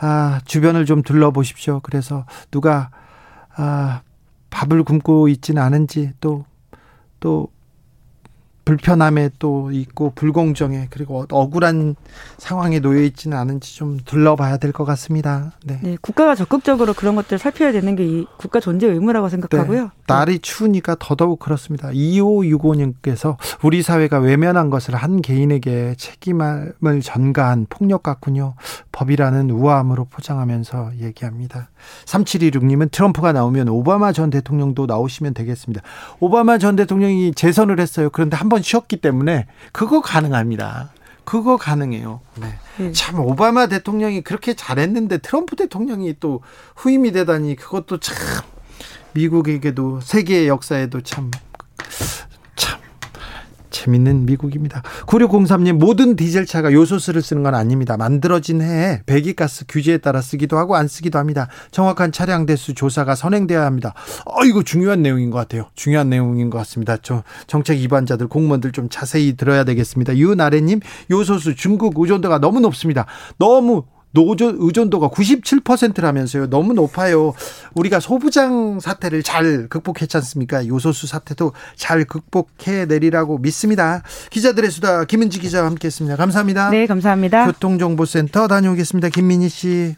아, 0.00 0.40
주변을 0.44 0.86
좀 0.86 1.02
둘러보십시오. 1.02 1.80
그래서 1.82 2.24
누가 2.50 2.90
아, 3.56 4.02
밥을 4.50 4.84
굶고 4.84 5.28
있지는 5.28 5.62
않은지 5.62 6.12
또 6.20 6.44
또 7.20 7.48
불편함에 8.68 9.30
또 9.38 9.70
있고 9.72 10.12
불공정에 10.14 10.88
그리고 10.90 11.24
억울한 11.30 11.96
상황에 12.36 12.80
놓여 12.80 13.00
있지는 13.02 13.38
않은지 13.38 13.74
좀 13.74 13.98
둘러봐야 14.04 14.58
될 14.58 14.72
것 14.72 14.84
같습니다. 14.84 15.52
네. 15.64 15.80
네, 15.82 15.96
국가가 16.02 16.34
적극적으로 16.34 16.92
그런 16.92 17.16
것들을 17.16 17.38
살펴야 17.38 17.72
되는 17.72 17.96
게 17.96 18.04
이 18.04 18.26
국가 18.36 18.60
존재 18.60 18.86
의무라고 18.86 19.30
생각하고요. 19.30 19.82
네. 19.84 19.88
날이 20.06 20.38
추우니까 20.38 20.96
더더욱 20.98 21.38
그렇습니다. 21.38 21.88
2565님께서 21.88 23.36
우리 23.62 23.82
사회가 23.82 24.18
외면한 24.18 24.68
것을 24.70 24.94
한 24.94 25.22
개인에게 25.22 25.94
책임을 25.96 26.74
전가한 27.02 27.66
폭력 27.70 28.02
같군요. 28.02 28.54
법이라는 28.92 29.50
우아함으로 29.50 30.06
포장하면서 30.06 30.92
얘기합니다. 31.00 31.70
3726님은 32.06 32.90
트럼프가 32.90 33.32
나오면 33.32 33.68
오바마 33.68 34.12
전 34.12 34.30
대통령도 34.30 34.86
나오시면 34.86 35.34
되겠습니다. 35.34 35.82
오바마 36.20 36.58
전 36.58 36.76
대통령이 36.76 37.32
재선을 37.34 37.80
했어요. 37.80 38.10
그런데 38.10 38.36
한번 38.36 38.57
쉬었기 38.62 38.98
때문에 38.98 39.46
그거 39.72 40.00
가능합니다. 40.00 40.90
그거 41.24 41.58
가능해요. 41.58 42.20
네. 42.36 42.54
네. 42.78 42.92
참 42.92 43.20
오바마 43.20 43.66
대통령이 43.66 44.22
그렇게 44.22 44.54
잘했는데 44.54 45.18
트럼프 45.18 45.56
대통령이 45.56 46.16
또 46.20 46.40
후임이 46.76 47.12
되다니 47.12 47.56
그것도 47.56 48.00
참 48.00 48.16
미국에게도 49.12 50.00
세계 50.00 50.48
역사에도 50.48 51.02
참참 51.02 51.30
재밌는 53.70 54.26
미국입니다. 54.26 54.82
9603님 55.06 55.74
모든 55.74 56.16
디젤차가 56.16 56.72
요소수를 56.72 57.22
쓰는 57.22 57.42
건 57.42 57.54
아닙니다. 57.54 57.96
만들어진 57.96 58.60
해에 58.60 59.02
배기가스 59.06 59.66
규제에 59.68 59.98
따라 59.98 60.20
쓰기도 60.20 60.58
하고 60.58 60.76
안 60.76 60.88
쓰기도 60.88 61.18
합니다. 61.18 61.48
정확한 61.70 62.12
차량 62.12 62.46
대수 62.46 62.74
조사가 62.74 63.14
선행돼야 63.14 63.64
합니다. 63.64 63.94
어 64.24 64.44
이거 64.44 64.62
중요한 64.62 65.02
내용인 65.02 65.30
것 65.30 65.38
같아요. 65.38 65.66
중요한 65.74 66.10
내용인 66.10 66.50
것 66.50 66.58
같습니다. 66.58 66.96
저 67.02 67.22
정책 67.46 67.78
위반자들 67.78 68.28
공무원들 68.28 68.72
좀 68.72 68.88
자세히 68.88 69.36
들어야 69.36 69.64
되겠습니다. 69.64 70.16
유나래님 70.16 70.80
요소수 71.10 71.54
중국 71.54 71.98
의존도가 71.98 72.38
너무 72.38 72.60
높습니다. 72.60 73.06
너무 73.38 73.84
노조 74.10 74.52
의존도가 74.56 75.08
97%라면서요. 75.08 76.48
너무 76.48 76.72
높아요. 76.72 77.34
우리가 77.74 78.00
소부장 78.00 78.80
사태를 78.80 79.22
잘 79.22 79.68
극복했지 79.68 80.16
않습니까? 80.16 80.66
요소수 80.66 81.06
사태도 81.06 81.52
잘 81.76 82.04
극복해 82.04 82.86
내리라고 82.86 83.38
믿습니다. 83.38 84.02
기자들의 84.30 84.70
수다 84.70 85.04
김은지 85.04 85.40
기자와 85.40 85.66
함께했습니다. 85.66 86.16
감사합니다. 86.16 86.70
네, 86.70 86.86
감사합니다. 86.86 87.46
교통정보센터 87.46 88.48
다녀오겠습니다. 88.48 89.08
김민희 89.10 89.48
씨. 89.48 89.96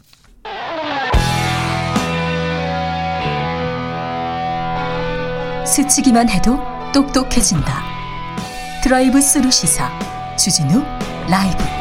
스치기만 5.65 6.29
해도 6.29 6.59
똑똑해진다. 6.93 7.81
드라이브 8.83 9.21
스루 9.21 9.49
시사 9.49 9.89
주진우 10.35 10.83
라이브. 11.29 11.80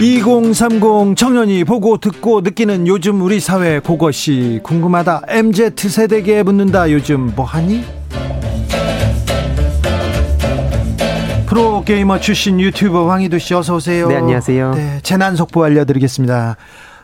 (2030) 0.00 1.16
청년이 1.16 1.64
보고 1.64 1.98
듣고 1.98 2.40
느끼는 2.40 2.86
요즘 2.86 3.20
우리 3.20 3.40
사회 3.40 3.80
그것이 3.80 4.60
궁금하다. 4.62 5.22
MZ 5.26 5.72
세대에게 5.76 6.44
묻는다. 6.44 6.90
요즘 6.92 7.32
뭐 7.34 7.44
하니? 7.44 7.84
프로게이머 11.46 12.20
출신 12.20 12.60
유튜버 12.60 13.10
황희도 13.10 13.38
씨 13.38 13.54
어서 13.54 13.74
오세요. 13.74 14.06
네, 14.06 14.16
안녕하세요. 14.16 14.74
네, 14.74 15.00
재난 15.02 15.34
속보 15.34 15.64
알려드리겠습니다. 15.64 16.56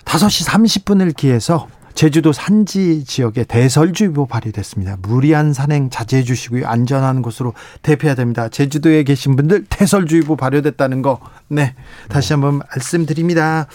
5시 0.04 0.46
30분을 0.46 1.16
기해서 1.16 1.66
제주도 1.94 2.32
산지 2.32 3.04
지역에 3.04 3.44
대설주의보 3.44 4.26
발효됐습니다. 4.26 4.96
무리한 5.02 5.52
산행 5.52 5.90
자제해 5.90 6.24
주시고요. 6.24 6.66
안전한 6.66 7.22
곳으로 7.22 7.54
대피해야 7.82 8.14
됩니다. 8.14 8.48
제주도에 8.48 9.04
계신 9.04 9.36
분들 9.36 9.66
대설주의보 9.68 10.36
발효됐다는 10.36 11.02
거, 11.02 11.20
네. 11.48 11.74
다시 12.08 12.32
한번 12.32 12.58
말씀드립니다. 12.58 13.66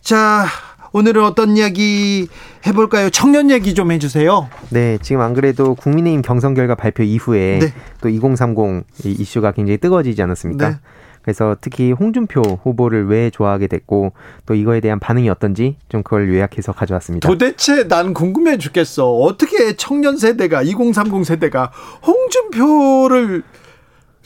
자, 0.00 0.46
오늘은 0.92 1.22
어떤 1.22 1.56
이야기 1.56 2.28
해볼까요? 2.66 3.10
청년 3.10 3.50
얘기 3.50 3.74
좀 3.74 3.92
해주세요. 3.92 4.48
네, 4.70 4.98
지금 5.00 5.20
안 5.20 5.34
그래도 5.34 5.74
국민의힘 5.74 6.22
경선 6.22 6.54
결과 6.54 6.74
발표 6.74 7.02
이후에 7.02 7.58
네. 7.60 7.72
또2030이 8.00 9.20
이슈가 9.20 9.52
굉장히 9.52 9.78
뜨거워지지 9.78 10.20
않았습니까? 10.22 10.68
네. 10.70 10.76
그래서 11.22 11.56
특히 11.60 11.92
홍준표 11.92 12.40
후보를 12.62 13.06
왜 13.08 13.30
좋아하게 13.30 13.66
됐고 13.66 14.12
또 14.46 14.54
이거에 14.54 14.80
대한 14.80 14.98
반응이 14.98 15.28
어떤지 15.28 15.76
좀 15.88 16.02
그걸 16.02 16.28
요약해서 16.32 16.72
가져왔습니다. 16.72 17.28
도대체 17.28 17.86
난 17.88 18.14
궁금해 18.14 18.58
죽겠어. 18.58 19.10
어떻게 19.10 19.76
청년 19.76 20.16
세대가 20.16 20.62
2030 20.62 21.24
세대가 21.24 21.70
홍준표를 22.06 23.42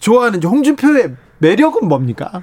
좋아하는지 0.00 0.46
홍준표의 0.46 1.14
매력은 1.38 1.88
뭡니까? 1.88 2.42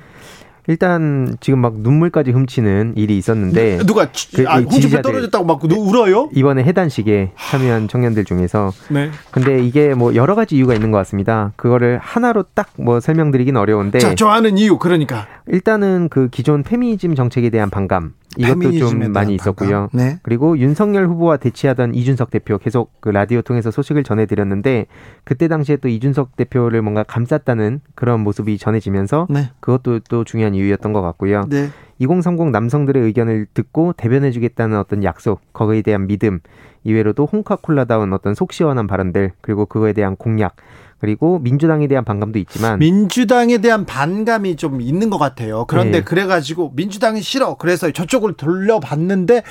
일단 0.69 1.35
지금 1.39 1.57
막 1.59 1.79
눈물까지 1.79 2.29
훔치는 2.29 2.93
일이 2.95 3.17
있었는데 3.17 3.79
누가 3.87 4.11
지- 4.11 4.31
그, 4.33 4.45
아, 4.47 4.61
지지자들- 4.61 5.01
떨어졌다고 5.01 5.43
막 5.43 5.67
누- 5.67 5.75
울어요? 5.75 6.29
이번에 6.31 6.63
해단식에 6.63 7.31
참여한 7.35 7.87
청년들 7.87 8.23
중에서 8.23 8.71
네. 8.89 9.09
근데 9.31 9.65
이게 9.65 9.95
뭐 9.95 10.13
여러 10.13 10.35
가지 10.35 10.55
이유가 10.55 10.75
있는 10.75 10.91
것 10.91 10.99
같습니다. 10.99 11.53
그거를 11.55 11.97
하나로 12.03 12.43
딱 12.53 12.69
뭐 12.77 12.99
설명드리긴 12.99 13.57
어려운데 13.57 13.97
자, 13.97 14.13
좋아하는 14.13 14.57
이유 14.59 14.77
그러니까 14.77 15.25
일단은 15.47 16.07
그 16.09 16.29
기존 16.29 16.61
페미니즘 16.61 17.15
정책에 17.15 17.49
대한 17.49 17.71
반감 17.71 18.13
이것도 18.38 18.72
좀 18.73 19.11
많이 19.11 19.34
있었고요. 19.35 19.89
네. 19.93 20.19
그리고 20.22 20.57
윤석열 20.57 21.07
후보와 21.07 21.38
대치하던 21.38 21.95
이준석 21.95 22.30
대표 22.30 22.57
계속 22.57 22.91
그 23.01 23.10
라디오 23.10 23.41
통해서 23.41 23.72
소식을 23.72 24.03
전해드렸는데 24.03 24.85
그때 25.23 25.47
당시에 25.47 25.77
또 25.77 25.88
이준석 25.88 26.35
대표를 26.35 26.81
뭔가 26.81 27.03
감쌌다는 27.03 27.81
그런 27.95 28.22
모습이 28.22 28.57
전해지면서 28.57 29.27
네. 29.30 29.51
그것도 29.60 29.99
또 30.10 30.23
중요한 30.23 30.53
이유였던 30.53 30.93
것 30.93 31.01
같고요. 31.01 31.45
네. 31.49 31.69
2030 31.99 32.51
남성들의 32.51 33.03
의견을 33.03 33.47
듣고 33.53 33.93
대변해주겠다는 33.93 34.77
어떤 34.77 35.03
약속, 35.03 35.41
거기에 35.51 35.81
대한 35.81 36.07
믿음, 36.07 36.39
이외로도 36.84 37.26
홍카콜라다운 37.26 38.14
어떤 38.14 38.35
속 38.35 38.53
시원한 38.53 38.88
발언들, 38.88 39.34
그리고 39.41 39.65
그거에 39.65 39.91
대한 39.91 40.15
공약, 40.15 40.56
그리고 40.99 41.39
민주당에 41.39 41.88
대한 41.88 42.03
반감도 42.03 42.39
있지만 42.39 42.80
민주당에 42.80 43.59
대한 43.59 43.85
반감이 43.85 44.55
좀 44.57 44.81
있는 44.81 45.09
것 45.09 45.17
같아요. 45.17 45.65
그런데 45.67 45.99
네. 45.99 46.03
그래가지고 46.03 46.73
민주당이 46.76 47.21
싫어. 47.21 47.55
그래서 47.55 47.89
저쪽을 47.91 48.34
돌려봤는데 48.34 49.43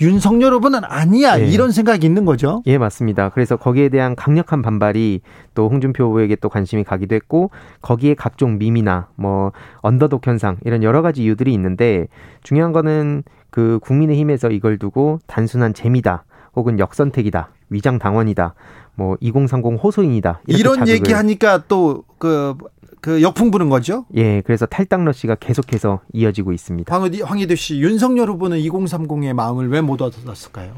윤석열 0.00 0.54
후보는 0.54 0.80
아니야. 0.84 1.36
네. 1.36 1.46
이런 1.46 1.70
생각이 1.70 2.06
있는 2.06 2.24
거죠. 2.24 2.62
예, 2.66 2.78
맞습니다. 2.78 3.28
그래서 3.28 3.56
거기에 3.56 3.90
대한 3.90 4.16
강력한 4.16 4.62
반발이 4.62 5.20
또 5.54 5.68
홍준표 5.68 6.04
후보에게 6.04 6.36
또 6.36 6.48
관심이 6.48 6.84
가기도 6.84 7.14
했고 7.14 7.50
거기에 7.82 8.14
각종 8.14 8.58
밈이나 8.58 9.08
뭐 9.14 9.52
언더독 9.82 10.26
현상 10.26 10.56
이런 10.64 10.82
여러 10.82 11.02
가지 11.02 11.22
이유들이 11.22 11.52
있는데 11.52 12.08
중요한 12.42 12.72
거는 12.72 13.22
그 13.50 13.78
국민의힘에서 13.82 14.50
이걸 14.50 14.78
두고 14.78 15.20
단순한 15.26 15.74
재미다 15.74 16.24
혹은 16.56 16.78
역선택이다 16.78 17.50
위장 17.70 17.98
당원이다 17.98 18.54
뭐 18.94 19.16
2030 19.20 19.78
호소인이다 19.82 20.40
이런 20.46 20.80
자극을- 20.80 20.88
얘기 20.88 21.12
하니까 21.12 21.64
또그 21.66 22.56
그 23.00 23.20
역풍 23.20 23.50
부는 23.50 23.68
거죠. 23.68 24.06
예, 24.14 24.40
그래서 24.40 24.64
탈당 24.64 25.04
러시가 25.04 25.34
계속해서 25.34 26.00
이어지고 26.14 26.52
있습니다. 26.52 26.94
황희도, 26.94 27.26
황희도 27.26 27.54
씨, 27.54 27.78
윤석열 27.80 28.30
후보는 28.30 28.58
2030의 28.60 29.34
마음을 29.34 29.68
왜 29.68 29.82
못 29.82 30.00
얻었을까요? 30.00 30.72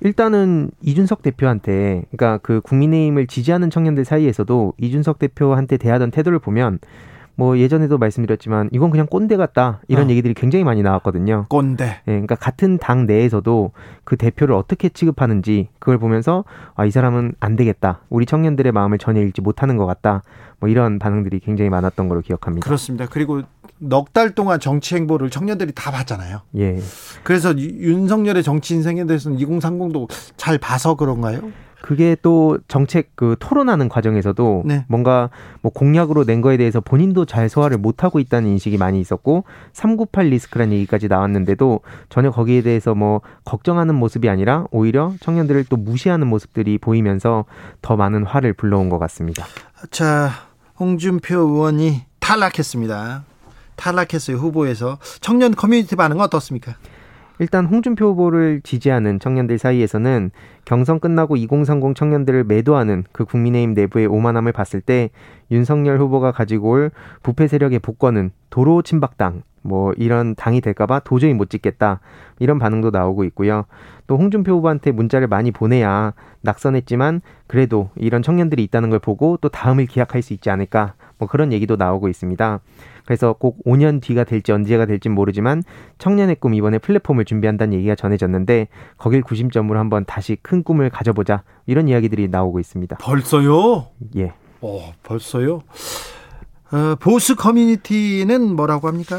일단은 0.00 0.70
이준석 0.80 1.22
대표한테 1.22 2.04
그러니까 2.10 2.38
그 2.42 2.60
국민의힘을 2.62 3.26
지지하는 3.26 3.68
청년들 3.68 4.04
사이에서도 4.04 4.74
이준석 4.78 5.18
대표한테 5.18 5.76
대하던 5.76 6.10
태도를 6.10 6.38
보면 6.38 6.78
뭐 7.38 7.56
예전에도 7.56 7.98
말씀드렸지만 7.98 8.68
이건 8.72 8.90
그냥 8.90 9.06
꼰대 9.06 9.36
같다 9.36 9.80
이런 9.86 10.08
어. 10.08 10.10
얘기들이 10.10 10.34
굉장히 10.34 10.64
많이 10.64 10.82
나왔거든요. 10.82 11.46
꼰대. 11.48 11.84
예, 11.84 12.00
그러니까 12.04 12.34
같은 12.34 12.78
당 12.78 13.06
내에서도 13.06 13.70
그 14.02 14.16
대표를 14.16 14.56
어떻게 14.56 14.88
취급하는지 14.88 15.68
그걸 15.78 15.98
보면서 15.98 16.44
아, 16.74 16.84
이 16.84 16.90
사람은 16.90 17.34
안 17.38 17.54
되겠다. 17.54 18.00
우리 18.10 18.26
청년들의 18.26 18.72
마음을 18.72 18.98
전혀 18.98 19.20
읽지 19.22 19.40
못하는 19.40 19.76
것 19.76 19.86
같다. 19.86 20.24
뭐 20.58 20.68
이런 20.68 20.98
반응들이 20.98 21.38
굉장히 21.38 21.70
많았던 21.70 22.08
걸로 22.08 22.22
기억합니다. 22.22 22.64
그렇습니다. 22.64 23.06
그리고 23.08 23.42
넉 23.78 24.12
달 24.12 24.34
동안 24.34 24.58
정치 24.58 24.96
행보를 24.96 25.30
청년들이 25.30 25.70
다 25.76 25.92
봤잖아요. 25.92 26.40
예. 26.56 26.80
그래서 27.22 27.56
유- 27.56 27.92
윤석열의 27.92 28.42
정치 28.42 28.74
인생에 28.74 29.06
대해서는 29.06 29.38
2030도 29.38 30.08
잘 30.36 30.58
봐서 30.58 30.96
그런가요? 30.96 31.52
그게 31.80 32.16
또 32.22 32.58
정책 32.68 33.14
그 33.14 33.36
토론하는 33.38 33.88
과정에서도 33.88 34.62
네. 34.66 34.84
뭔가 34.88 35.30
뭐 35.60 35.72
공약으로 35.72 36.24
낸 36.24 36.40
거에 36.40 36.56
대해서 36.56 36.80
본인도 36.80 37.24
잘 37.24 37.48
소화를 37.48 37.78
못 37.78 38.04
하고 38.04 38.18
있다는 38.18 38.50
인식이 38.50 38.76
많이 38.76 39.00
있었고 39.00 39.44
398 39.72 40.26
리스크라는 40.26 40.72
얘기까지 40.74 41.08
나왔는데도 41.08 41.80
전혀 42.08 42.30
거기에 42.30 42.62
대해서 42.62 42.94
뭐 42.94 43.20
걱정하는 43.44 43.94
모습이 43.94 44.28
아니라 44.28 44.66
오히려 44.70 45.14
청년들을 45.20 45.66
또 45.68 45.76
무시하는 45.76 46.26
모습들이 46.26 46.78
보이면서 46.78 47.44
더 47.80 47.96
많은 47.96 48.24
화를 48.24 48.52
불러온 48.52 48.88
것 48.88 48.98
같습니다. 48.98 49.46
자, 49.90 50.30
홍준표 50.78 51.36
의원이 51.36 52.02
탈락했습니다. 52.20 53.24
탈락했어요 53.76 54.36
후보에서 54.36 54.98
청년 55.20 55.54
커뮤니티 55.54 55.96
반응 55.96 56.20
어떻습니까? 56.20 56.74
일단 57.40 57.66
홍준표 57.66 58.06
후보를 58.06 58.60
지지하는 58.62 59.20
청년들 59.20 59.58
사이에서는 59.58 60.30
경선 60.64 61.00
끝나고 61.00 61.36
2030 61.36 61.94
청년들을 61.94 62.44
매도하는 62.44 63.04
그 63.12 63.24
국민의힘 63.24 63.74
내부의 63.74 64.06
오만함을 64.06 64.52
봤을 64.52 64.80
때 64.80 65.10
윤석열 65.50 65.98
후보가 65.98 66.32
가지고 66.32 66.68
올 66.68 66.90
부패 67.22 67.46
세력의 67.46 67.78
복권은 67.78 68.32
도로 68.50 68.82
침박당 68.82 69.42
뭐 69.62 69.92
이런 69.96 70.34
당이 70.34 70.60
될까봐 70.60 71.00
도저히 71.00 71.34
못 71.34 71.50
찍겠다 71.50 72.00
이런 72.38 72.58
반응도 72.58 72.90
나오고 72.90 73.24
있고요. 73.24 73.66
또 74.06 74.16
홍준표 74.16 74.52
후보한테 74.52 74.92
문자를 74.92 75.28
많이 75.28 75.50
보내야 75.50 76.14
낙선했지만 76.40 77.20
그래도 77.46 77.90
이런 77.96 78.22
청년들이 78.22 78.62
있다는 78.64 78.90
걸 78.90 78.98
보고 78.98 79.36
또 79.40 79.48
다음을 79.48 79.86
기약할 79.86 80.22
수 80.22 80.32
있지 80.32 80.50
않을까 80.50 80.94
뭐 81.18 81.28
그런 81.28 81.52
얘기도 81.52 81.76
나오고 81.76 82.08
있습니다. 82.08 82.60
그래서 83.08 83.32
꼭 83.32 83.64
5년 83.64 84.02
뒤가 84.02 84.24
될지 84.24 84.52
언제가 84.52 84.84
될지 84.84 85.08
모르지만 85.08 85.62
청년의 85.96 86.36
꿈 86.40 86.52
이번에 86.52 86.76
플랫폼을 86.76 87.24
준비한다는 87.24 87.72
얘기가 87.78 87.94
전해졌는데 87.94 88.68
거길 88.98 89.22
구심점으로 89.22 89.78
한번 89.78 90.04
다시 90.04 90.36
큰 90.42 90.62
꿈을 90.62 90.90
가져보자 90.90 91.42
이런 91.64 91.88
이야기들이 91.88 92.28
나오고 92.28 92.60
있습니다. 92.60 92.98
벌써요? 92.98 93.86
예. 94.16 94.34
어, 94.60 94.92
벌써요? 95.02 95.62
어, 96.70 96.96
보수 97.00 97.34
커뮤니티는 97.34 98.54
뭐라고 98.54 98.88
합니까? 98.88 99.16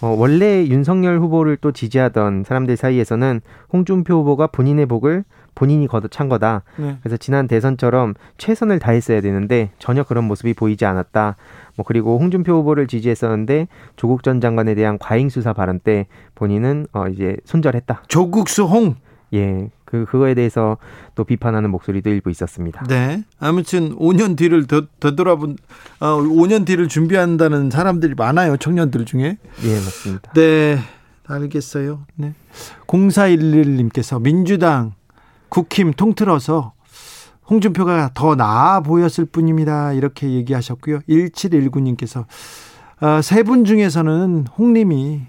어, 0.00 0.14
원래 0.16 0.64
윤석열 0.66 1.18
후보를 1.18 1.58
또 1.58 1.72
지지하던 1.72 2.44
사람들 2.44 2.78
사이에서는 2.78 3.42
홍준표 3.70 4.14
후보가 4.14 4.46
본인의 4.46 4.86
복을 4.86 5.24
본인이 5.56 5.88
걷어찬 5.88 6.28
거다. 6.28 6.62
네. 6.76 6.98
그래서 7.00 7.16
지난 7.16 7.48
대선처럼 7.48 8.14
최선을 8.38 8.78
다했어야 8.78 9.20
되는데 9.20 9.70
전혀 9.80 10.04
그런 10.04 10.22
모습이 10.24 10.54
보이지 10.54 10.84
않았다. 10.84 11.34
뭐 11.74 11.84
그리고 11.84 12.20
홍준표 12.20 12.52
후보를 12.52 12.86
지지했었는데 12.86 13.66
조국 13.96 14.22
전 14.22 14.40
장관에 14.40 14.76
대한 14.76 14.98
과잉 14.98 15.28
수사 15.28 15.52
발언 15.52 15.80
때 15.80 16.06
본인은 16.36 16.86
어 16.92 17.08
이제 17.08 17.36
손절했다. 17.44 18.04
조국 18.06 18.48
수 18.48 18.64
홍. 18.64 18.94
예. 19.34 19.70
그 19.84 20.04
그거에 20.04 20.34
대해서 20.34 20.76
또 21.14 21.24
비판하는 21.24 21.70
목소리도 21.70 22.10
일부 22.10 22.30
있었습니다. 22.30 22.84
네. 22.88 23.24
아무튼 23.38 23.96
5년 23.96 24.36
뒤를 24.36 24.66
더, 24.66 24.82
되돌아본 25.00 25.56
어, 26.00 26.06
5년 26.18 26.66
뒤를 26.66 26.88
준비한다는 26.88 27.70
사람들이 27.70 28.14
많아요. 28.14 28.56
청년들 28.56 29.04
중에. 29.04 29.38
예, 29.64 29.74
맞습니다. 29.74 30.32
네. 30.32 30.78
알겠어요. 31.26 32.04
네. 32.16 32.34
0411님께서 32.86 34.20
민주당 34.20 34.92
국힘 35.48 35.92
통틀어서 35.92 36.72
홍준표가 37.48 38.10
더 38.14 38.34
나아 38.34 38.80
보였을 38.80 39.24
뿐입니다. 39.24 39.92
이렇게 39.92 40.30
얘기하셨고요. 40.30 41.00
1719님께서 41.08 42.24
어, 43.00 43.20
세분 43.22 43.64
중에서는 43.64 44.46
홍님이 44.58 45.22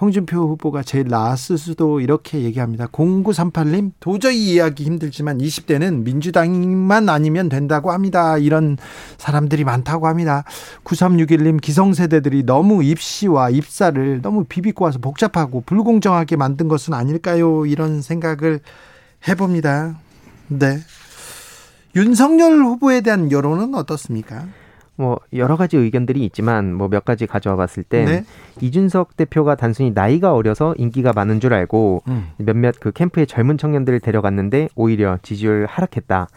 홍준표 0.00 0.36
후보가 0.36 0.82
제일 0.82 1.06
나았을 1.08 1.56
수도 1.56 2.00
이렇게 2.00 2.42
얘기합니다. 2.42 2.86
0938님 2.88 3.92
도저히 4.00 4.50
이해하기 4.50 4.84
힘들지만 4.84 5.38
20대는 5.38 6.02
민주당만 6.02 7.08
아니면 7.08 7.48
된다고 7.48 7.92
합니다. 7.92 8.36
이런 8.36 8.76
사람들이 9.18 9.64
많다고 9.64 10.08
합니다. 10.08 10.44
9361님 10.84 11.60
기성세대들이 11.60 12.42
너무 12.44 12.82
입시와 12.82 13.50
입사를 13.50 14.20
너무 14.20 14.44
비비고 14.44 14.84
와서 14.84 14.98
복잡하고 14.98 15.62
불공정하게 15.64 16.36
만든 16.36 16.66
것은 16.68 16.92
아닐까요? 16.92 17.64
이런 17.64 18.02
생각을 18.02 18.60
해봅니다. 19.26 19.96
네. 20.48 20.78
윤석열 21.96 22.52
후보에 22.62 23.00
대한 23.00 23.30
여론은 23.30 23.74
어떻습니까? 23.74 24.46
뭐 24.96 25.18
여러 25.32 25.56
가지 25.56 25.76
의견들이 25.76 26.24
있지만 26.26 26.72
뭐 26.72 26.88
몇 26.88 27.04
가지 27.04 27.26
가져와 27.26 27.56
봤을 27.56 27.82
때 27.82 28.04
네. 28.04 28.24
이준석 28.60 29.16
대표가 29.16 29.56
단순히 29.56 29.90
나이가 29.90 30.34
어려서 30.34 30.74
인기가 30.78 31.12
많은 31.12 31.40
줄 31.40 31.52
알고 31.52 32.02
음. 32.06 32.28
몇몇 32.36 32.76
그 32.78 32.92
캠프에 32.92 33.26
젊은 33.26 33.58
청년들을 33.58 33.98
데려갔는데 34.00 34.68
오히려 34.76 35.18
지지율 35.22 35.66
하락했다. 35.68 36.28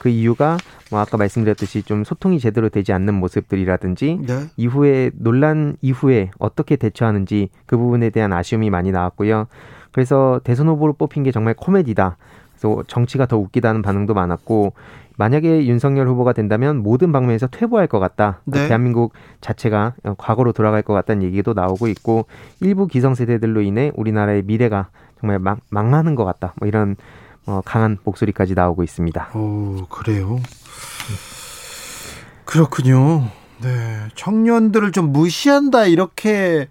그 0.00 0.08
이유가 0.08 0.56
뭐 0.90 1.00
아까 1.00 1.16
말씀드렸듯이 1.16 1.82
좀 1.82 2.04
소통이 2.04 2.38
제대로 2.38 2.68
되지 2.68 2.92
않는 2.92 3.12
모습들이라든지 3.14 4.20
네. 4.26 4.44
이후에 4.56 5.10
논란 5.14 5.76
이후에 5.82 6.30
어떻게 6.38 6.76
대처하는지 6.76 7.50
그 7.66 7.76
부분에 7.76 8.10
대한 8.10 8.32
아쉬움이 8.32 8.70
많이 8.70 8.92
나왔고요. 8.92 9.46
그래서 9.92 10.40
대선 10.44 10.68
후보로 10.68 10.92
뽑힌 10.94 11.22
게 11.22 11.32
정말 11.32 11.54
코미디다. 11.54 12.16
그래서 12.58 12.82
정치가 12.86 13.26
더 13.26 13.36
웃기다는 13.36 13.82
반응도 13.82 14.14
많았고 14.14 14.72
만약에 15.16 15.66
윤석열 15.66 16.08
후보가 16.08 16.32
된다면 16.32 16.82
모든 16.82 17.10
방면에서 17.12 17.46
퇴보할 17.46 17.86
것 17.86 17.98
같다. 17.98 18.40
네. 18.44 18.68
대한민국 18.68 19.14
자체가 19.40 19.94
과거로 20.18 20.52
돌아갈 20.52 20.82
것 20.82 20.92
같다는 20.92 21.22
얘기도 21.22 21.54
나오고 21.54 21.88
있고 21.88 22.26
일부 22.60 22.86
기성세대들로 22.86 23.62
인해 23.62 23.92
우리나라의 23.94 24.42
미래가 24.42 24.88
정말 25.20 25.38
망, 25.38 25.58
망하는 25.70 26.14
것 26.14 26.24
같다. 26.24 26.52
뭐 26.56 26.68
이런 26.68 26.96
어, 27.46 27.62
강한 27.64 27.96
목소리까지 28.04 28.54
나오고 28.54 28.82
있습니다. 28.82 29.30
오, 29.34 29.86
그래요. 29.88 30.38
그렇군요. 32.44 33.28
네. 33.62 34.08
청년들을 34.14 34.92
좀 34.92 35.12
무시한다 35.12 35.86
이렇게 35.86 36.68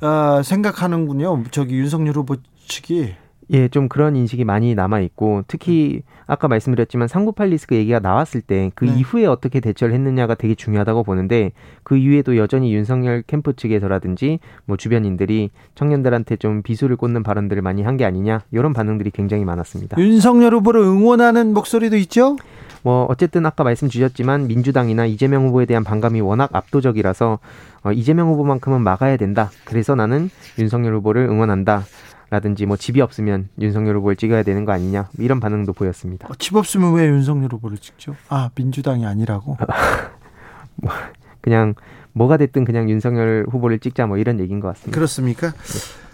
어, 0.00 0.42
생각하는군요. 0.42 1.44
저기 1.50 1.76
윤석열 1.76 2.14
후보 2.14 2.36
측이 2.66 3.14
예, 3.50 3.68
좀 3.68 3.88
그런 3.88 4.16
인식이 4.16 4.44
많이 4.44 4.74
남아 4.74 5.00
있고 5.00 5.42
특히 5.46 6.02
아까 6.26 6.48
말씀드렸지만 6.48 7.08
398 7.08 7.48
리스크 7.48 7.74
얘기가 7.74 7.98
나왔을 8.00 8.40
때그 8.40 8.86
네. 8.86 8.94
이후에 8.98 9.26
어떻게 9.26 9.60
대처를 9.60 9.94
했느냐가 9.94 10.34
되게 10.34 10.54
중요하다고 10.54 11.02
보는데 11.04 11.52
그 11.82 11.96
이후에도 11.96 12.36
여전히 12.36 12.74
윤석열 12.74 13.22
캠프 13.26 13.54
측에서라든지 13.54 14.38
뭐 14.64 14.76
주변인들이 14.76 15.50
청년들한테 15.74 16.36
좀 16.36 16.62
비수를 16.62 16.96
꽂는 16.96 17.22
발언들을 17.22 17.62
많이 17.62 17.82
한 17.82 17.92
게 17.96 18.04
아니냐 18.06 18.40
이런 18.50 18.72
반응들이 18.72 19.10
굉장히 19.10 19.44
많았습니다. 19.44 19.98
윤석열 19.98 20.54
후보를 20.54 20.80
응원하는 20.80 21.52
목소리도 21.52 21.96
있죠. 21.98 22.36
뭐 22.82 23.06
어쨌든 23.08 23.44
아까 23.46 23.64
말씀 23.64 23.88
주셨지만 23.88 24.46
민주당이나 24.48 25.06
이재명 25.06 25.46
후보에 25.46 25.66
대한 25.66 25.84
반감이 25.84 26.20
워낙 26.20 26.50
압도적이라서 26.52 27.38
어, 27.84 27.92
이재명 27.92 28.28
후보만큼은 28.28 28.80
막아야 28.80 29.16
된다. 29.16 29.50
그래서 29.64 29.94
나는 29.94 30.30
윤석열 30.58 30.94
후보를 30.96 31.22
응원한다. 31.28 31.84
라든지 32.32 32.64
뭐 32.64 32.78
집이 32.78 33.02
없으면 33.02 33.50
윤석열 33.60 33.98
후보를 33.98 34.16
찍어야 34.16 34.42
되는 34.42 34.64
거 34.64 34.72
아니냐 34.72 35.10
이런 35.18 35.38
반응도 35.38 35.74
보였습니다. 35.74 36.28
어, 36.30 36.34
집 36.38 36.56
없으면 36.56 36.94
왜 36.94 37.06
윤석열 37.06 37.52
후보를 37.52 37.76
찍죠? 37.76 38.16
아 38.30 38.48
민주당이 38.54 39.04
아니라고. 39.04 39.58
그냥 41.42 41.74
뭐가 42.14 42.38
됐든 42.38 42.64
그냥 42.64 42.88
윤석열 42.88 43.44
후보를 43.50 43.80
찍자 43.80 44.06
뭐 44.06 44.16
이런 44.16 44.40
얘기인 44.40 44.60
것 44.60 44.68
같습니다. 44.68 44.94
그렇습니까? 44.94 45.52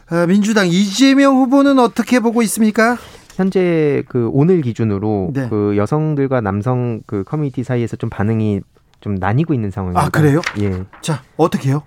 아, 0.09 0.27
민주당 0.27 0.67
이재명 0.67 1.37
후보는 1.37 1.79
어떻게 1.79 2.19
보고 2.19 2.43
있습니까? 2.43 2.97
현재 3.37 4.03
그 4.09 4.29
오늘 4.33 4.61
기준으로 4.61 5.31
네. 5.33 5.49
그 5.49 5.77
여성들과 5.77 6.41
남성 6.41 7.01
그 7.07 7.23
커뮤니티 7.23 7.63
사이에서 7.63 7.95
좀 7.95 8.11
반응이 8.11 8.63
좀 9.01 9.15
나뉘고 9.15 9.55
있는 9.55 9.71
상황입니다. 9.71 10.05
아 10.05 10.09
그래요? 10.09 10.41
예. 10.59 10.83
자 11.01 11.23
어떻게요? 11.37 11.85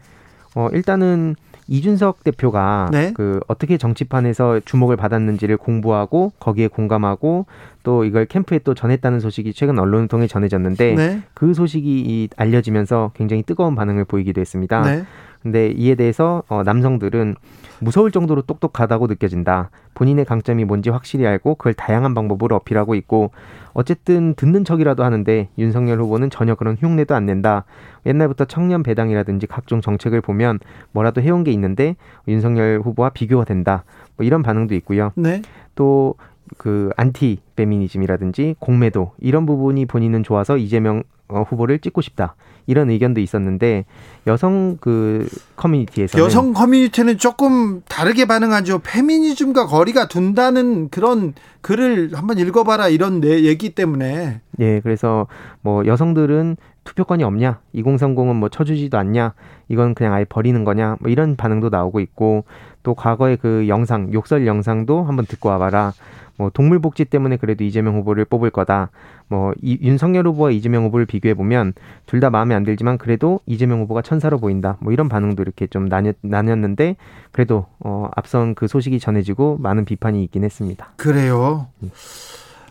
어 0.55 0.69
일단은 0.71 1.35
이준석 1.75 2.25
대표가 2.25 2.89
네. 2.91 3.13
그 3.13 3.39
어떻게 3.47 3.77
정치판에서 3.77 4.59
주목을 4.65 4.97
받았는지를 4.97 5.55
공부하고 5.55 6.33
거기에 6.37 6.67
공감하고 6.67 7.45
또 7.83 8.03
이걸 8.03 8.25
캠프에 8.25 8.59
또 8.59 8.73
전했다는 8.73 9.21
소식이 9.21 9.53
최근 9.53 9.79
언론을 9.79 10.09
통해 10.09 10.27
전해졌는데 10.27 10.95
네. 10.95 11.21
그 11.33 11.53
소식이 11.53 11.87
이- 12.01 12.27
알려지면서 12.35 13.11
굉장히 13.15 13.43
뜨거운 13.43 13.75
반응을 13.75 14.03
보이기도 14.03 14.41
했습니다. 14.41 14.81
네. 14.81 15.05
근데 15.41 15.71
이에 15.71 15.95
대해서 15.95 16.43
어, 16.49 16.61
남성들은 16.63 17.35
무서울 17.81 18.11
정도로 18.11 18.43
똑똑하다고 18.43 19.07
느껴진다. 19.07 19.71
본인의 19.95 20.25
강점이 20.25 20.65
뭔지 20.65 20.89
확실히 20.89 21.25
알고 21.25 21.55
그걸 21.55 21.73
다양한 21.73 22.13
방법으로 22.13 22.55
어필하고 22.57 22.95
있고 22.95 23.31
어쨌든 23.73 24.35
듣는 24.35 24.63
척이라도 24.63 25.03
하는데 25.03 25.49
윤석열 25.57 25.99
후보는 25.99 26.29
전혀 26.29 26.55
그런 26.55 26.77
흉내도 26.79 27.15
안 27.15 27.25
낸다. 27.25 27.65
옛날부터 28.05 28.45
청년 28.45 28.83
배당이라든지 28.83 29.47
각종 29.47 29.81
정책을 29.81 30.21
보면 30.21 30.59
뭐라도 30.91 31.21
해온 31.21 31.43
게 31.43 31.51
있는데 31.51 31.95
윤석열 32.27 32.81
후보와 32.83 33.09
비교가 33.09 33.45
된다. 33.45 33.83
뭐 34.15 34.25
이런 34.25 34.43
반응도 34.43 34.75
있고요. 34.75 35.11
네. 35.15 35.41
또그 35.75 36.91
안티 36.97 37.39
페미니즘이라든지 37.55 38.55
공매도 38.59 39.13
이런 39.19 39.45
부분이 39.45 39.85
본인은 39.87 40.23
좋아서 40.23 40.57
이재명 40.57 41.03
어, 41.27 41.43
후보를 41.43 41.79
찍고 41.79 42.01
싶다. 42.01 42.35
이런 42.71 42.89
의견도 42.89 43.19
있었는데 43.19 43.85
여성 44.27 44.77
그 44.79 45.27
커뮤니티에서는 45.57 46.25
여성 46.25 46.53
커뮤니티는 46.53 47.17
조금 47.17 47.81
다르게 47.87 48.25
반응하죠. 48.25 48.79
페미니즘과 48.79 49.67
거리가 49.67 50.07
둔다는 50.07 50.89
그런 50.89 51.33
글을 51.61 52.11
한번 52.13 52.39
읽어봐라 52.39 52.87
이런 52.87 53.19
내 53.19 53.43
얘기 53.43 53.75
때문에. 53.75 54.41
예, 54.59 54.79
그래서 54.79 55.27
뭐 55.61 55.85
여성들은 55.85 56.57
투표권이 56.83 57.23
없냐, 57.23 57.59
2030은 57.75 58.33
뭐 58.35 58.49
쳐주지도 58.49 58.97
않냐, 58.97 59.33
이건 59.69 59.93
그냥 59.93 60.13
아예 60.13 60.25
버리는 60.25 60.63
거냐, 60.63 60.97
뭐 60.99 61.11
이런 61.11 61.35
반응도 61.35 61.69
나오고 61.69 61.99
있고 61.99 62.45
또 62.81 62.95
과거의 62.95 63.37
그 63.37 63.67
영상, 63.67 64.11
욕설 64.13 64.47
영상도 64.47 65.03
한번 65.03 65.25
듣고 65.25 65.49
와봐라. 65.49 65.93
뭐 66.41 66.49
동물복지 66.49 67.05
때문에 67.05 67.37
그래도 67.37 67.63
이재명 67.63 67.95
후보를 67.97 68.25
뽑을 68.25 68.49
거다. 68.49 68.89
뭐 69.27 69.53
이, 69.61 69.77
윤석열 69.79 70.25
후보와 70.25 70.49
이재명 70.49 70.85
후보를 70.85 71.05
비교해 71.05 71.35
보면 71.35 71.73
둘 72.07 72.19
다 72.21 72.29
마음에 72.31 72.53
안 72.55 72.63
들지만 72.63 72.97
그래도 72.97 73.39
이재명 73.45 73.81
후보가 73.81 74.01
천사로 74.01 74.39
보인다. 74.39 74.77
뭐 74.79 74.91
이런 74.91 75.07
반응도 75.07 75.43
이렇게 75.43 75.67
좀 75.67 75.87
나뉘, 75.87 76.13
나뉘었는데 76.21 76.95
그래도 77.31 77.65
어 77.79 78.09
앞선 78.15 78.55
그 78.55 78.67
소식이 78.67 78.99
전해지고 78.99 79.57
많은 79.59 79.85
비판이 79.85 80.23
있긴 80.23 80.43
했습니다. 80.43 80.93
그래요. 80.97 81.67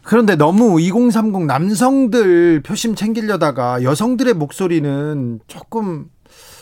그런데 0.02 0.34
너무 0.34 0.80
2030 0.80 1.46
남성들 1.46 2.62
표심 2.62 2.96
챙기려다가 2.96 3.82
여성들의 3.84 4.34
목소리는 4.34 5.40
조금 5.46 6.06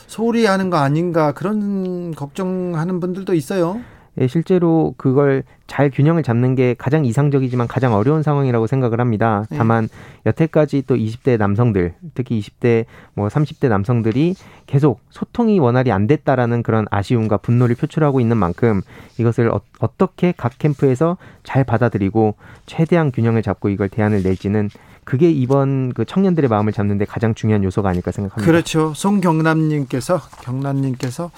소홀히 0.06 0.44
하는 0.46 0.68
거 0.70 0.76
아닌가 0.78 1.32
그런 1.32 2.14
걱정하는 2.14 3.00
분들도 3.00 3.32
있어요. 3.34 3.80
예, 4.20 4.26
실제로 4.26 4.94
그걸 4.96 5.44
잘 5.66 5.90
균형을 5.90 6.22
잡는 6.22 6.54
게 6.54 6.74
가장 6.76 7.04
이상적이지만 7.04 7.68
가장 7.68 7.94
어려운 7.94 8.22
상황이라고 8.22 8.66
생각을 8.66 9.00
합니다. 9.00 9.44
네. 9.50 9.58
다만 9.58 9.88
여태까지 10.26 10.84
또 10.86 10.96
20대 10.96 11.38
남성들, 11.38 11.94
특히 12.14 12.40
20대 12.40 12.86
뭐 13.14 13.28
30대 13.28 13.68
남성들이 13.68 14.34
계속 14.66 15.00
소통이 15.10 15.58
원활히 15.60 15.92
안 15.92 16.06
됐다라는 16.06 16.62
그런 16.62 16.86
아쉬움과 16.90 17.36
분노를 17.38 17.76
표출하고 17.76 18.20
있는 18.20 18.36
만큼 18.36 18.80
이것을 19.18 19.50
어, 19.50 19.60
어떻게 19.78 20.32
각 20.36 20.58
캠프에서 20.58 21.16
잘 21.44 21.64
받아들이고 21.64 22.34
최대한 22.66 23.12
균형을 23.12 23.42
잡고 23.42 23.68
이걸 23.68 23.88
대안을 23.88 24.22
낼지는 24.22 24.70
그게 25.04 25.30
이번 25.30 25.94
그 25.94 26.04
청년들의 26.04 26.48
마음을 26.48 26.72
잡는데 26.72 27.06
가장 27.06 27.34
중요한 27.34 27.64
요소가 27.64 27.88
아닐까 27.88 28.10
생각합니다. 28.10 28.44
그렇죠. 28.44 28.92
송경남님께서 28.94 30.18
경남님께서 30.42 31.30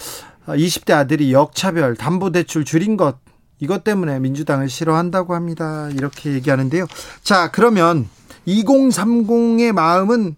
20대 0.56 0.92
아들이 0.92 1.32
역차별, 1.32 1.96
담보대출 1.96 2.64
줄인 2.64 2.96
것 2.96 3.18
이것 3.58 3.84
때문에 3.84 4.18
민주당을 4.20 4.68
싫어한다고 4.68 5.34
합니다. 5.34 5.88
이렇게 5.92 6.32
얘기하는데요. 6.32 6.86
자, 7.22 7.50
그러면 7.50 8.08
2030의 8.46 9.72
마음은 9.72 10.34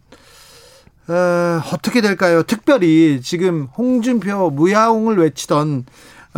어, 1.09 1.61
어떻게 1.73 2.01
될까요? 2.01 2.43
특별히 2.43 3.21
지금 3.23 3.69
홍준표 3.77 4.51
무야홍을 4.51 5.19
외치던 5.19 5.85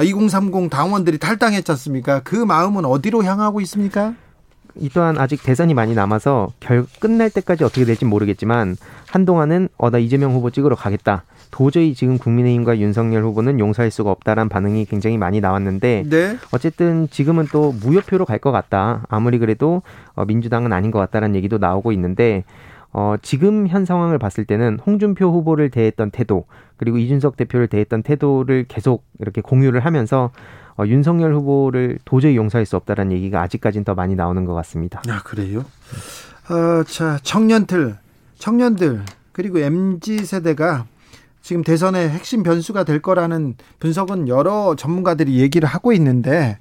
2030 0.03 0.71
당원들이 0.71 1.19
탈당했지 1.19 1.71
않습니까? 1.73 2.21
그 2.25 2.35
마음은 2.37 2.85
어디로 2.85 3.25
향하고 3.25 3.61
있습니까? 3.63 4.15
이 4.77 4.89
또한 4.89 5.19
아직 5.19 5.43
대선이 5.43 5.73
많이 5.73 5.95
남아서 5.95 6.49
결 6.59 6.87
끝날 6.99 7.31
때까지 7.31 7.63
어떻게 7.63 7.85
될지 7.85 8.05
모르겠지만 8.05 8.77
한동안은 9.07 9.69
어 9.77 9.91
나 9.91 9.99
이재명 9.99 10.33
후보 10.33 10.51
찍으러 10.51 10.75
가겠다. 10.75 11.23
도저히 11.55 11.95
지금 11.95 12.19
국민의힘과 12.19 12.81
윤석열 12.81 13.23
후보는 13.23 13.61
용서할 13.61 13.93
수가 13.93 14.11
없다라는 14.11 14.49
반응이 14.49 14.87
굉장히 14.87 15.17
많이 15.19 15.41
나왔는데 15.41 16.03
네. 16.11 16.37
어쨌든 16.51 17.09
지금은 17.09 17.47
또 17.53 17.71
무효표로 17.71 18.25
갈 18.25 18.41
것 18.41 18.51
같다. 18.51 19.05
아무리 19.09 19.39
그래도 19.39 19.83
어, 20.17 20.25
민주당은 20.25 20.73
아닌 20.73 20.91
것 20.91 20.99
같다라는 20.99 21.37
얘기도 21.37 21.59
나오고 21.59 21.93
있는데 21.93 22.43
어, 22.93 23.15
지금 23.23 23.69
현 23.69 23.85
상황을 23.85 24.19
봤을 24.19 24.45
때는 24.45 24.81
홍준표 24.85 25.31
후보를 25.31 25.71
대했던 25.71 26.11
태도 26.11 26.47
그리고 26.77 26.99
이준석 26.99 27.37
대표를 27.37 27.69
대했던 27.69 28.03
태도를 28.03 28.65
계속 28.67 29.05
이렇게 29.21 29.41
공유를 29.41 29.79
하면서 29.79 30.33
어, 30.77 30.85
윤석열 30.85 31.35
후보를 31.35 32.01
도저히 32.05 32.35
용서할 32.35 32.67
수 32.67 32.75
없다라는 32.75 33.13
얘기가 33.13 33.41
아직까지는 33.41 33.85
더 33.85 33.95
많이 33.95 34.17
나오는 34.17 34.45
것 34.45 34.55
같습니다. 34.55 35.03
아, 35.09 35.23
그래요? 35.23 35.65
어, 36.51 36.83
자, 36.83 37.21
청년들, 37.23 37.95
청년들, 38.39 39.03
그리고 39.31 39.61
MZ 39.61 40.19
세대가 40.25 40.87
지금 41.45 41.63
대선의 41.63 42.09
핵심 42.09 42.43
변수가 42.43 42.85
될 42.85 43.03
거라는 43.03 43.57
분석은 43.79 44.29
여러 44.29 44.75
전문가들이 44.77 45.41
얘기를 45.41 45.69
하고 45.69 45.93
있는데, 45.93 46.57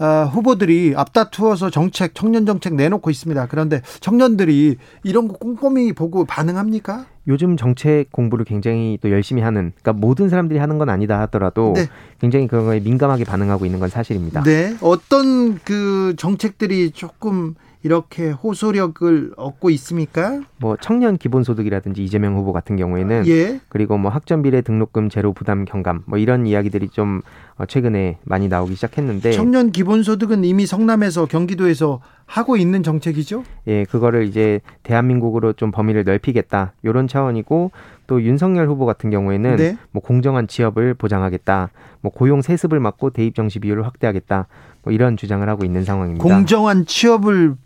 어, 0.00 0.28
후보들이 0.28 0.94
앞다투어서 0.96 1.70
정책, 1.70 2.16
청년 2.16 2.44
정책 2.44 2.74
내놓고 2.74 3.10
있습니다. 3.10 3.46
그런데 3.46 3.80
청년들이 4.00 4.76
이런 5.04 5.28
거 5.28 5.34
꼼꼼히 5.34 5.92
보고 5.92 6.24
반응합니까? 6.24 7.06
요즘 7.28 7.56
정책 7.56 8.10
공부를 8.10 8.44
굉장히 8.44 8.98
또 9.00 9.12
열심히 9.12 9.40
하는, 9.40 9.72
그러니까 9.80 9.92
모든 10.04 10.28
사람들이 10.28 10.58
하는 10.58 10.78
건 10.78 10.88
아니다 10.88 11.20
하더라도 11.20 11.72
네. 11.76 11.86
굉장히 12.20 12.48
그런 12.48 12.64
거에 12.64 12.80
민감하게 12.80 13.22
반응하고 13.22 13.66
있는 13.66 13.78
건 13.78 13.88
사실입니다. 13.88 14.42
네. 14.42 14.76
어떤 14.80 15.60
그 15.60 16.14
정책들이 16.16 16.90
조금 16.90 17.54
이렇게 17.84 18.30
호소력을 18.30 19.34
얻고 19.36 19.68
있습니까? 19.70 20.40
뭐 20.56 20.74
청년 20.80 21.18
기본소득이라든지 21.18 22.02
이재명 22.02 22.34
후보 22.34 22.54
같은 22.54 22.76
경우에는 22.76 23.26
예. 23.26 23.60
그리고 23.68 23.98
뭐 23.98 24.10
학점 24.10 24.40
비례 24.40 24.62
등록금 24.62 25.10
제로 25.10 25.34
부담 25.34 25.66
경감 25.66 26.02
뭐 26.06 26.18
이런 26.18 26.46
이야기들이 26.46 26.88
좀 26.88 27.20
어, 27.56 27.66
최근에 27.66 28.18
많이 28.24 28.48
나오기 28.48 28.74
시작했는데 28.74 29.32
청년 29.32 29.70
기본소득은 29.70 30.44
이미 30.44 30.64
성남에서 30.64 31.26
경기도에서 31.26 32.00
하고 32.24 32.56
있는 32.56 32.82
정책이죠? 32.82 33.44
예 33.66 33.84
그거를 33.84 34.24
이제 34.24 34.62
대한민국으로 34.82 35.52
좀 35.52 35.70
범위를 35.70 36.04
넓히겠다 36.04 36.72
이런 36.82 37.06
차원이고 37.06 37.70
또 38.06 38.22
윤석열 38.22 38.66
후보 38.66 38.86
같은 38.86 39.10
경우에는 39.10 39.56
네. 39.56 39.76
뭐 39.90 40.02
공정한 40.02 40.48
취업을 40.48 40.94
보장하겠다 40.94 41.70
뭐 42.00 42.10
고용 42.10 42.40
세습을 42.40 42.80
막고 42.80 43.10
대입 43.10 43.34
정시 43.34 43.58
비율을 43.58 43.84
확대하겠다 43.84 44.46
뭐 44.84 44.92
이런 44.92 45.18
주장을 45.18 45.46
하고 45.46 45.66
있는 45.66 45.84
상황입니다. 45.84 46.22
공정한 46.22 46.86
취업을 46.86 47.56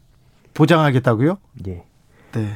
보장하겠다고요? 0.58 1.38
예. 1.68 1.84
네. 2.32 2.48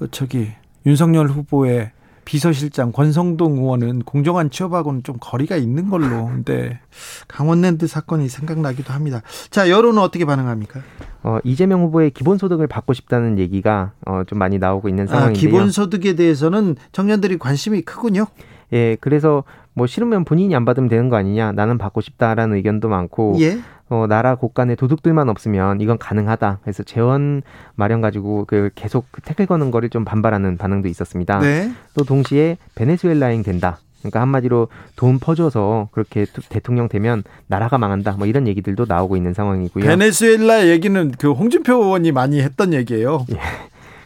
어, 0.00 0.06
저기 0.10 0.48
윤석열 0.84 1.28
후보의 1.28 1.92
비서실장 2.24 2.90
권성동 2.90 3.58
의원은 3.58 4.00
공정한 4.00 4.50
취업하고는 4.50 5.04
좀 5.04 5.16
거리가 5.20 5.56
있는 5.56 5.88
걸로. 5.88 6.26
근데 6.26 6.80
강원랜드 7.28 7.86
사건이 7.86 8.28
생각나기도 8.28 8.92
합니다. 8.92 9.22
자, 9.50 9.70
여론은 9.70 10.02
어떻게 10.02 10.24
반응합니까? 10.24 10.80
어, 11.22 11.38
이재명 11.44 11.82
후보의 11.82 12.10
기본소득을 12.10 12.66
받고 12.66 12.94
싶다는 12.94 13.38
얘기가 13.38 13.92
어, 14.06 14.22
좀 14.26 14.40
많이 14.40 14.58
나오고 14.58 14.88
있는 14.88 15.04
아, 15.04 15.06
상황인데요. 15.06 15.40
기본소득에 15.40 16.16
대해서는 16.16 16.74
청년들이 16.90 17.38
관심이 17.38 17.82
크군요. 17.82 18.26
예, 18.72 18.96
그래서 19.00 19.44
뭐 19.74 19.86
싫으면 19.86 20.24
본인이 20.24 20.56
안 20.56 20.64
받으면 20.64 20.88
되는 20.88 21.08
거 21.08 21.16
아니냐, 21.16 21.52
나는 21.52 21.78
받고 21.78 22.00
싶다라는 22.00 22.56
의견도 22.56 22.88
많고, 22.88 23.36
예. 23.40 23.60
어, 23.88 24.06
나라 24.08 24.34
곳간에 24.34 24.74
도둑들만 24.74 25.28
없으면 25.28 25.80
이건 25.80 25.98
가능하다. 25.98 26.58
그래서 26.62 26.82
재원 26.82 27.42
마련 27.76 28.00
가지고 28.00 28.44
그 28.46 28.70
계속 28.74 29.06
그 29.12 29.20
태클 29.22 29.46
거는 29.46 29.70
거를 29.70 29.90
좀 29.90 30.04
반발하는 30.04 30.56
반응도 30.56 30.88
있었습니다. 30.88 31.38
네. 31.38 31.70
또 31.94 32.04
동시에 32.04 32.56
베네수엘라행 32.74 33.42
된다. 33.44 33.78
그러니까 34.00 34.20
한마디로 34.20 34.68
돈 34.96 35.18
퍼줘서 35.18 35.88
그렇게 35.92 36.24
투- 36.26 36.40
대통령 36.48 36.88
되면 36.88 37.22
나라가 37.46 37.78
망한다. 37.78 38.12
뭐 38.18 38.26
이런 38.26 38.46
얘기들도 38.48 38.86
나오고 38.88 39.16
있는 39.16 39.34
상황이고요. 39.34 39.84
베네수엘라 39.84 40.66
얘기는 40.68 41.12
그 41.18 41.32
홍준표 41.32 41.74
의원이 41.74 42.12
많이 42.12 42.40
했던 42.40 42.72
얘기예요. 42.72 43.24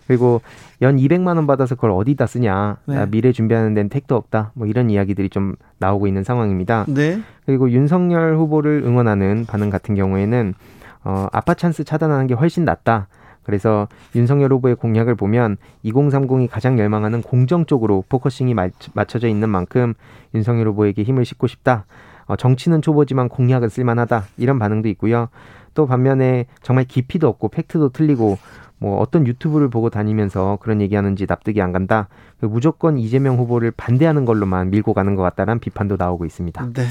그리고 0.07 0.41
연 0.83 0.97
200만 0.97 1.37
원 1.37 1.47
받아서 1.47 1.75
그걸 1.75 1.91
어디다 1.91 2.27
쓰냐. 2.27 2.79
네. 2.87 2.95
나 2.95 3.07
미래 3.07 3.33
준비하는 3.33 3.75
데는 3.75 3.89
택도 3.91 4.17
없다. 4.17 4.53
뭐 4.55 4.67
이런 4.67 4.89
이야기들이 4.91 5.29
좀 5.29 5.55
나오고 5.79 6.07
있는 6.07 6.25
상황입니다. 6.25 6.87
네. 6.89 7.21
그리고 7.45 7.71
윤석열 7.71 8.37
후보를 8.37 8.83
응원하는 8.85 9.45
반응 9.47 9.69
같은 9.71 9.95
경우에는 9.95 10.55
어, 11.05 11.27
아빠 11.33 11.55
찬스 11.55 11.85
차단하는 11.85 12.27
게 12.27 12.35
훨씬 12.35 12.65
낫다. 12.65 13.09
그래서 13.43 13.89
윤석열 14.15 14.53
후보의 14.53 14.77
공약을 14.77 15.15
보면 15.17 15.57
2030이 15.85 16.49
가장 16.51 16.79
열망하는 16.79 17.23
공정 17.23 17.67
쪽으로 17.67 18.05
focusing이 18.09 18.55
맞- 18.55 18.73
맞춰져 18.95 19.29
있는 19.29 19.49
만큼 19.49 19.95
윤석열 20.35 20.69
후보에게 20.69 21.03
힘을 21.03 21.25
싣고 21.25 21.47
싶다. 21.47 21.85
어, 22.27 22.37
정치는 22.37 22.81
초보지만 22.81 23.29
공약은 23.29 23.69
쓸만하다. 23.69 24.25
이런 24.39 24.59
반응도 24.59 24.89
있고요. 24.91 25.29
또 25.75 25.87
반면에 25.87 26.47
정말 26.63 26.85
깊이도 26.85 27.29
없고 27.29 27.49
팩트도 27.49 27.91
틀리고 27.91 28.39
뭐 28.81 28.99
어떤 28.99 29.27
유튜브를 29.27 29.69
보고 29.69 29.91
다니면서 29.91 30.59
그런 30.63 30.81
얘기하는지 30.81 31.27
납득이 31.29 31.61
안 31.61 31.71
간다. 31.71 32.09
그 32.41 32.47
무조건 32.47 32.99
이재명 32.99 33.37
후보를 33.39 33.71
반대하는 33.71 34.25
걸로만 34.25 34.71
밀고 34.71 34.95
가는 34.95 35.15
것 35.15 35.23
같다는 35.23 35.61
비판도 35.61 35.97
나오고 35.99 36.25
있습니다. 36.25 36.71
네. 36.73 36.87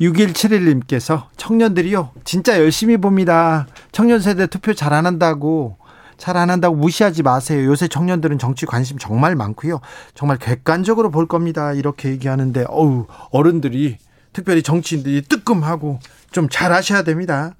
6171님께서 0.00 1.24
청년들이요 1.36 2.10
진짜 2.24 2.58
열심히 2.58 2.96
봅니다. 2.96 3.66
청년 3.92 4.20
세대 4.20 4.46
투표 4.46 4.74
잘 4.74 4.92
안 4.92 5.06
한다고 5.06 5.78
잘 6.18 6.36
안 6.36 6.50
한다고 6.50 6.74
무시하지 6.76 7.22
마세요. 7.22 7.64
요새 7.66 7.88
청년들은 7.88 8.38
정치 8.38 8.66
관심 8.66 8.98
정말 8.98 9.36
많고요. 9.36 9.80
정말 10.14 10.38
객관적으로 10.38 11.10
볼 11.10 11.26
겁니다. 11.26 11.72
이렇게 11.72 12.08
얘기하는데 12.10 12.64
어우 12.68 13.06
어른들이 13.30 13.98
특별히 14.32 14.62
정치인들이 14.62 15.22
뜨끔하고 15.22 16.00
좀 16.30 16.48
잘하셔야 16.50 17.02
됩니다. 17.04 17.54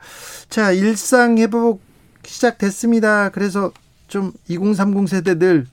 자 0.51 0.73
일상 0.73 1.39
회복 1.39 1.86
시작됐습니다. 2.27 3.31
그래서 3.31 3.73
좀 4.09 4.32
2030 4.48 5.09
세대들 5.09 5.66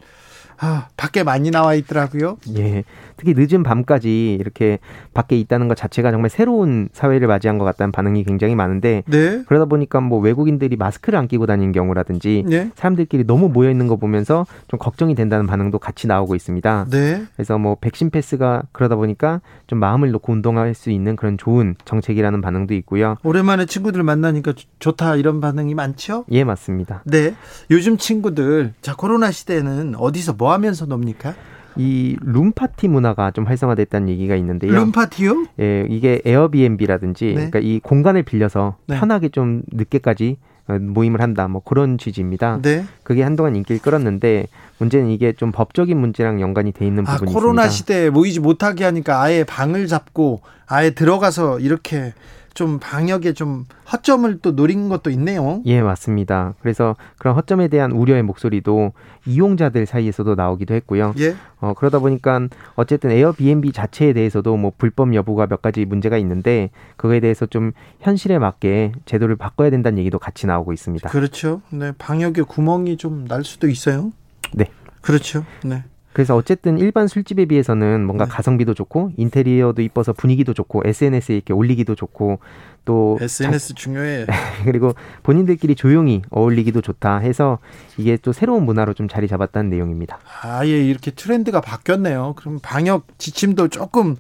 아, 0.58 0.88
밖에 0.96 1.24
많이 1.24 1.52
나와 1.52 1.74
있더라고요. 1.74 2.38
예. 2.58 2.84
특히 3.24 3.34
늦은 3.36 3.64
밤까지 3.64 4.36
이렇게 4.40 4.80
밖에 5.14 5.38
있다는 5.38 5.70
것 5.70 5.76
자체가 5.78 6.12
정말 6.12 6.30
새로운 6.30 6.90
사회를 6.92 7.28
맞이한 7.28 7.58
것 7.58 7.64
같다는 7.64 7.94
반응이 7.94 8.26
굉장히 8.26 8.54
많은데 8.54 9.04
네. 9.08 9.44
그러다 9.48 9.66
보니까 9.66 10.02
뭐 10.02 10.20
외국인들이 10.20 10.76
마스크를 10.76 11.18
안 11.18 11.30
끼고 11.30 11.46
다니는 11.46 11.72
경우라든지 11.72 12.44
네. 12.46 12.70
사람들끼리 12.76 13.26
너무 13.26 13.48
모여 13.48 13.72
있는 13.72 13.88
거 13.88 13.96
보면서 13.96 14.46
좀 14.68 14.78
걱정이 14.78 15.16
된다는 15.16 15.48
반응도 15.48 15.80
같이 15.80 16.08
나오고 16.08 16.36
있습니다. 16.36 16.88
네. 16.90 17.24
그래서 17.36 17.58
뭐 17.58 17.78
백신 17.80 18.10
패스가 18.10 18.64
그러다 18.74 18.98
보니까 18.98 19.40
좀 19.68 19.80
마음을 19.80 20.12
놓고 20.12 20.34
운동할 20.34 20.74
수 20.74 20.90
있는 20.90 21.16
그런 21.16 21.38
좋은 21.38 21.76
정책이라는 21.86 22.42
반응도 22.42 22.74
있고요. 22.76 23.16
오랜만에 23.24 23.66
친구들 23.66 24.04
만나니까 24.04 24.54
좋다 24.80 25.16
이런 25.16 25.40
반응이 25.40 25.74
많죠? 25.76 26.26
예, 26.32 26.44
맞습니다. 26.44 27.04
네. 27.06 27.36
요즘 27.72 27.98
친구들 27.98 28.74
자 28.82 28.96
코로나 28.96 29.32
시대에는 29.32 29.96
어디서 29.96 30.34
뭐 30.34 30.52
하면서 30.52 30.86
놉니까? 30.86 31.34
이 31.78 32.18
룸파티 32.22 32.88
문화가 32.88 33.32
좀 33.32 33.46
활성화됐다는 33.46 34.10
얘기가 34.10 34.36
있는데요. 34.36 34.72
룸파티요? 34.72 35.46
예, 35.60 35.86
이게 35.90 36.22
에어비앤비라든지 36.26 37.26
네. 37.26 37.34
그러니까 37.34 37.60
이 37.60 37.80
공간을 37.80 38.24
빌려서 38.24 38.78
네. 38.88 39.00
편하게 39.00 39.30
좀 39.30 39.64
늦게까지 39.72 40.38
어, 40.68 40.80
모임을 40.80 41.22
한다. 41.22 41.48
뭐 41.48 41.62
그런 41.64 41.98
취지입니다. 41.98 42.60
네. 42.62 42.86
그게 43.04 43.22
한동안 43.22 43.56
인기를 43.56 43.82
끌었는데 43.82 44.48
문제는 44.78 45.10
이게 45.10 45.34
좀 45.34 45.52
법적인 45.52 45.98
문제랑 45.98 46.40
연관이 46.40 46.72
돼 46.72 46.86
있는 46.88 47.06
아, 47.06 47.14
부분이 47.14 47.34
코로나 47.34 47.66
있습니다. 47.66 47.70
시대에 47.70 48.10
모이지 48.10 48.40
못하게 48.40 48.86
하니까 48.86 49.22
아예 49.22 49.44
방을 49.44 49.88
잡고 49.88 50.42
아예 50.68 50.92
들어가서 50.92 51.60
이렇게 51.60 52.14
좀 52.54 52.80
방역에 52.80 53.34
좀 53.34 53.66
허점을 53.92 54.40
또 54.40 54.56
노린 54.56 54.90
것도 54.90 55.10
있네요. 55.12 55.62
예, 55.66 55.82
맞습니다. 55.82 56.54
그래서 56.62 56.96
그런 57.18 57.36
허점에 57.36 57.68
대한 57.68 57.92
우려의 57.92 58.24
목소리도 58.24 58.94
이용자들 59.26 59.86
사이에서도 59.86 60.36
나오기도 60.36 60.74
했고요. 60.76 61.14
예. 61.20 61.36
어, 61.60 61.74
그러다 61.74 62.00
보니까 62.00 62.48
어쨌든 62.76 63.12
에어비앤비 63.12 63.72
자체에 63.72 64.14
대해서도 64.14 64.56
뭐 64.58 64.72
불법 64.78 65.16
여부가 65.16 65.48
몇 65.48 65.62
가지 65.62 65.86
문제가 65.86 66.18
있는데 66.18 66.70
그거에 66.98 67.20
대해서 67.20 67.46
좀 67.46 67.72
현실에 68.02 68.38
맞게 68.38 68.92
제도를 69.06 69.36
바꿔야 69.36 69.70
된다는 69.70 69.98
얘기도 70.00 70.20
같이 70.20 70.46
나오고 70.46 70.74
있습니다. 70.74 71.10
그렇죠. 71.10 71.62
네. 71.72 71.92
방역에 71.98 72.42
구멍이 72.44 72.98
좀 72.98 73.26
날 73.28 73.44
수도 73.44 73.68
있어요. 73.70 74.12
네. 74.54 74.66
그렇죠. 75.02 75.46
네. 75.64 75.84
그래서 76.14 76.36
어쨌든 76.36 76.78
일반 76.78 77.08
술집에 77.08 77.46
비해서는 77.46 78.06
뭔가 78.06 78.26
가성비도 78.26 78.74
좋고 78.74 79.12
인테리어도 79.18 79.82
이뻐서 79.82 80.14
분위기도 80.14 80.54
좋고 80.54 80.84
SNS에 80.86 81.36
이렇게 81.36 81.54
올리기도 81.54 81.96
좋고 81.96 82.40
또 82.86 83.18
SNS 83.20 83.74
중요해. 83.76 84.28
그리고 84.66 84.94
본인들끼리 85.24 85.76
조용히 85.76 86.22
어울리기도 86.30 86.82
좋다 86.82 87.18
해서 87.18 87.60
이게 87.98 88.18
또 88.22 88.32
새로운 88.32 88.64
문화로 88.66 88.94
좀 88.94 89.08
자리 89.08 89.28
잡았다는 89.28 89.70
내용입니다. 89.72 90.20
아예 90.42 90.84
이렇게 90.84 91.12
트렌드가 91.12 91.62
바뀌었네요. 91.62 92.34
그럼 92.38 92.60
방역 92.62 93.08
지침도 93.18 93.70
조금 93.70 94.16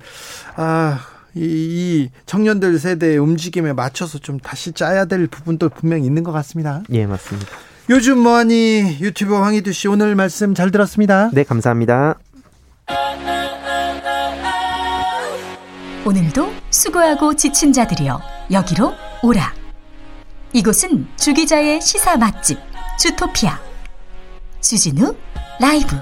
아. 0.56 1.00
이, 1.36 1.42
이 1.42 2.10
청년들 2.28 2.78
세대의 2.78 3.18
움직임에 3.18 3.74
맞춰서 3.74 4.20
좀 4.20 4.40
다시 4.40 4.72
짜야 4.72 5.06
될 5.06 5.26
부분도 5.26 5.70
분명히 5.70 6.06
있는 6.06 6.24
것 6.24 6.32
같습니다. 6.32 6.84
예, 6.92 7.08
맞습니다. 7.08 7.48
요즘 7.90 8.20
뭐하니 8.20 8.98
유튜버 9.02 9.42
황희두 9.44 9.74
씨 9.74 9.88
오늘 9.88 10.16
말씀 10.16 10.54
잘 10.56 10.72
들었습니다. 10.72 11.30
네, 11.34 11.44
감사합니다. 11.44 12.18
오늘도 16.06 16.52
수고하고 16.70 17.36
지친 17.36 17.74
자들이여 17.74 18.22
여기로 18.52 18.94
오라. 19.22 19.54
이곳은 20.54 21.08
주기자의 21.18 21.82
시사 21.82 22.18
맛집 22.18 22.60
주토피아 23.00 23.60
주진우 24.62 25.16
라이브 25.60 25.96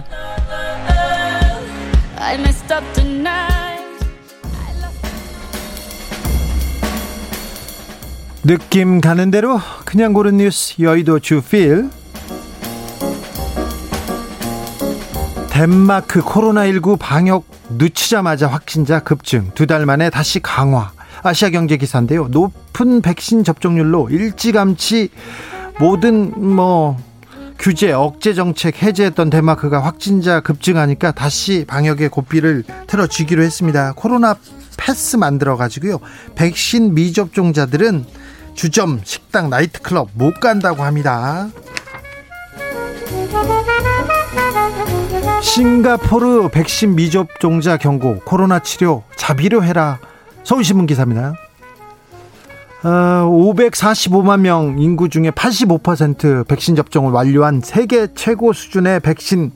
느낌 8.43 9.01
가는 9.01 9.29
대로 9.29 9.59
그냥 9.85 10.13
고른 10.13 10.37
뉴스 10.37 10.81
여의도 10.81 11.19
주필. 11.19 11.89
덴마크 15.49 16.21
코로나19 16.21 16.97
방역 16.97 17.45
늦추자마자 17.77 18.47
확진자 18.47 18.99
급증. 18.99 19.51
두 19.53 19.67
달 19.67 19.85
만에 19.85 20.09
다시 20.09 20.39
강화. 20.39 20.91
아시아 21.23 21.49
경제 21.49 21.77
기사인데요. 21.77 22.29
높은 22.29 23.01
백신 23.01 23.43
접종률로 23.43 24.09
일찌감치 24.09 25.09
모든 25.79 26.33
뭐 26.55 26.97
규제 27.59 27.91
억제 27.91 28.33
정책 28.33 28.81
해제했던 28.81 29.29
덴마크가 29.29 29.83
확진자 29.83 30.39
급증하니까 30.39 31.11
다시 31.11 31.63
방역의 31.67 32.09
고삐를 32.09 32.63
틀어쥐기로 32.87 33.43
했습니다. 33.43 33.93
코로나 33.95 34.35
패스 34.77 35.15
만들어 35.15 35.57
가지고요. 35.57 35.99
백신 36.33 36.95
미접종자들은 36.95 38.05
주점, 38.53 39.01
식당, 39.03 39.49
나이트클럽 39.49 40.09
못 40.13 40.39
간다고 40.39 40.83
합니다. 40.83 41.49
싱가포르 45.41 46.49
백신 46.49 46.95
미접종자 46.95 47.77
경고, 47.77 48.19
코로나 48.19 48.59
치료 48.59 49.03
자비로 49.15 49.63
해라. 49.63 49.99
서울신문 50.43 50.85
기사입니다. 50.85 51.33
어, 52.83 52.87
545만 53.29 54.39
명 54.39 54.77
인구 54.79 55.07
중에 55.07 55.29
85% 55.29 56.47
백신 56.47 56.75
접종을 56.75 57.11
완료한 57.11 57.61
세계 57.61 58.07
최고 58.15 58.53
수준의 58.53 59.01
백신 59.01 59.51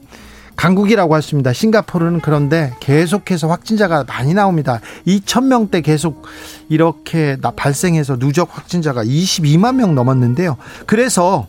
강국이라고 0.56 1.18
했습니다. 1.18 1.54
싱가포르는 1.54 2.22
그런데 2.22 2.74
계속해서 2.80 3.48
확진자가 3.48 4.06
많이 4.08 4.34
나옵니다. 4.34 4.80
2,000명대 5.06 5.84
계속 5.84 6.26
이렇게 6.70 7.38
나 7.42 7.52
발생해서 7.52 8.18
누적 8.18 8.56
확진자가 8.58 9.04
22만 9.04 9.76
명 9.76 9.96
넘었는데요. 9.96 10.58
그래서 10.86 11.48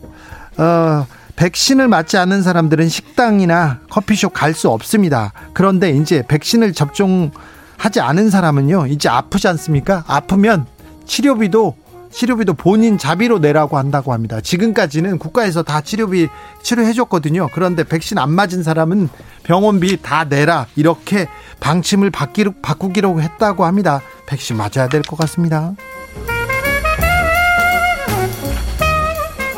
어 0.58 1.06
백신을 1.36 1.86
맞지 1.88 2.16
않는 2.16 2.42
사람들은 2.42 2.88
식당이나 2.88 3.80
커피숍 3.90 4.32
갈 4.32 4.54
수 4.54 4.70
없습니다. 4.70 5.32
그런데 5.52 5.90
이제 5.90 6.22
백신을 6.26 6.72
접종하지 6.72 8.00
않은 8.00 8.30
사람은요. 8.30 8.86
이제 8.86 9.08
아프지 9.08 9.46
않습니까? 9.48 10.02
아프면 10.06 10.66
치료비도 11.04 11.76
치료비도 12.10 12.54
본인 12.54 12.98
자비로 12.98 13.38
내라고 13.38 13.76
한다고 13.78 14.12
합니다. 14.12 14.40
지금까지는 14.40 15.18
국가에서 15.18 15.62
다 15.62 15.80
치료비 15.80 16.28
치료해줬거든요. 16.62 17.48
그런데 17.52 17.84
백신 17.84 18.18
안 18.18 18.30
맞은 18.30 18.62
사람은 18.62 19.08
병원비 19.42 20.02
다 20.02 20.24
내라 20.24 20.66
이렇게 20.76 21.26
방침을 21.60 22.10
바뀌로, 22.10 22.52
바꾸기로 22.62 23.20
했다고 23.20 23.64
합니다. 23.64 24.00
백신 24.26 24.56
맞아야 24.56 24.88
될 24.88 25.02
것 25.02 25.16
같습니다. 25.18 25.74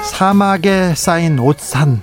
사막에 0.04 0.94
쌓인 0.96 1.38
옷산 1.38 2.02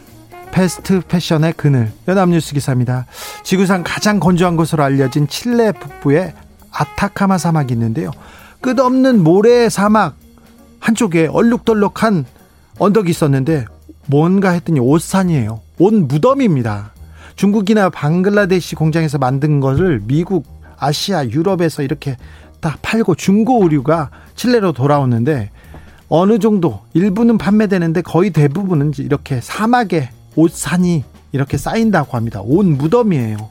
패스트 0.51 1.01
패션의 1.01 1.53
그늘 1.57 1.91
연합뉴스 2.07 2.53
기사입니다. 2.53 3.07
지구상 3.43 3.83
가장 3.85 4.21
건조한 4.21 4.55
곳으로 4.55 4.83
알려진 4.83 5.27
칠레 5.27 5.73
북부의 5.73 6.33
아타카마 6.71 7.37
사막이 7.37 7.73
있는데요. 7.73 8.11
끝없는 8.61 9.21
모래 9.21 9.67
사막 9.67 10.15
한쪽에 10.79 11.27
얼룩덜룩한 11.27 12.25
언덕이 12.79 13.09
있었는데 13.09 13.65
뭔가 14.07 14.51
했더니 14.51 14.79
옷산이에요. 14.79 15.61
옷 15.79 15.93
무덤입니다. 15.93 16.91
중국이나 17.35 17.89
방글라데시 17.89 18.75
공장에서 18.75 19.17
만든 19.17 19.59
것을 19.59 20.01
미국, 20.05 20.45
아시아, 20.77 21.25
유럽에서 21.25 21.83
이렇게 21.83 22.17
다 22.59 22.77
팔고 22.81 23.15
중고 23.15 23.63
의류가 23.63 24.09
칠레로 24.35 24.71
돌아오는데 24.71 25.51
어느 26.07 26.39
정도 26.39 26.81
일부는 26.93 27.37
판매되는데 27.37 28.01
거의 28.01 28.29
대부분은 28.29 28.93
이렇게 28.99 29.41
사막에 29.41 30.09
옷산이 30.35 31.03
이렇게 31.31 31.57
쌓인다고 31.57 32.15
합니다. 32.15 32.41
옷 32.41 32.65
무덤이에요. 32.65 33.49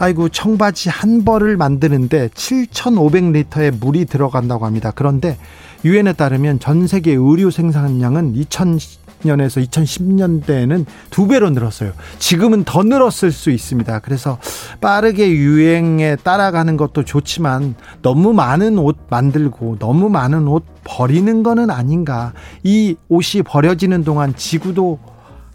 아이고 0.00 0.30
청바지 0.30 0.88
한 0.88 1.26
벌을 1.26 1.58
만드는데 1.58 2.28
7,500리터의 2.28 3.78
물이 3.78 4.06
들어간다고 4.06 4.64
합니다. 4.64 4.92
그런데 4.94 5.36
유엔에 5.84 6.14
따르면 6.14 6.58
전 6.58 6.86
세계 6.86 7.12
의류 7.12 7.50
생산량은 7.50 8.32
2000년에서 8.32 9.68
2010년대에는 9.68 10.86
두 11.10 11.28
배로 11.28 11.50
늘었어요. 11.50 11.92
지금은 12.18 12.64
더 12.64 12.82
늘었을 12.82 13.30
수 13.30 13.50
있습니다. 13.50 13.98
그래서 13.98 14.38
빠르게 14.80 15.28
유행에 15.32 16.16
따라가는 16.16 16.78
것도 16.78 17.04
좋지만 17.04 17.74
너무 18.00 18.32
많은 18.32 18.78
옷 18.78 18.96
만들고 19.10 19.76
너무 19.80 20.08
많은 20.08 20.48
옷 20.48 20.64
버리는 20.82 21.42
거는 21.42 21.68
아닌가. 21.68 22.32
이 22.62 22.96
옷이 23.10 23.42
버려지는 23.42 24.04
동안 24.04 24.34
지구도 24.34 24.98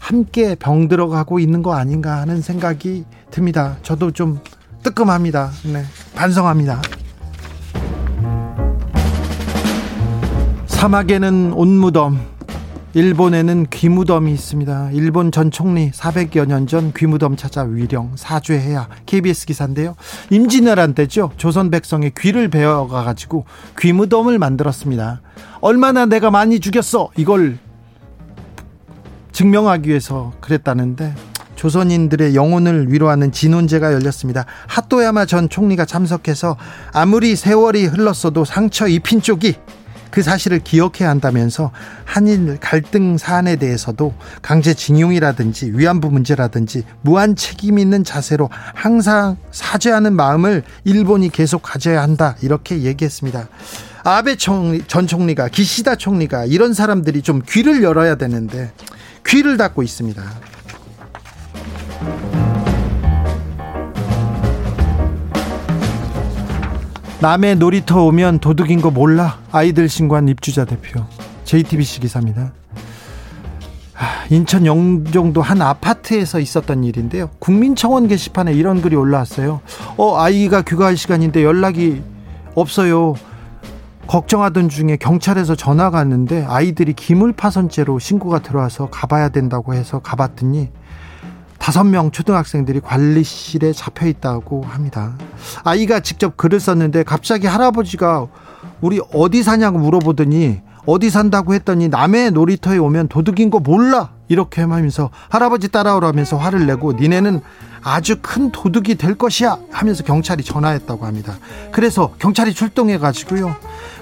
함께 0.06 0.54
병들어가고 0.54 1.40
있는 1.40 1.64
거 1.64 1.74
아닌가 1.74 2.20
하는 2.20 2.40
생각이 2.40 3.04
듭니다. 3.32 3.76
저도 3.82 4.12
좀 4.12 4.38
뜨끔합니다. 4.84 5.50
네, 5.72 5.82
반성합니다. 6.14 6.80
사막에는 10.66 11.54
온무덤, 11.54 12.20
일본에는 12.94 13.66
귀무덤이 13.68 14.32
있습니다. 14.32 14.90
일본 14.92 15.32
전 15.32 15.50
총리 15.50 15.90
400여 15.90 16.46
년 16.46 16.68
전 16.68 16.92
귀무덤 16.96 17.34
찾아 17.34 17.62
위령 17.62 18.12
사죄해야 18.14 18.86
KBS 19.06 19.46
기사인데요. 19.46 19.96
임진왜란 20.30 20.94
때죠. 20.94 21.32
조선 21.36 21.68
백성의 21.72 22.12
귀를 22.16 22.46
베어가 22.46 23.02
가지고 23.02 23.44
귀무덤을 23.80 24.38
만들었습니다. 24.38 25.20
얼마나 25.60 26.06
내가 26.06 26.30
많이 26.30 26.60
죽였어. 26.60 27.10
이걸 27.16 27.58
증명하기 29.36 29.90
위해서 29.90 30.32
그랬다는데 30.40 31.14
조선인들의 31.56 32.34
영혼을 32.34 32.90
위로하는 32.90 33.32
진혼제가 33.32 33.92
열렸습니다. 33.92 34.46
하토야마 34.66 35.26
전 35.26 35.50
총리가 35.50 35.84
참석해서 35.84 36.56
아무리 36.94 37.36
세월이 37.36 37.84
흘렀어도 37.84 38.46
상처 38.46 38.88
입힌 38.88 39.20
쪽이 39.20 39.56
그 40.10 40.22
사실을 40.22 40.60
기억해야 40.60 41.10
한다면서 41.10 41.70
한일 42.06 42.56
갈등 42.60 43.18
사안에 43.18 43.56
대해서도 43.56 44.14
강제징용이라든지 44.40 45.72
위안부 45.74 46.10
문제라든지 46.10 46.84
무한 47.02 47.36
책임 47.36 47.78
있는 47.78 48.04
자세로 48.04 48.48
항상 48.50 49.36
사죄하는 49.50 50.14
마음을 50.14 50.62
일본이 50.84 51.28
계속 51.28 51.60
가져야 51.60 52.00
한다 52.00 52.36
이렇게 52.40 52.80
얘기했습니다. 52.84 53.48
아베 54.02 54.36
총리, 54.36 54.82
전 54.86 55.06
총리가 55.06 55.48
기시다 55.48 55.96
총리가 55.96 56.46
이런 56.46 56.72
사람들이 56.72 57.20
좀 57.20 57.42
귀를 57.46 57.82
열어야 57.82 58.14
되는데 58.14 58.72
귀를 59.26 59.56
닫고 59.56 59.82
있습니다. 59.82 60.22
남의 67.20 67.56
놀이터 67.56 68.04
오면 68.04 68.40
도둑인 68.40 68.80
거 68.80 68.90
몰라 68.90 69.40
아이들 69.50 69.88
신고한 69.88 70.28
입주자 70.28 70.64
대표 70.64 71.04
JTBC 71.44 72.00
기사입니다. 72.00 72.52
인천 74.30 74.66
영종도 74.66 75.40
한 75.40 75.62
아파트에서 75.62 76.40
있었던 76.40 76.84
일인데요. 76.84 77.30
국민청원 77.38 78.08
게시판에 78.08 78.52
이런 78.52 78.82
글이 78.82 78.96
올라왔어요. 78.96 79.60
어 79.96 80.18
아이가 80.18 80.62
귀가할 80.62 80.96
시간인데 80.96 81.42
연락이 81.42 82.02
없어요. 82.54 83.14
걱정하던 84.06 84.68
중에 84.68 84.96
경찰에서 84.96 85.54
전화가 85.54 85.98
왔는데 85.98 86.44
아이들이 86.48 86.92
기물 86.92 87.32
파손죄로 87.32 87.98
신고가 87.98 88.40
들어와서 88.40 88.88
가봐야 88.90 89.30
된다고 89.30 89.74
해서 89.74 89.98
가봤더니 89.98 90.70
다섯 91.58 91.84
명 91.84 92.10
초등학생들이 92.10 92.80
관리실에 92.80 93.72
잡혀 93.72 94.06
있다고 94.06 94.62
합니다. 94.62 95.16
아이가 95.64 96.00
직접 96.00 96.36
글을 96.36 96.60
썼는데 96.60 97.02
갑자기 97.02 97.46
할아버지가 97.46 98.26
우리 98.80 99.00
어디 99.12 99.42
사냐고 99.42 99.78
물어보더니 99.78 100.60
어디 100.86 101.10
산다고 101.10 101.54
했더니 101.54 101.88
남의 101.88 102.30
놀이터에 102.30 102.78
오면 102.78 103.08
도둑인 103.08 103.50
거 103.50 103.58
몰라 103.58 104.10
이렇게 104.28 104.62
하면서 104.62 105.10
할아버지 105.28 105.68
따라오라면서 105.68 106.36
화를 106.36 106.66
내고 106.66 106.92
니네는 106.92 107.40
아주 107.82 108.16
큰 108.20 108.50
도둑이 108.50 108.96
될 108.96 109.14
것이야 109.14 109.58
하면서 109.70 110.02
경찰이 110.02 110.42
전화했다고 110.42 111.06
합니다. 111.06 111.36
그래서 111.70 112.12
경찰이 112.18 112.52
출동해 112.52 112.98
가지고요. 112.98 113.54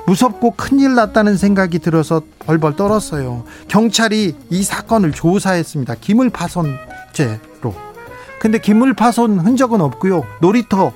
무섭고 0.07 0.53
큰일 0.53 0.95
났다는 0.95 1.37
생각이 1.37 1.79
들어서 1.81 2.23
벌벌 2.39 2.77
떨었어요. 2.77 3.45
경찰이 3.69 4.37
이 4.51 4.63
사건을 4.63 5.13
조사했습니다. 5.13 5.97
기물 6.01 6.31
파손죄로. 6.31 7.75
근데 8.41 8.59
기물 8.59 8.95
파손 8.95 9.39
흔적은 9.39 9.81
없고요. 9.81 10.25
놀이터 10.41 10.93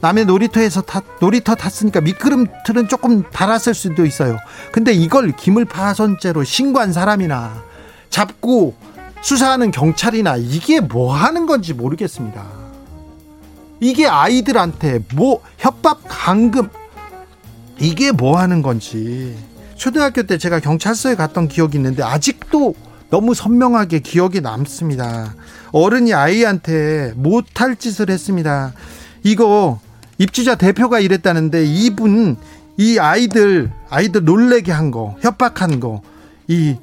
남의 0.00 0.26
놀이터에서 0.26 0.80
탔, 0.80 1.04
놀이터 1.20 1.56
탔으니까 1.56 2.00
미끄럼틀은 2.00 2.86
조금 2.88 3.24
달았을 3.30 3.74
수도 3.74 4.06
있어요. 4.06 4.36
근데 4.70 4.92
이걸 4.92 5.32
기물 5.32 5.64
파손죄로 5.64 6.44
신고한 6.44 6.92
사람이나 6.92 7.67
잡고 8.10 8.74
수사하는 9.22 9.70
경찰이나 9.70 10.36
이게 10.36 10.80
뭐 10.80 11.14
하는 11.14 11.46
건지 11.46 11.74
모르겠습니다. 11.74 12.44
이게 13.80 14.06
아이들한테 14.06 15.00
뭐 15.14 15.40
협박 15.58 16.02
강금 16.08 16.68
이게 17.78 18.12
뭐 18.12 18.38
하는 18.38 18.62
건지 18.62 19.36
초등학교 19.76 20.24
때 20.24 20.38
제가 20.38 20.60
경찰서에 20.60 21.14
갔던 21.14 21.48
기억이 21.48 21.76
있는데 21.76 22.02
아직도 22.02 22.74
너무 23.10 23.34
선명하게 23.34 24.00
기억이 24.00 24.40
남습니다. 24.40 25.34
어른이 25.72 26.12
아이한테 26.12 27.12
못할 27.14 27.76
짓을 27.76 28.10
했습니다. 28.10 28.72
이거 29.22 29.80
입주자 30.18 30.56
대표가 30.56 30.98
이랬다는데 31.00 31.64
이분 31.64 32.36
이 32.76 32.98
아이들 32.98 33.70
아이들 33.88 34.24
놀래게 34.24 34.72
한 34.72 34.90
거, 34.90 35.16
협박한 35.20 35.80
거, 35.80 36.02
이 36.48 36.76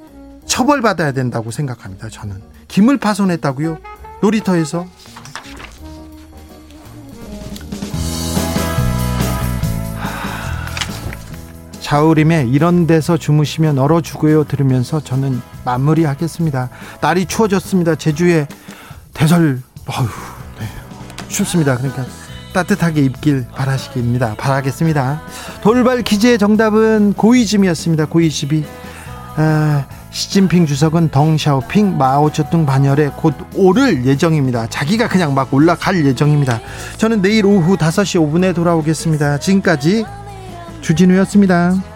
처벌받아야 0.46 1.12
된다고 1.12 1.50
생각합니다. 1.50 2.08
저는 2.08 2.40
기물 2.68 2.98
파손했다고요? 2.98 3.78
놀이터에서 4.22 4.86
자우림의 11.80 12.50
이런 12.50 12.88
데서 12.88 13.16
주무시면 13.16 13.78
얼어 13.78 14.00
죽어요 14.00 14.42
들으면서 14.42 14.98
저는 15.00 15.40
마무리하겠습니다. 15.64 16.68
날이 17.00 17.26
추워졌습니다. 17.26 17.94
제주에 17.94 18.48
대설 19.14 19.62
어휴, 19.86 20.08
네. 20.58 20.66
춥습니다. 21.28 21.76
그러니까 21.76 22.04
따뜻하게 22.52 23.02
입길 23.02 23.46
바라시기입니다. 23.54 24.34
바라겠습니다. 24.34 25.22
돌발 25.62 26.02
퀴즈의 26.02 26.38
정답은 26.38 27.12
고이즘이었습니다. 27.12 28.06
고이즈비. 28.06 28.64
아, 29.36 29.86
시진핑 30.16 30.64
주석은 30.64 31.10
덩샤오핑 31.10 31.98
마오쩌둥 31.98 32.64
반열에 32.64 33.10
곧 33.16 33.34
오를 33.54 34.06
예정입니다. 34.06 34.66
자기가 34.68 35.08
그냥 35.08 35.34
막 35.34 35.52
올라갈 35.52 36.06
예정입니다. 36.06 36.58
저는 36.96 37.20
내일 37.20 37.44
오후 37.44 37.76
5시 37.76 38.18
5분에 38.26 38.54
돌아오겠습니다. 38.54 39.38
지금까지 39.38 40.06
주진우였습니다. 40.80 41.95